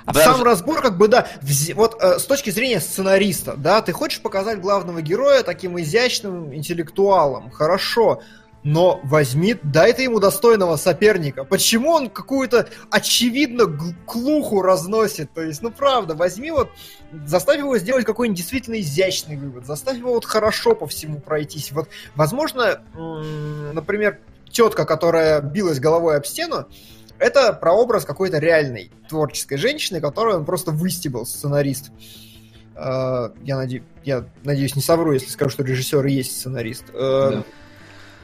Да, 0.05 0.21
Сам 0.21 0.35
уже... 0.35 0.43
разбор, 0.43 0.81
как 0.81 0.97
бы, 0.97 1.07
да, 1.07 1.27
вот 1.75 1.95
э, 2.01 2.19
с 2.19 2.25
точки 2.25 2.49
зрения 2.49 2.81
сценариста, 2.81 3.55
да, 3.55 3.81
ты 3.81 3.93
хочешь 3.93 4.21
показать 4.21 4.59
главного 4.59 5.01
героя 5.01 5.43
таким 5.43 5.79
изящным 5.79 6.53
интеллектуалом, 6.53 7.49
хорошо, 7.51 8.21
но 8.63 9.01
возьми, 9.03 9.55
дай 9.61 9.93
ты 9.93 10.03
ему 10.03 10.19
достойного 10.19 10.77
соперника. 10.77 11.43
Почему 11.43 11.91
он 11.91 12.09
какую-то 12.09 12.69
очевидно 12.89 13.65
клуху 14.05 14.61
разносит? 14.61 15.33
То 15.33 15.41
есть, 15.41 15.61
ну 15.61 15.71
правда, 15.71 16.15
возьми 16.15 16.51
вот, 16.51 16.69
заставь 17.25 17.59
его 17.59 17.77
сделать 17.77 18.05
какой-нибудь 18.05 18.37
действительно 18.37 18.79
изящный 18.79 19.35
вывод, 19.35 19.65
заставь 19.65 19.97
его 19.97 20.13
вот 20.13 20.25
хорошо 20.25 20.75
по 20.75 20.87
всему 20.87 21.19
пройтись. 21.19 21.71
Вот, 21.71 21.89
возможно, 22.15 22.81
например, 23.73 24.19
тетка, 24.49 24.85
которая 24.85 25.41
билась 25.41 25.79
головой 25.79 26.15
об 26.15 26.25
стену, 26.25 26.67
это 27.19 27.53
прообраз 27.53 28.05
какой-то 28.05 28.39
реальной 28.39 28.91
творческой 29.09 29.57
женщины, 29.57 30.01
которую 30.01 30.37
он 30.37 30.45
просто 30.45 30.71
выстебал, 30.71 31.25
сценарист. 31.25 31.91
А, 32.75 33.31
я, 33.43 33.57
наде... 33.57 33.83
я 34.03 34.25
надеюсь, 34.43 34.75
не 34.75 34.81
совру, 34.81 35.13
если 35.13 35.29
скажу, 35.29 35.51
что 35.51 35.63
режиссер 35.63 36.05
и 36.05 36.13
есть 36.13 36.37
сценарист. 36.37 36.85
А, 36.93 37.31
да. 37.31 37.43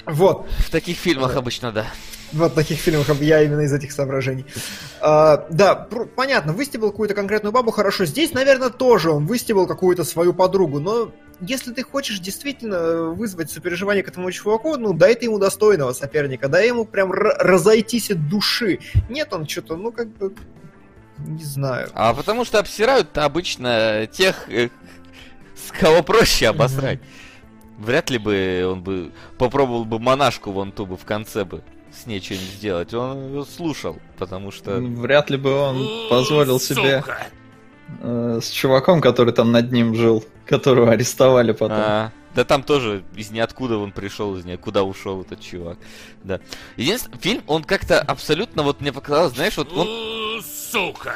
Вот. 0.10 0.48
В 0.60 0.70
таких 0.70 0.98
фильмах 0.98 1.36
обычно, 1.36 1.72
да. 1.72 1.86
Вот 2.32 2.52
в 2.52 2.56
таких 2.56 2.78
фильмах 2.78 3.10
я 3.22 3.42
именно 3.42 3.62
из 3.62 3.74
этих 3.74 3.92
соображений. 3.92 4.46
А, 5.02 5.48
да, 5.50 5.76
понятно, 6.16 6.54
выстебал 6.54 6.92
какую-то 6.92 7.16
конкретную 7.16 7.52
бабу, 7.52 7.72
хорошо. 7.72 8.06
Здесь, 8.06 8.34
наверное, 8.34 8.70
тоже 8.70 9.10
он 9.10 9.26
выстебал 9.26 9.66
какую-то 9.66 10.04
свою 10.04 10.34
подругу, 10.34 10.80
но 10.80 11.12
если 11.42 11.74
ты 11.74 11.84
хочешь 11.84 12.20
действительно 12.20 13.06
вызвать 13.10 13.50
сопереживание 13.50 14.04
к 14.04 14.10
этому 14.10 14.32
чуваку, 14.32 14.76
ну, 14.78 14.94
дай 14.94 15.16
ты 15.16 15.26
ему 15.26 15.40
достойного 15.40 15.94
соперника, 15.94 16.50
дай 16.50 16.68
ему 16.68 16.86
прям 16.86 17.12
разойтись 17.12 18.12
от 18.12 18.28
души. 18.30 18.80
Нет, 19.10 19.34
он 19.34 19.48
что-то, 19.48 19.76
ну, 19.76 19.92
как 19.92 20.10
бы, 20.10 20.36
не 21.18 21.44
знаю. 21.44 21.90
А 21.94 22.14
потому 22.14 22.46
что 22.46 22.60
обсирают 22.60 23.18
обычно 23.18 24.08
тех, 24.12 24.50
э, 24.50 24.70
с 25.56 25.72
кого 25.72 26.04
проще 26.04 26.48
обосрать. 26.48 27.00
Вряд 27.80 28.10
ли 28.10 28.18
бы 28.18 28.70
он 28.70 28.82
бы 28.82 29.12
попробовал 29.38 29.86
бы 29.86 30.00
монашку 30.00 30.52
вон 30.52 30.72
ту 30.72 30.86
бы 30.86 30.98
в 30.98 31.06
конце 31.06 31.46
бы 31.46 31.64
с 31.92 32.06
ней 32.06 32.20
что-нибудь 32.20 32.50
сделать. 32.50 32.94
Он 32.94 33.46
слушал, 33.46 33.98
потому 34.18 34.52
что... 34.52 34.76
Вряд 34.76 35.30
ли 35.30 35.38
бы 35.38 35.54
он 35.54 35.88
позволил 36.10 36.60
себе 36.60 37.04
э, 38.02 38.40
с 38.44 38.50
чуваком, 38.50 39.02
который 39.02 39.34
там 39.34 39.52
над 39.52 39.72
ним 39.72 39.96
жил, 39.96 40.24
которого 40.46 40.92
арестовали 40.92 41.54
потом. 41.54 41.78
А, 41.80 42.12
да 42.36 42.44
там 42.44 42.64
тоже 42.64 43.04
из 43.16 43.32
ниоткуда 43.32 43.78
он 43.78 43.92
пришел, 43.92 44.36
из 44.36 44.46
ниоткуда 44.46 44.84
ушел 44.84 45.22
этот 45.22 45.40
чувак. 45.40 45.78
Да. 46.24 46.42
Единственное, 46.76 47.20
фильм, 47.20 47.44
он 47.48 47.64
как-то 47.64 48.02
абсолютно, 48.02 48.64
вот 48.64 48.82
мне 48.82 48.92
показалось, 48.92 49.34
знаешь, 49.34 49.58
вот 49.58 49.72
он, 49.74 50.42
Сука. 50.44 51.16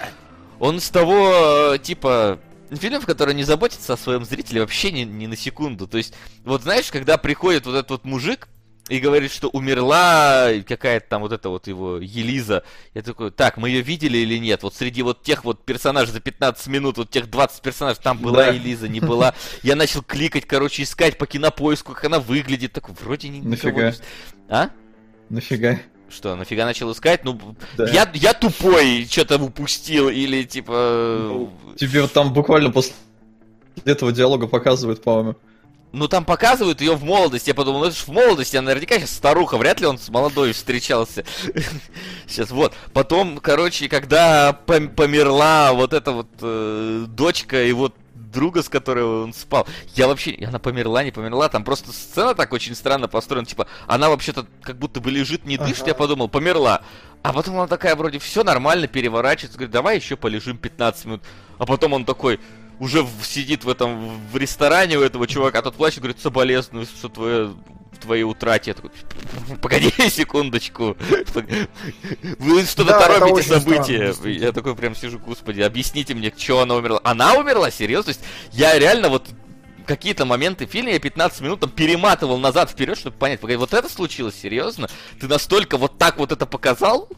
он 0.59 0.79
с 0.79 0.89
того, 0.89 1.73
э, 1.73 1.77
типа, 1.79 2.39
фильмов, 2.71 3.05
который 3.05 3.33
не 3.33 3.43
заботится 3.43 3.93
о 3.93 3.97
своем 3.97 4.25
зрителе 4.25 4.61
вообще 4.61 4.91
ни, 4.91 5.01
ни 5.03 5.27
на 5.27 5.35
секунду. 5.35 5.87
То 5.87 5.97
есть, 5.97 6.13
вот 6.43 6.63
знаешь, 6.63 6.91
когда 6.91 7.17
приходит 7.17 7.65
вот 7.65 7.75
этот 7.75 7.91
вот 7.91 8.05
мужик 8.05 8.47
и 8.89 8.99
говорит, 8.99 9.31
что 9.31 9.47
умерла 9.49 10.49
какая-то 10.67 11.07
там 11.07 11.21
вот 11.21 11.31
эта 11.31 11.49
вот 11.49 11.67
его 11.67 11.97
Елиза, 11.97 12.63
я 12.93 13.01
такой, 13.01 13.31
так, 13.31 13.57
мы 13.57 13.69
ее 13.69 13.81
видели 13.81 14.17
или 14.17 14.37
нет? 14.37 14.63
Вот 14.63 14.75
среди 14.75 15.01
вот 15.01 15.23
тех 15.23 15.45
вот 15.45 15.63
персонажей 15.65 16.13
за 16.13 16.19
15 16.19 16.67
минут, 16.67 16.97
вот 16.97 17.09
тех 17.09 17.29
20 17.29 17.61
персонажей, 17.61 18.01
там 18.03 18.17
была 18.17 18.45
Да. 18.45 18.47
Елиза, 18.51 18.87
не 18.87 18.99
была. 18.99 19.33
Я 19.61 19.75
начал 19.75 20.01
кликать, 20.01 20.45
короче, 20.45 20.83
искать 20.83 21.17
по 21.17 21.25
кинопоиску, 21.25 21.93
как 21.93 22.05
она 22.05 22.19
выглядит. 22.19 22.73
Такой, 22.73 22.95
вроде 22.99 23.29
не 23.29 23.41
Нафига? 23.41 23.93
А? 24.49 24.69
Нафига? 25.29 25.79
Что, 26.15 26.35
нафига 26.35 26.65
начал 26.65 26.91
искать? 26.91 27.23
Ну, 27.25 27.39
Да. 27.77 27.85
я, 27.89 28.09
я 28.13 28.33
тупой, 28.33 29.07
что-то 29.09 29.37
упустил, 29.37 30.09
или 30.09 30.43
типа... 30.43 31.49
Тебе 31.77 32.01
вот 32.03 32.13
там 32.13 32.31
буквально 32.33 32.69
после 32.71 32.93
этого 33.85 34.11
диалога 34.11 34.47
показывают, 34.47 35.03
по-моему. 35.03 35.35
Ну, 35.91 36.07
там 36.07 36.25
показывают 36.25 36.81
ее 36.81 36.95
в 36.95 37.03
молодости. 37.03 37.49
Я 37.49 37.53
подумал, 37.55 37.81
ну 37.81 37.85
это 37.85 37.95
ж 37.95 37.99
в 38.01 38.07
молодости, 38.07 38.57
она 38.57 38.67
наверняка 38.69 38.97
сейчас 38.97 39.11
старуха. 39.11 39.57
Вряд 39.57 39.79
ли 39.79 39.85
он 39.85 39.99
с 39.99 40.09
молодой 40.09 40.51
встречался. 40.53 41.23
Сейчас, 42.27 42.49
вот. 42.49 42.73
Потом, 42.93 43.37
короче, 43.37 43.87
когда 43.87 44.57
пом- 44.65 44.87
померла 44.89 45.71
вот 45.73 45.93
эта 45.93 46.11
вот 46.11 46.27
э, 46.41 47.05
дочка 47.09 47.63
и 47.63 47.71
вот 47.73 47.93
друга, 48.33 48.61
с 48.63 48.69
которой 48.69 49.05
он 49.05 49.33
спал. 49.33 49.65
Я 49.95 50.07
вообще... 50.07 50.37
Она 50.45 50.59
померла, 50.59 51.03
не 51.03 51.11
померла. 51.11 51.47
Там 51.47 51.63
просто 51.63 51.91
сцена 51.93 52.33
так 52.35 52.51
очень 52.51 52.75
странно 52.75 53.07
построена. 53.07 53.45
Типа, 53.45 53.67
она 53.87 54.09
вообще-то 54.09 54.45
как 54.61 54.77
будто 54.77 54.99
бы 54.99 55.11
лежит, 55.11 55.45
не 55.45 55.57
дышит. 55.57 55.81
Ага. 55.83 55.89
Я 55.89 55.95
подумал, 55.95 56.27
померла. 56.27 56.81
А 57.21 57.31
потом 57.31 57.55
она 57.55 57.67
такая 57.67 57.95
вроде, 57.95 58.19
все 58.19 58.43
нормально, 58.43 58.87
переворачивается. 58.87 59.57
Говорит, 59.57 59.71
давай 59.71 59.95
еще 59.95 60.17
полежим 60.17 60.57
15 60.57 61.05
минут. 61.05 61.21
А 61.57 61.65
потом 61.65 61.93
он 61.93 62.03
такой, 62.03 62.39
уже 62.79 63.01
в- 63.03 63.23
сидит 63.23 63.63
в 63.63 63.69
этом 63.69 64.19
в 64.29 64.35
ресторане 64.35 64.97
у 64.97 65.01
этого 65.01 65.25
чувака, 65.27 65.61
тот 65.61 65.75
плачет, 65.75 65.99
говорит, 65.99 66.19
соболезную, 66.19 66.85
что 66.85 67.07
твое 67.07 67.53
твоей 68.03 68.23
утрате. 68.23 68.71
Я 68.71 68.75
такой, 68.75 68.91
погоди 69.61 69.89
секундочку. 70.09 70.95
Вы 72.39 72.65
что-то 72.65 72.91
Да, 72.91 72.99
торопите 73.07 73.43
странно, 73.43 73.61
события. 73.61 74.07
действительно. 74.07 74.45
Я 74.45 74.51
такой 74.51 74.75
прям 74.75 74.95
сижу, 74.95 75.19
господи, 75.19 75.61
объясните 75.61 76.13
мне, 76.13 76.31
что 76.35 76.61
она 76.61 76.75
умерла. 76.75 77.01
Она 77.03 77.33
умерла? 77.33 77.71
Серьезно? 77.71 78.13
То 78.13 78.17
есть 78.19 78.21
я 78.51 78.77
реально 78.77 79.09
вот 79.09 79.27
какие-то 79.85 80.25
моменты 80.25 80.65
в 80.65 80.69
фильме 80.69 80.93
я 80.93 80.99
15 80.99 81.41
минут 81.41 81.59
там 81.59 81.69
перематывал 81.69 82.37
назад 82.37 82.69
вперед, 82.69 82.97
чтобы 82.97 83.17
понять, 83.17 83.39
погоди, 83.41 83.57
вот 83.57 83.73
это 83.73 83.89
случилось, 83.89 84.35
серьезно? 84.39 84.89
Ты 85.19 85.27
настолько 85.27 85.77
вот 85.77 85.97
так 85.97 86.17
вот 86.17 86.31
это 86.31 86.45
показал? 86.45 87.09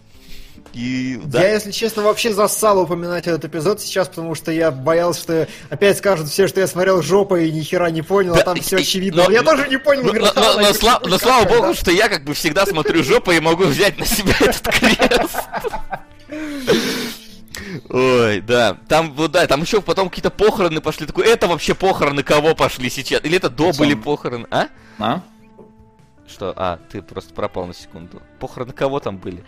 И 0.73 1.19
да. 1.23 1.41
Я, 1.41 1.53
если 1.53 1.71
честно, 1.71 2.01
вообще 2.03 2.33
зассал 2.33 2.79
упоминать 2.81 3.27
этот 3.27 3.45
эпизод 3.45 3.79
сейчас, 3.79 4.09
потому 4.09 4.35
что 4.35 4.51
я 4.51 4.71
боялся, 4.71 5.21
что 5.21 5.47
опять 5.69 5.97
скажут 5.97 6.27
все, 6.27 6.47
что 6.47 6.59
я 6.59 6.67
смотрел 6.67 7.01
жопой 7.01 7.47
и 7.47 7.51
ни 7.51 7.61
хера 7.61 7.89
не 7.91 8.01
понял, 8.01 8.33
Да, 8.33 8.41
а 8.41 8.43
там 8.43 8.59
все 8.61 8.77
и- 8.77 8.81
очевидно. 8.81 9.23
но- 9.23 9.29
Но 9.29 9.33
я 9.35 9.41
тоже 9.43 9.69
не 9.69 9.77
понял. 9.77 10.03
Но, 10.03 10.11
«Да, 10.11 10.33
но- 10.35 10.53
но 10.55 10.61
не 10.61 10.73
сла- 10.73 10.99
но 11.07 11.17
слава 11.17 11.43
какая, 11.43 11.59
богу, 11.61 11.67
да». 11.73 11.79
что 11.79 11.91
я 11.91 12.09
как 12.09 12.25
бы 12.25 12.33
всегда 12.33 12.65
смотрю 12.65 13.03
жопой 13.03 13.37
и 13.37 13.39
могу 13.39 13.63
взять 13.65 13.97
на 13.97 14.05
себя 14.05 14.33
этот 14.41 14.67
крест. 14.67 15.37
Ой, 17.89 18.41
да. 18.41 18.77
Там, 18.87 19.13
вот 19.13 19.31
да, 19.31 19.45
там 19.47 19.61
еще 19.61 19.81
потом 19.81 20.09
какие-то 20.09 20.29
похороны 20.29 20.81
пошли. 20.81 21.05
Такой, 21.05 21.25
это 21.25 21.47
вообще 21.47 21.73
похороны 21.73 22.23
кого 22.23 22.53
пошли 22.55 22.89
сейчас? 22.89 23.23
Или 23.23 23.37
это 23.37 23.49
до 23.49 23.71
были 23.73 23.93
похороны? 23.93 24.45
А? 24.51 24.67
А? 24.99 25.21
Что? 26.27 26.53
А, 26.55 26.79
ты 26.91 27.01
просто 27.01 27.33
пропал 27.33 27.65
на 27.67 27.73
секунду. 27.73 28.21
Похороны 28.39 28.73
кого 28.73 28.99
там 28.99 29.17
были? 29.17 29.43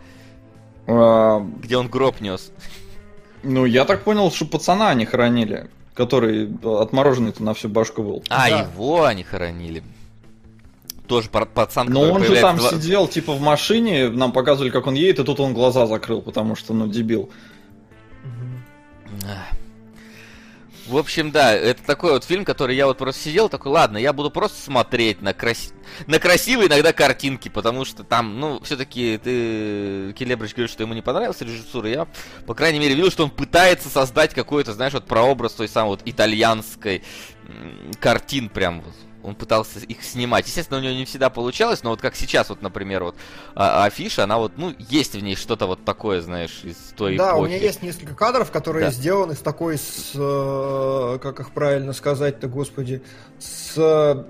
А, 0.88 1.39
Где 1.61 1.77
он 1.77 1.88
гроб 1.89 2.22
нес? 2.22 2.51
ну, 3.43 3.65
я 3.65 3.85
так 3.85 4.03
понял, 4.03 4.31
что 4.31 4.45
пацана 4.45 4.89
они 4.89 5.05
хоронили, 5.05 5.69
который 5.93 6.49
отмороженный-то 6.64 7.43
на 7.43 7.53
всю 7.53 7.69
башку 7.69 8.03
был. 8.03 8.23
А, 8.30 8.49
Да. 8.49 8.59
его 8.61 9.03
они 9.03 9.23
хоронили. 9.23 9.84
Тоже 11.07 11.30
пацан, 11.30 11.88
Но 11.89 12.01
он 12.11 12.23
же 12.23 12.35
там 12.41 12.57
два- 12.57 12.69
сидел, 12.69 13.07
типа, 13.07 13.31
в 13.34 13.39
машине, 13.41 14.09
нам 14.09 14.34
показывали, 14.34 14.69
как 14.72 14.88
он 14.88 14.93
едет, 14.95 15.19
и 15.19 15.23
тут 15.23 15.39
он 15.39 15.53
глаза 15.53 15.88
закрыл, 15.88 16.22
потому 16.22 16.55
что, 16.57 16.73
ну, 16.73 16.88
дебил. 16.88 17.30
Мгм. 18.23 18.64
В 20.88 20.95
общем, 20.95 21.31
да, 21.31 21.53
это 21.53 21.84
такой 21.84 22.11
вот 22.14 22.23
фильм, 22.23 22.45
который 22.45 22.76
я 22.76 22.85
вот 22.88 22.97
просто 22.97 23.23
сидел, 23.23 23.49
такой, 23.49 23.73
ладно, 23.73 23.97
я 23.97 24.14
буду 24.14 24.31
просто 24.31 24.61
смотреть 24.61 25.22
на, 25.22 25.34
крас... 25.34 25.73
на 26.05 26.18
красивые 26.18 26.69
иногда 26.69 26.93
картинки, 26.93 27.49
потому 27.49 27.84
что 27.84 28.05
там, 28.05 28.39
ну, 28.39 28.61
все-таки 28.64 29.19
ты, 29.22 30.14
Келебрич 30.14 30.53
говорит, 30.53 30.72
что 30.72 30.84
ему 30.84 30.93
не 30.93 31.01
понравилась 31.01 31.41
режиссура, 31.41 31.89
я, 31.89 32.07
по 32.45 32.53
крайней 32.53 32.80
мере, 32.80 32.95
видел, 32.95 33.11
что 33.11 33.26
он 33.26 33.31
пытается 33.31 33.89
создать 33.89 34.34
какой-то, 34.34 34.72
знаешь, 34.72 34.93
вот 34.93 35.05
прообраз 35.05 35.53
той 35.53 35.68
самой 35.68 35.89
вот 35.89 36.01
итальянской 36.05 37.03
картин 37.99 38.47
прям 38.47 38.81
вот. 38.81 38.93
Он 39.28 39.36
пытался 39.36 39.80
их 39.80 40.04
снимать. 40.04 40.48
Естественно, 40.48 40.80
у 40.80 40.82
него 40.82 40.94
не 40.94 41.04
всегда 41.04 41.30
получалось, 41.30 41.84
но 41.84 41.90
вот 41.90 41.99
как 41.99 42.16
сейчас, 42.16 42.48
вот, 42.48 42.62
например, 42.62 43.04
вот 43.04 43.16
а- 43.56 43.84
афиша, 43.84 44.24
она 44.24 44.38
вот, 44.38 44.54
ну, 44.58 44.74
есть 44.80 45.16
в 45.16 45.20
ней 45.22 45.36
что-то 45.36 45.68
вот 45.68 45.84
такое, 45.84 46.22
знаешь, 46.22 46.62
из 46.64 46.78
той 46.95 47.18
Да, 47.18 47.32
эпохи. 47.32 47.41
у 47.41 47.45
меня 47.48 47.58
есть 47.58 47.84
несколько 47.84 48.16
кадров, 48.16 48.52
которые 48.52 48.86
Да. 48.86 48.91
сделаны 48.91 49.34
с 49.36 49.40
такой, 49.40 49.78
с, 49.78 50.12
э, 50.16 51.20
как 51.22 51.41
их 51.41 51.52
правильно 51.52 51.91
сказать-то, 51.91 52.48
господи, 52.48 53.02
с 53.38 53.74
э, 53.76 54.24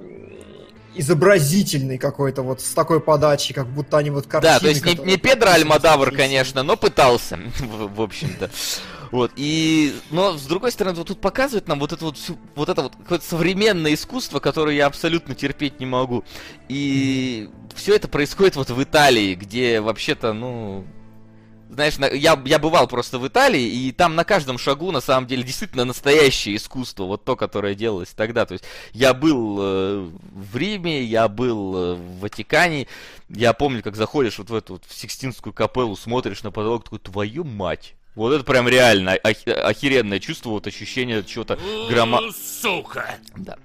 изобразительной 0.95 1.99
какой-то, 1.99 2.41
вот 2.41 2.59
с 2.61 2.71
такой 2.71 2.99
подачей, 2.99 3.53
как 3.53 3.67
будто 3.67 3.97
они 3.97 4.09
вот 4.09 4.25
картины. 4.25 4.53
Да, 4.53 4.59
то 4.59 4.67
есть 4.67 4.83
не, 4.83 4.95
не 4.95 5.17
Педро 5.17 5.51
Альмадавр, 5.51 6.11
конечно, 6.11 6.63
но 6.63 6.75
пытался, 6.75 7.37
в, 7.59 7.95
в 7.95 8.01
общем-то. 8.01 8.49
Вот, 9.11 9.31
и, 9.35 9.93
но, 10.11 10.37
с 10.37 10.45
другой 10.45 10.71
стороны, 10.71 10.97
вот 10.97 11.07
тут 11.07 11.21
показывает 11.21 11.67
нам 11.67 11.79
вот 11.79 11.93
это 11.93 12.05
вот, 12.05 12.17
всю- 12.17 12.37
вот 12.55 12.69
это 12.69 12.83
вот 12.83 12.95
какое-то 12.95 13.25
современное 13.25 13.93
искусство, 13.93 14.39
которое 14.39 14.75
я 14.75 14.85
абсолютно 14.85 15.35
терпеть 15.35 15.79
не 15.79 15.85
могу. 15.85 16.23
И 16.69 17.49
все 17.75 17.95
это 17.95 18.07
происходит 18.07 18.55
вот 18.55 18.69
в 18.69 18.83
Италии, 18.83 19.35
где 19.35 19.81
вообще-то, 19.81 20.33
ну, 20.33 20.85
знаешь, 21.69 21.97
на- 21.97 22.05
я, 22.07 22.41
я 22.45 22.59
бывал 22.59 22.87
просто 22.87 23.19
в 23.19 23.27
Италии, 23.27 23.61
и 23.61 23.91
там 23.91 24.15
на 24.15 24.23
каждом 24.23 24.57
шагу, 24.57 24.91
на 24.91 25.01
самом 25.01 25.27
деле, 25.27 25.43
действительно 25.43 25.83
настоящее 25.85 26.55
искусство, 26.55 27.03
вот 27.03 27.25
то, 27.25 27.35
которое 27.35 27.75
делалось 27.75 28.09
тогда. 28.09 28.45
То 28.45 28.53
есть 28.53 28.63
я 28.93 29.13
был 29.13 29.57
э, 29.59 30.09
в 30.33 30.55
Риме, 30.57 31.03
я 31.03 31.27
был 31.27 31.75
э, 31.75 31.95
в 31.95 32.19
Ватикане, 32.21 32.87
я 33.29 33.53
помню, 33.53 33.83
как 33.83 33.95
заходишь 33.95 34.37
вот 34.39 34.49
в 34.49 34.55
эту 34.55 34.73
вот 34.73 34.83
в 34.87 34.93
Сикстинскую 34.97 35.53
капеллу, 35.53 35.95
смотришь 35.97 36.43
на 36.43 36.51
потолок, 36.51 36.85
такой, 36.85 36.99
твою 36.99 37.43
мать! 37.43 37.96
Вот 38.17 38.33
это 38.33 38.43
прям 38.43 38.67
реально 38.67 39.15
ох- 39.23 39.47
охеренное 39.47 40.19
чувство, 40.19 40.49
вот 40.49 40.65
ощущение 40.65 41.23
чего-то 41.23 41.59
грома... 41.87 42.19
Сука. 42.35 43.15
Да. 43.35 43.57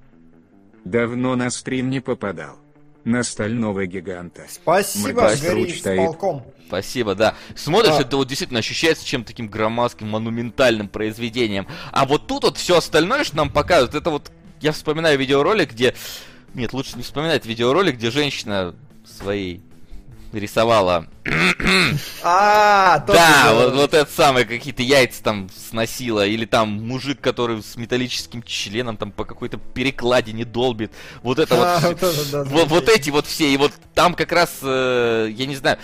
Давно 0.85 1.37
на 1.37 1.49
стрим 1.49 1.89
не 1.89 2.01
попадал. 2.01 2.59
На 3.05 3.23
стального 3.23 3.87
гиганта. 3.87 4.45
Спасибо, 4.51 5.31
с 5.35 5.39
стоит. 5.39 5.97
полком. 5.97 6.45
Спасибо, 6.67 7.15
да. 7.15 7.35
Смотришь, 7.57 7.95
А. 7.97 8.03
это 8.03 8.19
вот 8.19 8.29
действительно 8.29 8.61
ощущается 8.61 9.07
чем-то 9.07 9.29
таким 9.29 9.49
громадским, 9.49 10.09
монументальным 10.09 10.89
произведением. 10.89 11.67
А 11.91 12.05
вот 12.05 12.27
тут 12.27 12.45
вот 12.45 12.59
все 12.59 12.77
остальное, 12.77 13.25
что 13.25 13.39
нам 13.39 13.49
показывают, 13.51 13.95
это 13.95 14.11
вот... 14.11 14.31
Я 14.61 14.73
вспоминаю 14.73 15.19
видеоролик, 15.19 15.73
где... 15.73 15.95
Нет, 16.53 16.75
лучше 16.75 16.99
не 16.99 17.03
вспоминать 17.03 17.47
видеоролик, 17.47 17.95
где 17.97 18.11
женщина 18.11 18.75
своей 19.07 19.63
рисовала 20.41 21.07
А, 22.23 22.99
Да, 23.07 23.53
вот, 23.55 23.75
вот 23.75 23.95
это 23.95 24.11
самое, 24.11 24.47
какие-то 24.47 24.83
яйца 24.83 25.23
там 25.23 25.49
сносила, 25.55 26.27
или 26.27 26.45
там 26.45 26.69
мужик, 26.87 27.21
который 27.21 27.63
с 27.63 27.77
металлическим 27.77 28.43
членом 28.43 28.97
там 28.97 29.13
по 29.13 29.25
какой-то 29.25 29.59
перекладине 29.59 30.45
долбит. 30.45 30.93
Вот 31.23 31.39
это 31.39 31.55
А, 31.63 31.81
вот. 31.81 32.01
вот 32.01 32.31
да, 32.31 32.45
Вот, 32.45 32.89
эти 32.89 33.11
вот 33.11 33.27
все, 33.27 33.53
и 33.53 33.57
вот 33.57 33.73
там 33.95 34.15
как 34.15 34.33
раз, 34.33 34.59
э, 34.63 35.29
я 35.31 35.47
не 35.47 35.57
знаю, 35.57 35.79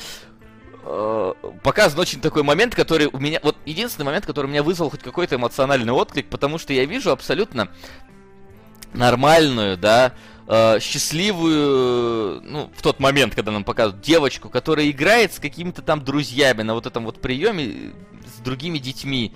э, 0.85 1.33
показан 1.63 2.01
очень 2.01 2.21
такой 2.21 2.43
момент, 2.43 2.75
который 2.75 3.07
у 3.07 3.19
меня, 3.19 3.41
вот 3.43 3.57
единственный 3.65 4.07
момент, 4.07 4.27
который 4.27 4.47
у 4.47 4.51
меня 4.51 4.63
вызвал 4.63 4.91
хоть 4.91 5.03
какой-то 5.03 5.37
эмоциональный 5.37 5.93
отклик, 5.93 6.29
потому 6.29 6.59
что 6.59 6.73
я 6.73 6.85
вижу 6.85 7.11
абсолютно 7.11 7.69
нормальную, 8.93 9.77
да, 9.77 10.13
э, 10.49 10.81
счастливую, 10.81 12.43
ну, 12.43 12.71
в 12.75 12.83
тот 12.83 12.99
момент, 12.99 13.35
когда 13.35 13.53
нам 13.53 13.65
показывают 13.65 14.05
девочку, 14.05 14.49
которая 14.49 14.91
играет 14.91 15.35
с 15.35 15.39
какими-то 15.39 15.83
там 15.83 16.03
друзьями 16.03 16.63
на 16.63 16.75
вот 16.75 16.87
этом 16.87 17.05
вот 17.05 17.21
приеме 17.21 17.93
другими 18.49 18.79
детьми. 18.79 19.33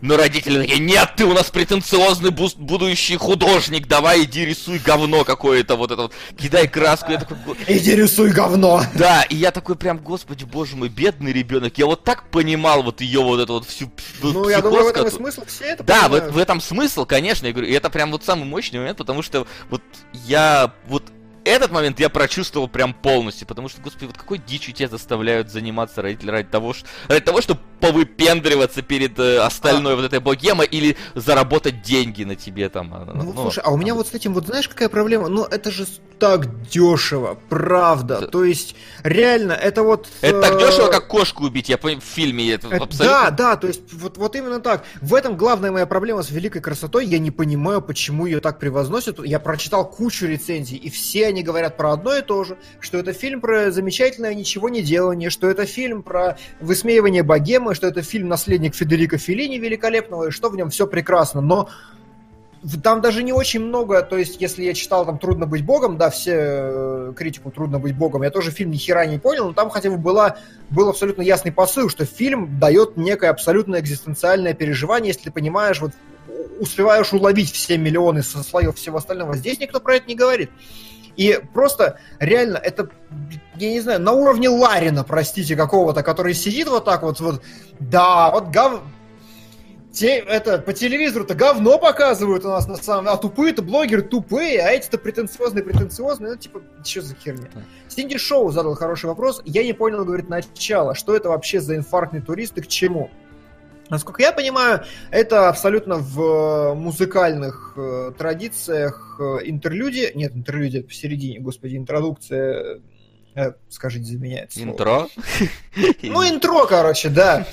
Но 0.00 0.16
родители 0.16 0.60
такие, 0.62 0.78
нет, 0.78 1.14
ты 1.16 1.24
у 1.24 1.32
нас 1.32 1.50
претенциозный 1.50 2.30
бу- 2.30 2.56
будущий 2.56 3.16
художник, 3.16 3.86
давай 3.88 4.24
иди 4.24 4.44
рисуй 4.44 4.78
говно 4.78 5.24
какое-то, 5.24 5.76
вот 5.76 5.90
это 5.90 6.02
вот, 6.02 6.12
кидай 6.38 6.68
краску. 6.68 7.12
Я 7.12 7.18
такой, 7.18 7.36
«Го- 7.46 7.56
Иди 7.66 7.94
рисуй 7.96 8.30
говно. 8.30 8.82
да, 8.94 9.22
и 9.22 9.34
я 9.36 9.50
такой 9.50 9.76
прям, 9.76 9.98
господи, 9.98 10.44
боже 10.44 10.76
мой, 10.76 10.88
бедный 10.88 11.32
ребенок. 11.32 11.76
Я 11.78 11.86
вот 11.86 12.04
так 12.04 12.30
понимал 12.30 12.82
вот 12.82 13.00
ее 13.00 13.20
вот 13.22 13.40
эту 13.40 13.54
вот 13.54 13.66
всю 13.66 13.90
Ну, 14.22 14.48
я 14.48 14.60
думаю, 14.60 14.84
в 14.84 14.88
этом 14.88 15.10
смысл 15.10 15.42
все 15.46 15.64
это. 15.64 15.82
да, 15.84 16.08
в, 16.08 16.32
в 16.32 16.38
этом 16.38 16.60
смысл, 16.60 17.04
конечно, 17.06 17.46
я 17.46 17.52
говорю, 17.52 17.68
и 17.68 17.72
это 17.72 17.90
прям 17.90 18.10
вот 18.12 18.24
самый 18.24 18.44
мощный 18.44 18.78
момент, 18.78 18.98
потому 18.98 19.22
что 19.22 19.46
вот 19.70 19.82
я 20.26 20.72
вот 20.86 21.04
этот 21.44 21.70
момент 21.72 21.98
я 22.00 22.08
прочувствовал 22.08 22.68
прям 22.68 22.92
полностью, 22.94 23.46
потому 23.46 23.68
что, 23.68 23.80
господи, 23.80 24.06
вот 24.06 24.16
какой 24.18 24.38
дичью 24.38 24.74
тебя 24.74 24.88
заставляют 24.88 25.50
заниматься 25.50 26.02
родители 26.02 26.30
ради 26.30 26.48
того, 26.48 26.72
что, 26.72 26.86
ради 27.08 27.20
того, 27.24 27.40
чтобы 27.40 27.60
повыпендриваться 27.80 28.82
перед 28.82 29.18
э, 29.18 29.38
остальной 29.38 29.96
вот 29.96 30.04
этой 30.04 30.20
богемой 30.20 30.66
или 30.66 30.96
заработать 31.14 31.82
деньги 31.82 32.24
на 32.24 32.36
тебе 32.36 32.68
там. 32.68 32.92
а, 32.92 33.04
Ну, 33.14 33.32
слушай, 33.34 33.60
а 33.64 33.70
у 33.72 33.76
меня 33.76 33.94
вот 33.94 34.08
с 34.08 34.14
этим, 34.14 34.34
вот 34.34 34.46
знаешь, 34.46 34.68
какая 34.68 34.88
проблема? 34.88 35.28
Ну, 35.28 35.44
это 35.44 35.70
же 35.70 35.86
так 36.18 36.68
дешево, 36.68 37.38
правда. 37.48 38.20
Да. 38.20 38.26
То 38.26 38.44
есть, 38.44 38.76
реально, 39.02 39.52
это 39.52 39.82
вот... 39.82 40.08
Это 40.20 40.42
так 40.42 40.52
э, 40.56 40.58
дешево, 40.58 40.88
как 40.90 41.08
кошку 41.08 41.44
убить, 41.44 41.70
я 41.70 41.78
понимаю, 41.78 42.02
в 42.02 42.04
фильме 42.04 42.52
это 42.52 42.68
Это- 42.68 42.84
абсолютно... 42.84 43.06
Да, 43.06 43.30
да, 43.30 43.56
то 43.56 43.66
есть 43.66 43.90
вот, 43.94 44.18
вот 44.18 44.36
именно 44.36 44.60
так. 44.60 44.84
В 45.00 45.14
этом 45.14 45.36
главная 45.38 45.72
моя 45.72 45.86
проблема 45.86 46.22
с 46.22 46.30
великой 46.30 46.60
красотой. 46.60 47.06
Я 47.06 47.18
не 47.18 47.30
понимаю, 47.30 47.80
почему 47.80 48.26
ее 48.26 48.40
так 48.40 48.58
превозносят. 48.58 49.24
Я 49.24 49.40
прочитал 49.40 49.90
кучу 49.90 50.26
рецензий, 50.26 50.76
и 50.76 50.90
все 50.90 51.29
они 51.30 51.42
говорят 51.42 51.76
про 51.76 51.92
одно 51.92 52.14
и 52.14 52.22
то 52.22 52.44
же, 52.44 52.58
что 52.78 52.98
это 52.98 53.12
фильм 53.12 53.40
про 53.40 53.70
замечательное 53.70 54.34
ничего 54.34 54.68
не 54.68 54.82
делание, 54.82 55.30
что 55.30 55.48
это 55.48 55.66
фильм 55.66 56.02
про 56.02 56.36
высмеивание 56.60 57.22
богемы, 57.22 57.74
что 57.74 57.86
это 57.86 58.02
фильм 58.02 58.28
наследник 58.28 58.74
Федерико 58.74 59.18
Феллини 59.18 59.58
великолепного, 59.58 60.28
и 60.28 60.30
что 60.30 60.50
в 60.50 60.56
нем 60.56 60.70
все 60.70 60.86
прекрасно. 60.86 61.40
Но 61.40 61.68
там 62.82 63.00
даже 63.00 63.22
не 63.22 63.32
очень 63.32 63.60
много, 63.60 64.02
то 64.02 64.18
есть, 64.18 64.40
если 64.40 64.64
я 64.64 64.74
читал 64.74 65.06
там 65.06 65.18
«Трудно 65.18 65.46
быть 65.46 65.64
богом», 65.64 65.96
да, 65.96 66.10
все 66.10 66.34
э, 66.36 67.12
критику 67.16 67.50
«Трудно 67.50 67.78
быть 67.78 67.96
богом», 67.96 68.22
я 68.22 68.30
тоже 68.30 68.50
фильм 68.50 68.70
ни 68.70 68.76
хера 68.76 69.06
не 69.06 69.18
понял, 69.18 69.46
но 69.46 69.52
там 69.54 69.70
хотя 69.70 69.90
бы 69.90 69.96
была, 69.96 70.36
был 70.68 70.88
абсолютно 70.90 71.22
ясный 71.22 71.52
посыл, 71.52 71.88
что 71.88 72.04
фильм 72.04 72.58
дает 72.60 72.98
некое 72.98 73.30
абсолютно 73.30 73.80
экзистенциальное 73.80 74.52
переживание, 74.52 75.08
если 75.08 75.24
ты 75.24 75.30
понимаешь, 75.30 75.80
вот 75.80 75.92
у- 76.28 76.62
успеваешь 76.62 77.12
уловить 77.14 77.50
все 77.50 77.78
миллионы 77.78 78.22
со 78.22 78.42
слоев 78.42 78.76
всего 78.76 78.98
остального. 78.98 79.36
Здесь 79.36 79.58
никто 79.58 79.80
про 79.80 79.96
это 79.96 80.06
не 80.06 80.14
говорит. 80.14 80.50
И 81.16 81.40
просто 81.52 81.98
реально 82.18 82.58
это, 82.58 82.88
я 83.56 83.70
не 83.70 83.80
знаю, 83.80 84.00
на 84.00 84.12
уровне 84.12 84.48
Ларина, 84.48 85.04
простите, 85.04 85.56
какого-то, 85.56 86.02
который 86.02 86.34
сидит 86.34 86.68
вот 86.68 86.84
так 86.84 87.02
вот, 87.02 87.20
вот 87.20 87.42
да, 87.78 88.30
вот 88.30 88.48
гав... 88.48 88.80
Те, 89.92 90.18
это, 90.18 90.58
по 90.58 90.72
телевизору-то 90.72 91.34
говно 91.34 91.76
показывают 91.76 92.44
у 92.44 92.48
нас 92.48 92.68
на 92.68 92.76
самом 92.76 93.08
А 93.08 93.16
тупые-то 93.16 93.60
блогеры 93.60 94.02
тупые, 94.02 94.60
а 94.60 94.70
эти-то 94.70 94.98
претенциозные, 94.98 95.64
претенциозные. 95.64 96.32
Ну, 96.32 96.36
типа, 96.36 96.62
что 96.84 97.02
за 97.02 97.16
херня? 97.16 97.48
Стинди 97.88 98.16
Шоу 98.16 98.52
задал 98.52 98.76
хороший 98.76 99.06
вопрос. 99.06 99.42
Я 99.44 99.64
не 99.64 99.72
понял, 99.72 100.04
говорит, 100.04 100.28
начало. 100.28 100.94
Что 100.94 101.16
это 101.16 101.28
вообще 101.28 101.58
за 101.60 101.74
инфарктный 101.74 102.20
турист 102.20 102.56
и 102.56 102.60
к 102.60 102.68
чему? 102.68 103.10
Насколько 103.90 104.22
я 104.22 104.32
понимаю, 104.32 104.84
это 105.10 105.48
абсолютно 105.48 105.96
в 105.96 106.20
э, 106.20 106.74
музыкальных 106.74 107.74
э, 107.76 108.12
традициях 108.16 109.16
э, 109.18 109.38
интерлюдия. 109.42 110.12
Нет, 110.14 110.34
интерлюдия 110.34 110.84
посередине, 110.84 111.40
господи, 111.40 111.76
интродукция. 111.76 112.80
скажите 113.68 114.04
за 114.04 114.18
меня 114.18 114.44
это 114.44 114.54
слово. 114.54 114.70
Интро. 114.70 115.08
Ну, 116.02 116.28
интро, 116.28 116.66
короче, 116.66 117.08
да. 117.08 117.46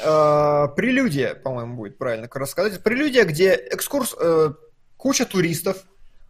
Прелюдия, 0.00 1.34
по-моему, 1.34 1.76
будет 1.76 1.98
правильно 1.98 2.28
рассказать. 2.32 2.80
Прелюдия, 2.82 3.24
где 3.24 3.50
экскурс, 3.50 4.14
куча 4.96 5.26
туристов 5.26 5.84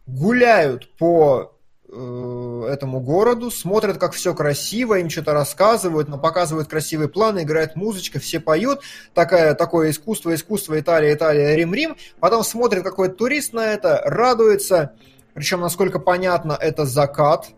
гуляют 0.07 0.95
по 0.97 1.54
этому 1.95 2.99
городу, 2.99 3.51
смотрят, 3.51 3.97
как 3.97 4.13
все 4.13 4.33
красиво, 4.33 4.99
им 4.99 5.09
что-то 5.09 5.33
рассказывают, 5.33 6.07
но 6.07 6.17
показывают 6.17 6.67
красивые 6.67 7.09
планы, 7.09 7.43
играет 7.43 7.75
музычка, 7.75 8.19
все 8.19 8.39
поют, 8.39 8.81
такая, 9.13 9.55
такое 9.55 9.91
искусство, 9.91 10.33
искусство, 10.35 10.79
Италия, 10.79 11.13
Италия, 11.13 11.55
Рим, 11.55 11.73
Рим. 11.73 11.95
Потом 12.19 12.43
смотрит 12.43 12.83
какой-то 12.83 13.15
турист 13.15 13.53
на 13.53 13.73
это, 13.73 14.01
радуется, 14.05 14.93
причем, 15.33 15.61
насколько 15.61 15.99
понятно, 15.99 16.57
это 16.59 16.85
закат, 16.85 17.49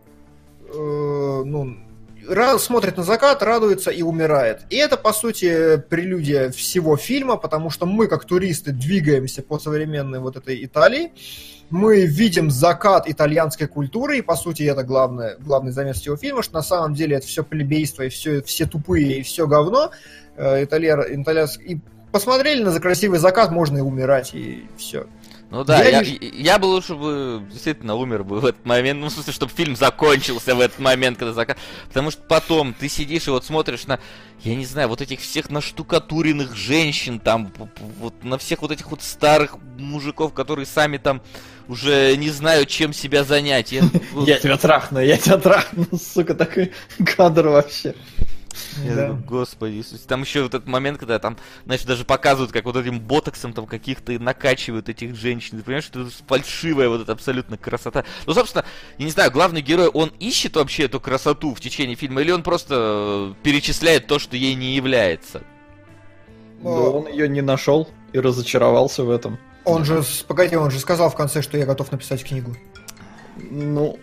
э, 0.72 1.42
ну, 1.44 1.76
смотрит 2.58 2.96
на 2.96 3.04
закат, 3.04 3.42
радуется 3.42 3.90
и 3.90 4.02
умирает. 4.02 4.62
И 4.70 4.76
это, 4.76 4.96
по 4.96 5.12
сути, 5.12 5.82
прелюдия 5.88 6.50
всего 6.50 6.96
фильма, 6.96 7.36
потому 7.36 7.70
что 7.70 7.86
мы, 7.86 8.06
как 8.06 8.24
туристы, 8.24 8.72
двигаемся 8.72 9.42
по 9.42 9.58
современной 9.58 10.18
вот 10.18 10.36
этой 10.36 10.64
Италии. 10.64 11.12
Мы 11.70 12.06
видим 12.06 12.50
закат 12.50 13.08
итальянской 13.08 13.66
культуры, 13.66 14.18
и, 14.18 14.22
по 14.22 14.36
сути, 14.36 14.62
это 14.62 14.84
главное, 14.84 15.36
главный 15.38 15.70
замес 15.70 16.00
всего 16.00 16.16
фильма, 16.16 16.42
что 16.42 16.54
на 16.54 16.62
самом 16.62 16.94
деле 16.94 17.16
это 17.16 17.26
все 17.26 17.44
плебейство, 17.44 18.02
и 18.04 18.08
все, 18.08 18.42
все 18.42 18.64
тупые, 18.66 19.18
и 19.18 19.22
все 19.22 19.46
говно. 19.46 19.90
Э, 20.36 20.64
итальяр- 20.64 21.06
итальянс- 21.10 21.60
И 21.60 21.78
посмотрели 22.10 22.62
на 22.62 22.78
красивый 22.80 23.18
закат, 23.18 23.50
можно 23.50 23.78
и 23.78 23.82
умирать, 23.82 24.34
и 24.34 24.66
все. 24.78 25.06
Ну 25.50 25.64
да, 25.64 25.82
Я 25.82 25.88
я, 25.88 26.02
вижу- 26.02 26.18
я 26.20 26.58
бы 26.58 26.66
лучше 26.66 26.94
бы 26.94 27.42
действительно 27.50 27.94
умер 27.94 28.22
бы 28.24 28.38
в 28.40 28.44
этот 28.44 28.66
момент, 28.66 29.00
ну 29.00 29.06
в 29.08 29.12
смысле, 29.12 29.32
чтобы 29.32 29.52
фильм 29.52 29.76
закончился 29.76 30.54
в 30.54 30.60
этот 30.60 30.78
момент, 30.78 31.18
когда 31.18 31.32
закат. 31.32 31.58
Потому 31.88 32.10
что 32.10 32.22
потом 32.22 32.74
ты 32.74 32.88
сидишь 32.88 33.26
и 33.28 33.30
вот 33.30 33.44
смотришь 33.44 33.86
на, 33.86 33.98
я 34.42 34.54
не 34.54 34.66
знаю, 34.66 34.88
вот 34.88 35.00
этих 35.00 35.20
всех 35.20 35.48
наштукатуренных 35.48 36.54
женщин, 36.54 37.18
там, 37.18 37.50
вот 37.98 38.12
на 38.22 38.36
всех 38.36 38.60
вот 38.60 38.72
этих 38.72 38.90
вот 38.90 39.02
старых 39.02 39.56
мужиков, 39.78 40.34
которые 40.34 40.66
сами 40.66 40.98
там 40.98 41.22
уже 41.66 42.14
не 42.16 42.30
знают, 42.30 42.68
чем 42.68 42.92
себя 42.92 43.24
занять. 43.24 43.72
Я 43.72 43.82
тебя 44.38 44.58
трахну, 44.58 45.00
я 45.00 45.16
тебя 45.16 45.38
трахну, 45.38 45.86
сука, 45.98 46.34
такой 46.34 46.72
кадр 47.16 47.48
вообще. 47.48 47.94
Я 48.84 48.94
Да. 48.94 49.06
думаю, 49.08 49.24
господи 49.24 49.72
Иисусе. 49.74 50.02
Там 50.06 50.22
еще 50.22 50.42
вот 50.42 50.54
этот 50.54 50.68
момент, 50.68 50.98
когда 50.98 51.18
там, 51.18 51.36
знаешь, 51.64 51.82
даже 51.82 52.04
показывают, 52.04 52.52
как 52.52 52.64
вот 52.64 52.76
этим 52.76 53.00
ботоксом 53.00 53.52
там 53.52 53.66
каких-то 53.66 54.12
накачивают 54.18 54.88
этих 54.88 55.14
женщин. 55.16 55.58
Ты 55.58 55.64
понимаешь, 55.64 55.84
что 55.84 56.00
это 56.02 56.10
фальшивая 56.26 56.88
вот 56.88 57.02
эта 57.02 57.12
абсолютно 57.12 57.56
красота. 57.58 58.04
Ну, 58.26 58.34
собственно, 58.34 58.64
я 58.98 59.04
не 59.04 59.10
знаю, 59.10 59.30
главный 59.30 59.60
герой, 59.60 59.88
он 59.88 60.12
ищет 60.20 60.56
вообще 60.56 60.84
эту 60.84 61.00
красоту 61.00 61.54
в 61.54 61.60
течение 61.60 61.96
фильма, 61.96 62.20
или 62.22 62.30
он 62.30 62.42
просто 62.42 62.74
э, 62.76 63.34
перечисляет 63.42 64.06
то, 64.06 64.18
что 64.18 64.36
ей 64.36 64.54
не 64.54 64.74
является? 64.74 65.42
Но 66.62 66.92
он 66.92 67.08
ее 67.08 67.28
не 67.28 67.40
нашел 67.40 67.88
и 68.12 68.18
разочаровался 68.20 69.04
в 69.04 69.10
этом. 69.10 69.38
Он 69.64 69.84
же, 69.84 70.02
погоди, 70.26 70.56
он 70.56 70.70
же 70.70 70.78
сказал 70.78 71.10
в 71.10 71.14
конце, 71.14 71.42
что 71.42 71.58
я 71.58 71.66
готов 71.66 71.92
написать 71.92 72.24
книгу. 72.24 72.56
Ну, 73.36 73.98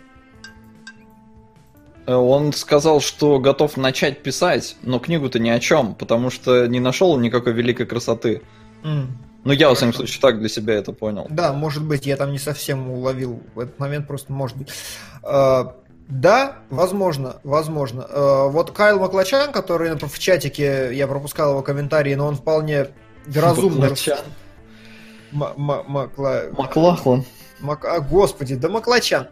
он 2.06 2.52
сказал, 2.52 3.00
что 3.00 3.38
готов 3.38 3.76
начать 3.76 4.22
писать, 4.22 4.76
но 4.82 4.98
книгу-то 4.98 5.38
ни 5.38 5.48
о 5.50 5.58
чем, 5.60 5.94
потому 5.94 6.30
что 6.30 6.66
не 6.66 6.80
нашел 6.80 7.18
никакой 7.18 7.52
великой 7.52 7.86
красоты. 7.86 8.42
М. 8.84 9.18
Ну, 9.44 9.52
я, 9.52 9.68
во 9.68 9.74
всяком 9.76 9.94
случае, 9.94 10.20
так 10.20 10.38
для 10.40 10.48
себя 10.48 10.74
это 10.74 10.92
понял. 10.92 11.26
Да, 11.30 11.52
может 11.52 11.84
быть, 11.84 12.04
я 12.06 12.16
там 12.16 12.32
не 12.32 12.38
совсем 12.38 12.90
уловил 12.90 13.42
в 13.54 13.60
этот 13.60 13.78
момент, 13.78 14.06
просто 14.08 14.32
может 14.32 14.56
быть. 14.56 14.68
Э, 15.22 15.64
Да, 16.08 16.58
возможно, 16.70 17.36
возможно. 17.42 18.06
Э, 18.08 18.48
Вот 18.48 18.70
Кайл 18.70 19.00
Маклачан, 19.00 19.50
который 19.52 19.96
в 19.96 20.18
чатике, 20.20 20.90
я 20.92 21.06
пропускал 21.08 21.50
его 21.50 21.62
комментарии, 21.62 22.14
но 22.14 22.26
он 22.26 22.36
вполне 22.36 22.88
разумно... 23.34 23.80
Маклачан. 23.82 24.18
Макла- 25.32 26.52
Маклахлан. 26.56 27.24
Мак- 27.60 27.84
а, 27.84 28.00
господи, 28.00 28.54
да 28.54 28.68
Маклачан. 28.68 29.28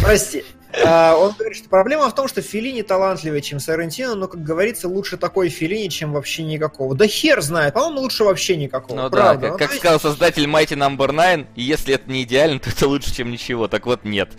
Прости. 0.00 0.44
А, 0.84 1.16
он 1.16 1.32
говорит, 1.32 1.56
что 1.58 1.68
проблема 1.68 2.08
в 2.08 2.14
том, 2.14 2.28
что 2.28 2.40
Филини 2.42 2.82
талантливее, 2.82 3.42
чем 3.42 3.60
Сарантино, 3.60 4.14
но, 4.14 4.26
как 4.28 4.42
говорится, 4.42 4.88
лучше 4.88 5.16
такой 5.16 5.48
Филини, 5.48 5.88
чем 5.88 6.12
вообще 6.12 6.42
никакого. 6.42 6.94
Да 6.94 7.06
хер 7.06 7.40
знает, 7.42 7.74
по-моему, 7.74 8.00
лучше 8.00 8.24
вообще 8.24 8.56
никакого. 8.56 9.02
Ну 9.02 9.10
правда. 9.10 9.40
да, 9.40 9.40
как, 9.48 9.52
Ну, 9.52 9.58
как 9.58 9.68
есть- 9.70 9.80
сказал 9.80 10.00
создатель 10.00 10.44
Mighty 10.44 10.76
Number 10.76 11.10
9, 11.12 11.46
и 11.56 11.62
если 11.62 11.94
это 11.94 12.10
не 12.10 12.22
идеально, 12.22 12.58
то 12.58 12.70
это 12.70 12.88
лучше, 12.88 13.14
чем 13.14 13.30
ничего. 13.30 13.68
Так 13.68 13.86
вот, 13.86 14.04
нет. 14.04 14.30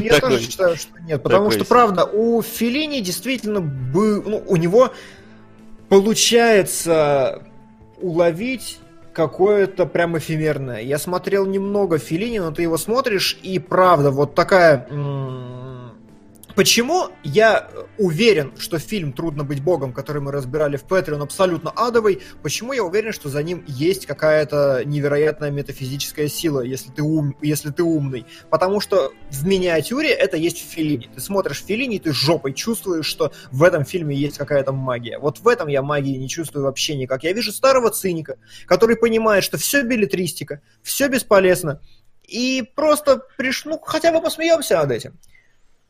Я 0.00 0.18
тоже 0.20 0.40
считаю, 0.40 0.76
что 0.76 0.90
нет. 1.00 1.22
Потому 1.22 1.50
что, 1.50 1.64
правда, 1.64 2.04
у 2.04 2.40
Филини 2.42 3.00
действительно 3.00 3.60
был, 3.60 4.22
ну, 4.22 4.44
у 4.46 4.56
него 4.56 4.92
получается 5.88 7.42
уловить 8.00 8.78
какое-то 9.12 9.86
прям 9.86 10.16
эфемерное. 10.18 10.80
Я 10.80 10.98
смотрел 10.98 11.46
немного 11.46 11.98
Филини, 11.98 12.38
но 12.38 12.50
ты 12.50 12.62
его 12.62 12.76
смотришь, 12.78 13.38
и 13.42 13.58
правда, 13.58 14.10
вот 14.10 14.34
такая 14.34 14.86
м, 14.90 15.61
Почему 16.54 17.08
я 17.22 17.68
э, 17.72 17.84
уверен, 17.98 18.52
что 18.58 18.78
фильм 18.78 19.12
«Трудно 19.12 19.42
быть 19.42 19.62
богом», 19.62 19.92
который 19.92 20.20
мы 20.20 20.32
разбирали 20.32 20.76
в 20.76 20.84
Петре, 20.84 21.16
абсолютно 21.16 21.70
адовый? 21.70 22.20
Почему 22.42 22.72
я 22.72 22.84
уверен, 22.84 23.12
что 23.12 23.28
за 23.28 23.42
ним 23.42 23.64
есть 23.66 24.06
какая-то 24.06 24.82
невероятная 24.84 25.50
метафизическая 25.50 26.28
сила, 26.28 26.60
если 26.60 26.90
ты, 26.90 27.02
ум, 27.02 27.36
если 27.40 27.70
ты 27.70 27.82
умный? 27.82 28.26
Потому 28.50 28.80
что 28.80 29.12
в 29.30 29.46
миниатюре 29.46 30.10
это 30.10 30.36
есть 30.36 30.58
в 30.58 30.70
Филине. 30.70 31.10
Ты 31.14 31.20
смотришь 31.20 31.64
Филини, 31.64 31.98
ты 31.98 32.12
жопой 32.12 32.52
чувствуешь, 32.52 33.06
что 33.06 33.32
в 33.50 33.62
этом 33.62 33.84
фильме 33.84 34.14
есть 34.14 34.36
какая-то 34.36 34.72
магия. 34.72 35.18
Вот 35.18 35.38
в 35.38 35.48
этом 35.48 35.68
я 35.68 35.82
магии 35.82 36.16
не 36.16 36.28
чувствую 36.28 36.64
вообще 36.64 36.96
никак. 36.96 37.24
Я 37.24 37.32
вижу 37.32 37.52
старого 37.52 37.90
циника, 37.90 38.36
который 38.66 38.96
понимает, 38.96 39.44
что 39.44 39.56
все 39.56 39.82
билетристика, 39.82 40.60
все 40.82 41.08
бесполезно, 41.08 41.80
и 42.26 42.62
просто 42.74 43.22
приш... 43.36 43.64
ну, 43.64 43.78
хотя 43.78 44.12
бы 44.12 44.20
посмеемся 44.20 44.76
над 44.76 44.90
этим. 44.90 45.18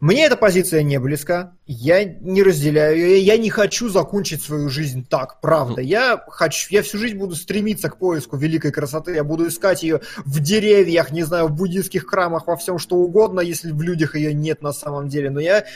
Мне 0.03 0.25
эта 0.25 0.37
позиция 0.37 0.83
не 0.83 0.99
близка, 0.99 1.53
я 1.65 2.03
не 2.03 2.43
разделяю 2.43 2.99
ее, 2.99 3.21
я 3.21 3.37
не 3.37 3.51
хочу 3.51 3.89
закончить 3.89 4.43
свою 4.43 4.69
жизнь 4.69 5.07
так, 5.09 5.41
правда. 5.41 5.81
Я 5.81 6.21
хочу, 6.27 6.67
я 6.71 6.83
всю 6.83 6.99
жизнь 6.99 7.17
буду 7.17 7.37
стремиться 7.37 7.89
к 7.89 7.99
поиску 7.99 8.37
великой 8.37 8.73
красоты, 8.73 9.15
я 9.15 9.23
буду 9.23 9.47
искать 9.47 9.85
ее 9.85 10.01
в 10.25 10.41
деревьях, 10.41 11.13
не 11.13 11.23
знаю, 11.23 11.47
в 11.47 11.53
буддийских 11.53 12.05
храмах, 12.05 12.49
во 12.49 12.57
всем 12.57 12.81
что 12.81 12.97
угодно, 12.97 13.39
если 13.39 13.71
в 13.71 13.81
людях 13.81 14.17
ее 14.17 14.35
нет 14.35 14.61
на 14.61 14.73
самом 14.73 15.07
деле. 15.07 15.31
Но 15.31 15.39
я 15.39 15.67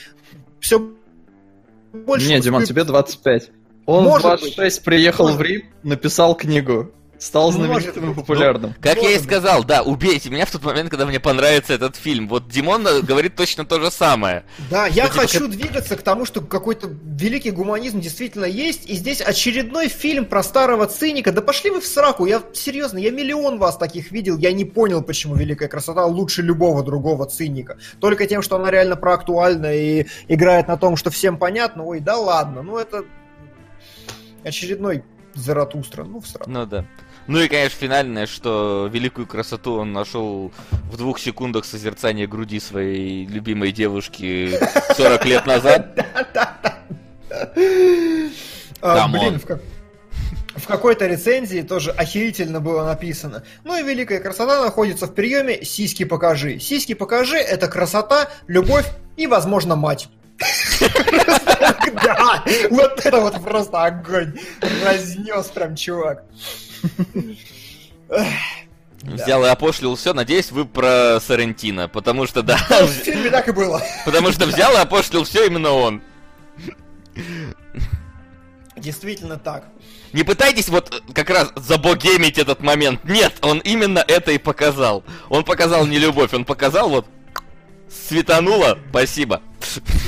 все 0.59 0.91
больше... 1.93 2.27
Не, 2.27 2.41
Диман, 2.41 2.65
тебе 2.65 2.83
25. 2.83 3.51
Он 3.87 4.03
Может 4.03 4.25
в 4.25 4.43
26 4.43 4.83
приехал 4.83 5.29
в 5.29 5.41
Рим, 5.41 5.67
написал 5.85 6.35
книгу. 6.35 6.91
Стал 7.19 7.51
Может 7.51 7.67
знаменитым 7.67 8.11
и 8.11 8.15
популярным. 8.15 8.75
Как 8.81 9.01
я 9.01 9.13
и 9.13 9.19
сказал, 9.19 9.65
да, 9.65 9.83
убейте 9.83 10.29
меня 10.29 10.45
в 10.45 10.51
тот 10.51 10.63
момент, 10.65 10.91
когда 10.91 11.07
мне 11.07 11.19
понравится 11.19 11.73
этот 11.73 11.97
фильм. 11.97 12.29
Вот 12.29 12.49
Димон 12.49 12.87
э, 12.87 13.01
говорит 13.01 13.37
точно 13.37 13.65
то 13.65 13.81
же 13.81 13.91
самое. 13.91 14.45
Да, 14.71 14.87
я 14.87 15.07
типа, 15.07 15.21
хочу 15.21 15.49
двигаться 15.49 15.97
к 15.97 16.03
тому, 16.03 16.27
что 16.27 16.43
какой-то 16.43 16.91
великий 17.05 17.53
гуманизм 17.53 18.01
действительно 18.01 18.45
есть, 18.45 18.89
и 18.89 18.95
здесь 18.95 19.23
очередной 19.23 19.89
фильм 19.89 20.27
про 20.27 20.43
старого 20.43 20.87
циника. 20.87 21.33
Да 21.33 21.41
пошли 21.41 21.71
вы 21.71 21.81
в 21.81 21.87
сраку, 21.87 22.27
я 22.27 22.43
серьезно, 22.53 22.99
я 22.99 23.11
миллион 23.11 23.59
вас 23.59 23.79
таких 23.79 24.11
видел, 24.11 24.37
я 24.37 24.53
не 24.53 24.65
понял, 24.65 25.03
почему 25.03 25.35
великая 25.37 25.69
красота 25.69 26.05
лучше 26.05 26.43
любого 26.43 26.83
другого 26.83 27.27
циника. 27.27 27.79
Только 27.99 28.27
тем, 28.27 28.43
что 28.43 28.57
она 28.57 28.71
реально 28.71 28.97
проактуальна 28.97 29.75
и 29.75 30.07
играет 30.29 30.69
на 30.69 30.77
том, 30.77 30.97
что 30.97 31.11
всем 31.11 31.39
понятно. 31.39 31.85
Ой, 31.85 32.01
да 32.01 32.19
ладно, 32.19 32.63
ну 32.63 32.77
это 32.77 33.05
очередной 34.45 35.03
Заратустра, 35.37 36.05
ну 36.05 36.21
в 36.21 36.27
сраку. 36.27 36.51
Ну 36.51 36.65
да. 36.65 36.87
Ну 37.27 37.41
и, 37.41 37.49
конечно, 37.49 37.79
финальное, 37.79 38.27
что 38.27 38.89
великую 38.93 39.27
красоту 39.27 39.75
он 39.79 39.93
нашел 39.93 40.53
в 40.91 40.97
двух 40.97 41.19
секундах 41.19 41.65
созерцания 41.65 42.27
груди 42.29 42.61
своей 42.61 43.27
любимой 43.27 43.73
девушки 43.73 44.59
40 44.97 45.25
лет 45.25 45.47
назад. 45.47 46.07
А, 48.83 48.95
Come 48.97 49.10
on. 49.10 49.21
блин, 49.31 49.41
как- 49.41 49.63
в 50.57 50.67
какой-то 50.67 51.07
рецензии 51.07 51.63
тоже 51.63 51.91
охерительно 51.91 52.61
было 52.61 52.85
написано. 52.85 53.43
Ну 53.65 53.79
и 53.79 53.83
великая 53.83 54.21
красота 54.21 54.63
находится 54.63 55.07
в 55.07 55.15
приеме 55.15 55.65
«Сиськи 55.65 56.05
покажи». 56.05 56.59
«Сиськи 56.59 56.95
покажи»— 56.95 57.37
это 57.39 57.69
красота, 57.69 58.29
любовь 58.47 58.87
и, 59.17 59.27
возможно, 59.27 59.77
мать. 59.77 60.09
Да, 62.03 62.45
вот 62.71 63.05
это 63.05 63.21
вот 63.21 63.43
просто 63.43 63.85
огонь. 63.85 64.39
Разнес 64.85 65.47
прям 65.47 65.75
чувак. 65.75 66.25
Взял 69.03 69.45
и 69.45 69.49
опошлил 69.49 69.95
все. 69.97 70.13
Надеюсь, 70.15 70.51
вы 70.51 70.65
про 70.65 71.21
Сарентино. 71.21 71.89
Потому 71.89 72.27
что, 72.27 72.43
да, 72.43 72.57
В 72.83 72.89
фильме 72.89 73.31
так 73.31 73.49
и 73.49 73.53
было. 73.53 73.81
потому 74.05 74.33
что 74.33 74.47
взял 74.47 74.73
и 74.73 74.79
опошлил 74.79 75.25
все 75.25 75.47
именно 75.47 75.71
он. 75.71 76.03
Действительно 78.77 79.39
так. 79.39 79.65
Не 80.13 80.23
пытайтесь 80.23 80.69
вот 80.69 80.95
э, 80.95 81.13
как 81.15 81.31
раз 81.31 81.51
забогемить 81.57 82.39
этот 82.39 82.61
момент. 82.61 83.05
Нет, 83.05 83.35
он 83.43 83.59
именно 83.61 84.05
это 84.07 84.33
и 84.33 84.39
показал. 84.39 85.03
Он 85.31 85.45
показал 85.45 85.87
не 85.87 85.99
любовь, 85.99 86.35
он 86.35 86.45
показал 86.45 86.91
вот 86.91 87.07
светануло, 87.91 88.79
спасибо. 88.91 89.43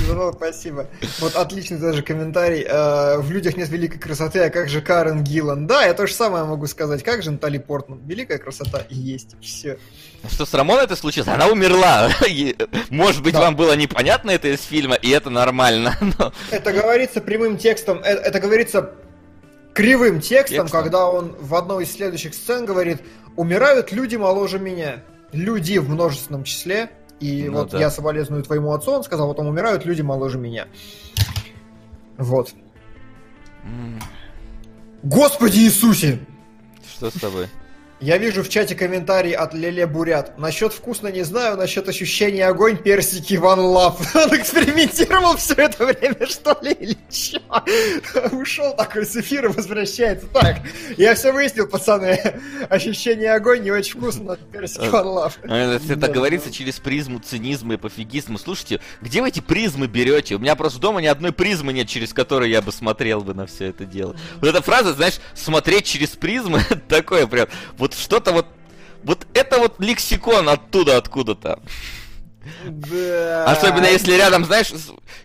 Ну, 0.07 0.31
спасибо. 0.33 0.87
Вот 1.19 1.35
отличный 1.35 1.77
даже 1.77 2.01
комментарий. 2.01 2.63
Э, 2.67 3.17
В 3.19 3.29
людях 3.31 3.57
нет 3.57 3.69
великой 3.69 3.99
красоты, 3.99 4.39
а 4.39 4.49
как 4.49 4.69
же 4.69 4.81
Карен 4.81 5.23
Гиллан? 5.23 5.67
Да, 5.67 5.83
я 5.85 5.93
то 5.93 6.07
же 6.07 6.13
самое 6.13 6.45
могу 6.45 6.65
сказать. 6.67 7.03
Как 7.03 7.21
же 7.23 7.31
Натали 7.31 7.57
Портман? 7.57 7.99
Великая 8.05 8.37
красота 8.37 8.79
и 8.89 8.95
есть. 8.95 9.35
Все. 9.41 9.77
Что 10.29 10.45
с 10.45 10.53
Рамоной 10.53 10.83
это 10.85 10.95
случилось? 10.95 11.27
Она 11.27 11.47
умерла. 11.47 12.09
Может 12.89 13.21
быть, 13.21 13.33
Да. 13.33 13.41
вам 13.41 13.55
было 13.55 13.75
непонятно 13.75 14.31
это 14.31 14.47
из 14.47 14.61
фильма, 14.61 14.95
и 14.95 15.09
это 15.09 15.29
нормально. 15.29 15.97
Но... 16.17 16.31
Это 16.51 16.71
говорится 16.71 17.19
прямым 17.21 17.57
текстом, 17.57 17.99
э, 18.03 18.07
это 18.13 18.39
говорится 18.39 18.91
кривым 19.73 20.19
текстом, 20.21 20.65
Текстом. 20.65 20.83
когда 20.83 21.07
он 21.07 21.35
в 21.39 21.53
одной 21.55 21.83
из 21.83 21.91
следующих 21.93 22.33
сцен 22.33 22.65
говорит, 22.65 22.99
умирают 23.35 23.91
люди 23.91 24.15
моложе 24.15 24.57
меня. 24.59 25.03
Люди 25.31 25.77
в 25.77 25.89
множественном 25.89 26.43
числе. 26.43 26.89
И 27.19 27.49
Ну 27.49 27.59
вот 27.59 27.71
да. 27.71 27.79
я 27.79 27.89
соболезную 27.89 28.43
твоему 28.43 28.73
отцу, 28.73 28.91
он 28.91 29.03
сказал, 29.03 29.27
вот 29.27 29.37
там 29.37 29.47
умирают 29.47 29.85
люди 29.85 30.01
моложе 30.01 30.37
меня. 30.37 30.67
Вот. 32.17 32.53
М, 33.63 33.99
Господи 35.03 35.59
Иисусе! 35.59 36.19
Что 36.87 37.09
с 37.09 37.13
тобой? 37.13 37.47
Я 38.01 38.17
вижу 38.17 38.43
в 38.43 38.49
чате 38.49 38.75
комментарий 38.75 39.33
от 39.33 39.53
Леле 39.53 39.85
Бурят. 39.85 40.37
Насчет 40.37 40.71
вкусно 40.71 41.09
не 41.09 41.23
знаю, 41.23 41.57
насчет 41.57 41.89
ощущения 41.89 42.47
огонь, 42.47 42.77
персики, 42.77 43.33
ван 43.35 43.59
лав. 43.59 43.99
Он 44.15 44.35
экспериментировал 44.39 45.35
все 45.35 45.55
это 45.55 45.85
время, 45.85 46.25
что 46.27 46.57
ли, 46.61 46.71
или 46.71 46.97
чё? 47.09 47.39
Ушел 48.31 48.73
такой 48.73 49.05
с 49.05 49.17
эфира, 49.17 49.49
возвращается. 49.49 50.27
Так, 50.27 50.61
я 50.97 51.13
все 51.13 51.33
выяснил, 51.33 51.67
пацаны. 51.67 52.17
Ощущение 52.69 53.33
огонь 53.33 53.63
не 53.63 53.71
очень 53.71 53.99
вкусно, 53.99 54.37
персики, 54.49 54.87
ван 54.87 55.07
лав. 55.07 55.37
А 55.43 55.77
Это, 55.77 56.07
говорится 56.07 56.53
через 56.53 56.79
призму 56.79 57.19
цинизма 57.19 57.73
и 57.73 57.77
пофигизма. 57.77 58.37
Слушайте, 58.37 58.79
где 59.01 59.21
вы 59.21 59.27
эти 59.27 59.41
призмы 59.41 59.87
берете? 59.87 60.35
У 60.35 60.39
меня 60.39 60.55
просто 60.55 60.79
дома 60.79 61.01
ни 61.01 61.07
одной 61.07 61.33
призмы 61.33 61.73
нет, 61.73 61.89
через 61.89 62.13
которую 62.13 62.49
я 62.49 62.61
бы 62.61 62.71
смотрел 62.71 63.21
бы 63.21 63.33
на 63.33 63.45
все 63.45 63.65
это 63.65 63.83
дело. 63.83 64.15
Вот 64.39 64.47
эта 64.47 64.61
фраза, 64.61 64.93
знаешь, 64.93 65.19
смотреть 65.33 65.83
через 65.83 66.09
призмы, 66.11 66.61
такое 66.87 67.27
прям, 67.27 67.49
вот 67.77 67.88
что-то 67.93 68.31
вот, 68.31 68.47
вот 69.03 69.25
это 69.33 69.59
вот 69.59 69.75
лексикон 69.79 70.49
оттуда, 70.49 70.97
откуда-то. 70.97 71.59
Да. 72.65 73.45
Особенно 73.45 73.85
если 73.85 74.13
рядом, 74.13 74.45
знаешь, 74.45 74.71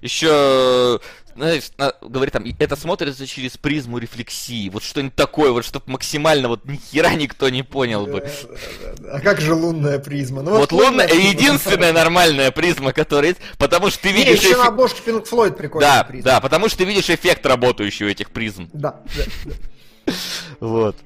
еще 0.01 1.01
знаешь, 1.37 1.65
на- 1.79 1.93
говорит 2.01 2.33
там, 2.33 2.45
«И 2.45 2.55
это 2.61 2.77
смотрится 2.77 3.27
через 3.27 3.57
призму 3.57 3.99
рефлексии. 3.99 4.69
Вот 4.69 4.85
что-нибудь 4.85 5.17
такое, 5.17 5.51
вот 5.51 5.65
чтобы 5.65 5.91
максимально 5.91 6.47
вот 6.47 6.65
ни 6.65 6.77
хера 6.77 7.13
никто 7.15 7.49
не 7.49 7.65
понял 7.65 8.07
бы. 8.07 8.21
Да, 8.21 8.95
да. 8.99 9.11
А 9.17 9.21
как 9.21 9.41
же 9.41 9.53
лунная 9.53 9.99
призма? 9.99 10.43
Ну, 10.43 10.59
Вот 10.59 10.71
лунная 10.71 11.09
призма- 11.09 11.31
единственная 11.31 11.93
нормальная 11.93 12.53
призма, 12.53 12.93
которая 12.93 13.31
есть, 13.31 13.41
потому 13.59 13.91
что 13.91 14.03
ты 14.03 14.13
Не, 14.13 14.19
видишь... 14.19 14.43
еще 14.43 14.57
на 14.57 14.63
эффе- 14.63 14.69
обложке 14.69 15.11
Pink 15.11 15.29
Floyd 15.29 15.57
прикольная 15.57 15.89
Да, 15.99 16.05
призма. 16.05 16.31
да, 16.31 16.41
потому 16.41 16.69
что 16.69 16.79
ты 16.79 16.85
видишь 16.85 17.11
эффект 17.11 17.45
работающий 17.47 18.07
у 18.07 18.09
этих 18.09 18.31
призм. 18.31 18.69
Да, 18.73 19.01
да. 19.17 20.13
Вот. 20.61 20.97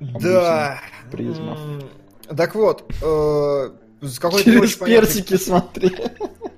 Да. 0.00 0.80
Призма. 1.10 1.56
М, 1.56 2.36
Так 2.36 2.54
вот, 2.54 2.84
э, 3.02 3.70
с 4.02 4.18
какой-то 4.18 4.50
не 4.50 4.56
Через 4.56 4.76
персики 4.76 5.36
смотри. 5.36 5.96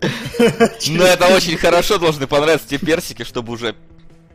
Но 0.88 1.04
это 1.04 1.26
очень 1.34 1.56
хорошо, 1.56 1.98
должны 1.98 2.26
понравиться 2.26 2.68
тебе 2.68 2.78
персики, 2.78 3.22
чтобы 3.24 3.52
уже 3.52 3.74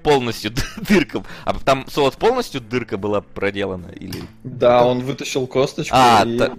полностью 0.04 0.52
дырка. 0.88 1.24
А 1.46 1.54
там 1.54 1.86
вот 1.96 2.16
полностью 2.18 2.62
дырка 2.62 2.98
была 2.98 3.22
проделана 3.22 3.88
или... 3.88 4.22
Да, 4.44 4.86
он 4.86 5.00
вытащил 5.00 5.48
косточку 5.48 5.96
А, 5.98 6.24
и... 6.26 6.38
та- 6.38 6.56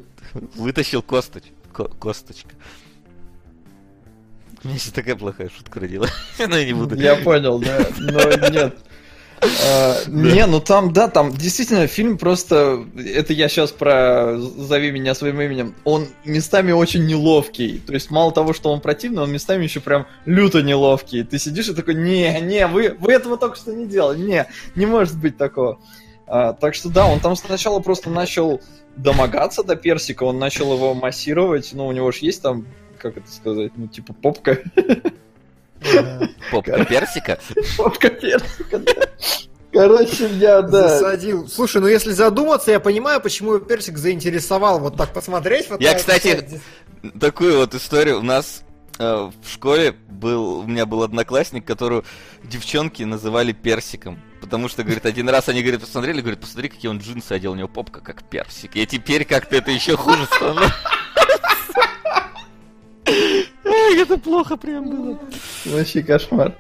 вытащил 0.57 1.03
косточ... 1.03 1.45
ко- 1.73 1.89
косточка. 1.89 2.51
У 4.65 4.69
меня 4.69 4.79
сейчас 4.79 4.93
такая 4.93 5.15
плохая 5.15 5.49
шутка 5.49 5.79
родила. 5.81 6.09
Но 6.39 6.57
я 6.57 6.65
не 6.65 6.73
буду. 6.73 6.97
Я 6.97 7.17
понял, 7.17 7.59
да, 7.61 7.87
но 7.99 8.49
нет. 8.51 8.77
А, 9.43 9.97
Не, 10.09 10.47
ну 10.47 10.61
там, 10.61 10.93
да, 10.93 11.09
там 11.09 11.33
действительно 11.33 11.87
фильм 11.87 12.19
просто, 12.19 12.85
это 12.97 13.33
я 13.33 13.49
сейчас 13.49 13.73
про 13.73 14.37
«Зови 14.39 14.91
меня 14.91 15.15
своим 15.15 15.41
именем», 15.41 15.75
он 15.85 16.07
местами 16.25 16.73
очень 16.73 17.07
неловкий, 17.07 17.81
то 17.87 17.93
есть 17.93 18.11
мало 18.11 18.33
того, 18.33 18.53
что 18.53 18.73
он 18.73 18.81
противный, 18.81 19.23
он 19.23 19.33
местами 19.33 19.65
еще 19.65 19.81
прям 19.81 20.07
люто 20.25 20.63
неловкий. 20.63 21.23
Ты 21.25 21.39
сидишь 21.39 21.69
и 21.69 21.75
такой, 21.75 21.95
не, 21.95 22.41
не, 22.41 22.67
вы, 22.67 22.97
вы 22.99 23.13
этого 23.13 23.37
только 23.37 23.57
что 23.57 23.75
не 23.75 23.87
делали, 23.87 24.19
не, 24.19 24.47
не 24.75 24.87
может 24.87 25.19
быть 25.19 25.37
такого. 25.37 25.79
А, 26.27 26.53
так 26.53 26.75
что 26.75 26.89
да, 26.89 27.07
он 27.07 27.21
там 27.21 27.37
сначала 27.37 27.81
просто 27.81 28.11
начал 28.11 28.61
домогаться 28.97 29.63
до 29.63 29.77
персика, 29.77 30.25
он 30.25 30.39
начал 30.39 30.73
его 30.73 30.95
массировать, 30.95 31.71
ну 31.73 31.87
у 31.87 31.93
него 31.93 32.11
же 32.11 32.21
есть 32.23 32.43
там, 32.43 32.67
как 32.99 33.19
это 33.19 33.31
сказать, 33.31 33.73
ну 33.77 33.87
типа 33.87 34.13
попка. 34.15 34.59
Попка 36.51 36.85
персика. 36.85 37.39
попка 37.77 38.11
персика, 38.11 38.79
да. 38.79 38.93
Короче, 39.73 40.29
я, 40.35 40.63
да. 40.63 40.89
Засадил. 40.89 41.49
Слушай, 41.49 41.83
ну 41.83 41.87
если 41.87 42.13
задуматься, 42.13 42.71
я 42.71 42.81
понимаю, 42.81 43.21
почему 43.21 43.59
персик 43.59 43.99
заинтересовал 43.99 44.79
вот 44.79 44.97
так 44.97 45.13
посмотреть. 45.13 45.69
Вот 45.69 45.81
Я, 45.81 45.95
кстати. 45.95 46.61
Такую 47.21 47.59
вот 47.59 47.75
историю 47.75 48.21
у 48.21 48.23
нас 48.23 48.63
э, 48.99 49.05
в 49.05 49.49
школе 49.53 49.93
был, 50.09 50.61
у 50.61 50.67
меня 50.67 50.87
был 50.87 51.03
одноклассник, 51.03 51.67
которого 51.67 52.05
девчонки 52.43 53.03
называли 53.03 53.53
персиком. 53.53 54.19
Потому 54.41 54.69
что, 54.69 54.83
говорит, 54.83 55.05
один 55.07 55.29
раз 55.29 55.49
они, 55.49 55.61
говорит, 55.61 55.81
посмотрели, 55.81 56.21
говорит, 56.21 56.41
посмотри, 56.41 56.69
какие 56.69 56.91
он 56.91 56.99
джинсы 56.99 57.33
одел, 57.33 57.53
у 57.53 57.57
него 57.57 57.69
попка 57.69 58.01
как 58.01 58.23
персик. 58.29 58.77
И 58.77 58.87
теперь 58.87 59.25
как-то 59.25 59.57
это 59.57 59.71
еще 59.71 59.97
хуже 59.97 60.25
становится. 60.27 60.75
Это 63.07 64.19
плохо 64.19 64.57
прям 64.57 64.89
было. 64.89 65.19
Вообще 65.65 66.03
кошмар. 66.03 66.55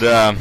Да. 0.00 0.34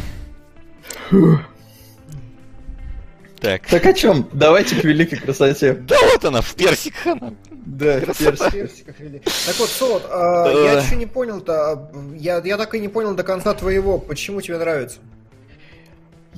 Так. 3.40 3.68
Так 3.68 3.86
о 3.86 3.94
чем? 3.94 4.28
Давайте 4.34 4.76
к 4.76 4.84
великой 4.84 5.18
красоте. 5.20 5.74
Да 5.74 5.96
вот 6.12 6.26
она, 6.26 6.42
в 6.42 6.56
персиках 6.56 7.06
она. 7.06 7.34
Да, 7.52 8.00
В 8.00 8.52
персиках. 8.52 8.96
Так 8.96 9.56
вот, 9.60 9.70
Солод, 9.70 10.04
а, 10.10 10.50
я 10.50 10.82
еще 10.82 10.96
не 10.96 11.06
понял-то, 11.06 11.54
а, 11.54 11.92
я, 12.16 12.42
я 12.44 12.58
так 12.58 12.74
и 12.74 12.80
не 12.80 12.88
понял 12.88 13.14
до 13.14 13.24
конца 13.24 13.54
твоего, 13.54 14.00
почему 14.00 14.42
тебе 14.42 14.58
нравится. 14.58 15.00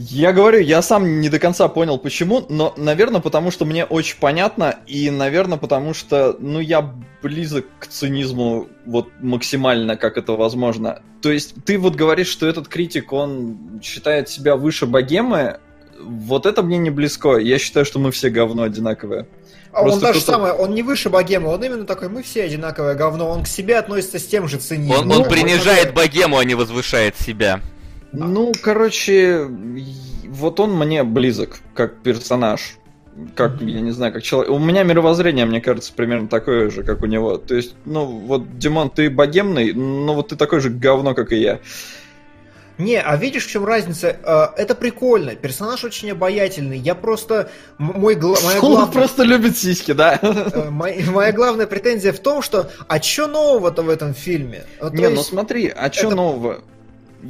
Я 0.01 0.31
говорю, 0.31 0.59
я 0.61 0.81
сам 0.81 1.19
не 1.19 1.27
до 1.27 1.39
конца 1.39 1.67
понял 1.67 1.97
почему, 1.97 2.45
но, 2.47 2.73
наверное, 2.77 3.19
потому 3.19 3.51
что 3.51 3.65
мне 3.65 3.83
очень 3.83 4.15
понятно, 4.17 4.77
и, 4.87 5.09
наверное, 5.09 5.57
потому 5.57 5.93
что, 5.93 6.37
ну, 6.39 6.61
я 6.61 6.93
близок 7.21 7.65
к 7.79 7.87
цинизму 7.87 8.69
вот 8.85 9.09
максимально, 9.19 9.97
как 9.97 10.15
это 10.15 10.31
возможно. 10.33 11.01
То 11.21 11.33
есть 11.33 11.53
ты 11.65 11.77
вот 11.77 11.95
говоришь, 11.95 12.29
что 12.29 12.47
этот 12.47 12.69
критик, 12.69 13.11
он 13.11 13.81
считает 13.83 14.29
себя 14.29 14.55
выше 14.55 14.85
богемы, 14.85 15.59
вот 15.99 16.45
это 16.45 16.63
мне 16.63 16.77
не 16.77 16.91
близко. 16.91 17.35
Я 17.35 17.59
считаю, 17.59 17.85
что 17.85 17.99
мы 17.99 18.13
все 18.13 18.29
говно 18.29 18.63
одинаковые. 18.63 19.27
А 19.73 19.81
он 19.81 19.87
Просто 19.87 19.99
даже 19.99 20.21
кто-то- 20.21 20.31
самое, 20.31 20.53
он 20.53 20.73
не 20.75 20.81
выше 20.81 21.09
богемы, 21.09 21.49
он 21.49 21.61
именно 21.61 21.83
такой, 21.83 22.07
мы 22.07 22.23
все 22.23 22.43
одинаковое 22.43 22.95
говно, 22.95 23.27
он 23.27 23.43
к 23.43 23.47
себе 23.49 23.77
относится 23.77 24.17
с 24.17 24.25
тем 24.25 24.47
же 24.47 24.59
цинизмом. 24.59 24.99
Он, 25.01 25.07
Ну, 25.09 25.13
он 25.15 25.19
вот 25.23 25.29
принижает 25.29 25.93
богему, 25.93 26.37
а 26.37 26.45
не 26.45 26.55
возвышает 26.55 27.17
себя. 27.19 27.59
Ну, 28.11 28.51
короче, 28.61 29.47
вот 30.27 30.59
он 30.59 30.75
мне 30.77 31.03
близок, 31.03 31.59
как 31.73 31.97
персонаж. 32.01 32.75
Как, 33.35 33.59
я 33.61 33.81
не 33.81 33.91
знаю, 33.91 34.13
как 34.13 34.23
человек. 34.23 34.49
У 34.51 34.59
меня 34.59 34.83
мировоззрение, 34.83 35.45
мне 35.45 35.59
кажется, 35.59 35.91
примерно 35.93 36.29
такое 36.29 36.69
же, 36.69 36.83
как 36.83 37.01
у 37.03 37.05
него. 37.05 37.37
То 37.37 37.53
есть, 37.55 37.75
ну, 37.83 38.05
вот, 38.05 38.57
Димон, 38.57 38.89
ты 38.89 39.09
богемный, 39.09 39.73
но 39.73 40.13
вот 40.15 40.29
ты 40.29 40.37
такой 40.37 40.61
же 40.61 40.69
говно, 40.69 41.13
как 41.13 41.33
и 41.33 41.37
я. 41.37 41.59
Не, 42.77 43.01
а 43.01 43.17
видишь, 43.17 43.45
в 43.45 43.49
чем 43.49 43.65
разница? 43.65 44.15
Э, 44.23 44.45
Это 44.55 44.73
прикольно, 44.73 45.35
персонаж 45.35 45.83
очень 45.83 46.11
обаятельный, 46.11 46.77
я 46.77 46.95
просто... 46.95 47.51
Мой, 47.77 48.15
гла- 48.15 48.37
моя, 48.41 48.59
Он 48.61 48.71
главная, 48.71 48.93
просто 48.93 49.23
любит 49.23 49.57
сиськи, 49.57 49.91
да? 49.91 50.17
э, 50.21 50.69
моя, 50.69 51.03
моя 51.11 51.33
главная 51.33 51.67
претензия 51.67 52.13
в 52.13 52.19
том, 52.19 52.41
что 52.41 52.71
а 52.87 52.99
чё 53.01 53.27
нового-то 53.27 53.81
в 53.83 53.89
этом 53.89 54.13
фильме? 54.13 54.63
Ну, 54.81 54.89
то 54.91 54.95
Не, 54.95 55.09
ну 55.09 55.15
есть, 55.15 55.25
смотри, 55.27 55.67
а 55.75 55.91
что 55.91 56.07
это- 56.07 56.15
нового? 56.15 56.61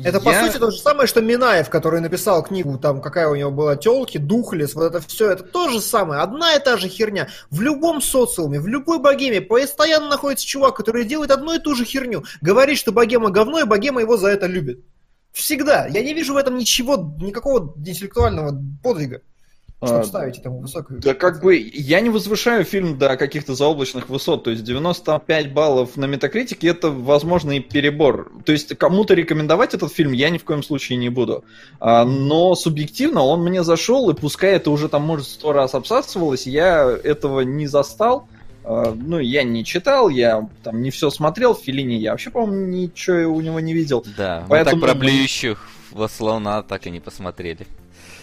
Это, 0.03 0.19
по 0.19 0.29
Я- 0.29 0.45
сути, 0.45 0.59
то 0.59 0.69
же 0.71 0.77
самое, 0.77 1.07
что 1.07 1.21
Минаев, 1.21 1.69
который 1.69 1.99
написал 1.99 2.43
книгу, 2.43 2.77
там, 2.77 3.01
какая 3.01 3.27
у 3.27 3.35
него 3.35 3.49
была, 3.51 3.75
телки, 3.75 4.17
духлес, 4.17 4.75
вот 4.75 4.83
это 4.83 5.01
все, 5.01 5.31
это 5.31 5.43
то 5.43 5.69
же 5.69 5.81
самое, 5.81 6.21
одна 6.21 6.55
и 6.55 6.59
та 6.59 6.77
же 6.77 6.87
херня. 6.87 7.27
В 7.49 7.61
любом 7.61 8.01
социуме, 8.01 8.59
в 8.59 8.67
любой 8.67 8.99
богеме 8.99 9.41
постоянно 9.41 10.09
находится 10.09 10.45
чувак, 10.45 10.75
который 10.75 11.05
делает 11.05 11.31
одну 11.31 11.53
и 11.53 11.59
ту 11.59 11.75
же 11.75 11.85
херню. 11.85 12.23
Говорит, 12.41 12.77
что 12.77 12.91
богема 12.91 13.29
говно, 13.31 13.59
и 13.59 13.65
богема 13.65 14.01
его 14.01 14.15
за 14.17 14.27
это 14.27 14.45
любит. 14.45 14.79
Всегда. 15.31 15.87
Я 15.87 16.03
не 16.03 16.13
вижу 16.13 16.33
в 16.33 16.37
этом 16.37 16.57
ничего, 16.57 17.15
никакого 17.19 17.73
интеллектуального 17.77 18.59
подвига, 18.83 19.21
чтобы 19.81 20.01
А, 20.01 20.03
ставить 20.03 20.37
этому 20.37 20.59
высокую... 20.59 20.99
Да 20.99 21.13
как 21.13 21.41
бы 21.41 21.55
я 21.55 22.01
не 22.01 22.09
возвышаю 22.09 22.65
фильм 22.65 22.97
до 22.97 23.15
каких-то 23.15 23.55
заоблачных 23.55 24.09
высот, 24.09 24.43
то 24.43 24.51
есть 24.51 24.63
95 24.63 25.53
баллов 25.53 25.95
на 25.95 26.05
метакритике 26.05 26.67
это, 26.67 26.89
возможно, 26.91 27.51
и 27.53 27.59
перебор. 27.61 28.29
То 28.45 28.51
есть 28.51 28.77
кому-то 28.77 29.13
рекомендовать 29.13 29.73
этот 29.73 29.93
фильм 29.93 30.11
я 30.11 30.29
ни 30.29 30.37
в 30.37 30.43
коем 30.43 30.63
случае 30.63 30.97
не 30.97 31.07
буду. 31.09 31.45
А, 31.79 32.03
но 32.03 32.55
субъективно 32.55 33.23
он 33.23 33.41
мне 33.41 33.63
зашел, 33.63 34.09
и 34.09 34.13
пускай 34.13 34.55
это 34.55 34.69
уже 34.69 34.89
там, 34.89 35.03
может, 35.03 35.27
сто 35.27 35.53
раз 35.53 35.73
обсасывалось, 35.73 36.45
я 36.45 36.83
этого 37.03 37.41
не 37.41 37.65
застал. 37.67 38.27
А, 38.65 38.93
ну, 38.93 39.17
я 39.19 39.43
не 39.43 39.63
читал, 39.63 40.09
я 40.09 40.49
там 40.61 40.81
не 40.81 40.91
все 40.91 41.09
смотрел, 41.09 41.53
в 41.53 41.61
Филине 41.61 41.95
я 41.95 42.11
вообще, 42.11 42.31
по-моему, 42.31 42.65
ничего 42.65 43.33
у 43.33 43.39
него 43.39 43.61
не 43.61 43.73
видел. 43.73 44.05
Да, 44.17 44.41
мы 44.41 44.49
Поэтому- 44.49 44.81
так 44.81 44.89
про 44.91 44.99
блюющих 44.99 45.65
во 45.91 46.09
слона 46.09 46.63
так 46.63 46.85
и 46.85 46.89
не 46.89 46.99
посмотрели. 46.99 47.65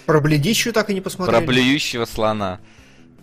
Про 0.07 0.21
бледищую 0.21 0.73
так 0.73 0.89
и 0.91 0.95
не 0.95 1.01
посмотрели. 1.01 1.39
Про 1.39 1.47
блюющего 1.47 2.05
слона. 2.05 2.61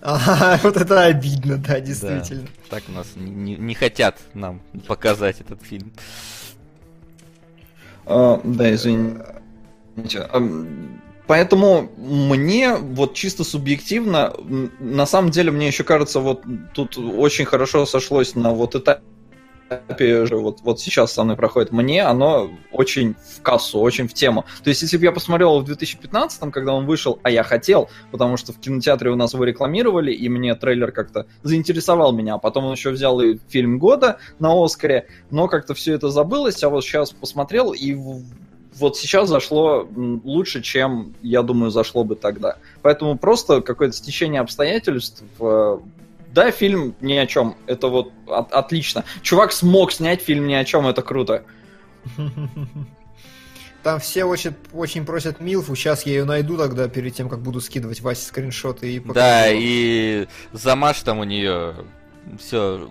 Ага, 0.01 0.59
вот 0.63 0.77
это 0.77 1.05
обидно, 1.05 1.57
да, 1.57 1.79
действительно. 1.79 2.47
Так 2.69 2.83
у 2.89 2.91
нас 2.91 3.07
не, 3.15 3.55
не- 3.55 3.73
хотят 3.73 4.19
нам 4.33 4.61
показать 4.87 5.39
этот 5.39 5.63
фильм. 5.63 5.93
А, 8.05 8.41
да, 8.43 8.73
извините. 8.73 9.23
Ам, 10.31 10.99
Поэтому 11.25 11.89
мне 11.97 12.75
вот 12.75 13.13
чисто 13.13 13.45
субъективно, 13.45 14.33
на 14.79 15.05
самом 15.05 15.31
деле 15.31 15.51
мне 15.51 15.67
еще 15.67 15.85
кажется, 15.85 16.19
вот 16.19 16.43
тут 16.73 16.97
очень 16.97 17.45
хорошо 17.45 17.85
сошлось 17.85 18.35
на 18.35 18.51
вот 18.51 18.75
этапе, 18.75 19.01
же, 19.99 20.37
вот, 20.37 20.61
вот 20.61 20.79
сейчас 20.79 21.13
со 21.13 21.23
мной 21.23 21.35
проходит, 21.35 21.71
мне 21.71 22.03
оно 22.03 22.49
очень 22.71 23.15
в 23.15 23.41
кассу, 23.41 23.79
очень 23.79 24.07
в 24.07 24.13
тему. 24.13 24.45
То 24.63 24.69
есть, 24.69 24.81
если 24.81 24.97
бы 24.97 25.05
я 25.05 25.11
посмотрел 25.11 25.59
в 25.59 25.65
2015, 25.65 26.51
когда 26.51 26.73
он 26.73 26.85
вышел, 26.85 27.19
а 27.23 27.29
я 27.29 27.43
хотел, 27.43 27.89
потому 28.11 28.37
что 28.37 28.53
в 28.53 28.59
кинотеатре 28.59 29.11
у 29.11 29.15
нас 29.15 29.33
его 29.33 29.43
рекламировали, 29.43 30.11
и 30.11 30.29
мне 30.29 30.55
трейлер 30.55 30.91
как-то 30.91 31.25
заинтересовал 31.43 32.11
меня, 32.11 32.35
а 32.35 32.37
потом 32.37 32.65
он 32.65 32.73
еще 32.73 32.91
взял 32.91 33.19
и 33.21 33.37
фильм 33.49 33.79
года 33.79 34.17
на 34.39 34.53
Оскаре, 34.63 35.07
но 35.31 35.47
как-то 35.47 35.73
все 35.73 35.93
это 35.93 36.09
забылось, 36.09 36.63
а 36.63 36.69
вот 36.69 36.83
сейчас 36.83 37.11
посмотрел, 37.11 37.73
и 37.73 37.97
вот 38.75 38.97
сейчас 38.97 39.29
зашло 39.29 39.87
лучше, 39.95 40.61
чем, 40.61 41.13
я 41.21 41.41
думаю, 41.43 41.71
зашло 41.71 42.03
бы 42.03 42.15
тогда. 42.15 42.57
Поэтому 42.81 43.17
просто 43.17 43.61
какое-то 43.61 43.95
стечение 43.95 44.41
обстоятельств. 44.41 45.23
Да, 46.33 46.51
фильм 46.51 46.95
ни 46.99 47.13
о 47.13 47.27
чем. 47.27 47.55
Это 47.67 47.87
вот 47.87 48.11
от- 48.27 48.51
отлично. 48.51 49.03
Чувак 49.21 49.51
смог 49.51 49.91
снять 49.91 50.21
фильм 50.21 50.47
ни 50.47 50.53
о 50.53 50.65
чем, 50.65 50.87
это 50.87 51.01
круто. 51.01 51.43
Там 53.83 53.99
все 53.99 54.23
очень, 54.23 54.53
очень 54.71 55.05
просят 55.05 55.41
Милфу, 55.41 55.75
сейчас 55.75 56.05
я 56.05 56.13
ее 56.13 56.23
найду 56.23 56.55
тогда, 56.57 56.87
перед 56.87 57.13
тем, 57.15 57.27
как 57.27 57.41
буду 57.41 57.59
скидывать 57.59 57.99
Васе 57.99 58.25
скриншоты 58.25 58.93
и 58.93 58.99
покажу. 58.99 59.15
Да, 59.15 59.47
и 59.49 60.25
замаш 60.53 61.01
там 61.01 61.19
у 61.19 61.25
нее 61.25 61.75
все 62.39 62.89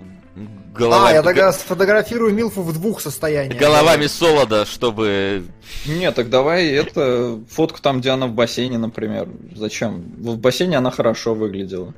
голова, 0.74 1.08
А, 1.08 1.12
я 1.12 1.22
тогда 1.22 1.50
сфотографирую 1.52 2.34
Милфу 2.34 2.62
в 2.62 2.72
двух 2.74 3.00
состояниях. 3.00 3.58
головами 3.58 4.06
солода, 4.06 4.66
чтобы 4.66 5.44
Не, 5.86 6.12
так 6.12 6.28
давай 6.28 6.66
это 6.68 7.40
фотку 7.48 7.80
там, 7.80 8.00
где 8.00 8.10
она 8.10 8.26
в 8.26 8.32
бассейне, 8.32 8.76
например. 8.76 9.28
Зачем? 9.56 10.02
В 10.18 10.36
бассейне 10.38 10.76
она 10.76 10.90
хорошо 10.90 11.34
выглядела. 11.34 11.94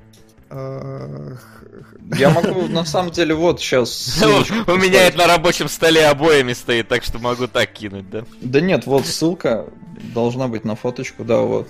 Я 2.17 2.31
могу, 2.31 2.69
на 2.69 2.85
самом 2.85 3.11
деле, 3.11 3.35
вот 3.35 3.61
сейчас... 3.61 4.23
у 4.23 4.77
меня 4.77 5.07
это 5.09 5.19
на 5.19 5.27
рабочем 5.27 5.69
столе 5.69 6.07
обоями 6.07 6.53
стоит, 6.53 6.89
так 6.89 7.03
что 7.03 7.19
могу 7.19 7.49
так 7.49 7.73
кинуть, 7.73 8.09
да? 8.09 8.25
Да 8.41 8.61
нет, 8.61 8.87
вот 8.87 9.07
ссылка 9.07 9.67
должна 10.15 10.47
быть 10.49 10.65
на 10.65 10.77
фоточку, 10.77 11.25
да, 11.25 11.41
вот. 11.41 11.69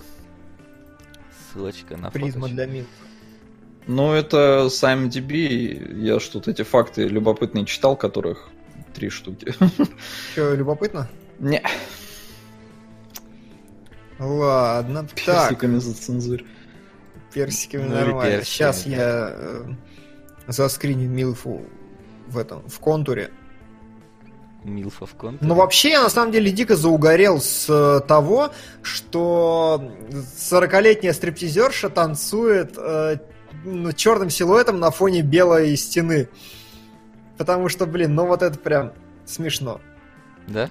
Ссылочка 1.52 1.97
на 1.97 2.11
Призма 2.11 2.48
для 2.48 2.66
Милф. 2.66 2.86
Ну, 3.86 4.12
это 4.12 4.69
с 4.69 4.82
IMDb, 4.82 6.02
я 6.02 6.19
ж 6.19 6.23
тут 6.24 6.48
эти 6.48 6.62
факты 6.62 7.06
любопытные 7.06 7.65
читал, 7.65 7.97
которых 7.97 8.48
три 8.94 9.09
штуки. 9.09 9.55
Че, 10.35 10.56
любопытно? 10.56 11.09
Не, 11.39 11.62
Ладно, 14.19 15.02
так, 15.02 15.15
персиками 15.15 15.78
зацензурь. 15.78 16.44
Персиками 17.35 17.82
Ну 17.82 17.94
нормально. 17.94 18.36
персиками, 18.39 18.44
Сейчас 18.44 18.85
да. 18.85 18.90
я 18.90 19.31
э, 19.35 19.62
заскриню 20.48 21.09
Милфу 21.09 21.62
в 22.28 22.39
этом, 22.39 22.66
в 22.69 22.78
контуре. 22.78 23.31
Милфа 24.62 25.05
в 25.05 25.15
контуре. 25.15 25.47
Ну, 25.47 25.55
вообще, 25.56 25.90
я 25.90 26.02
на 26.02 26.09
самом 26.09 26.32
деле 26.32 26.51
дико 26.51 26.74
заугорел 26.77 27.40
с 27.40 27.66
э, 27.69 28.01
того, 28.06 28.51
что 28.82 29.93
40-летняя 30.39 31.12
стриптизерша 31.12 31.90
танцует 31.90 32.74
э, 32.78 33.19
ну, 33.65 33.93
черным 33.93 34.31
силуэтом 34.31 34.81
на 34.81 34.90
фоне 34.90 35.20
белой 35.20 35.77
стены. 35.77 36.28
Потому 37.36 37.69
что, 37.69 37.85
блин, 37.85 38.15
ну 38.15 38.27
вот 38.27 38.43
это 38.43 38.59
прям 38.59 38.93
смешно. 39.27 39.81
Да? 40.47 40.70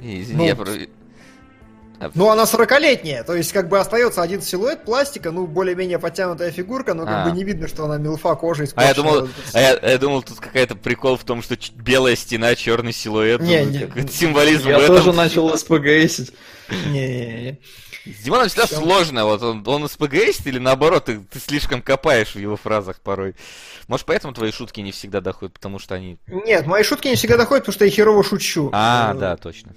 Извини, 0.00 0.36
Ну, 0.36 0.44
я 0.44 0.54
про- 0.54 0.70
Ну, 2.14 2.28
она 2.30 2.44
40-летняя, 2.44 3.22
то 3.24 3.34
есть 3.34 3.52
как 3.52 3.68
бы 3.68 3.78
остается 3.78 4.22
один 4.22 4.42
силуэт 4.42 4.84
пластика, 4.84 5.30
ну, 5.30 5.46
более-менее 5.46 5.98
подтянутая 5.98 6.50
фигурка, 6.50 6.94
но 6.94 7.04
как 7.04 7.26
А. 7.26 7.30
бы 7.30 7.36
не 7.36 7.44
видно, 7.44 7.68
что 7.68 7.84
она 7.84 7.96
милфа 7.96 8.34
кожей 8.34 8.68
А 8.74 8.84
я 8.84 8.94
думал, 8.94 9.28
а 9.54 9.60
я, 9.60 9.78
я 9.78 9.98
думал, 9.98 10.22
тут 10.22 10.38
какая-то 10.40 10.74
прикол 10.74 11.16
в 11.16 11.24
том, 11.24 11.42
что 11.42 11.56
ч- 11.56 11.72
белая 11.74 12.16
стена, 12.16 12.54
черный 12.54 12.92
силуэт. 12.92 13.40
Не, 13.40 13.58
Думаю, 13.64 13.70
не. 13.72 13.86
какой-то 13.86 14.12
символизм 14.12 14.68
Я 14.68 14.78
в 14.78 14.82
этом. 14.82 14.96
тоже 14.96 15.12
начал 15.12 15.56
СПГСить. 15.56 16.32
Не-не-не. 16.86 17.58
С 18.06 18.22
Димоном 18.22 18.46
всегда 18.48 18.66
Всё. 18.66 18.76
сложно, 18.76 19.24
вот 19.24 19.42
он, 19.42 19.64
он 19.66 19.88
СПГист 19.88 20.46
или 20.46 20.60
наоборот, 20.60 21.06
ты, 21.06 21.18
ты 21.18 21.40
слишком 21.40 21.82
копаешь 21.82 22.36
в 22.36 22.38
его 22.38 22.56
фразах 22.56 23.00
порой. 23.00 23.34
Может, 23.88 24.06
поэтому 24.06 24.32
твои 24.32 24.52
шутки 24.52 24.80
не 24.80 24.92
всегда 24.92 25.20
доходят, 25.20 25.54
потому 25.54 25.80
что 25.80 25.96
они... 25.96 26.16
Нет, 26.28 26.66
мои 26.66 26.84
шутки 26.84 27.08
не 27.08 27.16
всегда 27.16 27.36
доходят, 27.36 27.64
потому 27.64 27.74
что 27.74 27.84
я 27.84 27.90
херово 27.90 28.22
шучу. 28.22 28.70
А, 28.72 29.12
Э, 29.12 29.18
да, 29.18 29.36
точно. 29.36 29.72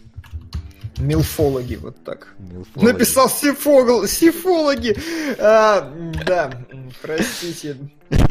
Милфологи, 0.99 1.76
вот 1.76 2.03
так. 2.03 2.34
Милфологи. 2.39 2.91
Написал 2.91 3.30
сифогл, 3.30 4.05
сифологи. 4.05 4.95
А, 5.39 5.91
да, 6.26 6.51
простите, 7.01 7.77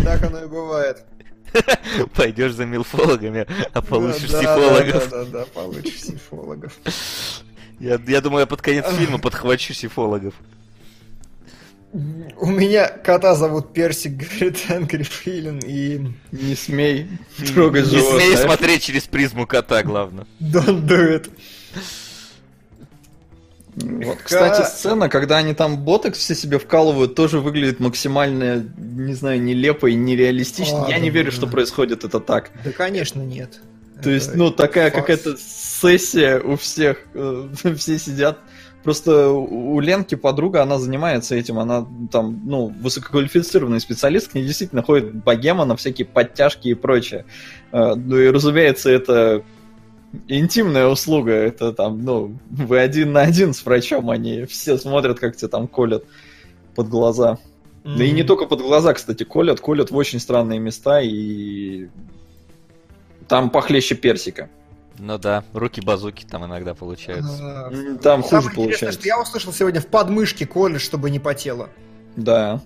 так 0.05 0.23
оно 0.23 0.45
и 0.45 0.47
бывает. 0.47 1.05
Пойдешь 2.15 2.53
за 2.53 2.67
милфологами, 2.67 3.47
а 3.73 3.81
получишь 3.81 4.29
Да, 4.31 4.43
да, 4.43 4.55
психологов. 4.57 5.11
Да, 5.11 5.25
да, 5.25 5.31
да, 5.31 5.45
получишь 5.47 6.03
сифологов. 6.03 6.73
Я, 7.81 7.99
я 8.07 8.21
думаю, 8.21 8.41
я 8.41 8.47
под 8.47 8.61
конец 8.61 8.85
фильма 8.97 9.19
подхвачу 9.19 9.73
психологов. 9.73 10.35
У 11.93 12.47
меня 12.51 12.87
кота 12.89 13.35
зовут 13.35 13.73
Персик, 13.73 14.13
говорит 14.13 14.59
Энгри 14.69 15.05
Филин, 15.05 15.59
и 15.61 16.07
Не 16.33 16.55
смей 16.55 17.09
трогать 17.55 17.87
Не 17.87 17.93
смей 17.93 18.01
животное. 18.03 18.37
смотреть 18.37 18.83
через 18.83 19.05
призму 19.05 19.47
кота, 19.47 19.83
главное. 19.83 20.27
don't 20.39 20.85
do 20.87 21.09
it. 21.19 21.31
Вот, 23.81 24.19
кстати, 24.23 24.67
сцена, 24.67 25.09
когда 25.09 25.37
они 25.39 25.55
там 25.55 25.79
ботекс 25.85 26.19
все 26.19 26.35
себе 26.35 26.59
вкалывают, 26.59 27.15
тоже 27.15 27.41
выглядит 27.41 27.81
максимально, 27.81 28.65
не 28.77 29.15
знаю, 29.15 29.43
нелепо 29.43 29.87
и 29.87 29.95
нереалистично. 29.95 30.87
А, 30.87 30.91
Я 30.91 30.99
не 30.99 31.11
верю, 31.11 31.31
да. 31.31 31.37
что 31.37 31.47
происходит 31.47 32.05
это 32.05 32.21
так. 32.21 32.51
Да, 32.65 32.73
конечно, 32.73 33.21
нет. 33.23 33.61
То 34.03 34.11
есть, 34.11 34.29
Это 34.29 34.39
ну, 34.39 34.51
такая 34.51 34.91
какая-то 34.91 35.37
сессия 35.39 36.39
у 36.41 36.57
всех. 36.57 36.99
э, 37.15 37.49
Все 37.77 37.99
сидят. 37.99 38.39
Просто 38.85 39.29
у 39.31 39.75
у 39.75 39.81
Ленки 39.81 40.15
подруга, 40.15 40.63
она 40.63 40.79
занимается 40.79 41.35
этим, 41.35 41.59
она 41.59 41.87
там, 42.11 42.41
ну, 42.47 42.73
высококвалифицированный 42.81 43.81
специалист, 43.81 44.31
к 44.31 44.35
ней 44.35 44.45
действительно 44.45 44.83
ходит 44.83 45.15
богема 45.25 45.65
на 45.65 45.77
всякие 45.77 46.07
подтяжки 46.07 46.69
и 46.69 46.75
прочее. 46.75 47.25
Э, 47.73 47.95
Ну 47.97 48.17
и, 48.19 48.29
разумеется, 48.29 48.91
это 48.91 49.43
интимная 50.27 50.87
услуга, 50.87 51.33
это 51.33 51.73
там, 51.73 52.05
ну, 52.05 52.39
вы 52.51 52.79
один 52.79 53.13
на 53.13 53.23
один 53.23 53.53
с 53.55 53.65
врачом, 53.65 54.11
они 54.11 54.45
все 54.45 54.79
смотрят, 54.79 55.19
как 55.19 55.37
тебе 55.37 55.49
там 55.49 55.69
колят 55.69 56.05
под 56.75 56.89
глаза. 56.89 57.39
Да 57.85 58.05
и 58.05 58.11
не 58.11 58.23
только 58.23 58.47
под 58.47 58.61
глаза, 58.61 58.93
кстати, 58.93 59.23
колят, 59.23 59.61
колят 59.61 59.91
в 59.91 59.97
очень 59.97 60.21
странные 60.21 60.59
места, 60.59 61.01
и 61.01 61.89
там 63.29 63.51
похлеще 63.51 63.95
персика. 63.95 64.51
Ну 64.99 65.17
да, 65.17 65.45
руки-базуки 65.53 66.25
там 66.25 66.45
иногда 66.45 66.75
получаются. 66.75 67.39
А, 67.41 67.99
Там 68.03 68.23
хуже 68.23 68.51
получается. 68.51 68.99
что 68.99 69.07
я 69.07 69.21
услышал 69.21 69.53
сегодня 69.53 69.81
в 69.81 69.87
подмышке 69.87 70.45
колешь, 70.45 70.83
чтобы 70.83 71.09
не 71.11 71.21
потело. 71.21 71.69
Да. 72.17 72.61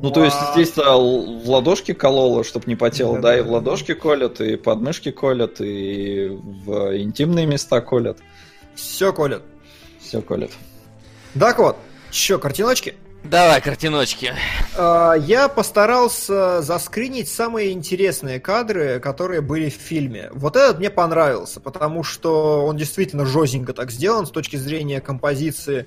Ну, 0.00 0.10
то 0.10 0.24
есть 0.24 0.36
здесь-то 0.54 0.82
л- 0.82 1.40
в 1.40 1.50
ладошке 1.50 1.94
кололо, 1.94 2.44
чтобы 2.44 2.64
не 2.66 2.76
потело, 2.76 3.18
да, 3.18 3.36
и 3.38 3.42
в 3.42 3.50
ладошки 3.50 3.94
колят, 3.94 4.40
и 4.40 4.56
подмышки 4.56 5.10
колят, 5.10 5.60
и 5.60 6.28
в 6.28 6.96
интимные 6.96 7.46
места 7.46 7.80
колят. 7.80 8.18
Все 8.74 9.12
колят. 9.12 9.42
Все 10.00 10.22
колят. 10.22 10.50
Так 11.38 11.58
вот, 11.58 11.76
что, 12.10 12.38
картиночки? 12.38 12.94
Давай, 13.24 13.60
картиночки. 13.60 14.34
А, 14.76 15.14
Я 15.14 15.48
постарался 15.48 16.60
заскринить 16.60 17.28
самые 17.28 17.70
интересные 17.72 18.40
кадры, 18.40 18.98
которые 18.98 19.40
были 19.40 19.70
в 19.70 19.74
фильме. 19.74 20.28
Вот 20.32 20.56
этот 20.56 20.78
мне 20.78 20.90
понравился, 20.90 21.60
потому 21.60 22.02
что 22.02 22.66
он 22.66 22.76
действительно 22.76 23.24
жестенько 23.24 23.72
так 23.72 23.90
сделан 23.92 24.26
с 24.26 24.30
точки 24.30 24.56
зрения 24.56 25.00
композиции, 25.00 25.86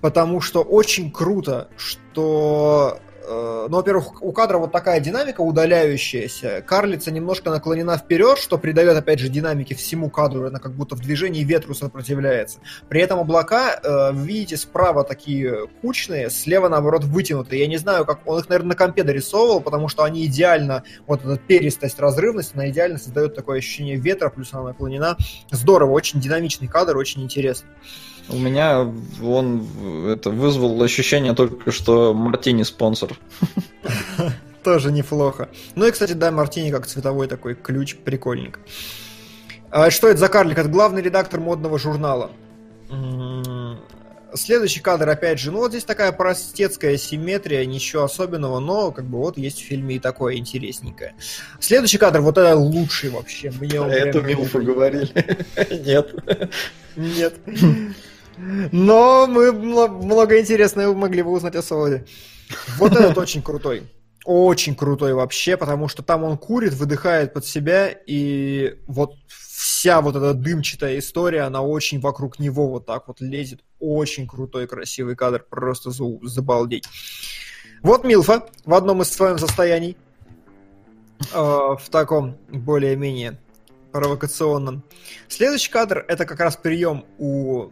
потому 0.00 0.40
что 0.40 0.62
очень 0.62 1.10
круто, 1.12 1.68
что... 1.76 2.98
э, 3.26 3.66
Ну, 3.68 3.76
во-первых, 3.76 4.22
у 4.22 4.32
кадра 4.32 4.58
вот 4.58 4.72
такая 4.72 5.00
динамика 5.00 5.40
удаляющаяся. 5.40 6.62
Карлица 6.66 7.10
немножко 7.10 7.50
наклонена 7.50 7.96
вперед, 7.96 8.38
что 8.38 8.58
придает, 8.58 8.96
опять 8.96 9.18
же, 9.18 9.28
динамике 9.28 9.74
всему 9.74 10.10
кадру. 10.10 10.46
Она 10.46 10.58
как 10.58 10.72
будто 10.72 10.96
в 10.96 11.00
движении 11.00 11.44
ветру 11.44 11.74
сопротивляется. 11.74 12.60
При 12.88 13.00
этом 13.00 13.18
облака, 13.18 13.80
э, 13.82 14.12
видите, 14.14 14.56
справа 14.56 15.04
такие 15.04 15.68
кучные, 15.80 16.30
слева, 16.30 16.68
наоборот, 16.68 17.04
вытянутые. 17.04 17.60
Я 17.60 17.66
не 17.66 17.78
знаю, 17.78 18.04
как 18.04 18.26
он 18.26 18.40
их, 18.40 18.48
наверное, 18.48 18.70
на 18.70 18.76
компе 18.76 19.02
дорисовывал, 19.02 19.60
потому 19.60 19.88
что 19.88 20.04
они 20.04 20.26
идеально, 20.26 20.84
вот 21.06 21.24
эта 21.24 21.38
перистость, 21.38 21.98
разрывность, 21.98 22.54
она 22.54 22.70
идеально 22.70 22.98
создает 22.98 23.34
такое 23.34 23.58
ощущение 23.58 23.96
ветра, 23.96 24.30
плюс 24.30 24.52
она 24.52 24.64
наклонена. 24.64 25.16
Здорово, 25.50 25.92
очень 25.92 26.20
динамичный 26.20 26.68
кадр, 26.68 26.96
очень 26.96 27.22
интересный. 27.22 27.70
У 28.28 28.36
меня 28.38 28.90
он 29.22 29.66
это 30.08 30.30
вызвал 30.30 30.80
ощущение 30.82 31.34
только, 31.34 31.70
что 31.70 32.14
Мартини 32.14 32.62
спонсор. 32.62 33.18
Тоже 34.62 34.92
неплохо. 34.92 35.48
Ну 35.74 35.86
и, 35.86 35.90
кстати, 35.90 36.12
да, 36.12 36.30
Мартини 36.30 36.70
как 36.70 36.86
цветовой 36.86 37.26
такой 37.26 37.54
ключ, 37.54 37.96
прикольненько. 37.96 38.60
А 39.70 39.90
что 39.90 40.08
это 40.08 40.18
за 40.20 40.28
карлик? 40.28 40.58
Это 40.58 40.68
главный 40.68 41.02
редактор 41.02 41.40
модного 41.40 41.78
журнала. 41.78 42.30
М, 42.90 43.78
Следующий 44.34 44.80
кадр, 44.80 45.08
опять 45.10 45.38
же, 45.38 45.50
ну 45.50 45.58
вот 45.58 45.72
здесь 45.72 45.84
такая 45.84 46.10
простецкая 46.10 46.96
симметрия, 46.96 47.66
ничего 47.66 48.04
особенного, 48.04 48.60
но 48.60 48.90
как 48.90 49.04
бы 49.04 49.18
вот 49.18 49.36
есть 49.36 49.58
в 49.60 49.64
фильме 49.64 49.96
и 49.96 49.98
такое 49.98 50.36
интересненькое. 50.36 51.14
Следующий 51.60 51.98
кадр, 51.98 52.20
вот 52.22 52.38
это 52.38 52.56
лучший 52.56 53.10
вообще. 53.10 53.50
Мне 53.60 53.78
он 53.80 53.90
Это 53.90 54.20
прям- 54.20 54.26
Милфа 54.40 54.60
говорили. 54.60 55.10
Нет. 55.84 56.14
Нет. 56.96 57.34
Но 58.36 59.26
мы 59.26 59.52
мно- 59.52 59.88
много 59.88 60.40
интересного 60.40 60.94
могли 60.94 61.22
бы 61.22 61.30
узнать 61.30 61.56
о 61.56 61.62
Солоде. 61.62 62.06
Вот 62.78 62.92
этот 62.92 63.18
очень 63.18 63.42
крутой. 63.42 63.84
Очень 64.24 64.76
крутой 64.76 65.14
вообще, 65.14 65.56
потому 65.56 65.88
что 65.88 66.02
там 66.02 66.22
он 66.22 66.38
курит, 66.38 66.74
выдыхает 66.74 67.32
под 67.32 67.44
себя, 67.44 67.88
и 67.88 68.78
вот 68.86 69.14
вся 69.28 70.00
вот 70.00 70.14
эта 70.14 70.32
дымчатая 70.32 70.98
история, 70.98 71.42
она 71.42 71.62
очень 71.62 72.00
вокруг 72.00 72.38
него 72.38 72.68
вот 72.68 72.86
так 72.86 73.08
вот 73.08 73.20
лезет. 73.20 73.60
Очень 73.80 74.28
крутой, 74.28 74.68
красивый 74.68 75.16
кадр, 75.16 75.44
просто 75.48 75.90
за- 75.90 76.18
забалдеть. 76.22 76.84
Вот 77.82 78.04
Милфа 78.04 78.46
в 78.64 78.74
одном 78.74 79.02
из 79.02 79.10
своем 79.10 79.38
состояний, 79.38 79.96
э, 81.32 81.36
в 81.36 81.82
таком 81.90 82.36
более-менее 82.48 83.38
провокационном. 83.90 84.84
Следующий 85.28 85.70
кадр 85.70 86.04
это 86.06 86.26
как 86.26 86.38
раз 86.38 86.56
прием 86.56 87.04
у 87.18 87.70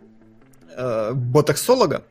э, 0.80 1.12
ботоксолога. 1.14 2.04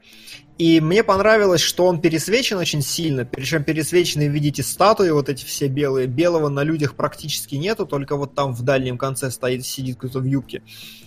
И 0.60 0.82
мне 0.82 1.06
понравилось, 1.06 1.62
что 1.62 1.86
он 1.86 2.02
пересвечен 2.02 2.58
очень 2.58 2.82
сильно. 2.82 3.24
Причем 3.24 3.64
пересвеченные, 3.64 4.28
видите, 4.28 4.62
статуи, 4.62 5.10
вот 5.10 5.30
эти 5.30 5.46
все 5.46 5.70
белые. 5.70 6.06
Белого 6.06 6.50
на 6.50 6.64
людях 6.64 6.96
практически 6.96 7.56
нету, 7.56 7.86
только 7.86 8.18
вот 8.18 8.36
там 8.36 8.54
в 8.54 8.62
дальнем 8.64 8.98
конце 8.98 9.32
стоит, 9.32 9.66
сидит 9.66 9.96
кто-то 9.96 10.20
в 10.20 10.26
юбке, 10.26 10.62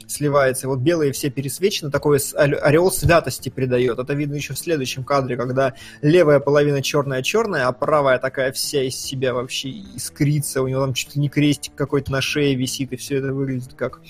сливается. 0.07 0.69
Вот 0.69 0.79
белые 0.79 1.13
все 1.13 1.29
пересвечены, 1.29 1.91
такой 1.91 2.19
ореол 2.35 2.91
святости 2.91 3.51
придает. 3.51 3.99
Это 3.99 4.15
видно 4.15 4.37
еще 4.37 4.55
в 4.55 4.59
следующем 4.59 5.05
кадре, 5.05 5.37
когда 5.37 5.75
левая 6.01 6.41
половина 6.41 6.81
черная-черная, 6.81 7.67
а 7.67 7.73
правая 7.73 8.19
такая 8.19 8.53
вся 8.53 8.83
из 8.83 8.97
себя 8.97 9.35
вообще 9.35 9.69
искрится. 9.69 10.63
У 10.63 10.69
него 10.69 10.81
там 10.81 10.95
чуть 10.95 11.15
ли 11.15 11.21
не 11.21 11.29
крестик 11.29 11.75
какой-то 11.75 12.11
на 12.11 12.23
шее 12.23 12.55
висит, 12.55 12.95
и 12.95 12.97
все 12.97 13.19
это 13.19 13.35
выглядит 13.35 13.75
как 13.75 14.01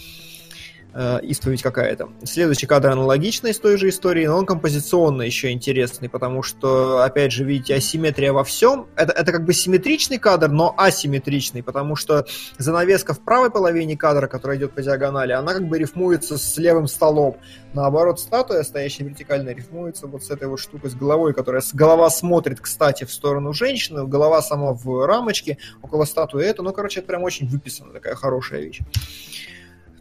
э, 0.94 1.20
исповедь 1.22 1.62
какая-то. 1.62 2.08
Следующий 2.24 2.66
кадр 2.66 2.90
аналогичный 2.90 3.50
из 3.50 3.58
той 3.58 3.76
же 3.76 3.88
истории, 3.88 4.26
но 4.26 4.38
он 4.38 4.46
композиционно 4.46 5.22
еще 5.22 5.50
интересный, 5.50 6.08
потому 6.08 6.42
что, 6.42 7.02
опять 7.02 7.32
же, 7.32 7.44
видите, 7.44 7.74
асимметрия 7.74 8.32
во 8.32 8.44
всем. 8.44 8.86
Это, 8.96 9.12
это 9.12 9.32
как 9.32 9.44
бы 9.44 9.52
симметричный 9.54 10.18
кадр, 10.18 10.48
но 10.48 10.74
асимметричный, 10.76 11.62
потому 11.62 11.96
что 11.96 12.26
занавеска 12.58 13.14
в 13.14 13.20
правой 13.20 13.50
половине 13.50 13.96
кадра, 13.96 14.26
которая 14.26 14.58
идет 14.58 14.72
по 14.72 14.82
диагонали, 14.82 15.32
она 15.32 15.52
как 15.52 15.66
бы 15.68 15.78
рифмуется 15.78 16.38
с 16.38 16.56
левым 16.58 16.86
столом. 16.88 17.36
Наоборот, 17.74 18.20
статуя, 18.20 18.62
стоящая 18.62 19.04
вертикально, 19.04 19.50
рифмуется 19.50 20.06
вот 20.06 20.24
с 20.24 20.30
этой 20.30 20.46
вот 20.48 20.60
штукой, 20.60 20.90
с 20.90 20.94
головой, 20.94 21.32
которая... 21.34 21.62
с- 21.62 21.72
Голова 21.74 22.10
смотрит, 22.10 22.60
кстати, 22.60 23.04
в 23.04 23.12
сторону 23.12 23.52
женщины, 23.52 24.06
голова 24.06 24.42
сама 24.42 24.72
в 24.72 25.06
рамочке, 25.06 25.58
около 25.82 26.04
статуи 26.04 26.44
это. 26.44 26.62
Ну, 26.62 26.72
короче, 26.72 27.00
это 27.00 27.08
прям 27.08 27.22
очень 27.22 27.48
выписано, 27.48 27.92
такая 27.92 28.14
хорошая 28.14 28.60
вещь. 28.60 28.80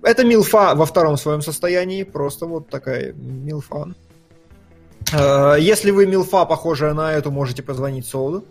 Это 0.03 0.23
милфа 0.25 0.73
во 0.75 0.85
втором 0.85 1.17
своем 1.17 1.41
состоянии, 1.41 2.03
просто 2.03 2.45
вот 2.45 2.69
такая 2.69 3.13
милфа. 3.13 3.93
Э, 5.13 5.55
Если 5.59 5.91
вы 5.91 6.07
милфа, 6.07 6.45
похожая 6.45 6.93
на 6.93 7.13
эту, 7.13 7.31
можете 7.31 7.61
позвонить 7.61 8.05
Солоду. 8.07 8.45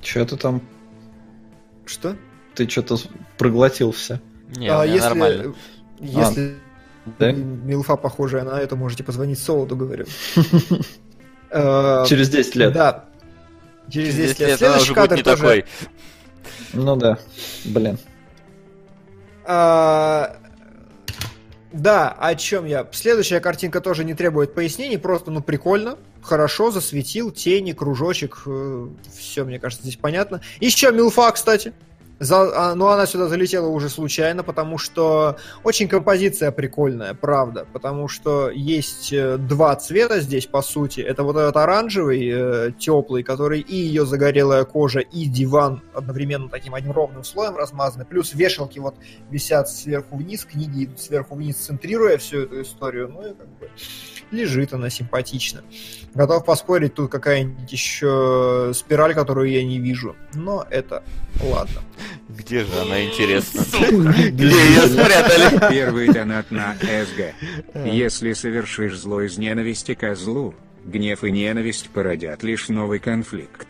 Че 0.00 0.24
ты 0.24 0.36
там? 0.36 0.62
Что? 1.84 2.16
Ты 2.54 2.68
что-то 2.68 2.96
проглотил 3.36 3.92
все. 3.92 4.20
Не, 4.56 4.68
А, 4.68 4.84
если 4.84 5.08
нормально. 5.08 5.54
если 6.00 6.56
Да? 7.18 7.32
милфа, 7.32 7.96
похожая 7.96 8.44
на 8.44 8.60
эту, 8.60 8.76
можете 8.76 9.04
позвонить 9.04 9.38
Солоду, 9.38 9.76
говорю. 9.76 10.06
Э, 11.48 12.04
Через 12.08 12.28
10 12.28 12.56
лет. 12.56 12.72
Да. 12.72 13.04
Через 13.88 14.16
10 14.16 14.40
лет. 14.40 14.58
Следующий 14.58 14.94
кадр 14.94 15.14
не 15.14 15.22
тоже... 15.22 15.36
такой. 15.36 15.64
Ну 16.72 16.96
да. 16.96 17.18
Блин. 17.64 17.98
А, 19.46 20.36
Да, 21.72 22.10
о 22.10 22.34
чем 22.34 22.64
я? 22.64 22.86
Следующая 22.92 23.40
картинка 23.40 23.80
тоже 23.80 24.04
не 24.04 24.14
требует 24.14 24.54
пояснений, 24.54 24.96
просто, 24.96 25.30
ну, 25.30 25.42
прикольно, 25.42 25.98
хорошо, 26.22 26.70
засветил, 26.70 27.30
тени, 27.30 27.72
кружочек, 27.72 28.42
все, 29.16 29.44
мне 29.44 29.58
кажется, 29.60 29.84
здесь 29.84 29.96
понятно. 29.96 30.40
Еще 30.60 30.90
Милфа, 30.90 31.30
кстати. 31.32 31.72
За, 32.18 32.70
а, 32.70 32.74
но 32.74 32.88
она 32.88 33.04
сюда 33.04 33.28
залетела 33.28 33.68
уже 33.68 33.90
случайно, 33.90 34.42
потому 34.42 34.78
что 34.78 35.36
очень 35.64 35.86
композиция 35.86 36.50
прикольная, 36.50 37.12
правда. 37.12 37.66
Потому 37.72 38.08
что 38.08 38.50
есть 38.50 39.12
э, 39.12 39.36
два 39.36 39.76
цвета 39.76 40.20
здесь, 40.20 40.46
по 40.46 40.62
сути. 40.62 41.00
Это 41.00 41.24
вот 41.24 41.36
этот 41.36 41.56
оранжевый, 41.58 42.26
э, 42.26 42.72
теплый, 42.78 43.22
который 43.22 43.60
и 43.60 43.76
ее 43.76 44.06
загорелая 44.06 44.64
кожа, 44.64 45.00
и 45.00 45.26
диван 45.26 45.82
одновременно 45.92 46.48
таким 46.48 46.74
одним 46.74 46.92
ровным 46.92 47.22
слоем 47.22 47.56
размазаны. 47.56 48.06
Плюс 48.06 48.32
вешалки 48.32 48.78
вот 48.78 48.96
висят 49.30 49.68
сверху 49.68 50.16
вниз, 50.16 50.46
книги 50.46 50.84
идут 50.84 51.00
сверху 51.00 51.34
вниз, 51.34 51.56
центрируя 51.56 52.16
всю 52.16 52.44
эту 52.44 52.62
историю. 52.62 53.08
Ну 53.08 53.26
и 53.26 53.34
как 53.34 53.48
бы 53.58 53.70
лежит 54.30 54.72
она 54.72 54.88
симпатично. 54.88 55.62
Готов 56.14 56.44
поспорить, 56.44 56.94
тут 56.94 57.10
какая-нибудь 57.10 57.70
еще 57.70 58.72
спираль, 58.74 59.14
которую 59.14 59.50
я 59.50 59.62
не 59.62 59.78
вижу. 59.78 60.16
Но 60.34 60.66
это 60.70 61.04
ладно. 61.42 61.80
Где 62.28 62.64
же 62.64 62.80
она, 62.80 63.04
интересно? 63.04 63.64
Где 64.30 64.46
ее 64.46 64.82
спрятали? 64.88 65.70
Первый 65.70 66.12
донат 66.12 66.50
на 66.50 66.74
СГ. 66.74 67.34
Если 67.86 68.32
совершишь 68.32 68.98
зло 68.98 69.20
из 69.22 69.38
ненависти 69.38 69.94
ко 69.94 70.14
злу, 70.14 70.54
гнев 70.84 71.24
и 71.24 71.30
ненависть 71.30 71.90
породят 71.90 72.42
лишь 72.42 72.68
новый 72.68 72.98
конфликт. 72.98 73.68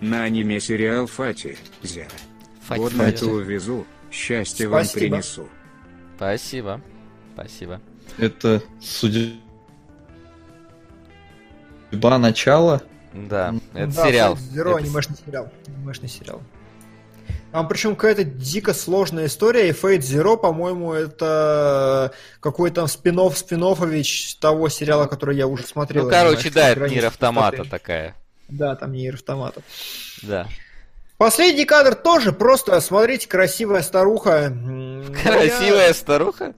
На 0.00 0.24
аниме 0.24 0.60
сериал 0.60 1.06
Фати, 1.06 1.56
Зера. 1.82 2.08
Это 2.68 3.26
увезу, 3.26 3.86
счастье 4.10 4.68
вам 4.68 4.86
принесу. 4.92 5.48
Спасибо. 6.16 6.80
Спасибо. 7.34 7.80
Это 8.18 8.62
судьба 8.80 9.38
начала. 12.18 12.82
Да, 13.12 13.54
это 13.74 13.94
Да, 13.94 14.06
сериал. 14.06 14.38
Это 14.54 14.76
анимешный 14.76 15.16
сериал. 15.24 15.52
Анимешный 15.66 16.08
сериал. 16.08 16.42
Там 17.52 17.68
причем 17.68 17.94
какая-то 17.94 18.24
дико 18.24 18.74
сложная 18.74 19.26
история, 19.26 19.68
и 19.68 19.72
Fate 19.72 20.00
Zero, 20.00 20.36
по-моему, 20.36 20.92
это 20.92 22.12
какой-то 22.40 22.86
спин-офф 22.86 23.38
спин 23.38 23.60
того 24.40 24.68
сериала, 24.68 25.06
который 25.06 25.36
я 25.36 25.46
уже 25.46 25.64
смотрел. 25.64 26.04
Ну, 26.04 26.10
короче, 26.10 26.50
да, 26.50 26.70
это 26.70 26.80
«Граница 26.80 26.96
Нир 26.96 27.06
Автомата 27.06 27.56
пустоты». 27.58 27.70
такая. 27.70 28.16
Да, 28.48 28.74
там 28.74 28.92
Нир 28.92 29.14
Автомата. 29.14 29.62
Да. 30.22 30.48
Последний 31.16 31.64
кадр 31.64 31.94
тоже 31.94 32.32
просто, 32.32 32.80
смотрите, 32.80 33.28
красивая 33.28 33.82
старуха. 33.82 34.50
Ну, 34.50 35.04
Красивая 35.22 35.88
я- 35.88 35.94
старуха? 35.94 36.54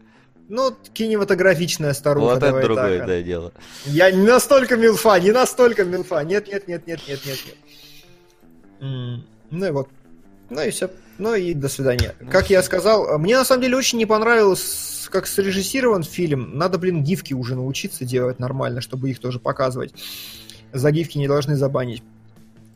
Ну, 0.48 0.74
кинематографичная 0.94 1.92
старуха. 1.92 2.34
Вот 2.34 2.42
это 2.42 2.60
другое, 2.62 2.98
так. 2.98 3.06
да, 3.08 3.20
дело. 3.20 3.52
Я 3.84 4.10
не 4.10 4.26
настолько 4.26 4.76
милфа, 4.76 5.18
не 5.20 5.32
настолько 5.32 5.84
милфа. 5.84 6.20
Нет, 6.24 6.46
нет, 6.48 6.68
нет, 6.68 6.86
нет, 6.86 7.00
нет, 7.06 7.20
нет, 7.26 7.38
нет. 7.44 9.24
Ну 9.50 9.66
и 9.66 9.70
вот. 9.70 9.88
Ну 10.50 10.62
и 10.62 10.70
все. 10.70 10.90
Ну 11.18 11.34
и 11.34 11.54
до 11.54 11.68
свидания. 11.68 12.14
Как 12.30 12.50
я 12.50 12.62
сказал, 12.62 13.18
мне 13.18 13.36
на 13.36 13.44
самом 13.44 13.62
деле 13.62 13.76
очень 13.76 13.98
не 13.98 14.06
понравилось, 14.06 15.08
как 15.10 15.26
срежиссирован 15.26 16.02
фильм. 16.02 16.56
Надо, 16.56 16.78
блин, 16.78 17.02
гифки 17.02 17.32
уже 17.34 17.54
научиться 17.54 18.04
делать 18.04 18.38
нормально, 18.38 18.80
чтобы 18.80 19.10
их 19.10 19.18
тоже 19.18 19.40
показывать. 19.40 19.94
За 20.72 20.90
гифки 20.90 21.18
не 21.18 21.28
должны 21.28 21.56
забанить. 21.56 22.02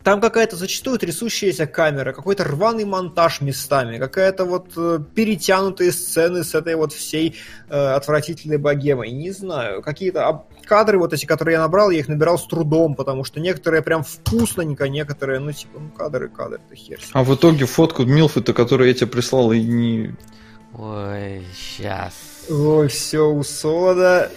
Там 0.02 0.22
какая-то 0.22 0.56
зачастую 0.56 0.98
трясущаяся 0.98 1.66
камера, 1.66 2.14
какой-то 2.14 2.44
рваный 2.44 2.86
монтаж 2.86 3.42
местами, 3.42 3.98
какая-то 3.98 4.46
вот 4.46 4.72
э, 4.74 4.98
перетянутые 5.14 5.92
сцены 5.92 6.42
с 6.42 6.54
этой 6.54 6.74
вот 6.74 6.94
всей 6.94 7.36
э, 7.68 7.76
отвратительной 7.76 8.56
богемой. 8.56 9.10
Не 9.10 9.30
знаю, 9.30 9.82
какие-то 9.82 10.26
об- 10.26 10.46
кадры 10.70 11.00
вот 11.00 11.12
эти, 11.12 11.26
которые 11.26 11.54
я 11.54 11.58
набрал, 11.58 11.90
я 11.90 11.98
их 11.98 12.06
набирал 12.06 12.38
с 12.38 12.46
трудом, 12.46 12.94
потому 12.94 13.24
что 13.24 13.40
некоторые 13.40 13.82
прям 13.82 14.04
вкусненько, 14.04 14.88
некоторые, 14.88 15.40
ну 15.40 15.50
типа, 15.50 15.80
ну 15.80 15.90
кадры, 15.90 16.28
кадры, 16.28 16.60
ты 16.68 16.76
хер. 16.76 17.00
А 17.12 17.24
в 17.24 17.34
итоге 17.34 17.66
фотку 17.66 18.04
Милфы-то, 18.04 18.54
которую 18.54 18.86
я 18.86 18.94
тебе 18.94 19.08
прислал, 19.08 19.50
и 19.50 19.60
не... 19.60 20.14
Ой, 20.78 21.44
сейчас. 21.52 22.12
Ой, 22.48 22.86
все 22.86 23.28
у 23.28 23.42
Солода 23.42 24.30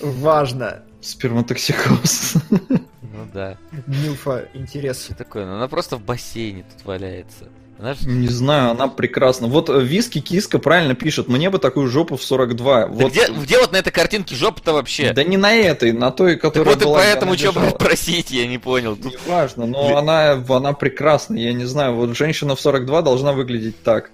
важно. 0.00 0.82
Сперматоксикоз. 1.02 2.36
Ну 2.58 3.28
да. 3.34 3.58
Милфа, 3.86 4.48
интерес. 4.54 5.04
Что 5.04 5.14
такое? 5.14 5.44
Ну, 5.44 5.56
она 5.56 5.68
просто 5.68 5.98
в 5.98 6.02
бассейне 6.02 6.64
тут 6.74 6.86
валяется. 6.86 7.48
Ж- 7.78 8.06
Не 8.06 8.28
знаю, 8.28 8.70
она 8.70 8.88
прекрасна. 8.88 9.48
Вот 9.48 9.68
э, 9.68 9.80
Виски 9.82 10.20
Киска 10.20 10.58
правильно 10.58 10.94
пишет, 10.94 11.28
мне 11.28 11.50
бы 11.50 11.58
такую 11.58 11.88
жопу 11.88 12.16
в 12.16 12.22
42. 12.24 12.80
Да 12.80 12.86
Вот, 12.88 13.12
где, 13.12 13.26
где 13.28 13.58
вот 13.58 13.72
на 13.72 13.76
этой 13.76 13.90
картинке 13.90 14.34
жопа-то 14.34 14.72
вообще? 14.72 15.12
Да 15.12 15.22
не 15.24 15.36
на 15.36 15.52
этой, 15.54 15.92
на 15.92 16.10
той, 16.10 16.32
Так 16.34 16.42
которая 16.42 16.74
вот 16.74 16.82
и 16.82 16.84
была, 16.86 16.98
где 17.00 17.06
поэтому 17.06 17.32
она 17.32 17.38
что 17.38 17.50
лежала. 17.60 17.70
просить, 17.78 18.30
я 18.30 18.46
не 18.46 18.58
понял. 18.58 18.96
Тут 18.96 19.12
Неважно, 19.26 19.66
но 19.66 19.88
Ли- 19.88 19.94
она, 19.94 20.32
она 20.48 20.72
прекрасна, 20.72 21.36
я 21.36 21.52
не 21.52 21.64
знаю, 21.66 21.94
вот 21.96 22.16
женщина 22.16 22.56
в 22.56 22.60
42 22.60 23.02
должна 23.02 23.32
выглядеть 23.32 23.82
так. 23.82 24.10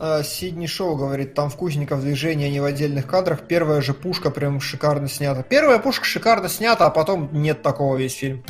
А 0.00 0.22
Sydney 0.22 0.66
Shaw 0.66 0.96
говорит, 0.96 1.34
там 1.34 1.50
вкусников 1.50 2.00
движения 2.02 2.50
не 2.50 2.60
в 2.60 2.64
отдельных 2.64 3.06
кадрах. 3.06 3.40
Первая 3.48 3.80
же 3.82 3.94
пушка 3.94 4.30
прям 4.30 4.60
шикарно 4.60 5.08
снята. 5.08 5.42
Первая 5.42 5.78
пушка 5.80 6.04
шикарно 6.04 6.48
снята, 6.48 6.86
а 6.86 6.90
потом 6.90 7.28
нет 7.32 7.62
такого 7.62 7.96
весь 7.96 8.14
фильм. 8.14 8.44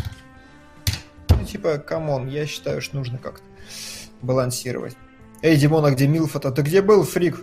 Типа, 1.51 1.79
come 1.79 2.07
on, 2.07 2.29
я 2.29 2.47
считаю, 2.47 2.83
что 2.83 2.97
нужно 2.97 3.17
как-то 3.17 3.45
балансировать. 4.21 4.97
Эй, 5.41 5.57
Димон, 5.57 5.85
а 5.85 5.91
где 5.91 6.07
Милфа-то? 6.07 6.51
Ты 6.51 6.63
где 6.63 6.83
был, 6.83 7.05
фрик? 7.05 7.41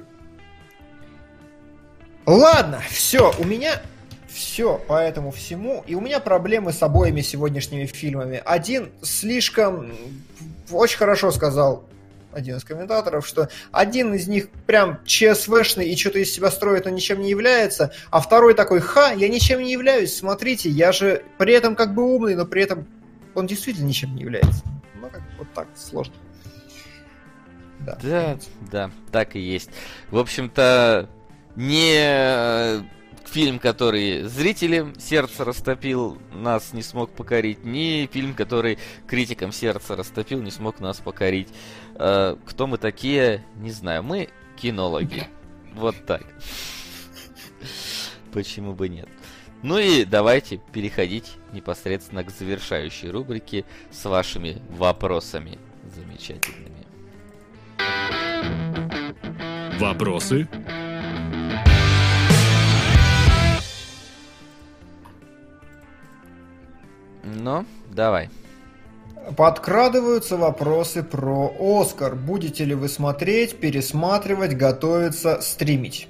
Ладно, 2.25 2.81
все, 2.89 3.33
у 3.39 3.43
меня 3.43 3.81
все 4.27 4.77
по 4.77 4.99
этому 4.99 5.31
всему. 5.31 5.83
И 5.87 5.95
у 5.95 6.01
меня 6.01 6.19
проблемы 6.19 6.71
с 6.71 6.83
обоими 6.83 7.21
сегодняшними 7.21 7.85
фильмами. 7.85 8.41
Один 8.45 8.91
слишком... 9.01 9.91
Очень 10.71 10.97
хорошо 10.97 11.31
сказал 11.31 11.85
один 12.35 12.57
из 12.57 12.63
комментаторов, 12.63 13.25
что 13.25 13.49
один 13.71 14.13
из 14.13 14.27
них 14.27 14.49
прям 14.67 14.99
ЧСВшный 15.05 15.87
и 15.87 15.95
что-то 15.95 16.19
из 16.19 16.33
себя 16.33 16.51
строит, 16.51 16.85
но 16.85 16.91
ничем 16.91 17.21
не 17.21 17.29
является, 17.29 17.93
а 18.11 18.19
второй 18.19 18.53
такой, 18.53 18.81
ха, 18.81 19.11
я 19.11 19.29
ничем 19.29 19.61
не 19.61 19.71
являюсь, 19.71 20.17
смотрите, 20.17 20.69
я 20.69 20.91
же 20.91 21.23
при 21.37 21.53
этом 21.53 21.75
как 21.75 21.93
бы 21.93 22.03
умный, 22.03 22.35
но 22.35 22.45
при 22.45 22.63
этом 22.63 22.85
он 23.35 23.47
действительно 23.47 23.87
ничем 23.87 24.15
не 24.15 24.21
является. 24.21 24.63
Ну, 24.95 25.09
как 25.09 25.21
вот 25.37 25.47
так, 25.53 25.67
сложно. 25.75 26.13
Да. 27.79 27.97
Да, 28.01 28.37
да, 28.71 28.91
так 29.11 29.35
и 29.35 29.39
есть. 29.39 29.69
В 30.09 30.17
общем-то, 30.17 31.09
не 31.55 31.93
э, 31.97 32.81
фильм, 33.25 33.59
который 33.59 34.23
зрителям 34.23 34.97
сердце 34.99 35.43
растопил, 35.43 36.17
нас 36.33 36.73
не 36.73 36.81
смог 36.81 37.11
покорить, 37.11 37.63
не 37.65 38.07
фильм, 38.11 38.33
который 38.33 38.79
критикам 39.07 39.51
сердце 39.51 39.95
растопил, 39.95 40.41
не 40.41 40.51
смог 40.51 40.79
нас 40.79 40.97
покорить. 40.97 41.49
Э, 41.95 42.35
Кто 42.45 42.65
мы 42.65 42.77
такие, 42.77 43.45
не 43.57 43.71
знаю. 43.71 44.03
Мы 44.03 44.29
кинологи. 44.55 45.27
Вот 45.73 45.95
так. 46.05 46.23
Почему 48.31 48.73
бы 48.73 48.89
нет? 48.89 49.09
Ну 49.65 49.79
и 49.79 50.05
давайте 50.05 50.57
переходить 50.57 51.37
непосредственно 51.51 52.23
к 52.23 52.29
завершающей 52.29 53.09
рубрике 53.09 53.65
с 53.89 54.05
вашими 54.05 54.61
вопросами 54.69 55.57
замечательными. 55.95 56.85
Вопросы? 59.79 60.47
Ну, 67.23 67.65
давай. 67.91 68.29
Подкрадываются 69.35 70.37
вопросы 70.37 71.01
про 71.01 71.51
Оскар. 71.59 72.13
Будете 72.13 72.65
ли 72.65 72.75
вы 72.75 72.87
смотреть, 72.87 73.59
пересматривать, 73.59 74.55
готовиться, 74.55 75.41
стримить? 75.41 76.07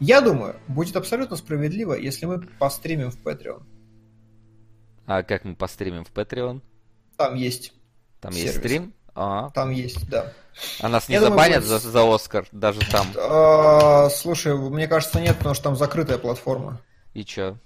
Я 0.00 0.20
думаю, 0.20 0.56
будет 0.68 0.96
абсолютно 0.96 1.36
справедливо, 1.36 1.94
если 1.94 2.26
мы 2.26 2.40
постримим 2.40 3.10
в 3.10 3.16
Patreon. 3.22 3.62
А 5.06 5.22
как 5.22 5.44
мы 5.44 5.54
постримим 5.54 6.04
в 6.04 6.12
Patreon? 6.12 6.60
Там 7.16 7.34
есть. 7.34 7.72
Там 8.20 8.32
Сервис. 8.32 8.46
есть 8.54 8.58
стрим? 8.58 8.94
А, 9.14 9.50
Там 9.50 9.70
есть, 9.70 10.08
да. 10.08 10.32
а 10.80 10.88
нас 10.88 11.08
не 11.08 11.14
Я 11.14 11.20
думаю, 11.20 11.32
забанят 11.38 11.58
будет- 11.64 11.68
за, 11.68 11.78
за 11.90 12.14
Оскар 12.14 12.48
даже 12.50 12.80
там. 12.90 13.06
А, 13.16 14.08
слушай, 14.10 14.56
мне 14.56 14.88
кажется, 14.88 15.20
нет, 15.20 15.36
потому 15.36 15.54
что 15.54 15.64
там 15.64 15.76
закрытая 15.76 16.18
платформа. 16.18 16.80
И 17.12 17.24
чё? 17.24 17.56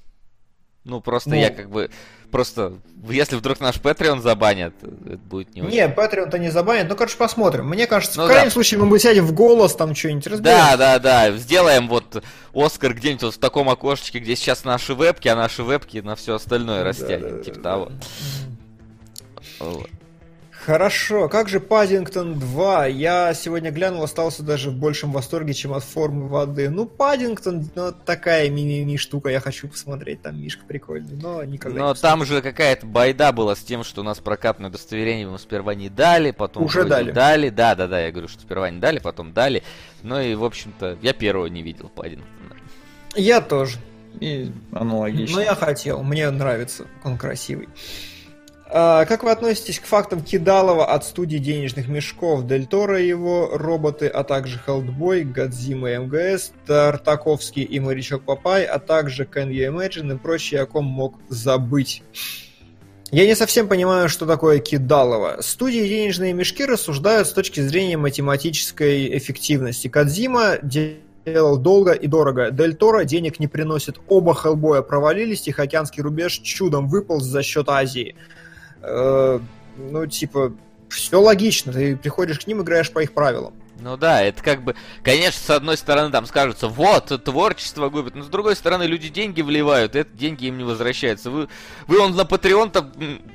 Ну, 0.88 1.00
просто 1.00 1.30
Ну. 1.30 1.36
я 1.36 1.50
как 1.50 1.70
бы... 1.70 1.90
Просто, 2.30 2.74
если 3.08 3.36
вдруг 3.36 3.58
наш 3.60 3.76
Patreon 3.76 4.20
забанят, 4.20 4.74
это 4.82 5.16
будет 5.16 5.54
не 5.54 5.62
очень. 5.62 5.76
Не, 5.76 5.88
Patreon-то 5.88 6.38
не 6.38 6.50
забанят. 6.50 6.86
Ну, 6.86 6.94
короче, 6.94 7.16
посмотрим. 7.16 7.68
Мне 7.68 7.86
кажется, 7.86 8.18
Ну 8.18 8.24
в 8.24 8.28
крайнем 8.28 8.48
да. 8.48 8.52
случае 8.52 8.80
мы 8.80 8.98
сядем 8.98 9.24
в 9.24 9.32
голос, 9.32 9.74
там 9.74 9.94
что-нибудь 9.94 10.26
разберем. 10.26 10.58
Да, 10.58 10.76
да, 10.76 10.98
да. 10.98 11.32
Сделаем 11.38 11.88
вот 11.88 12.22
Оскар 12.52 12.92
где-нибудь 12.92 13.22
вот 13.22 13.34
в 13.34 13.38
таком 13.38 13.70
окошечке, 13.70 14.18
где 14.18 14.36
сейчас 14.36 14.64
наши 14.64 14.92
вебки, 14.94 15.28
а 15.28 15.36
наши 15.36 15.62
вебки 15.62 15.98
на 15.98 16.16
все 16.16 16.34
остальное 16.34 16.84
растянем. 16.84 17.38
да, 17.38 17.42
типа 17.42 17.56
да, 17.56 17.62
того. 17.62 17.86
да. 17.86 17.96
Вот. 19.60 19.90
Хорошо, 20.68 21.30
как 21.30 21.48
же 21.48 21.60
Паддингтон 21.60 22.38
2? 22.38 22.88
Я 22.88 23.32
сегодня 23.32 23.70
глянул, 23.70 24.02
остался 24.02 24.42
даже 24.42 24.68
в 24.68 24.74
большем 24.74 25.12
восторге, 25.12 25.54
чем 25.54 25.72
от 25.72 25.82
формы 25.82 26.28
воды. 26.28 26.68
Ну, 26.68 26.84
Паддингтон, 26.84 27.70
ну, 27.74 27.90
такая 27.90 28.50
мини-ми 28.50 28.98
штука, 28.98 29.30
я 29.30 29.40
хочу 29.40 29.68
посмотреть, 29.68 30.20
там 30.20 30.38
Мишка 30.38 30.66
прикольный, 30.66 31.16
но 31.16 31.42
никогда 31.42 31.80
Но 31.80 31.88
не 31.88 31.98
там 31.98 32.22
же 32.26 32.42
какая-то 32.42 32.84
байда 32.84 33.32
была 33.32 33.56
с 33.56 33.60
тем, 33.60 33.82
что 33.82 34.02
у 34.02 34.04
нас 34.04 34.18
прокатное 34.18 34.68
удостоверение 34.68 35.22
ему 35.22 35.38
сперва 35.38 35.74
не 35.74 35.88
дали, 35.88 36.32
потом 36.32 36.64
Уже 36.64 36.84
дали. 36.84 37.12
дали. 37.12 37.48
Да, 37.48 37.74
да, 37.74 37.86
да, 37.86 38.00
я 38.02 38.10
говорю, 38.10 38.28
что 38.28 38.42
сперва 38.42 38.68
не 38.68 38.78
дали, 38.78 38.98
потом 38.98 39.32
дали. 39.32 39.62
Ну 40.02 40.20
и, 40.20 40.34
в 40.34 40.44
общем-то, 40.44 40.98
я 41.00 41.14
первого 41.14 41.46
не 41.46 41.62
видел 41.62 41.88
Паддингтона. 41.88 42.60
Я 43.16 43.40
тоже. 43.40 43.78
И 44.20 44.52
аналогично. 44.72 45.36
Но 45.36 45.42
я 45.42 45.54
хотел, 45.54 46.02
мне 46.02 46.28
нравится, 46.30 46.84
он 47.04 47.16
красивый. 47.16 47.70
А, 48.70 49.06
как 49.06 49.22
вы 49.22 49.30
относитесь 49.30 49.80
к 49.80 49.86
фактам 49.86 50.22
Кидалова 50.22 50.84
от 50.92 51.04
студии 51.04 51.38
денежных 51.38 51.88
мешков, 51.88 52.46
Дель 52.46 52.66
Торо 52.66 53.00
его 53.00 53.50
роботы, 53.54 54.08
а 54.08 54.24
также 54.24 54.60
Хелдбой, 54.64 55.24
Годзима 55.24 55.92
и 55.92 55.98
МГС, 55.98 56.52
Тартаковский 56.66 57.62
и 57.62 57.80
Морячок 57.80 58.24
Папай, 58.24 58.64
а 58.64 58.78
также 58.78 59.24
Can 59.24 59.48
You 59.48 59.72
Imagine 59.72 60.14
и 60.14 60.18
прочие, 60.18 60.60
о 60.60 60.66
ком 60.66 60.84
мог 60.84 61.14
забыть? 61.30 62.02
Я 63.10 63.24
не 63.24 63.34
совсем 63.34 63.68
понимаю, 63.68 64.10
что 64.10 64.26
такое 64.26 64.58
кидалово. 64.58 65.38
Студии 65.40 65.88
«Денежные 65.88 66.34
мешки» 66.34 66.66
рассуждают 66.66 67.26
с 67.26 67.32
точки 67.32 67.60
зрения 67.60 67.96
математической 67.96 69.16
эффективности. 69.16 69.88
Кадзима 69.88 70.58
делал 71.24 71.56
долго 71.56 71.92
и 71.92 72.06
дорого. 72.06 72.50
Дель 72.50 72.74
Торо 72.74 73.04
денег 73.04 73.40
не 73.40 73.46
приносит. 73.46 73.98
Оба 74.08 74.34
Хеллбоя 74.34 74.82
провалились, 74.82 75.40
Тихоокеанский 75.40 76.02
рубеж 76.02 76.38
чудом 76.40 76.86
выполз 76.86 77.24
за 77.24 77.42
счет 77.42 77.70
Азии. 77.70 78.14
Э, 78.82 79.38
ну, 79.76 80.06
типа, 80.06 80.52
все 80.88 81.20
логично. 81.20 81.72
Ты 81.72 81.96
приходишь 81.96 82.40
к 82.40 82.46
ним, 82.46 82.62
играешь 82.62 82.90
по 82.90 83.00
их 83.00 83.12
правилам. 83.12 83.54
Ну 83.80 83.96
да, 83.96 84.22
это 84.22 84.42
как 84.42 84.64
бы, 84.64 84.74
конечно, 85.04 85.40
с 85.40 85.50
одной 85.50 85.76
стороны 85.76 86.10
там 86.10 86.26
скажутся, 86.26 86.66
вот, 86.66 87.12
творчество 87.22 87.88
губит, 87.88 88.16
но 88.16 88.24
с 88.24 88.26
другой 88.26 88.56
стороны 88.56 88.82
люди 88.84 89.08
деньги 89.08 89.40
вливают, 89.40 89.94
и 89.94 90.00
это 90.00 90.10
деньги 90.16 90.46
им 90.46 90.58
не 90.58 90.64
возвращаются. 90.64 91.30
Вы, 91.30 91.48
вы 91.86 92.00
он 92.00 92.16
на 92.16 92.22
Patreon 92.22 92.70
там, 92.70 92.92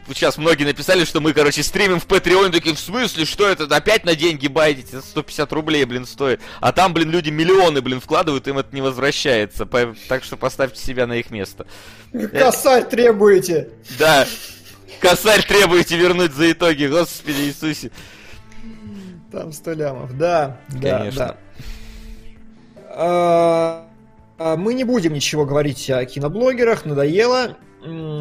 сейчас 0.09 0.37
многие 0.37 0.65
написали, 0.65 1.05
что 1.05 1.21
мы, 1.21 1.31
короче, 1.31 1.63
стримим 1.63 2.01
в 2.01 2.07
Patreon, 2.07 2.51
такие, 2.51 2.75
в 2.75 2.79
смысле, 2.79 3.23
что 3.23 3.47
это, 3.47 3.73
опять 3.73 4.03
на 4.03 4.15
деньги 4.15 4.47
байдите, 4.47 4.97
это 4.97 5.05
150 5.05 5.53
рублей, 5.53 5.85
блин, 5.85 6.05
стоит. 6.05 6.41
А 6.59 6.73
там, 6.73 6.93
блин, 6.93 7.09
люди 7.09 7.29
миллионы, 7.29 7.79
блин, 7.79 8.01
вкладывают, 8.01 8.45
им 8.49 8.57
это 8.57 8.75
не 8.75 8.81
возвращается, 8.81 9.65
так 10.09 10.25
что 10.25 10.35
поставьте 10.35 10.83
себя 10.83 11.07
на 11.07 11.13
их 11.13 11.31
место. 11.31 11.65
Косарь 12.11 12.83
требуете! 12.89 13.69
Да, 13.97 14.27
косарь 15.03 15.45
требуете 15.45 15.97
вернуть 15.97 16.33
за 16.33 16.51
итоги, 16.51 16.85
господи 16.85 17.41
Иисусе. 17.41 17.91
Там 19.31 19.51
100 19.51 19.73
лямов. 19.73 20.17
Да, 20.17 20.57
да, 20.69 20.99
Конечно. 20.99 21.27
да. 21.27 21.37
А, 22.95 23.87
а, 24.37 24.55
Мы 24.55 24.73
не 24.73 24.83
будем 24.83 25.13
ничего 25.13 25.45
говорить 25.45 25.89
о 25.89 26.05
киноблогерах, 26.05 26.85
надоело. 26.85 27.57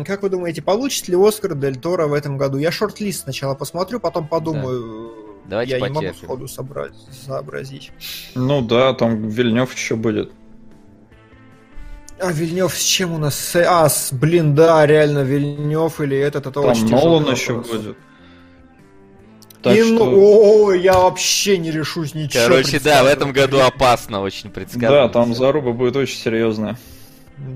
Как 0.06 0.22
вы 0.22 0.28
думаете, 0.28 0.60
получит 0.60 1.06
ли 1.08 1.16
Оскар 1.16 1.54
Дель 1.54 1.76
Торо 1.78 2.08
в 2.08 2.14
этом 2.14 2.36
году? 2.36 2.58
Я 2.58 2.72
шорт-лист 2.72 3.22
сначала 3.22 3.54
посмотрю, 3.54 4.00
потом 4.00 4.26
подумаю. 4.26 5.12
Давайте 5.46 5.72
Я 5.72 5.78
не 5.80 5.88
могу 5.88 5.94
потерпим. 6.00 6.24
сходу 6.24 6.48
собрать, 6.48 6.94
сообразить. 7.26 7.92
Ну 8.34 8.60
да, 8.62 8.92
там 8.94 9.28
Вильнев 9.28 9.72
еще 9.74 9.94
будет. 9.96 10.32
А 12.22 12.30
Вильнев 12.30 12.72
с 12.72 12.82
чем 12.84 13.14
у 13.14 13.18
нас? 13.18 13.34
С- 13.36 13.64
А, 13.66 13.88
с, 13.88 14.12
блин, 14.12 14.54
да, 14.54 14.86
реально, 14.86 15.20
Вильнев 15.20 16.00
или 16.00 16.16
этот, 16.16 16.46
это 16.46 16.62
Там 16.62 16.70
очень 16.70 16.88
Нолан 16.88 17.28
еще 17.30 17.54
будет. 17.54 17.96
Так 19.60 19.76
И, 19.76 19.82
что... 19.82 20.06
ну, 20.06 20.66
о, 20.66 20.72
я 20.72 20.94
вообще 20.94 21.58
не 21.58 21.70
решусь 21.70 22.14
ничего. 22.14 22.44
Короче, 22.44 22.80
да, 22.80 23.02
в 23.02 23.06
этом 23.06 23.32
году 23.32 23.60
опасно 23.60 24.20
очень 24.20 24.50
предсказывать. 24.50 24.90
Да, 24.90 25.08
там 25.08 25.34
заруба 25.34 25.72
будет 25.72 25.96
очень 25.96 26.18
серьезная. 26.18 26.78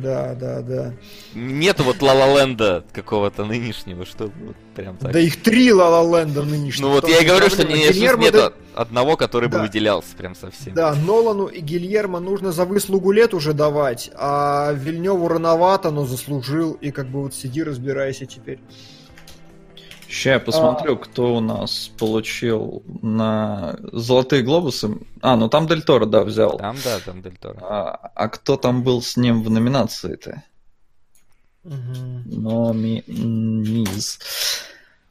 Да, 0.03 0.35
да, 0.35 0.63
да. 0.63 0.93
Нету 1.35 1.85
вот 1.85 2.03
Лалаленда 2.03 2.85
какого-то 2.93 3.45
нынешнего, 3.45 4.05
что 4.05 4.25
вот 4.45 4.57
прям 4.75 4.97
так. 4.97 5.13
Да 5.13 5.21
их 5.21 5.43
три 5.43 5.73
Ла 5.73 6.03
Ленда 6.03 6.43
нынешних. 6.43 6.83
ну 6.85 6.91
вот 6.93 7.09
я 7.09 7.19
и 7.21 7.25
говорю, 7.25 7.47
что 7.49 7.59
проблема. 7.63 7.83
не, 7.85 7.93
Гильермо 7.93 8.23
нету 8.25 8.39
Дель- 8.39 8.53
одного, 8.75 9.17
который 9.17 9.49
бы 9.49 9.59
Да. 9.59 9.63
выделялся 9.63 10.17
прям 10.17 10.35
совсем. 10.35 10.75
Да, 10.75 10.95
Нолану 10.95 11.47
и 11.47 11.61
Гильермо 11.61 12.19
нужно 12.21 12.51
за 12.53 12.65
выслугу 12.65 13.13
лет 13.13 13.33
уже 13.33 13.53
давать, 13.53 14.11
а 14.15 14.73
Вильневу 14.73 15.29
рановато, 15.29 15.91
но 15.91 16.05
заслужил, 16.05 16.73
и 16.73 16.91
как 16.91 17.09
бы 17.09 17.23
вот 17.23 17.35
сиди, 17.35 17.63
разбирайся 17.63 18.27
теперь. 18.27 18.59
Сейчас 20.09 20.25
я 20.33 20.41
посмотрю, 20.41 20.97
кто 20.97 21.37
у 21.37 21.41
нас 21.41 21.91
получил 21.99 22.83
на 23.03 23.77
Золотые 23.93 24.43
Глобусы. 24.43 24.99
А, 25.21 25.37
ну 25.37 25.49
там 25.49 25.67
Дель 25.67 25.83
Торо, 25.83 26.07
да, 26.07 26.23
взял. 26.25 26.57
Там, 26.59 26.77
да, 26.85 26.99
там 27.05 27.23
Дель 27.23 27.37
Торо. 27.37 27.59
А, 27.61 28.11
а 28.15 28.29
кто 28.29 28.57
там 28.57 28.83
был 28.83 29.03
с 29.03 29.17
ним 29.17 29.43
в 29.43 29.51
номинации-то? 29.51 30.43
Мгм. 31.65 32.23
Номиниз. 32.27 34.19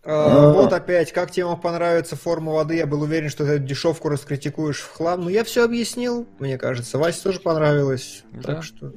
А, 0.03 0.49
А. 0.49 0.53
Вот 0.53 0.71
опять, 0.71 1.11
как 1.11 1.31
тебе 1.31 1.47
мог 1.47 1.61
понравиться 1.61 2.15
форма 2.15 2.53
воды, 2.53 2.75
я 2.75 2.85
был 2.85 3.01
уверен, 3.01 3.29
что 3.29 3.43
ты 3.43 3.53
эту 3.53 3.63
дешевку 3.63 4.07
раскритикуешь 4.07 4.79
в 4.79 4.91
хлам. 4.91 5.23
Ну, 5.23 5.29
я 5.29 5.43
все 5.43 5.65
объяснил, 5.65 6.27
мне 6.39 6.57
кажется. 6.57 6.97
Васе 6.97 7.21
тоже 7.21 7.39
понравилось. 7.39 8.23
Да. 8.31 8.55
Так 8.55 8.63
что... 8.63 8.93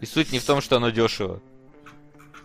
И 0.00 0.06
суть 0.06 0.32
не 0.32 0.40
в 0.40 0.44
том, 0.44 0.60
что 0.60 0.76
оно 0.76 0.90
дешево. 0.90 1.40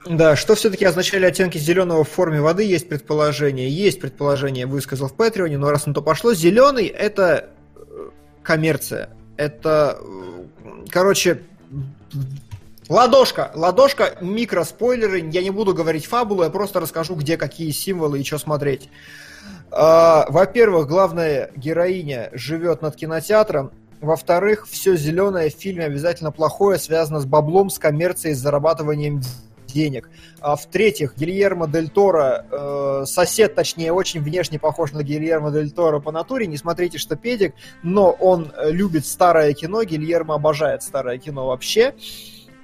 Да, 0.10 0.36
что 0.36 0.56
все-таки 0.56 0.86
означали 0.86 1.26
оттенки 1.26 1.58
зеленого 1.58 2.04
в 2.04 2.10
форме 2.10 2.42
воды, 2.42 2.64
есть 2.64 2.88
предположение. 2.88 3.70
Есть 3.70 4.00
предположение, 4.00 4.66
высказал 4.66 5.08
в 5.08 5.14
Патреоне, 5.14 5.58
но 5.58 5.70
раз 5.70 5.86
на 5.86 5.94
то 5.94 6.02
пошло, 6.02 6.34
зеленый 6.34 6.88
это 6.88 7.50
э, 7.76 8.10
коммерция. 8.42 9.10
Это, 9.36 10.00
э, 10.00 10.86
короче, 10.90 11.42
ладошка. 12.88 13.52
Ладошка, 13.54 14.18
микроспойлеры. 14.22 15.30
Я 15.32 15.44
не 15.44 15.52
буду 15.52 15.74
говорить 15.74 16.06
фабулу, 16.06 16.44
я 16.44 16.50
просто 16.50 16.80
расскажу, 16.80 17.16
где 17.16 17.38
какие 17.38 17.72
символы 17.72 18.22
и 18.22 18.24
что 18.24 18.38
смотреть. 18.38 18.90
А, 19.72 20.26
Во-первых, 20.30 20.88
главная 20.88 21.52
героиня 21.56 22.30
живет 22.34 22.82
над 22.82 22.96
кинотеатром. 22.96 23.72
Во-вторых, 24.00 24.68
все 24.70 24.96
зеленое 24.96 25.50
в 25.50 25.54
фильме 25.54 25.86
обязательно 25.86 26.32
плохое 26.32 26.78
связано 26.78 27.20
с 27.20 27.26
баблом, 27.26 27.70
с 27.70 27.80
коммерцией, 27.80 28.36
с 28.36 28.40
зарабатыванием 28.40 29.22
денег. 29.68 30.10
А 30.40 30.56
в-третьих, 30.56 31.16
Гильермо 31.16 31.68
Дель 31.68 31.90
Торо, 31.90 32.46
э, 32.50 33.04
сосед, 33.06 33.56
точнее, 33.56 33.92
очень 33.94 34.22
внешне 34.22 34.60
похож 34.60 34.92
на 34.94 35.04
Гильермо 35.04 35.52
Дель 35.52 35.72
Торо 35.72 36.00
по 36.00 36.12
натуре. 36.12 36.48
Не 36.48 36.58
смотрите, 36.58 36.98
что 36.98 37.16
педик, 37.16 37.54
но 37.84 38.12
он 38.12 38.52
э, 38.56 38.72
любит 38.72 39.06
старое 39.06 39.54
кино. 39.54 39.84
Гильермо 39.84 40.36
обожает 40.36 40.84
старое 40.84 41.18
кино 41.18 41.48
вообще. 41.48 41.94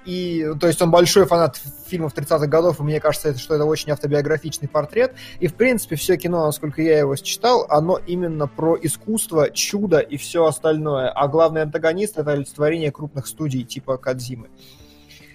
И, 0.06 0.46
то 0.60 0.68
есть 0.68 0.82
он 0.82 0.92
большой 0.92 1.26
фанат 1.26 1.60
фильмов 1.88 2.14
30-х 2.14 2.48
годов, 2.48 2.80
и 2.80 2.84
мне 2.84 3.00
кажется, 3.00 3.38
что 3.38 3.56
это 3.56 3.66
очень 3.66 3.92
автобиографичный 3.92 4.68
портрет. 4.68 5.14
И, 5.40 5.48
в 5.48 5.54
принципе, 5.54 5.96
все 5.96 6.18
кино, 6.18 6.46
насколько 6.46 6.82
я 6.82 7.00
его 7.00 7.16
читал, 7.16 7.66
оно 7.70 8.00
именно 8.06 8.48
про 8.48 8.78
искусство, 8.82 9.50
чудо 9.50 10.00
и 10.00 10.18
все 10.18 10.46
остальное. 10.46 11.10
А 11.10 11.28
главный 11.28 11.62
антагонист— 11.62 12.18
это 12.18 12.32
олицетворение 12.32 12.92
крупных 12.92 13.28
студий 13.28 13.64
типа 13.64 13.98
Кадзимы. 13.98 14.50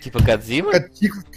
Типа 0.02 0.20
Кадзима? 0.24 0.72
Ка- 0.72 0.88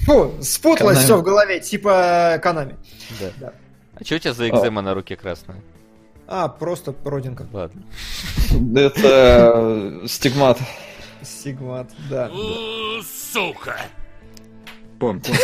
Фу, 0.06 0.34
спуталось 0.42 1.00
все 1.00 1.18
в 1.18 1.24
голове, 1.24 1.60
типа 1.60 2.40
Канами. 2.42 2.78
Да. 3.20 3.32
Да. 3.40 3.54
А 4.00 4.04
что 4.04 4.16
у 4.16 4.20
тебя 4.20 4.34
за 4.34 4.50
экзема 4.50 4.82
на 4.82 4.94
руке 4.94 5.16
красная? 5.16 5.58
А, 6.28 6.48
просто 6.48 6.96
родинка. 7.04 7.48
Ладно. 7.52 7.84
Это 8.76 10.02
э, 10.04 10.08
стигмат. 10.08 10.58
Сигмат, 11.22 11.92
да. 12.10 12.32
Сука! 13.34 13.76
Пом-пом. 15.00 15.36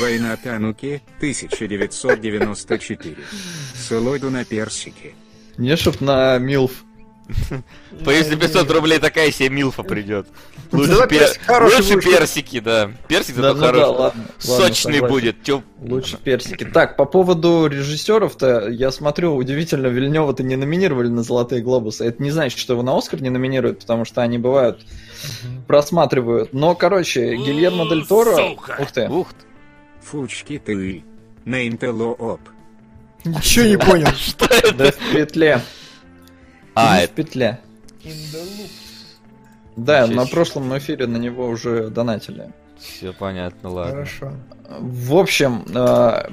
Война 0.00 0.36
Тануки, 0.36 1.02
1994. 1.18 3.16
Селойду 3.88 4.30
на 4.30 4.44
персики. 4.44 5.14
Не 5.56 5.76
чтоб 5.76 6.00
на 6.00 6.38
Милф. 6.38 6.84
По 8.04 8.10
если 8.10 8.36
500 8.36 8.70
рублей 8.70 8.98
такая 8.98 9.30
себе 9.32 9.48
Милфа 9.48 9.82
придет. 9.82 10.26
Лучше, 10.72 10.92
пер- 11.08 11.38
хороший 11.46 11.94
Лучше 11.94 12.00
персики, 12.00 12.60
да. 12.60 12.90
Персик 13.08 13.36
Да, 13.36 13.42
зато 13.42 13.54
ну 13.54 13.60
да, 13.60 13.66
хороший. 13.68 13.88
ладно, 13.88 14.02
ладно, 14.04 14.24
Сочный 14.38 15.00
будет. 15.00 15.42
Тё- 15.42 15.62
Лучше 15.80 16.18
персики. 16.18 16.64
Так, 16.64 16.96
по 16.96 17.04
поводу 17.06 17.66
режиссеров-то, 17.66 18.68
я 18.68 18.90
смотрю, 18.90 19.34
удивительно, 19.34 19.86
Вильнева-то 19.86 20.42
не 20.42 20.56
номинировали 20.56 21.08
на 21.08 21.22
Золотые 21.22 21.62
Глобусы. 21.62 22.04
Это 22.04 22.22
не 22.22 22.30
значит, 22.30 22.58
что 22.58 22.74
его 22.74 22.82
на 22.82 22.96
Оскар 22.96 23.22
не 23.22 23.30
номинируют, 23.30 23.78
потому 23.80 24.04
что 24.04 24.20
они 24.20 24.36
бывают, 24.38 24.84
просматривают. 25.66 26.52
Но, 26.52 26.74
короче, 26.74 27.36
Гильермо 27.36 27.88
Дель 27.88 28.06
Торо... 28.06 28.34
Сука. 28.36 28.76
Ух 28.80 28.92
ты. 28.92 29.08
Ух 29.08 29.28
ты. 29.32 29.46
Фучки 30.10 30.58
ты. 30.58 31.04
На 31.44 31.66
интелло-оп. 31.66 32.40
Ничего 33.24 33.64
не 33.66 33.78
понял. 33.78 34.08
Что 34.18 34.44
это? 34.46 34.74
Да 34.74 34.90
в 34.90 35.12
петле. 35.12 35.60
А, 36.74 37.00
это 37.00 37.12
петле. 37.14 37.60
Да, 39.76 40.06
Ничего 40.06 40.22
на 40.22 40.26
прошлом 40.26 40.76
эфире 40.78 41.06
на 41.06 41.16
него 41.16 41.46
уже 41.48 41.88
донатили. 41.88 42.50
все 42.78 43.12
понятно, 43.12 43.70
ладно. 43.70 43.92
Хорошо. 43.92 44.32
В 44.78 45.16
общем, 45.16 45.64
э, 45.74 46.28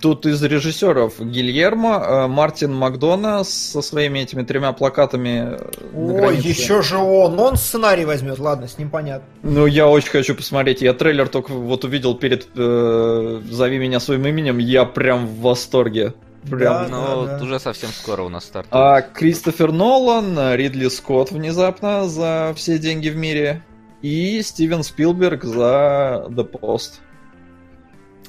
тут 0.00 0.26
из 0.26 0.42
режиссеров 0.42 1.20
Гильермо, 1.20 2.04
э, 2.06 2.26
Мартин 2.26 2.74
Макдона 2.74 3.44
со 3.44 3.80
своими 3.80 4.20
этими 4.20 4.42
тремя 4.42 4.72
плакатами. 4.72 5.56
э, 5.58 6.16
границе. 6.18 6.48
еще 6.48 6.82
же 6.82 6.98
он, 6.98 7.38
он 7.40 7.56
сценарий 7.56 8.04
возьмет, 8.04 8.38
ладно, 8.38 8.68
с 8.68 8.76
ним 8.78 8.90
понятно. 8.90 9.26
Ну, 9.42 9.64
я 9.66 9.88
очень 9.88 10.10
хочу 10.10 10.34
посмотреть. 10.34 10.82
Я 10.82 10.92
трейлер 10.92 11.28
только 11.28 11.52
вот 11.52 11.84
увидел 11.84 12.14
перед 12.14 12.46
э, 12.56 13.40
«Зови 13.50 13.78
меня 13.78 14.00
своим 14.00 14.26
именем», 14.26 14.58
я 14.58 14.84
прям 14.84 15.26
в 15.26 15.40
восторге. 15.40 16.12
Прям. 16.50 16.60
Да, 16.60 16.88
Ну, 16.88 17.26
да. 17.26 17.38
уже 17.42 17.58
совсем 17.58 17.90
скоро 17.90 18.22
у 18.22 18.28
нас 18.28 18.44
стартует. 18.44 18.74
А 18.74 19.02
Кристофер 19.02 19.72
Нолан, 19.72 20.54
Ридли 20.54 20.88
Скотт 20.88 21.30
внезапно 21.30 22.08
за 22.08 22.52
все 22.56 22.78
деньги 22.78 23.08
в 23.08 23.16
мире 23.16 23.62
и 24.02 24.42
Стивен 24.42 24.82
Спилберг 24.82 25.44
за 25.44 26.26
The 26.28 26.48
Post. 26.50 27.00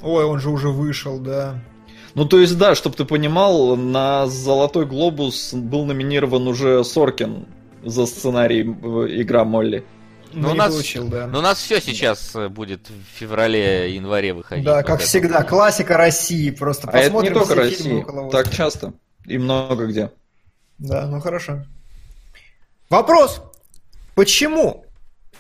Ой, 0.01 0.23
он 0.25 0.39
же 0.39 0.49
уже 0.49 0.69
вышел, 0.69 1.19
да. 1.19 1.55
Ну, 2.15 2.25
то 2.25 2.39
есть, 2.39 2.57
да, 2.57 2.73
чтобы 2.75 2.95
ты 2.95 3.05
понимал, 3.05 3.75
на 3.75 4.27
«Золотой 4.27 4.85
глобус» 4.85 5.53
был 5.53 5.85
номинирован 5.85 6.47
уже 6.47 6.83
Соркин 6.83 7.45
за 7.83 8.05
сценарий 8.05 8.61
э, 8.61 9.21
«Игра 9.21 9.45
Молли». 9.45 9.85
Ну, 10.34 10.41
Ну, 10.41 10.49
у 10.49 10.51
не 10.53 10.57
нас- 10.57 10.72
получил, 10.73 11.07
да. 11.07 11.27
Но 11.27 11.39
у 11.39 11.41
нас 11.41 11.57
все 11.60 11.81
сейчас 11.81 12.35
э, 12.35 12.49
будет 12.49 12.89
в 12.89 13.18
феврале-январе 13.19 14.34
выходить. 14.34 14.65
Да, 14.65 14.77
вот 14.77 14.85
как 14.85 14.99
это. 14.99 15.07
всегда, 15.07 15.43
классика 15.43 15.97
России. 15.97 16.51
Просто 16.51 16.88
А 16.88 16.97
это 16.97 16.99
не 16.99 17.03
посмотрим 17.31 17.34
только 17.34 17.61
Оскара. 17.64 18.30
так 18.30 18.51
часто 18.53 18.93
и 19.26 19.38
много 19.38 19.88
где. 19.88 20.11
Да, 20.77 21.07
ну 21.07 21.19
хорошо. 21.19 21.64
Вопрос. 22.89 23.41
Почему 24.15 24.85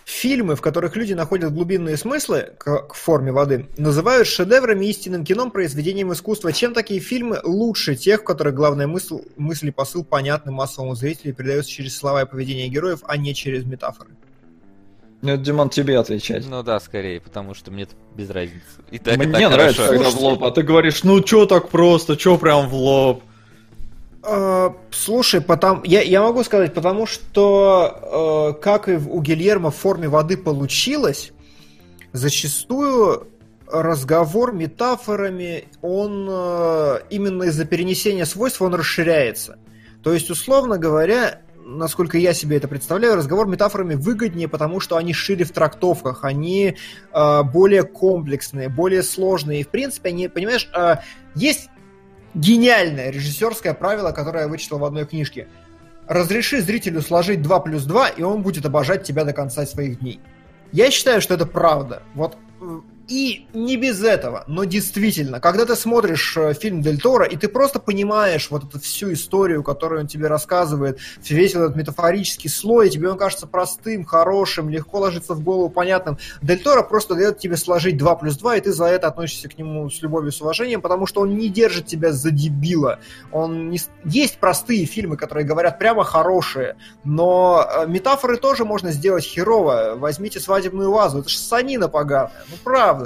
фильмы, 0.05 0.55
в 0.55 0.61
которых 0.61 0.95
люди 0.95 1.13
находят 1.13 1.53
глубинные 1.53 1.95
смыслы 1.97 2.53
к, 2.57 2.87
к 2.87 2.93
форме 2.93 3.31
воды, 3.31 3.67
называют 3.77 4.27
шедеврами 4.27 4.85
истинным 4.85 5.23
кином, 5.23 5.51
произведением 5.51 6.11
искусства? 6.13 6.51
Чем 6.53 6.73
такие 6.73 6.99
фильмы 6.99 7.39
лучше 7.43 7.95
тех, 7.95 8.21
в 8.21 8.23
которых 8.23 8.55
главная 8.55 8.87
мысль, 8.87 9.17
мысль 9.37 9.67
и 9.67 9.71
посыл 9.71 10.03
понятны 10.03 10.51
массовому 10.51 10.95
зрителю 10.95 11.31
и 11.31 11.33
передается 11.35 11.69
через 11.71 11.95
слова 11.97 12.23
и 12.23 12.25
поведение 12.25 12.67
героев, 12.69 12.99
а 13.05 13.17
не 13.17 13.33
через 13.35 13.65
метафоры? 13.65 14.09
Ну, 15.21 15.33
это, 15.33 15.43
Димон, 15.43 15.69
тебе 15.69 15.99
отвечать. 15.99 16.45
Ну 16.47 16.63
да, 16.63 16.79
скорее, 16.79 17.19
потому 17.19 17.53
что 17.53 17.71
мне 17.71 17.87
без 18.15 18.29
разницы. 18.29 18.61
И 18.89 18.99
так, 18.99 19.15
и 19.15 19.17
Мне 19.17 19.31
так 19.31 19.51
нравится, 19.51 19.81
хорошо. 19.83 20.03
когда 20.03 20.17
в 20.17 20.21
лоб, 20.21 20.43
а 20.43 20.51
ты 20.51 20.61
говоришь, 20.61 21.03
ну 21.03 21.21
чё 21.21 21.45
так 21.45 21.69
просто, 21.69 22.15
чё 22.15 22.37
прям 22.37 22.69
в 22.69 22.73
лоб? 22.73 23.23
Э, 24.23 24.69
Слушай, 24.91 25.41
потом, 25.41 25.83
я, 25.83 26.01
я 26.01 26.21
могу 26.21 26.43
сказать, 26.43 26.73
потому 26.73 27.05
что, 27.05 28.53
э, 28.57 28.61
как 28.61 28.87
и 28.87 28.93
у 28.93 29.21
Гильермо 29.21 29.71
в 29.71 29.75
форме 29.75 30.07
воды 30.07 30.37
получилось, 30.37 31.31
зачастую 32.13 33.27
разговор 33.71 34.53
метафорами, 34.53 35.65
он 35.81 36.27
э, 36.29 36.99
именно 37.09 37.43
из-за 37.43 37.65
перенесения 37.65 38.25
свойств, 38.25 38.61
он 38.61 38.73
расширяется. 38.73 39.57
То 40.03 40.13
есть, 40.13 40.29
условно 40.29 40.77
говоря, 40.77 41.41
насколько 41.77 42.17
я 42.17 42.33
себе 42.33 42.57
это 42.57 42.67
представляю, 42.67 43.15
разговор 43.15 43.47
метафорами 43.47 43.95
выгоднее, 43.95 44.47
потому 44.47 44.79
что 44.79 44.97
они 44.97 45.13
шире 45.13 45.45
в 45.45 45.51
трактовках, 45.51 46.23
они 46.23 46.75
э, 47.13 47.43
более 47.43 47.83
комплексные, 47.83 48.69
более 48.69 49.03
сложные. 49.03 49.61
И, 49.61 49.63
в 49.63 49.69
принципе, 49.69 50.09
они, 50.09 50.27
понимаешь, 50.27 50.69
э, 50.75 50.97
есть 51.35 51.69
гениальное 52.33 53.09
режиссерское 53.11 53.73
правило, 53.73 54.11
которое 54.11 54.43
я 54.43 54.47
вычитал 54.47 54.79
в 54.79 54.85
одной 54.85 55.05
книжке. 55.05 55.47
Разреши 56.07 56.61
зрителю 56.61 57.01
сложить 57.01 57.41
2 57.41 57.59
плюс 57.59 57.83
2, 57.83 58.09
и 58.09 58.23
он 58.23 58.41
будет 58.41 58.65
обожать 58.65 59.03
тебя 59.03 59.23
до 59.23 59.33
конца 59.33 59.65
своих 59.65 59.99
дней. 59.99 60.19
Я 60.71 60.91
считаю, 60.91 61.21
что 61.21 61.35
это 61.35 61.45
правда. 61.45 62.03
Вот 62.15 62.37
и 63.09 63.47
не 63.53 63.75
без 63.75 64.03
этого, 64.03 64.43
но 64.47 64.63
действительно, 64.65 65.39
когда 65.39 65.65
ты 65.65 65.75
смотришь 65.75 66.37
э, 66.37 66.53
фильм 66.53 66.81
Дель 66.81 67.01
Торо, 67.01 67.25
и 67.25 67.35
ты 67.35 67.47
просто 67.47 67.79
понимаешь 67.79 68.49
вот 68.51 68.63
эту 68.63 68.79
всю 68.79 69.11
историю, 69.13 69.63
которую 69.63 70.01
он 70.01 70.07
тебе 70.07 70.27
рассказывает, 70.27 70.99
весь 71.27 71.55
этот 71.55 71.75
метафорический 71.75 72.49
слой, 72.49 72.87
и 72.87 72.89
тебе 72.91 73.09
он 73.09 73.17
кажется 73.17 73.47
простым, 73.47 74.05
хорошим, 74.05 74.69
легко 74.69 74.99
ложится 74.99 75.33
в 75.33 75.43
голову, 75.43 75.69
понятным. 75.69 76.19
Дель 76.43 76.61
Торо 76.61 76.83
просто 76.83 77.15
дает 77.15 77.39
тебе 77.39 77.57
сложить 77.57 77.97
2 77.97 78.15
плюс 78.15 78.37
2, 78.37 78.57
и 78.57 78.61
ты 78.61 78.71
за 78.71 78.85
это 78.85 79.07
относишься 79.07 79.49
к 79.49 79.57
нему 79.57 79.89
с 79.89 80.01
любовью, 80.03 80.31
с 80.31 80.39
уважением, 80.41 80.81
потому 80.81 81.07
что 81.07 81.21
он 81.21 81.35
не 81.35 81.49
держит 81.49 81.87
тебя 81.87 82.11
за 82.11 82.29
дебила. 82.29 82.99
Он 83.31 83.71
не... 83.71 83.79
Есть 84.05 84.37
простые 84.37 84.85
фильмы, 84.85 85.17
которые 85.17 85.45
говорят 85.45 85.79
прямо 85.79 86.03
хорошие, 86.03 86.75
но 87.03 87.67
э, 87.67 87.87
метафоры 87.87 88.37
тоже 88.37 88.65
можно 88.65 88.91
сделать 88.91 89.23
херово. 89.23 89.95
Возьмите 89.95 90.39
свадебную 90.39 90.91
вазу, 90.91 91.19
это 91.19 91.29
же 91.29 91.37
санина 91.39 91.89
поганая, 91.89 92.31
ну 92.49 92.57
правда. 92.63 92.98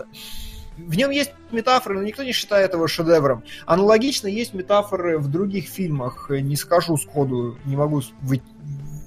В 0.78 0.98
нем 0.98 1.12
есть 1.12 1.32
метафоры, 1.52 2.00
но 2.00 2.04
никто 2.04 2.24
не 2.24 2.32
считает 2.32 2.74
его 2.74 2.88
шедевром. 2.88 3.44
Аналогично 3.66 4.28
есть 4.28 4.54
метафоры 4.54 5.20
в 5.20 5.30
других 5.30 5.68
фильмах. 5.68 6.30
Не 6.30 6.56
скажу 6.56 6.98
сходу, 6.98 7.58
не 7.66 7.76
могу 7.76 8.02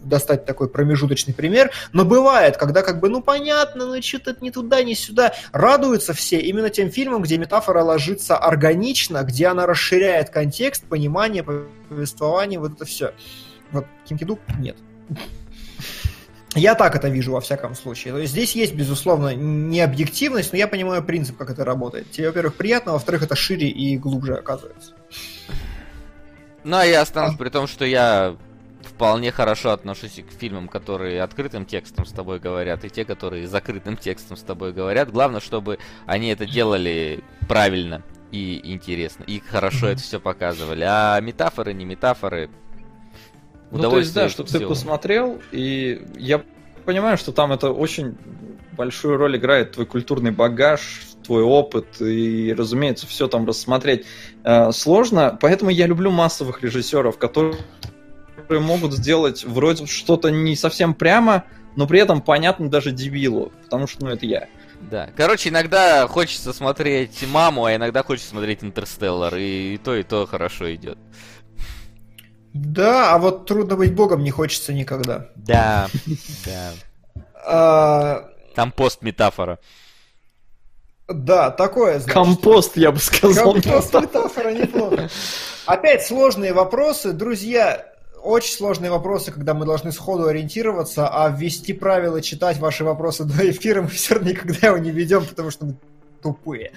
достать 0.05 0.47
такой 0.47 0.69
промежуточный 0.69 1.35
пример, 1.35 1.73
но 1.93 2.05
бывает, 2.05 2.57
когда 2.57 2.83
как 2.83 3.01
бы, 3.01 3.09
ну 3.09 3.21
понятно, 3.21 3.87
ну 3.87 4.01
что-то 4.01 4.37
ни 4.41 4.51
туда, 4.51 4.83
ни 4.83 4.95
сюда. 4.95 5.35
Радуются 5.53 6.13
все 6.15 6.39
именно 6.39 6.71
тем 6.71 6.91
фильмам, 6.91 7.23
где 7.23 7.39
метафора 7.39 7.83
ложится 7.83 8.37
органично, 8.37 9.23
где 9.25 9.49
она 9.49 9.67
расширяет 9.67 10.31
контекст, 10.31 10.85
понимание, 10.85 11.43
повествование, 11.43 12.61
вот 12.61 12.75
это 12.75 12.85
все. 12.85 13.13
Вот 13.73 13.87
Кинкиду 14.05 14.39
нет. 14.59 14.77
Я 16.57 16.75
так 16.75 16.95
это 16.97 17.09
вижу 17.09 17.33
во 17.33 17.41
всяком 17.41 17.75
случае. 17.75 18.15
То 18.15 18.21
есть 18.21 18.33
здесь 18.33 18.57
есть, 18.57 18.75
безусловно, 18.75 19.35
необъективность, 19.35 20.53
но 20.53 20.59
я 20.59 20.67
понимаю 20.67 21.03
принцип, 21.05 21.37
как 21.37 21.51
это 21.51 21.65
работает. 21.65 22.11
Тебе, 22.11 22.29
во-первых, 22.29 22.55
приятно, 22.55 22.93
во-вторых, 22.93 23.23
это 23.23 23.37
шире 23.37 23.69
и 23.69 23.97
глубже 23.97 24.35
оказывается. 24.35 24.93
Ну, 26.65 26.77
а 26.77 26.85
я 26.85 27.03
останусь 27.03 27.37
при 27.37 27.49
том, 27.49 27.67
что 27.67 27.85
я 27.85 28.37
вполне 28.83 29.31
хорошо 29.31 29.71
отношусь 29.71 30.21
к 30.29 30.39
фильмам, 30.39 30.69
которые 30.69 31.23
открытым 31.23 31.67
текстом 31.67 32.07
с 32.07 32.13
тобой 32.13 32.39
говорят, 32.41 32.85
и 32.85 32.91
те, 32.91 33.05
которые 33.05 33.47
закрытым 33.47 33.97
текстом 33.97 34.37
с 34.37 34.43
тобой 34.43 34.73
говорят. 34.73 35.11
Главное, 35.13 35.41
чтобы 35.41 35.79
они 36.07 36.29
это 36.29 36.47
делали 36.47 37.23
правильно 37.49 38.03
и 38.33 38.61
интересно, 38.73 39.25
и 39.25 39.39
хорошо 39.41 39.87
Мгм. 39.87 39.95
это 39.95 40.03
все 40.03 40.19
показывали. 40.21 40.85
А 40.89 41.21
метафоры, 41.21 41.73
не 41.73 41.85
метафоры. 41.85 42.51
Ну, 43.71 43.83
то 43.83 43.99
есть, 43.99 44.15
да, 44.15 44.29
чтобы 44.29 44.49
ты 44.49 44.59
всё. 44.59 44.69
посмотрел, 44.69 45.41
и 45.53 46.03
я 46.17 46.43
понимаю, 46.85 47.19
что 47.19 47.33
там 47.33 47.53
это 47.53 47.71
очень 47.71 48.17
большую 48.73 49.17
роль 49.17 49.37
играет 49.37 49.73
твой 49.73 49.87
культурный 49.87 50.31
багаж, 50.31 51.01
твой 51.25 51.43
опыт, 51.43 52.01
и, 52.01 52.55
разумеется, 52.57 53.07
все 53.07 53.27
там 53.27 53.47
рассмотреть 53.47 54.07
э, 54.45 54.71
сложно, 54.73 55.37
поэтому 55.41 55.71
я 55.71 55.87
люблю 55.87 56.11
массовых 56.11 56.63
режиссеров, 56.63 57.19
которые 57.19 57.57
могут 58.49 58.93
сделать 58.93 59.45
вроде 59.45 59.87
что-то 59.87 60.31
не 60.31 60.55
совсем 60.55 60.95
прямо, 60.95 61.45
но 61.75 61.87
при 61.87 62.01
этом 62.01 62.23
понятно 62.23 62.71
даже 62.71 62.93
дебилу, 62.93 63.53
потому 63.65 63.87
что, 63.87 64.05
ну, 64.05 64.11
это 64.11 64.25
я. 64.27 64.49
Да. 64.91 65.11
Короче, 65.17 65.49
иногда 65.49 66.07
хочется 66.07 66.53
смотреть 66.53 67.25
маму, 67.27 67.65
а 67.65 67.75
иногда 67.75 68.03
хочется 68.03 68.31
смотреть 68.31 68.63
Интерстеллар, 68.63 69.35
и, 69.37 69.75
и 69.75 69.79
то, 69.79 69.97
и 69.97 70.03
то 70.03 70.27
хорошо 70.27 70.73
идет. 70.75 70.99
Да, 72.57 73.15
а 73.15 73.19
вот 73.19 73.47
трудно 73.47 73.77
быть 73.77 73.95
богом 73.95 74.23
не 74.23 74.31
хочется 74.31 74.73
никогда. 74.73 75.27
Да, 75.37 75.89
да. 76.47 76.73
А, 77.47 78.31
Там 78.55 78.73
пост-метафора. 78.73 79.59
да, 81.09 81.51
такое, 81.51 81.99
значит. 81.99 82.13
Компост, 82.13 82.77
я 82.77 82.93
бы 82.93 82.99
сказал. 82.99 83.55
Компост 83.55 83.95
метафора 83.95 84.53
неплохо. 84.53 85.09
Опять 85.67 86.07
сложные 86.07 86.53
вопросы. 86.53 87.13
Друзья, 87.13 87.87
очень 88.23 88.55
сложные 88.57 88.91
вопросы, 88.91 89.31
когда 89.31 89.55
мы 89.55 89.67
должны 89.67 89.93
сходу 89.93 90.27
ориентироваться, 90.27 91.09
а 91.09 91.29
ввести 91.29 91.73
правила, 91.73 92.23
читать 92.23 92.59
ваши 92.59 92.85
вопросы 92.85 93.25
до 93.25 93.49
эфира 93.51 93.83
мы 93.83 93.89
все 93.89 94.15
равно 94.15 94.31
никогда 94.31 94.69
его 94.69 94.79
не 94.79 94.91
ведем, 94.91 95.25
потому 95.27 95.51
что 95.51 95.67
мы 95.67 95.77
тупые. 96.23 96.73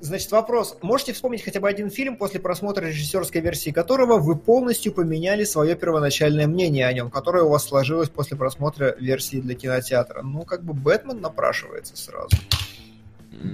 Значит, 0.00 0.30
вопрос. 0.30 0.76
Можете 0.80 1.12
вспомнить 1.12 1.42
хотя 1.42 1.58
бы 1.60 1.68
один 1.68 1.90
фильм, 1.90 2.16
после 2.16 2.38
просмотра 2.38 2.86
режиссерской 2.86 3.40
версии 3.40 3.70
которого 3.70 4.18
вы 4.18 4.36
полностью 4.36 4.92
поменяли 4.92 5.42
свое 5.44 5.74
первоначальное 5.74 6.46
мнение 6.46 6.86
о 6.86 6.92
нем, 6.92 7.10
которое 7.10 7.42
у 7.44 7.48
вас 7.48 7.64
сложилось 7.66 8.08
после 8.08 8.36
просмотра 8.36 8.94
версии 9.00 9.40
для 9.40 9.54
кинотеатра? 9.56 10.22
Ну, 10.22 10.42
как 10.44 10.62
бы 10.62 10.72
Бэтмен 10.72 11.20
напрашивается 11.20 11.96
сразу 11.96 12.36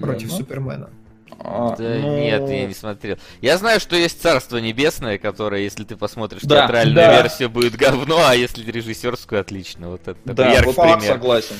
против 0.02 0.30
Ну, 0.30 0.36
Супермена. 0.36 0.90
А, 1.38 1.74
Да 1.76 1.82
ну, 1.82 2.18
нет, 2.18 2.48
я 2.48 2.66
не 2.66 2.74
смотрел. 2.74 3.16
Я 3.40 3.56
знаю, 3.56 3.80
что 3.80 3.96
есть 3.96 4.20
Царство 4.20 4.58
Небесное, 4.58 5.16
которое, 5.18 5.62
если 5.62 5.84
ты 5.84 5.96
посмотришь 5.96 6.42
Да, 6.42 6.60
театральную 6.60 6.94
да. 6.96 7.22
версию, 7.22 7.48
будет 7.50 7.74
говно, 7.74 8.20
а 8.26 8.34
если 8.34 8.70
режиссерскую, 8.70 9.40
отлично. 9.40 9.88
Вот 9.90 10.02
это 10.06 10.18
Да, 10.26 10.52
яркий 10.52 10.66
вот 10.66 10.76
пример. 10.76 11.02
согласен. 11.02 11.56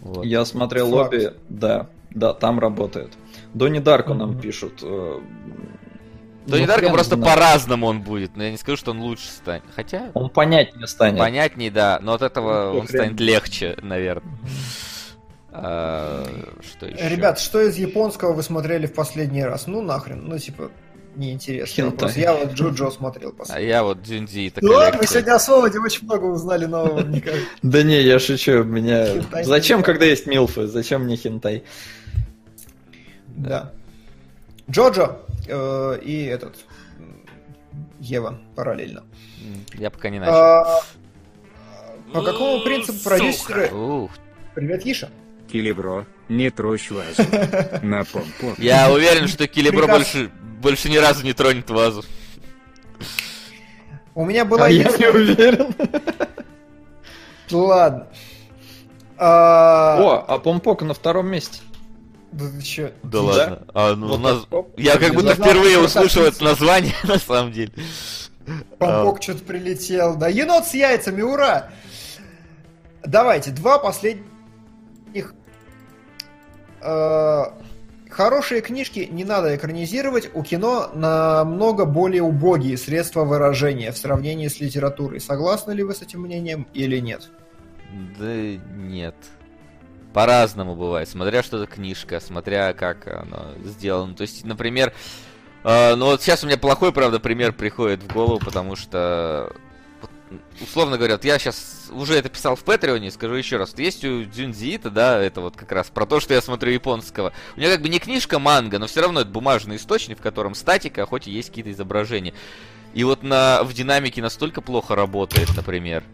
Вот. 0.00 0.24
Я 0.24 0.44
смотрел 0.44 0.88
Факт. 0.90 1.12
лобби, 1.12 1.32
да, 1.48 1.88
да, 2.10 2.32
там 2.32 2.58
работает. 2.60 3.10
Донни 3.54 3.78
Дарко 3.78 4.14
нам 4.14 4.38
пишут. 4.38 4.80
э, 4.82 5.20
не 6.46 6.60
ну, 6.60 6.66
Дарко 6.66 6.90
просто 6.90 7.16
по-разному 7.16 7.86
он 7.86 8.02
будет, 8.02 8.36
но 8.36 8.44
я 8.44 8.50
не 8.50 8.56
скажу, 8.56 8.76
что 8.76 8.90
он 8.90 9.00
лучше 9.00 9.26
станет. 9.26 9.64
Хотя, 9.74 10.10
Он 10.14 10.28
понятнее 10.28 10.86
станет. 10.86 11.18
понятней, 11.18 11.70
да, 11.70 11.98
но 12.02 12.14
от 12.14 12.22
этого 12.22 12.72
Ну, 12.72 12.80
он 12.80 12.86
хрен. 12.86 13.00
станет 13.00 13.20
легче, 13.20 13.76
наверное. 13.82 14.34
А, 15.52 16.26
что 16.62 16.86
еще? 16.86 17.08
Ребят, 17.08 17.38
что 17.38 17.60
из 17.60 17.76
японского 17.76 18.32
вы 18.32 18.42
смотрели 18.42 18.86
в 18.86 18.94
последний 18.94 19.44
раз? 19.44 19.66
Ну 19.66 19.82
нахрен, 19.82 20.24
ну 20.26 20.38
типа 20.38 20.70
неинтересно. 21.14 21.86
Вопрос. 21.86 22.16
Я 22.16 22.34
вот 22.34 22.54
Джоджо 22.54 22.90
смотрел 22.90 23.34
А 23.50 23.60
я 23.60 23.84
вот 23.84 24.02
Дзюнзи 24.02 24.48
это 24.48 24.64
Ну 24.64 24.72
ладно, 24.72 25.00
мы 25.02 25.06
сегодня 25.06 25.34
о 25.34 25.38
Солоде 25.38 25.78
очень 25.78 26.06
много 26.06 26.24
узнали 26.24 26.64
нового, 26.64 27.00
мне 27.02 27.20
кажется. 27.20 27.46
Да 27.62 27.82
не, 27.82 28.00
я 28.00 28.18
шучу, 28.18 28.64
меня... 28.64 29.08
Зачем, 29.44 29.82
когда 29.82 30.06
есть 30.06 30.26
милфы? 30.26 30.66
Зачем 30.66 31.04
мне 31.04 31.16
хентай? 31.16 31.64
Да. 33.36 33.72
Джоджо 34.70 35.18
э, 35.48 35.98
и 36.02 36.24
этот 36.24 36.56
Ева 38.00 38.38
параллельно. 38.54 39.04
Я 39.74 39.90
пока 39.90 40.10
не 40.10 40.18
начал. 40.18 40.34
А, 40.34 40.80
По 42.12 42.22
какому 42.22 42.62
принципу 42.62 42.98
продюсеры... 43.04 43.72
Ух, 43.72 44.10
Привет, 44.54 44.84
Иша. 44.84 45.08
Килибро, 45.50 46.06
не 46.28 46.50
трощь 46.50 46.90
вазу. 46.90 47.22
На 47.82 48.04
помпу. 48.04 48.54
Я 48.58 48.90
уверен, 48.90 49.28
что 49.28 49.46
Килибро 49.46 49.86
больше, 49.86 50.30
больше 50.60 50.88
ни 50.88 50.96
разу 50.96 51.24
не 51.24 51.32
тронет 51.32 51.68
вазу. 51.70 52.04
У 54.14 54.24
меня 54.24 54.44
была 54.44 54.66
А 54.66 54.68
я 54.68 54.84
не 54.96 55.06
уверен. 55.06 55.74
Ладно. 57.50 58.08
А, 59.16 59.96
О, 60.00 60.24
а 60.26 60.38
Помпок 60.38 60.82
на 60.82 60.94
втором 60.94 61.28
месте. 61.28 61.60
Да 62.32 62.48
ты 62.48 62.62
чё? 62.62 62.90
Да 63.02 63.20
ладно. 63.20 63.62
А, 63.74 63.94
ну, 63.94 64.08
Вот 64.08 64.18
у 64.18 64.22
нас... 64.22 64.46
так. 64.50 64.66
Я 64.76 64.98
как 64.98 65.14
будто 65.14 65.34
впервые 65.34 65.78
услышал 65.78 66.24
это 66.24 66.42
название, 66.42 66.94
на 67.04 67.18
самом 67.18 67.52
деле. 67.52 67.72
Помпок 68.78 69.22
что-то 69.22 69.44
прилетел. 69.44 70.16
Да, 70.16 70.28
енот 70.28 70.66
с 70.66 70.74
яйцами, 70.74 71.22
ура! 71.22 71.70
Давайте, 73.04 73.50
два 73.50 73.78
последних... 73.78 74.24
Э, 76.80 77.44
Хорошие 78.12 78.60
книжки 78.60 79.08
не 79.10 79.24
надо 79.24 79.56
экранизировать, 79.56 80.28
у 80.34 80.42
кино 80.42 80.90
намного 80.92 81.86
более 81.86 82.22
убогие 82.22 82.76
средства 82.76 83.24
выражения 83.24 83.90
в 83.90 83.96
сравнении 83.96 84.48
с 84.48 84.60
литературой. 84.60 85.18
Согласны 85.18 85.72
ли 85.72 85.82
вы 85.82 85.94
с 85.94 86.02
этим 86.02 86.20
мнением 86.20 86.66
или 86.74 86.98
нет? 86.98 87.30
Да 88.18 88.34
нет. 88.76 89.14
По-разному 90.12 90.76
бывает, 90.76 91.08
смотря 91.08 91.42
что 91.42 91.58
за 91.58 91.66
книжка, 91.66 92.20
смотря 92.20 92.72
как 92.74 93.06
она 93.06 93.46
сделана. 93.64 94.14
То 94.14 94.22
есть, 94.22 94.44
например, 94.44 94.92
э, 95.64 95.94
ну 95.94 96.06
вот 96.06 96.22
сейчас 96.22 96.44
у 96.44 96.46
меня 96.46 96.58
плохой, 96.58 96.92
правда, 96.92 97.18
пример 97.18 97.52
приходит 97.52 98.02
в 98.02 98.12
голову, 98.12 98.38
потому 98.38 98.76
что, 98.76 99.52
условно 100.60 100.98
говоря, 100.98 101.14
вот 101.14 101.24
я 101.24 101.38
сейчас 101.38 101.90
уже 101.90 102.14
это 102.14 102.28
писал 102.28 102.56
в 102.56 102.64
Патреоне, 102.64 103.10
скажу 103.10 103.34
еще 103.34 103.56
раз, 103.56 103.70
вот 103.70 103.80
есть 103.80 104.04
у 104.04 104.24
Дзюнзиита, 104.24 104.90
да, 104.90 105.18
это 105.18 105.40
вот 105.40 105.56
как 105.56 105.72
раз 105.72 105.88
про 105.88 106.04
то, 106.04 106.20
что 106.20 106.34
я 106.34 106.42
смотрю 106.42 106.72
японского. 106.72 107.32
У 107.56 107.60
меня 107.60 107.70
как 107.70 107.80
бы 107.80 107.88
не 107.88 107.98
книжка 107.98 108.38
манга, 108.38 108.78
но 108.78 108.86
все 108.86 109.00
равно 109.00 109.20
это 109.20 109.30
бумажный 109.30 109.76
источник, 109.76 110.18
в 110.18 110.22
котором 110.22 110.54
статика, 110.54 111.06
хоть 111.06 111.26
и 111.26 111.30
есть 111.30 111.48
какие-то 111.48 111.70
изображения. 111.70 112.34
И 112.92 113.04
вот 113.04 113.22
на, 113.22 113.62
в 113.62 113.72
динамике 113.72 114.20
настолько 114.20 114.60
плохо 114.60 114.94
работает, 114.94 115.48
например. 115.56 116.04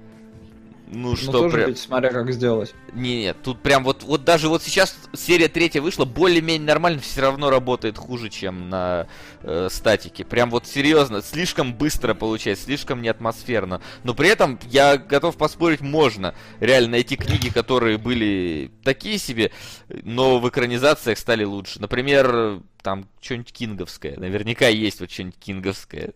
Ну, 0.90 1.10
Ну, 1.10 1.16
что 1.16 1.32
тоже 1.32 1.56
прям- 1.56 1.68
ведь 1.68 1.78
смотря 1.78 2.10
как 2.10 2.32
сделать. 2.32 2.74
не, 2.94 3.22
нет, 3.22 3.36
тут 3.42 3.60
прям 3.60 3.84
вот, 3.84 4.02
вот 4.02 4.24
даже 4.24 4.48
вот 4.48 4.62
сейчас 4.62 4.96
серия 5.14 5.48
третья 5.48 5.82
вышла, 5.82 6.04
более-менее 6.06 6.66
нормально, 6.66 7.00
все 7.00 7.20
равно 7.20 7.50
работает 7.50 7.98
хуже, 7.98 8.30
чем 8.30 8.70
на 8.70 9.06
э, 9.42 9.68
статике. 9.70 10.24
Прям 10.24 10.50
вот 10.50 10.66
серьезно, 10.66 11.20
слишком 11.22 11.74
быстро 11.74 12.14
получается, 12.14 12.64
слишком 12.64 13.02
не 13.02 13.08
атмосферно. 13.08 13.82
Но 14.02 14.14
при 14.14 14.28
этом 14.28 14.58
я 14.70 14.96
готов 14.96 15.36
поспорить, 15.36 15.80
можно 15.80 16.34
реально 16.60 16.92
найти 16.92 17.16
книги, 17.16 17.50
которые 17.50 17.98
были 17.98 18.70
такие 18.82 19.18
себе, 19.18 19.50
но 19.88 20.38
в 20.38 20.48
экранизациях 20.48 21.18
стали 21.18 21.44
лучше. 21.44 21.80
Например, 21.80 22.60
там 22.82 23.08
что-нибудь 23.20 23.52
кинговское. 23.52 24.16
Наверняка 24.16 24.68
есть 24.68 25.00
вот 25.00 25.10
что-нибудь 25.10 25.38
кинговское. 25.38 26.12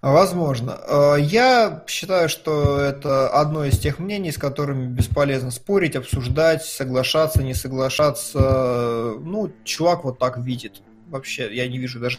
Возможно. 0.00 0.78
Э, 0.86 1.16
Я 1.18 1.84
считаю, 1.86 2.28
что 2.28 2.78
это 2.78 3.28
одно 3.28 3.64
из 3.64 3.78
тех 3.78 3.98
мнений, 3.98 4.32
с 4.32 4.38
которыми 4.38 4.86
бесполезно 4.86 5.50
спорить, 5.50 5.96
обсуждать, 5.96 6.62
соглашаться, 6.62 7.42
не 7.42 7.54
соглашаться. 7.54 9.14
Ну, 9.20 9.50
чувак 9.64 10.04
вот 10.04 10.18
так 10.18 10.38
видит. 10.38 10.82
Вообще, 11.08 11.54
я 11.54 11.66
не 11.68 11.78
вижу 11.78 12.00
даже... 12.00 12.18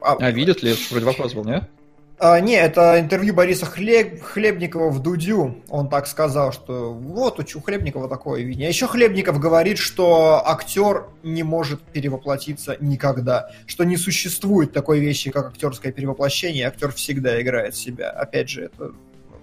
А 0.00 0.30
видят 0.30 0.62
ли? 0.62 0.72
Это 0.72 0.80
вроде 0.90 1.06
вопрос 1.06 1.34
был, 1.34 1.44
не? 1.44 1.68
А, 2.22 2.38
не, 2.38 2.52
это 2.52 3.00
интервью 3.00 3.32
Бориса 3.32 3.64
Хлеб- 3.64 4.20
Хлебникова 4.20 4.90
в 4.90 4.98
Дудю. 5.00 5.56
Он 5.70 5.88
так 5.88 6.06
сказал, 6.06 6.52
что 6.52 6.92
вот 6.92 7.40
у 7.40 7.60
Хлебникова 7.62 8.10
такое 8.10 8.42
видение. 8.42 8.66
А 8.66 8.68
еще 8.68 8.86
Хлебников 8.86 9.38
говорит, 9.38 9.78
что 9.78 10.42
актер 10.46 11.06
не 11.22 11.42
может 11.42 11.80
перевоплотиться 11.80 12.76
никогда. 12.78 13.50
Что 13.64 13.84
не 13.84 13.96
существует 13.96 14.74
такой 14.74 15.00
вещи, 15.00 15.30
как 15.30 15.48
актерское 15.48 15.92
перевоплощение. 15.92 16.66
Актер 16.68 16.92
всегда 16.92 17.40
играет 17.40 17.74
себя. 17.74 18.10
Опять 18.10 18.50
же, 18.50 18.64
это 18.64 18.92
ну, 18.92 19.36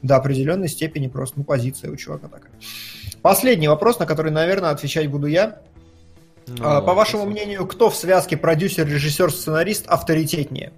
до 0.00 0.16
определенной 0.16 0.70
степени 0.70 1.08
просто 1.08 1.40
ну, 1.40 1.44
позиция 1.44 1.90
у 1.90 1.96
чувака 1.96 2.28
такая. 2.28 2.52
Последний 3.20 3.68
вопрос, 3.68 3.98
на 3.98 4.06
который, 4.06 4.32
наверное, 4.32 4.70
отвечать 4.70 5.08
буду 5.08 5.26
я. 5.26 5.60
А, 6.60 6.80
По 6.80 6.94
вашему 6.94 7.26
мнению, 7.26 7.66
кто 7.66 7.90
в 7.90 7.96
связке 7.96 8.38
продюсер, 8.38 8.86
режиссер, 8.86 9.30
сценарист 9.30 9.86
авторитетнее? 9.86 10.72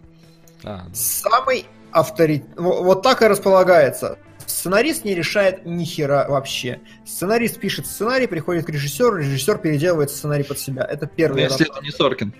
А, 0.68 0.86
Самый 0.92 1.66
авторит... 1.92 2.44
во- 2.56 2.82
Вот 2.82 3.02
так 3.02 3.22
и 3.22 3.26
располагается. 3.26 4.18
Сценарист 4.44 5.04
не 5.04 5.14
решает 5.14 5.64
ни 5.66 5.84
хера 5.84 6.26
вообще. 6.28 6.80
Сценарист 7.06 7.58
пишет 7.58 7.86
сценарий, 7.86 8.26
приходит 8.26 8.66
к 8.66 8.68
режиссеру, 8.70 9.16
режиссер 9.16 9.58
переделывает 9.58 10.10
сценарий 10.10 10.44
под 10.44 10.58
себя. 10.58 10.84
Это 10.84 11.06
первый 11.06 11.42
Если 11.42 11.64
этап. 11.64 11.76
это 11.76 11.84
не 11.84 11.90
Соркин. 11.90 12.34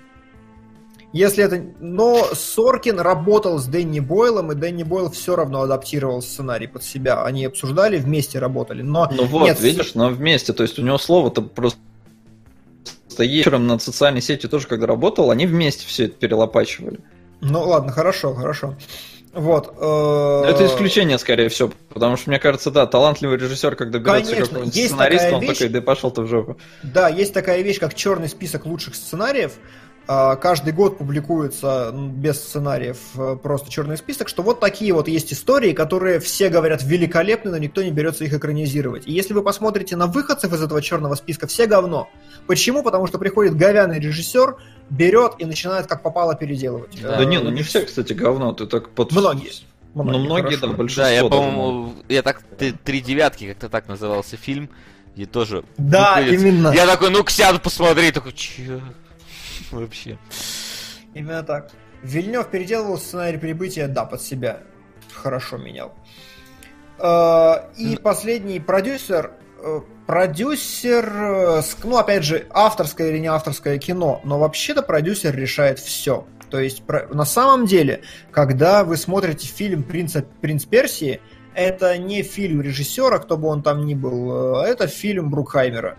Если 1.12 1.42
это... 1.42 1.64
Но 1.80 2.22
Соркин 2.34 3.00
работал 3.00 3.58
с 3.58 3.66
Дэнни 3.66 4.00
Бойлом, 4.00 4.52
и 4.52 4.54
Дэнни 4.54 4.82
Бойл 4.82 5.10
все 5.10 5.36
равно 5.36 5.62
адаптировал 5.62 6.20
сценарий 6.20 6.66
под 6.66 6.82
себя. 6.84 7.24
Они 7.24 7.46
обсуждали, 7.46 7.98
вместе 7.98 8.38
работали. 8.38 8.82
Но 8.82 9.08
Ну 9.10 9.24
вот, 9.24 9.44
нет, 9.44 9.60
видишь, 9.60 9.94
но 9.94 10.10
вместе. 10.10 10.52
То 10.52 10.62
есть 10.64 10.78
у 10.78 10.82
него 10.82 10.98
слово-то 10.98 11.42
просто 11.42 11.78
вечером 13.18 13.66
над 13.66 13.82
социальной 13.82 14.20
сетью 14.20 14.48
тоже, 14.50 14.66
когда 14.66 14.86
работал, 14.86 15.30
они 15.30 15.46
вместе 15.46 15.86
все 15.86 16.04
это 16.04 16.14
перелопачивали. 16.16 17.00
Ну 17.40 17.62
ладно, 17.62 17.92
хорошо, 17.92 18.34
хорошо. 18.34 18.76
Вот. 19.32 19.72
э, 19.78 20.44
Это 20.48 20.66
исключение, 20.66 21.18
скорее 21.18 21.48
всего, 21.48 21.70
потому 21.90 22.16
что, 22.16 22.30
мне 22.30 22.38
кажется, 22.38 22.70
да, 22.70 22.86
талантливый 22.86 23.38
режиссер, 23.38 23.76
когда 23.76 23.98
берется 23.98 24.34
какой-нибудь 24.36 24.74
сценарист, 24.74 25.24
такая 25.24 25.34
он 25.36 25.42
вещь. 25.42 25.58
такой, 25.58 25.68
да 25.68 25.82
пошел 25.82 26.10
ты 26.10 26.22
в 26.22 26.26
жопу. 26.26 26.56
Да, 26.82 27.08
есть 27.08 27.34
такая 27.34 27.62
вещь, 27.62 27.78
как 27.78 27.94
черный 27.94 28.28
список 28.28 28.66
лучших 28.66 28.94
сценариев. 28.94 29.52
А, 30.10 30.36
Каждый 30.36 30.72
год 30.72 30.96
публикуется 30.96 31.92
без 31.94 32.40
сценариев 32.40 32.96
э, 33.16 33.36
просто 33.42 33.70
черный 33.70 33.98
список, 33.98 34.28
что 34.28 34.42
вот 34.42 34.58
такие 34.58 34.94
вот 34.94 35.06
есть 35.06 35.34
истории, 35.34 35.74
которые 35.74 36.18
все 36.18 36.48
говорят 36.48 36.82
великолепны, 36.82 37.50
но 37.50 37.58
никто 37.58 37.82
не 37.82 37.90
берется 37.90 38.24
их 38.24 38.32
экранизировать. 38.32 39.06
И 39.06 39.12
если 39.12 39.34
вы 39.34 39.42
посмотрите 39.42 39.96
на 39.96 40.06
выходцев 40.06 40.50
из 40.54 40.62
этого 40.62 40.80
черного 40.80 41.14
списка, 41.14 41.46
все 41.46 41.66
говно. 41.66 42.08
Почему? 42.46 42.82
Потому 42.82 43.06
что 43.06 43.18
приходит 43.18 43.54
говяный 43.54 44.00
режиссер, 44.00 44.56
берет 44.88 45.34
и 45.40 45.44
начинает 45.44 45.86
как 45.86 46.02
попало 46.02 46.34
переделывать. 46.34 46.98
Да. 47.02 47.18
Да 47.18 47.24
не, 47.26 47.38
ну 47.38 47.50
не 47.50 47.62
все, 47.62 47.82
кстати, 47.82 48.14
говно, 48.14 48.54
ты 48.54 48.64
так 48.64 48.88
под... 48.88 49.12
Многие. 49.12 49.50
Ну, 49.94 50.04
многие, 50.04 50.56
хорошо. 50.56 50.66
да, 50.68 50.72
большинство. 50.72 51.04
Да, 51.04 51.10
я, 51.10 51.24
по-моему, 51.24 51.92
я 52.08 52.22
так 52.22 52.40
«Три- 52.56 53.00
девятки, 53.02 53.46
как-то 53.48 53.68
так 53.68 53.88
назывался 53.88 54.38
фильм, 54.38 54.70
и 55.16 55.26
тоже. 55.26 55.64
Да, 55.76 56.16
выходит. 56.16 56.40
именно. 56.40 56.72
Я 56.72 56.86
такой, 56.86 57.10
ну-ка 57.10 57.30
сяду 57.30 57.58
посмотри, 57.60 58.10
такой, 58.10 58.32
че? 58.32 58.80
Вообще. 59.70 60.18
Именно 61.14 61.42
так. 61.42 61.70
Вильнев 62.02 62.48
переделывал 62.48 62.98
сценарий 62.98 63.38
прибытия, 63.38 63.88
да, 63.88 64.04
под 64.04 64.22
себя. 64.22 64.60
Хорошо 65.12 65.56
менял. 65.56 65.94
Э, 66.98 67.68
И 67.76 67.96
последний 67.96 68.60
продюсер. 68.60 69.32
э, 69.62 69.80
Продюсер, 70.06 71.12
э, 71.12 71.62
ну, 71.84 71.96
опять 71.98 72.24
же, 72.24 72.46
авторское 72.50 73.10
или 73.10 73.18
не 73.18 73.26
авторское 73.26 73.78
кино, 73.78 74.20
но 74.24 74.38
вообще-то 74.38 74.82
продюсер 74.82 75.34
решает 75.36 75.78
все. 75.78 76.26
То 76.50 76.58
есть, 76.60 76.82
на 77.10 77.26
самом 77.26 77.66
деле, 77.66 78.00
когда 78.30 78.84
вы 78.84 78.96
смотрите 78.96 79.46
фильм 79.46 79.82
«Принца, 79.82 80.24
«Принц 80.40 80.64
Персии», 80.64 81.20
это 81.54 81.98
не 81.98 82.22
фильм 82.22 82.62
режиссера, 82.62 83.18
кто 83.18 83.36
бы 83.36 83.48
он 83.48 83.62
там 83.62 83.84
ни 83.84 83.94
был, 83.94 84.56
это 84.62 84.86
фильм 84.86 85.28
Брукхаймера. 85.30 85.98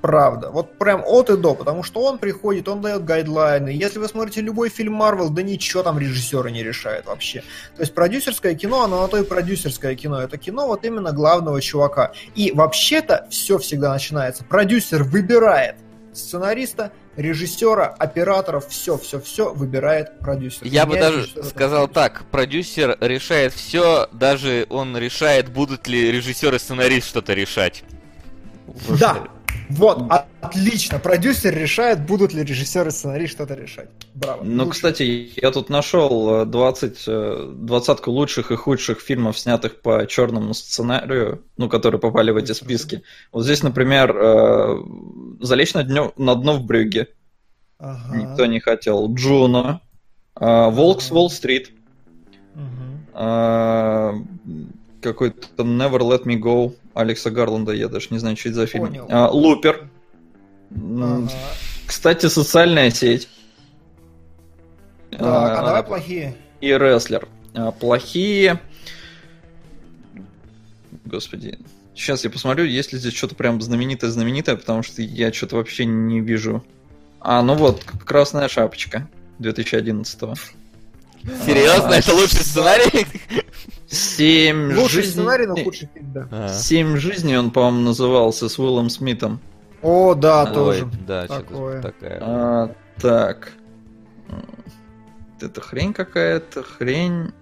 Правда. 0.00 0.50
Вот 0.50 0.78
прям 0.78 1.02
от 1.04 1.30
и 1.30 1.36
до, 1.36 1.54
потому 1.54 1.82
что 1.82 2.02
он 2.02 2.18
приходит, 2.18 2.68
он 2.68 2.80
дает 2.80 3.04
гайдлайны. 3.04 3.70
Если 3.70 3.98
вы 3.98 4.08
смотрите 4.08 4.40
любой 4.40 4.68
фильм 4.68 4.94
Марвел, 4.94 5.28
да 5.30 5.42
ничего 5.42 5.82
там 5.82 5.98
режиссеры 5.98 6.50
не 6.50 6.62
решают 6.62 7.06
вообще. 7.06 7.40
То 7.76 7.82
есть 7.82 7.94
продюсерское 7.94 8.54
кино, 8.54 8.84
оно 8.84 9.02
на 9.02 9.08
то 9.08 9.16
и 9.18 9.24
продюсерское 9.24 9.96
кино. 9.96 10.22
Это 10.22 10.38
кино 10.38 10.68
вот 10.68 10.84
именно 10.84 11.12
главного 11.12 11.60
чувака. 11.60 12.12
И 12.34 12.52
вообще-то 12.52 13.26
все 13.30 13.58
всегда 13.58 13.92
начинается. 13.92 14.44
Продюсер 14.44 15.02
выбирает 15.02 15.76
сценариста, 16.12 16.92
режиссера, 17.16 17.86
операторов, 17.98 18.68
все, 18.68 18.96
все, 18.98 19.20
все 19.20 19.52
выбирает 19.52 20.18
продюсер. 20.20 20.66
Я 20.66 20.86
бы 20.86 20.96
даже 20.96 21.26
сказал 21.42 21.88
продюсер. 21.88 21.94
так, 21.94 22.24
продюсер 22.30 22.96
решает 23.00 23.52
все, 23.52 24.08
даже 24.12 24.66
он 24.70 24.96
решает, 24.96 25.48
будут 25.48 25.88
ли 25.88 26.12
режиссер 26.12 26.54
и 26.54 26.58
сценарист 26.58 27.08
что-то 27.08 27.34
решать. 27.34 27.84
Да, 28.88 29.28
вот, 29.70 30.02
от- 30.10 30.26
отлично. 30.40 30.98
Продюсер 30.98 31.54
решает, 31.54 32.04
будут 32.06 32.32
ли 32.32 32.42
режиссер 32.42 32.88
и 32.88 32.90
сценарист 32.90 33.32
что-то 33.34 33.54
решать. 33.54 33.88
Браво. 34.14 34.42
Ну, 34.44 34.64
Лучше. 34.64 34.74
кстати, 34.76 35.30
я 35.36 35.50
тут 35.50 35.68
нашел 35.68 36.42
э, 36.42 36.44
20, 36.46 37.04
э, 37.06 37.52
двадцатку 37.56 38.10
лучших 38.10 38.50
и 38.50 38.56
худших 38.56 39.00
фильмов, 39.00 39.38
снятых 39.38 39.80
по 39.80 40.06
черному 40.06 40.54
сценарию, 40.54 41.44
ну, 41.56 41.68
которые 41.68 42.00
попали 42.00 42.30
в 42.30 42.36
эти 42.36 42.52
списки. 42.52 43.02
Вот 43.32 43.44
здесь, 43.44 43.62
например, 43.62 44.16
э, 44.16 44.78
«Залечь 45.40 45.74
на, 45.74 45.82
днё- 45.84 46.12
на 46.16 46.34
дно 46.34 46.54
в 46.54 46.64
Брюгге». 46.64 47.08
Ага. 47.78 48.16
Никто 48.16 48.46
не 48.46 48.60
хотел. 48.60 49.12
«Джуно», 49.14 49.80
э, 50.40 50.70
«Волк 50.70 51.02
с 51.02 51.10
Уолл-стрит». 51.12 51.72
Какой-то 55.00 55.62
«Never 55.62 55.98
Let 56.00 56.24
Me 56.24 56.36
Go» 56.38 56.74
Алекса 56.94 57.30
Гарланда, 57.30 57.72
я 57.72 57.88
даже 57.88 58.08
не 58.10 58.18
знаю, 58.18 58.36
что 58.36 58.48
это 58.48 58.56
за 58.60 58.66
фильм. 58.66 58.86
Понял. 58.86 59.06
Э, 59.08 59.28
«Лупер». 59.28 59.88
Ага. 60.74 61.28
Кстати, 61.86 62.26
«Социальная 62.26 62.90
сеть». 62.90 63.28
Так, 65.10 65.20
а 65.22 65.62
Э, 65.62 65.64
давай 65.66 65.82
плохие. 65.82 66.36
и 66.60 66.68
рестлер. 66.72 67.28
А, 67.54 67.70
Плохие. 67.72 68.60
Господи. 71.04 71.58
Сейчас 71.94 72.22
я 72.24 72.30
посмотрю, 72.30 72.64
есть 72.64 72.92
ли 72.92 72.98
здесь 72.98 73.14
что-то 73.14 73.34
прям 73.34 73.60
знаменитое-знаменитое, 73.60 74.56
потому 74.56 74.82
что 74.82 75.02
я 75.02 75.32
что-то 75.32 75.56
вообще 75.56 75.84
не 75.84 76.20
вижу. 76.20 76.62
А, 77.20 77.42
ну 77.42 77.54
вот, 77.54 77.82
Красная 78.04 78.48
шапочка 78.48 79.08
2011-го. 79.40 80.34
Серьезно, 81.44 81.88
А, 81.88 81.96
это 81.98 82.14
лучший 82.14 82.40
сценарий? 82.44 83.06
Семь 83.88 84.74
Лучший 84.74 85.02
жизней- 85.02 85.10
сценарий, 85.12 85.46
но 85.46 85.56
худший 85.56 85.88
фильм, 85.94 86.12
да. 86.12 86.28
А. 86.30 86.48
Семь 86.48 86.96
жизней 86.98 87.36
он, 87.38 87.50
по-моему, 87.50 87.80
назывался 87.80 88.48
с 88.48 88.58
Уиллом 88.58 88.90
Смитом. 88.90 89.40
О, 89.82 90.14
да, 90.14 90.44
Ой, 90.44 90.54
тоже. 90.54 90.88
Да, 91.06 91.26
Такое. 91.26 91.80
такая. 91.82 92.18
А, 92.22 92.74
так. 93.00 93.52
Это 95.40 95.60
хрень 95.60 95.92
какая-то, 95.94 96.62
хрень. 96.62 97.32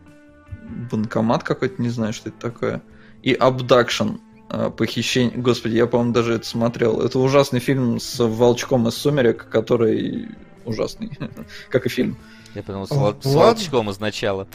Банкомат 0.90 1.42
какой-то, 1.44 1.80
не 1.80 1.88
знаю, 1.88 2.12
что 2.12 2.28
это 2.28 2.38
такое. 2.38 2.82
И 3.22 3.32
Abduction. 3.34 4.20
а, 4.48 4.70
Похищение. 4.70 5.36
Господи, 5.36 5.76
я, 5.76 5.86
по-моему, 5.86 6.12
даже 6.12 6.34
это 6.34 6.46
смотрел. 6.46 7.00
Это 7.00 7.18
ужасный 7.18 7.58
фильм 7.60 7.98
с 7.98 8.22
волчком 8.24 8.86
из 8.88 8.94
сумерек, 8.94 9.48
который 9.48 10.28
ужасный, 10.64 11.10
как 11.70 11.86
и 11.86 11.88
фильм. 11.88 12.16
Я 12.54 12.62
подумал, 12.62 12.86
с, 12.86 12.92
О, 12.92 12.94
Вол- 12.96 13.14
с. 13.20 13.34
Волчком 13.34 13.90
изначала. 13.90 14.46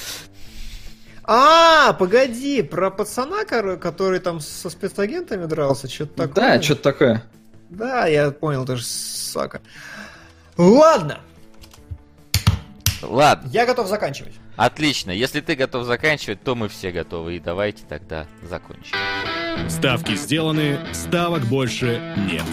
А, 1.23 1.93
погоди, 1.93 2.61
про 2.63 2.89
пацана, 2.89 3.45
который 3.45 4.19
там 4.19 4.39
со 4.39 4.69
спецагентами 4.69 5.45
дрался, 5.45 5.87
что-то 5.89 6.27
такое. 6.27 6.33
Да, 6.35 6.61
что-то 6.61 6.81
такое. 6.81 7.23
Да, 7.69 8.07
я 8.07 8.31
понял, 8.31 8.65
даже 8.65 8.83
Сака. 8.83 9.61
Ладно, 10.57 11.19
Ладно, 13.01 13.49
я 13.51 13.65
готов 13.65 13.87
заканчивать. 13.87 14.33
отлично. 14.57 15.11
Если 15.11 15.41
ты 15.41 15.55
готов 15.55 15.85
заканчивать, 15.85 16.43
то 16.43 16.53
мы 16.55 16.69
все 16.69 16.91
готовы. 16.91 17.37
И 17.37 17.39
давайте 17.39 17.83
тогда 17.87 18.27
закончим. 18.43 18.95
Ставки 19.69 20.15
сделаны, 20.15 20.79
ставок 20.93 21.43
больше 21.43 21.99
нет. 22.29 22.43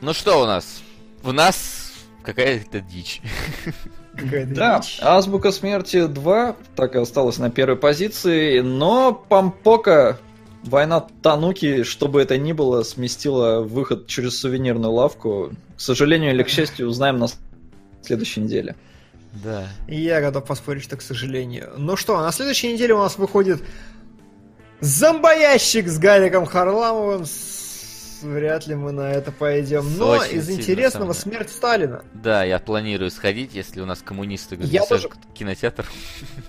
Ну 0.00 0.12
что 0.12 0.42
у 0.42 0.46
нас? 0.46 0.82
У 1.22 1.32
нас 1.32 1.92
какая-то 2.22 2.80
дичь. 2.80 3.20
Какая-то 4.16 4.54
Да, 4.54 4.78
дичь. 4.80 4.98
Азбука 5.02 5.52
смерти 5.52 6.06
2 6.06 6.56
так 6.74 6.94
и 6.94 6.98
осталась 6.98 7.38
на 7.38 7.50
первой 7.50 7.76
позиции, 7.76 8.60
но 8.60 9.12
Пампока, 9.12 10.18
война 10.64 11.06
Тануки, 11.22 11.82
чтобы 11.82 12.22
это 12.22 12.38
ни 12.38 12.52
было, 12.52 12.82
сместила 12.82 13.60
выход 13.60 14.06
через 14.06 14.38
сувенирную 14.40 14.92
лавку. 14.92 15.52
К 15.76 15.80
сожалению 15.80 16.32
или 16.32 16.42
к 16.42 16.48
счастью, 16.48 16.88
узнаем 16.88 17.18
на 17.18 17.26
следующей 18.02 18.40
неделе. 18.40 18.74
Да. 19.44 19.68
Я 19.86 20.20
готов 20.22 20.44
поспорить, 20.46 20.82
что 20.84 20.96
к 20.96 21.02
сожалению. 21.02 21.72
Ну 21.76 21.96
что, 21.96 22.18
на 22.20 22.32
следующей 22.32 22.72
неделе 22.72 22.94
у 22.94 22.98
нас 22.98 23.18
выходит 23.18 23.62
зомбоящик 24.80 25.88
с 25.88 25.98
Гариком 25.98 26.46
Харламовым. 26.46 27.24
С- 27.26 27.55
Вряд 28.22 28.66
ли 28.66 28.74
мы 28.74 28.92
на 28.92 29.12
это 29.12 29.32
пойдем. 29.32 29.96
Но 29.96 30.10
Очень 30.10 30.38
из 30.38 30.50
интересного 30.50 31.12
смерть 31.12 31.50
Сталина. 31.50 32.02
Да, 32.14 32.44
я 32.44 32.58
планирую 32.58 33.10
сходить, 33.10 33.54
если 33.54 33.80
у 33.80 33.86
нас 33.86 34.00
коммунисты 34.02 34.56
Я 34.60 34.84
тоже. 34.84 35.08
кинотеатр. 35.34 35.86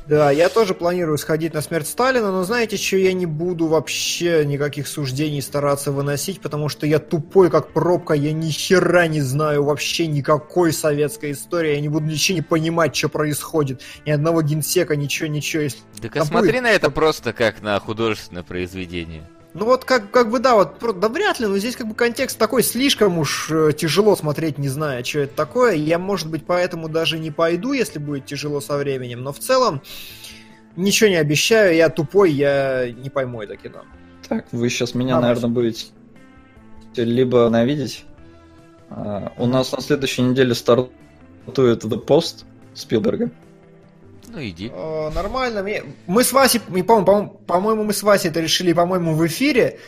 Да, 0.07 0.31
я 0.31 0.49
тоже 0.49 0.73
планирую 0.73 1.17
сходить 1.17 1.53
на 1.53 1.61
смерть 1.61 1.87
Сталина, 1.87 2.31
но 2.31 2.43
знаете, 2.43 2.77
что 2.77 2.97
я 2.97 3.13
не 3.13 3.25
буду 3.25 3.67
вообще 3.67 4.45
никаких 4.45 4.87
суждений 4.87 5.41
стараться 5.41 5.91
выносить, 5.91 6.41
потому 6.41 6.69
что 6.69 6.85
я 6.87 6.99
тупой 6.99 7.49
как 7.49 7.73
пробка, 7.73 8.13
я 8.13 8.31
ни 8.33 8.49
хера 8.49 9.07
не 9.07 9.21
знаю 9.21 9.63
вообще 9.63 10.07
никакой 10.07 10.73
советской 10.73 11.31
истории, 11.33 11.75
я 11.75 11.81
не 11.81 11.89
буду 11.89 12.05
ничего 12.05 12.35
не 12.37 12.41
понимать, 12.41 12.95
что 12.95 13.09
происходит, 13.09 13.81
ни 14.05 14.11
одного 14.11 14.41
генсека, 14.41 14.95
ничего, 14.95 15.27
ничего. 15.27 15.63
Если- 15.63 15.79
Так 16.01 16.15
А 16.17 16.25
смотри 16.25 16.59
на 16.61 16.69
это 16.71 16.89
просто 16.89 17.33
как 17.33 17.61
на 17.61 17.79
художественное 17.79 18.43
произведение. 18.43 19.23
Ну 19.57 19.65
вот 19.65 19.85
как, 19.85 20.11
как 20.11 20.29
бы 20.29 20.37
да, 20.37 20.53
вот 20.53 20.99
да 20.99 21.09
вряд 21.09 21.39
ли, 21.39 21.47
но 21.47 21.57
здесь 21.57 21.75
как 21.75 21.87
бы 21.87 21.95
контекст 21.95 22.37
такой 22.37 22.61
слишком 22.61 23.17
уж 23.17 23.49
э, 23.49 23.71
тяжело 23.75 24.15
смотреть, 24.15 24.59
не 24.59 24.67
зная, 24.69 25.03
что 25.03 25.21
это 25.21 25.35
такое. 25.35 25.73
Я, 25.73 25.97
может 25.97 26.29
быть, 26.29 26.45
поэтому 26.45 26.89
даже 26.89 27.17
не 27.17 27.31
пойду, 27.31 27.73
если 27.73 27.97
будет 27.97 28.27
тяжело 28.27 28.61
со 28.61 28.77
временем, 28.77 29.23
но 29.23 29.33
в 29.33 29.39
целом 29.39 29.81
ничего 30.75 31.09
не 31.09 31.15
обещаю, 31.15 31.75
я 31.75 31.89
тупой, 31.89 32.33
я 32.33 32.87
не 32.91 33.09
пойму 33.09 33.41
это 33.41 33.57
кино. 33.57 33.81
Так, 34.29 34.45
вы 34.51 34.69
сейчас 34.69 34.93
меня, 34.93 35.15
Давай. 35.15 35.29
наверное, 35.29 35.49
будете 35.49 35.87
либо 36.95 37.47
ненавидеть. 37.47 38.05
А, 38.91 39.33
у 39.39 39.47
нас 39.47 39.71
на 39.71 39.81
следующей 39.81 40.21
неделе 40.21 40.53
стартует 40.53 41.83
The 41.83 42.05
Post 42.05 42.45
Спилберга. 42.75 43.31
Ну 44.27 44.39
иди. 44.41 44.69
Э, 44.73 45.09
нормально. 45.13 45.65
Мы 46.05 46.23
с 46.23 46.31
Васей, 46.31 46.59
по-моему, 46.59 47.29
по-моему, 47.47 47.83
мы 47.83 47.93
с 47.93 48.03
Васей 48.03 48.29
это 48.29 48.39
решили, 48.41 48.73
по-моему, 48.73 49.13
в 49.13 49.25
эфире, 49.25 49.79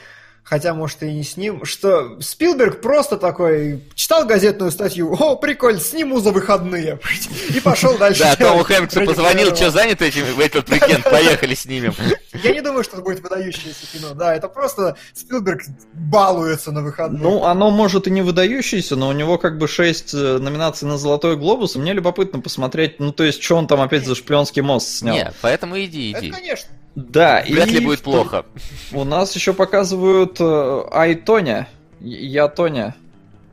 хотя, 0.49 0.73
может, 0.73 1.03
и 1.03 1.11
не 1.11 1.23
с 1.23 1.38
ним, 1.38 1.63
что 1.63 2.19
Спилберг 2.19 2.81
просто 2.81 3.17
такой 3.17 3.84
читал 3.93 4.26
газетную 4.26 4.71
статью, 4.71 5.13
о, 5.13 5.35
прикольно, 5.35 5.80
сниму 5.80 6.19
за 6.19 6.31
выходные, 6.31 6.99
и 7.55 7.59
пошел 7.59 7.97
дальше. 7.97 8.23
Да, 8.23 8.35
Тому. 8.35 8.63
Хэнксу 8.63 9.05
позвонил, 9.05 9.55
что 9.55 9.69
занят 9.69 10.01
этим 10.01 10.26
в 10.26 10.39
этот 10.39 10.67
уикенд, 10.69 11.03
поехали 11.03 11.53
снимем. 11.53 11.93
Я 12.43 12.51
не 12.51 12.61
думаю, 12.61 12.84
что 12.84 12.95
это 12.95 13.03
будет 13.03 13.19
выдающееся 13.21 13.85
кино, 13.93 14.13
да, 14.15 14.35
это 14.35 14.47
просто 14.47 14.97
Спилберг 15.13 15.61
балуется 15.93 16.71
на 16.71 16.81
выходные. 16.81 17.21
Ну, 17.21 17.43
оно 17.43 17.69
может 17.69 18.07
и 18.07 18.11
не 18.11 18.23
выдающееся, 18.23 18.95
но 18.95 19.09
у 19.09 19.11
него 19.11 19.38
как 19.38 19.59
бы 19.59 19.67
6 19.67 20.13
номинаций 20.13 20.88
на 20.88 20.97
Золотой 20.97 21.38
Глобус, 21.38 21.76
и 21.76 21.80
мне 21.80 21.93
любопытно 21.93 22.39
посмотреть, 22.39 22.99
ну, 22.99 23.11
то 23.11 23.23
есть, 23.23 23.43
что 23.43 23.55
он 23.55 23.67
там 23.67 23.81
опять 23.81 24.05
за 24.05 24.15
шпионский 24.15 24.63
мост 24.63 24.88
снял. 24.88 25.15
Не, 25.15 25.31
поэтому 25.41 25.80
иди, 25.80 26.11
это, 26.11 26.26
иди. 26.26 26.31
конечно. 26.31 26.69
Да, 27.07 27.43
Вряд 27.47 27.67
и 27.67 27.71
ли 27.71 27.80
будет 27.80 28.01
плохо. 28.01 28.45
У 28.91 29.03
нас 29.03 29.34
еще 29.35 29.53
показывают 29.53 30.39
э, 30.39 30.84
Ай 30.91 31.15
Тоня. 31.15 31.67
Я 32.01 32.47
Тоня. 32.47 32.95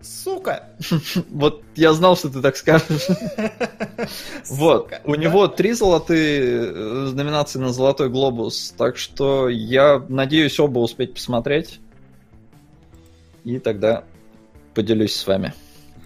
Сука. 0.01 0.69
Вот 1.31 1.63
я 1.75 1.93
знал, 1.93 2.17
что 2.17 2.29
ты 2.29 2.41
так 2.41 2.57
скажешь. 2.57 3.09
Вот. 4.49 4.93
У 5.05 5.15
него 5.15 5.49
три 5.49 5.73
золотые 5.73 6.41
э, 6.41 7.11
номинации 7.15 7.59
на 7.59 7.73
Золотой 7.73 8.09
Глобус, 8.09 8.75
так 8.77 8.97
что 8.97 9.49
я 9.49 10.05
надеюсь 10.09 10.59
оба 10.61 10.79
успеть 10.79 11.15
посмотреть. 11.15 11.81
И 13.45 13.59
тогда 13.59 14.05
поделюсь 14.75 15.15
с 15.15 15.27
вами. 15.27 15.55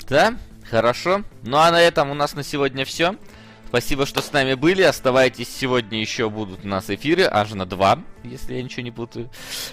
Да, 0.08 0.34
хорошо. 0.68 1.22
Ну 1.42 1.56
а 1.56 1.70
на 1.70 1.80
этом 1.80 2.10
у 2.10 2.14
нас 2.14 2.34
на 2.34 2.42
сегодня 2.42 2.84
все. 2.84 3.16
Спасибо, 3.70 4.04
что 4.04 4.20
с 4.20 4.32
нами 4.32 4.54
были. 4.54 4.82
Оставайтесь, 4.82 5.48
сегодня 5.48 6.00
еще 6.00 6.28
будут 6.28 6.64
у 6.64 6.68
нас 6.68 6.90
эфиры, 6.90 7.22
аж 7.30 7.52
на 7.52 7.66
два, 7.66 8.00
если 8.24 8.54
я 8.56 8.62
ничего 8.64 8.82
не 8.82 8.90
путаю. 8.90 9.30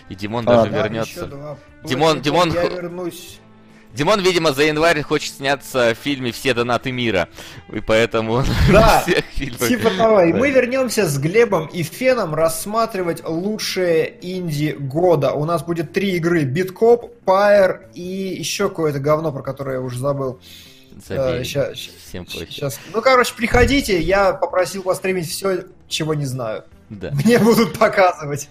И 0.07 0.14
Димон 0.14 0.48
А, 0.48 0.57
даже 0.57 0.72
Да, 0.72 0.78
вернется. 0.84 1.56
Димон- 1.84 2.22
Димон- 2.22 2.53
Я 2.53 2.68
вернусь. 2.68 3.40
Димон, 3.94 4.22
видимо, 4.22 4.53
за 4.53 4.65
январь 4.65 5.02
хочет 5.02 5.34
сняться 5.34 5.95
в 5.95 5.98
фильме 6.03 6.32
«Все 6.32 6.53
донаты 6.53 6.91
мира». 6.91 7.28
И 7.74 7.80
поэтому 7.80 8.44
Да, 8.72 8.98
во 8.98 9.11
всех 9.11 9.26
фильмах. 9.26 9.68
Типа 9.68 9.90
того. 9.90 10.22
И 10.22 10.34
мы 10.34 10.52
вернемся 10.52 11.07
с 11.07 11.18
Глебом 11.18 11.65
и 11.65 11.82
Феном 11.82 12.36
рассматривать 12.36 13.24
лучшие 13.28 14.14
инди 14.22 14.76
года. 14.78 15.32
У 15.32 15.45
нас 15.45 15.64
будет 15.64 15.91
три 15.94 16.11
игры. 16.18 16.44
Биткоп, 16.44 17.15
Пайер 17.26 17.90
и 17.95 18.02
еще 18.38 18.69
какое-то 18.69 18.99
говно, 18.99 19.32
про 19.32 19.41
которое 19.41 19.78
я 19.78 19.82
уже 19.82 19.98
забыл. 19.98 20.40
Забей. 21.06 21.44
Сейчас, 21.44 21.78
Всем 21.78 22.26
пофиг. 22.26 22.49
сейчас. 22.49 22.80
Ну, 22.94 23.02
короче, 23.02 23.34
приходите. 23.36 23.99
Я 24.02 24.34
попросил 24.34 24.84
вас 24.84 24.98
стримить 24.98 25.30
все, 25.30 25.65
чего 25.88 26.14
не 26.14 26.26
знаю. 26.26 26.64
Да. 26.90 27.11
Мне 27.11 27.38
будут 27.40 27.78
показывать. 27.78 28.49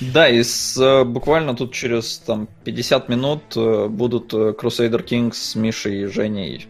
Да, 0.00 0.28
и 0.28 0.42
с, 0.42 0.76
э, 0.76 1.04
буквально 1.04 1.54
тут 1.56 1.72
через 1.72 2.18
там 2.18 2.48
50 2.64 3.08
минут 3.08 3.42
э, 3.56 3.86
будут 3.88 4.32
э, 4.34 4.54
Crusader 4.58 5.04
Kings 5.04 5.34
с 5.34 5.54
Мишей 5.54 6.02
и 6.02 6.06
Женей. 6.06 6.68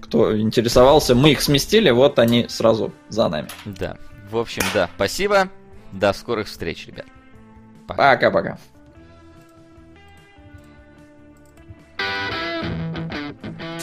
Кто 0.00 0.38
интересовался, 0.38 1.14
мы 1.14 1.32
их 1.32 1.42
сместили, 1.42 1.90
вот 1.90 2.18
они 2.18 2.46
сразу 2.48 2.92
за 3.08 3.28
нами. 3.28 3.48
Да. 3.64 3.96
В 4.30 4.36
общем, 4.36 4.62
да. 4.72 4.88
Спасибо. 4.96 5.48
До 5.92 6.12
скорых 6.12 6.46
встреч, 6.46 6.86
ребят. 6.86 7.06
Пока. 7.88 8.14
Пока-пока. 8.14 8.58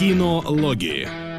Кинологии. 0.01 1.30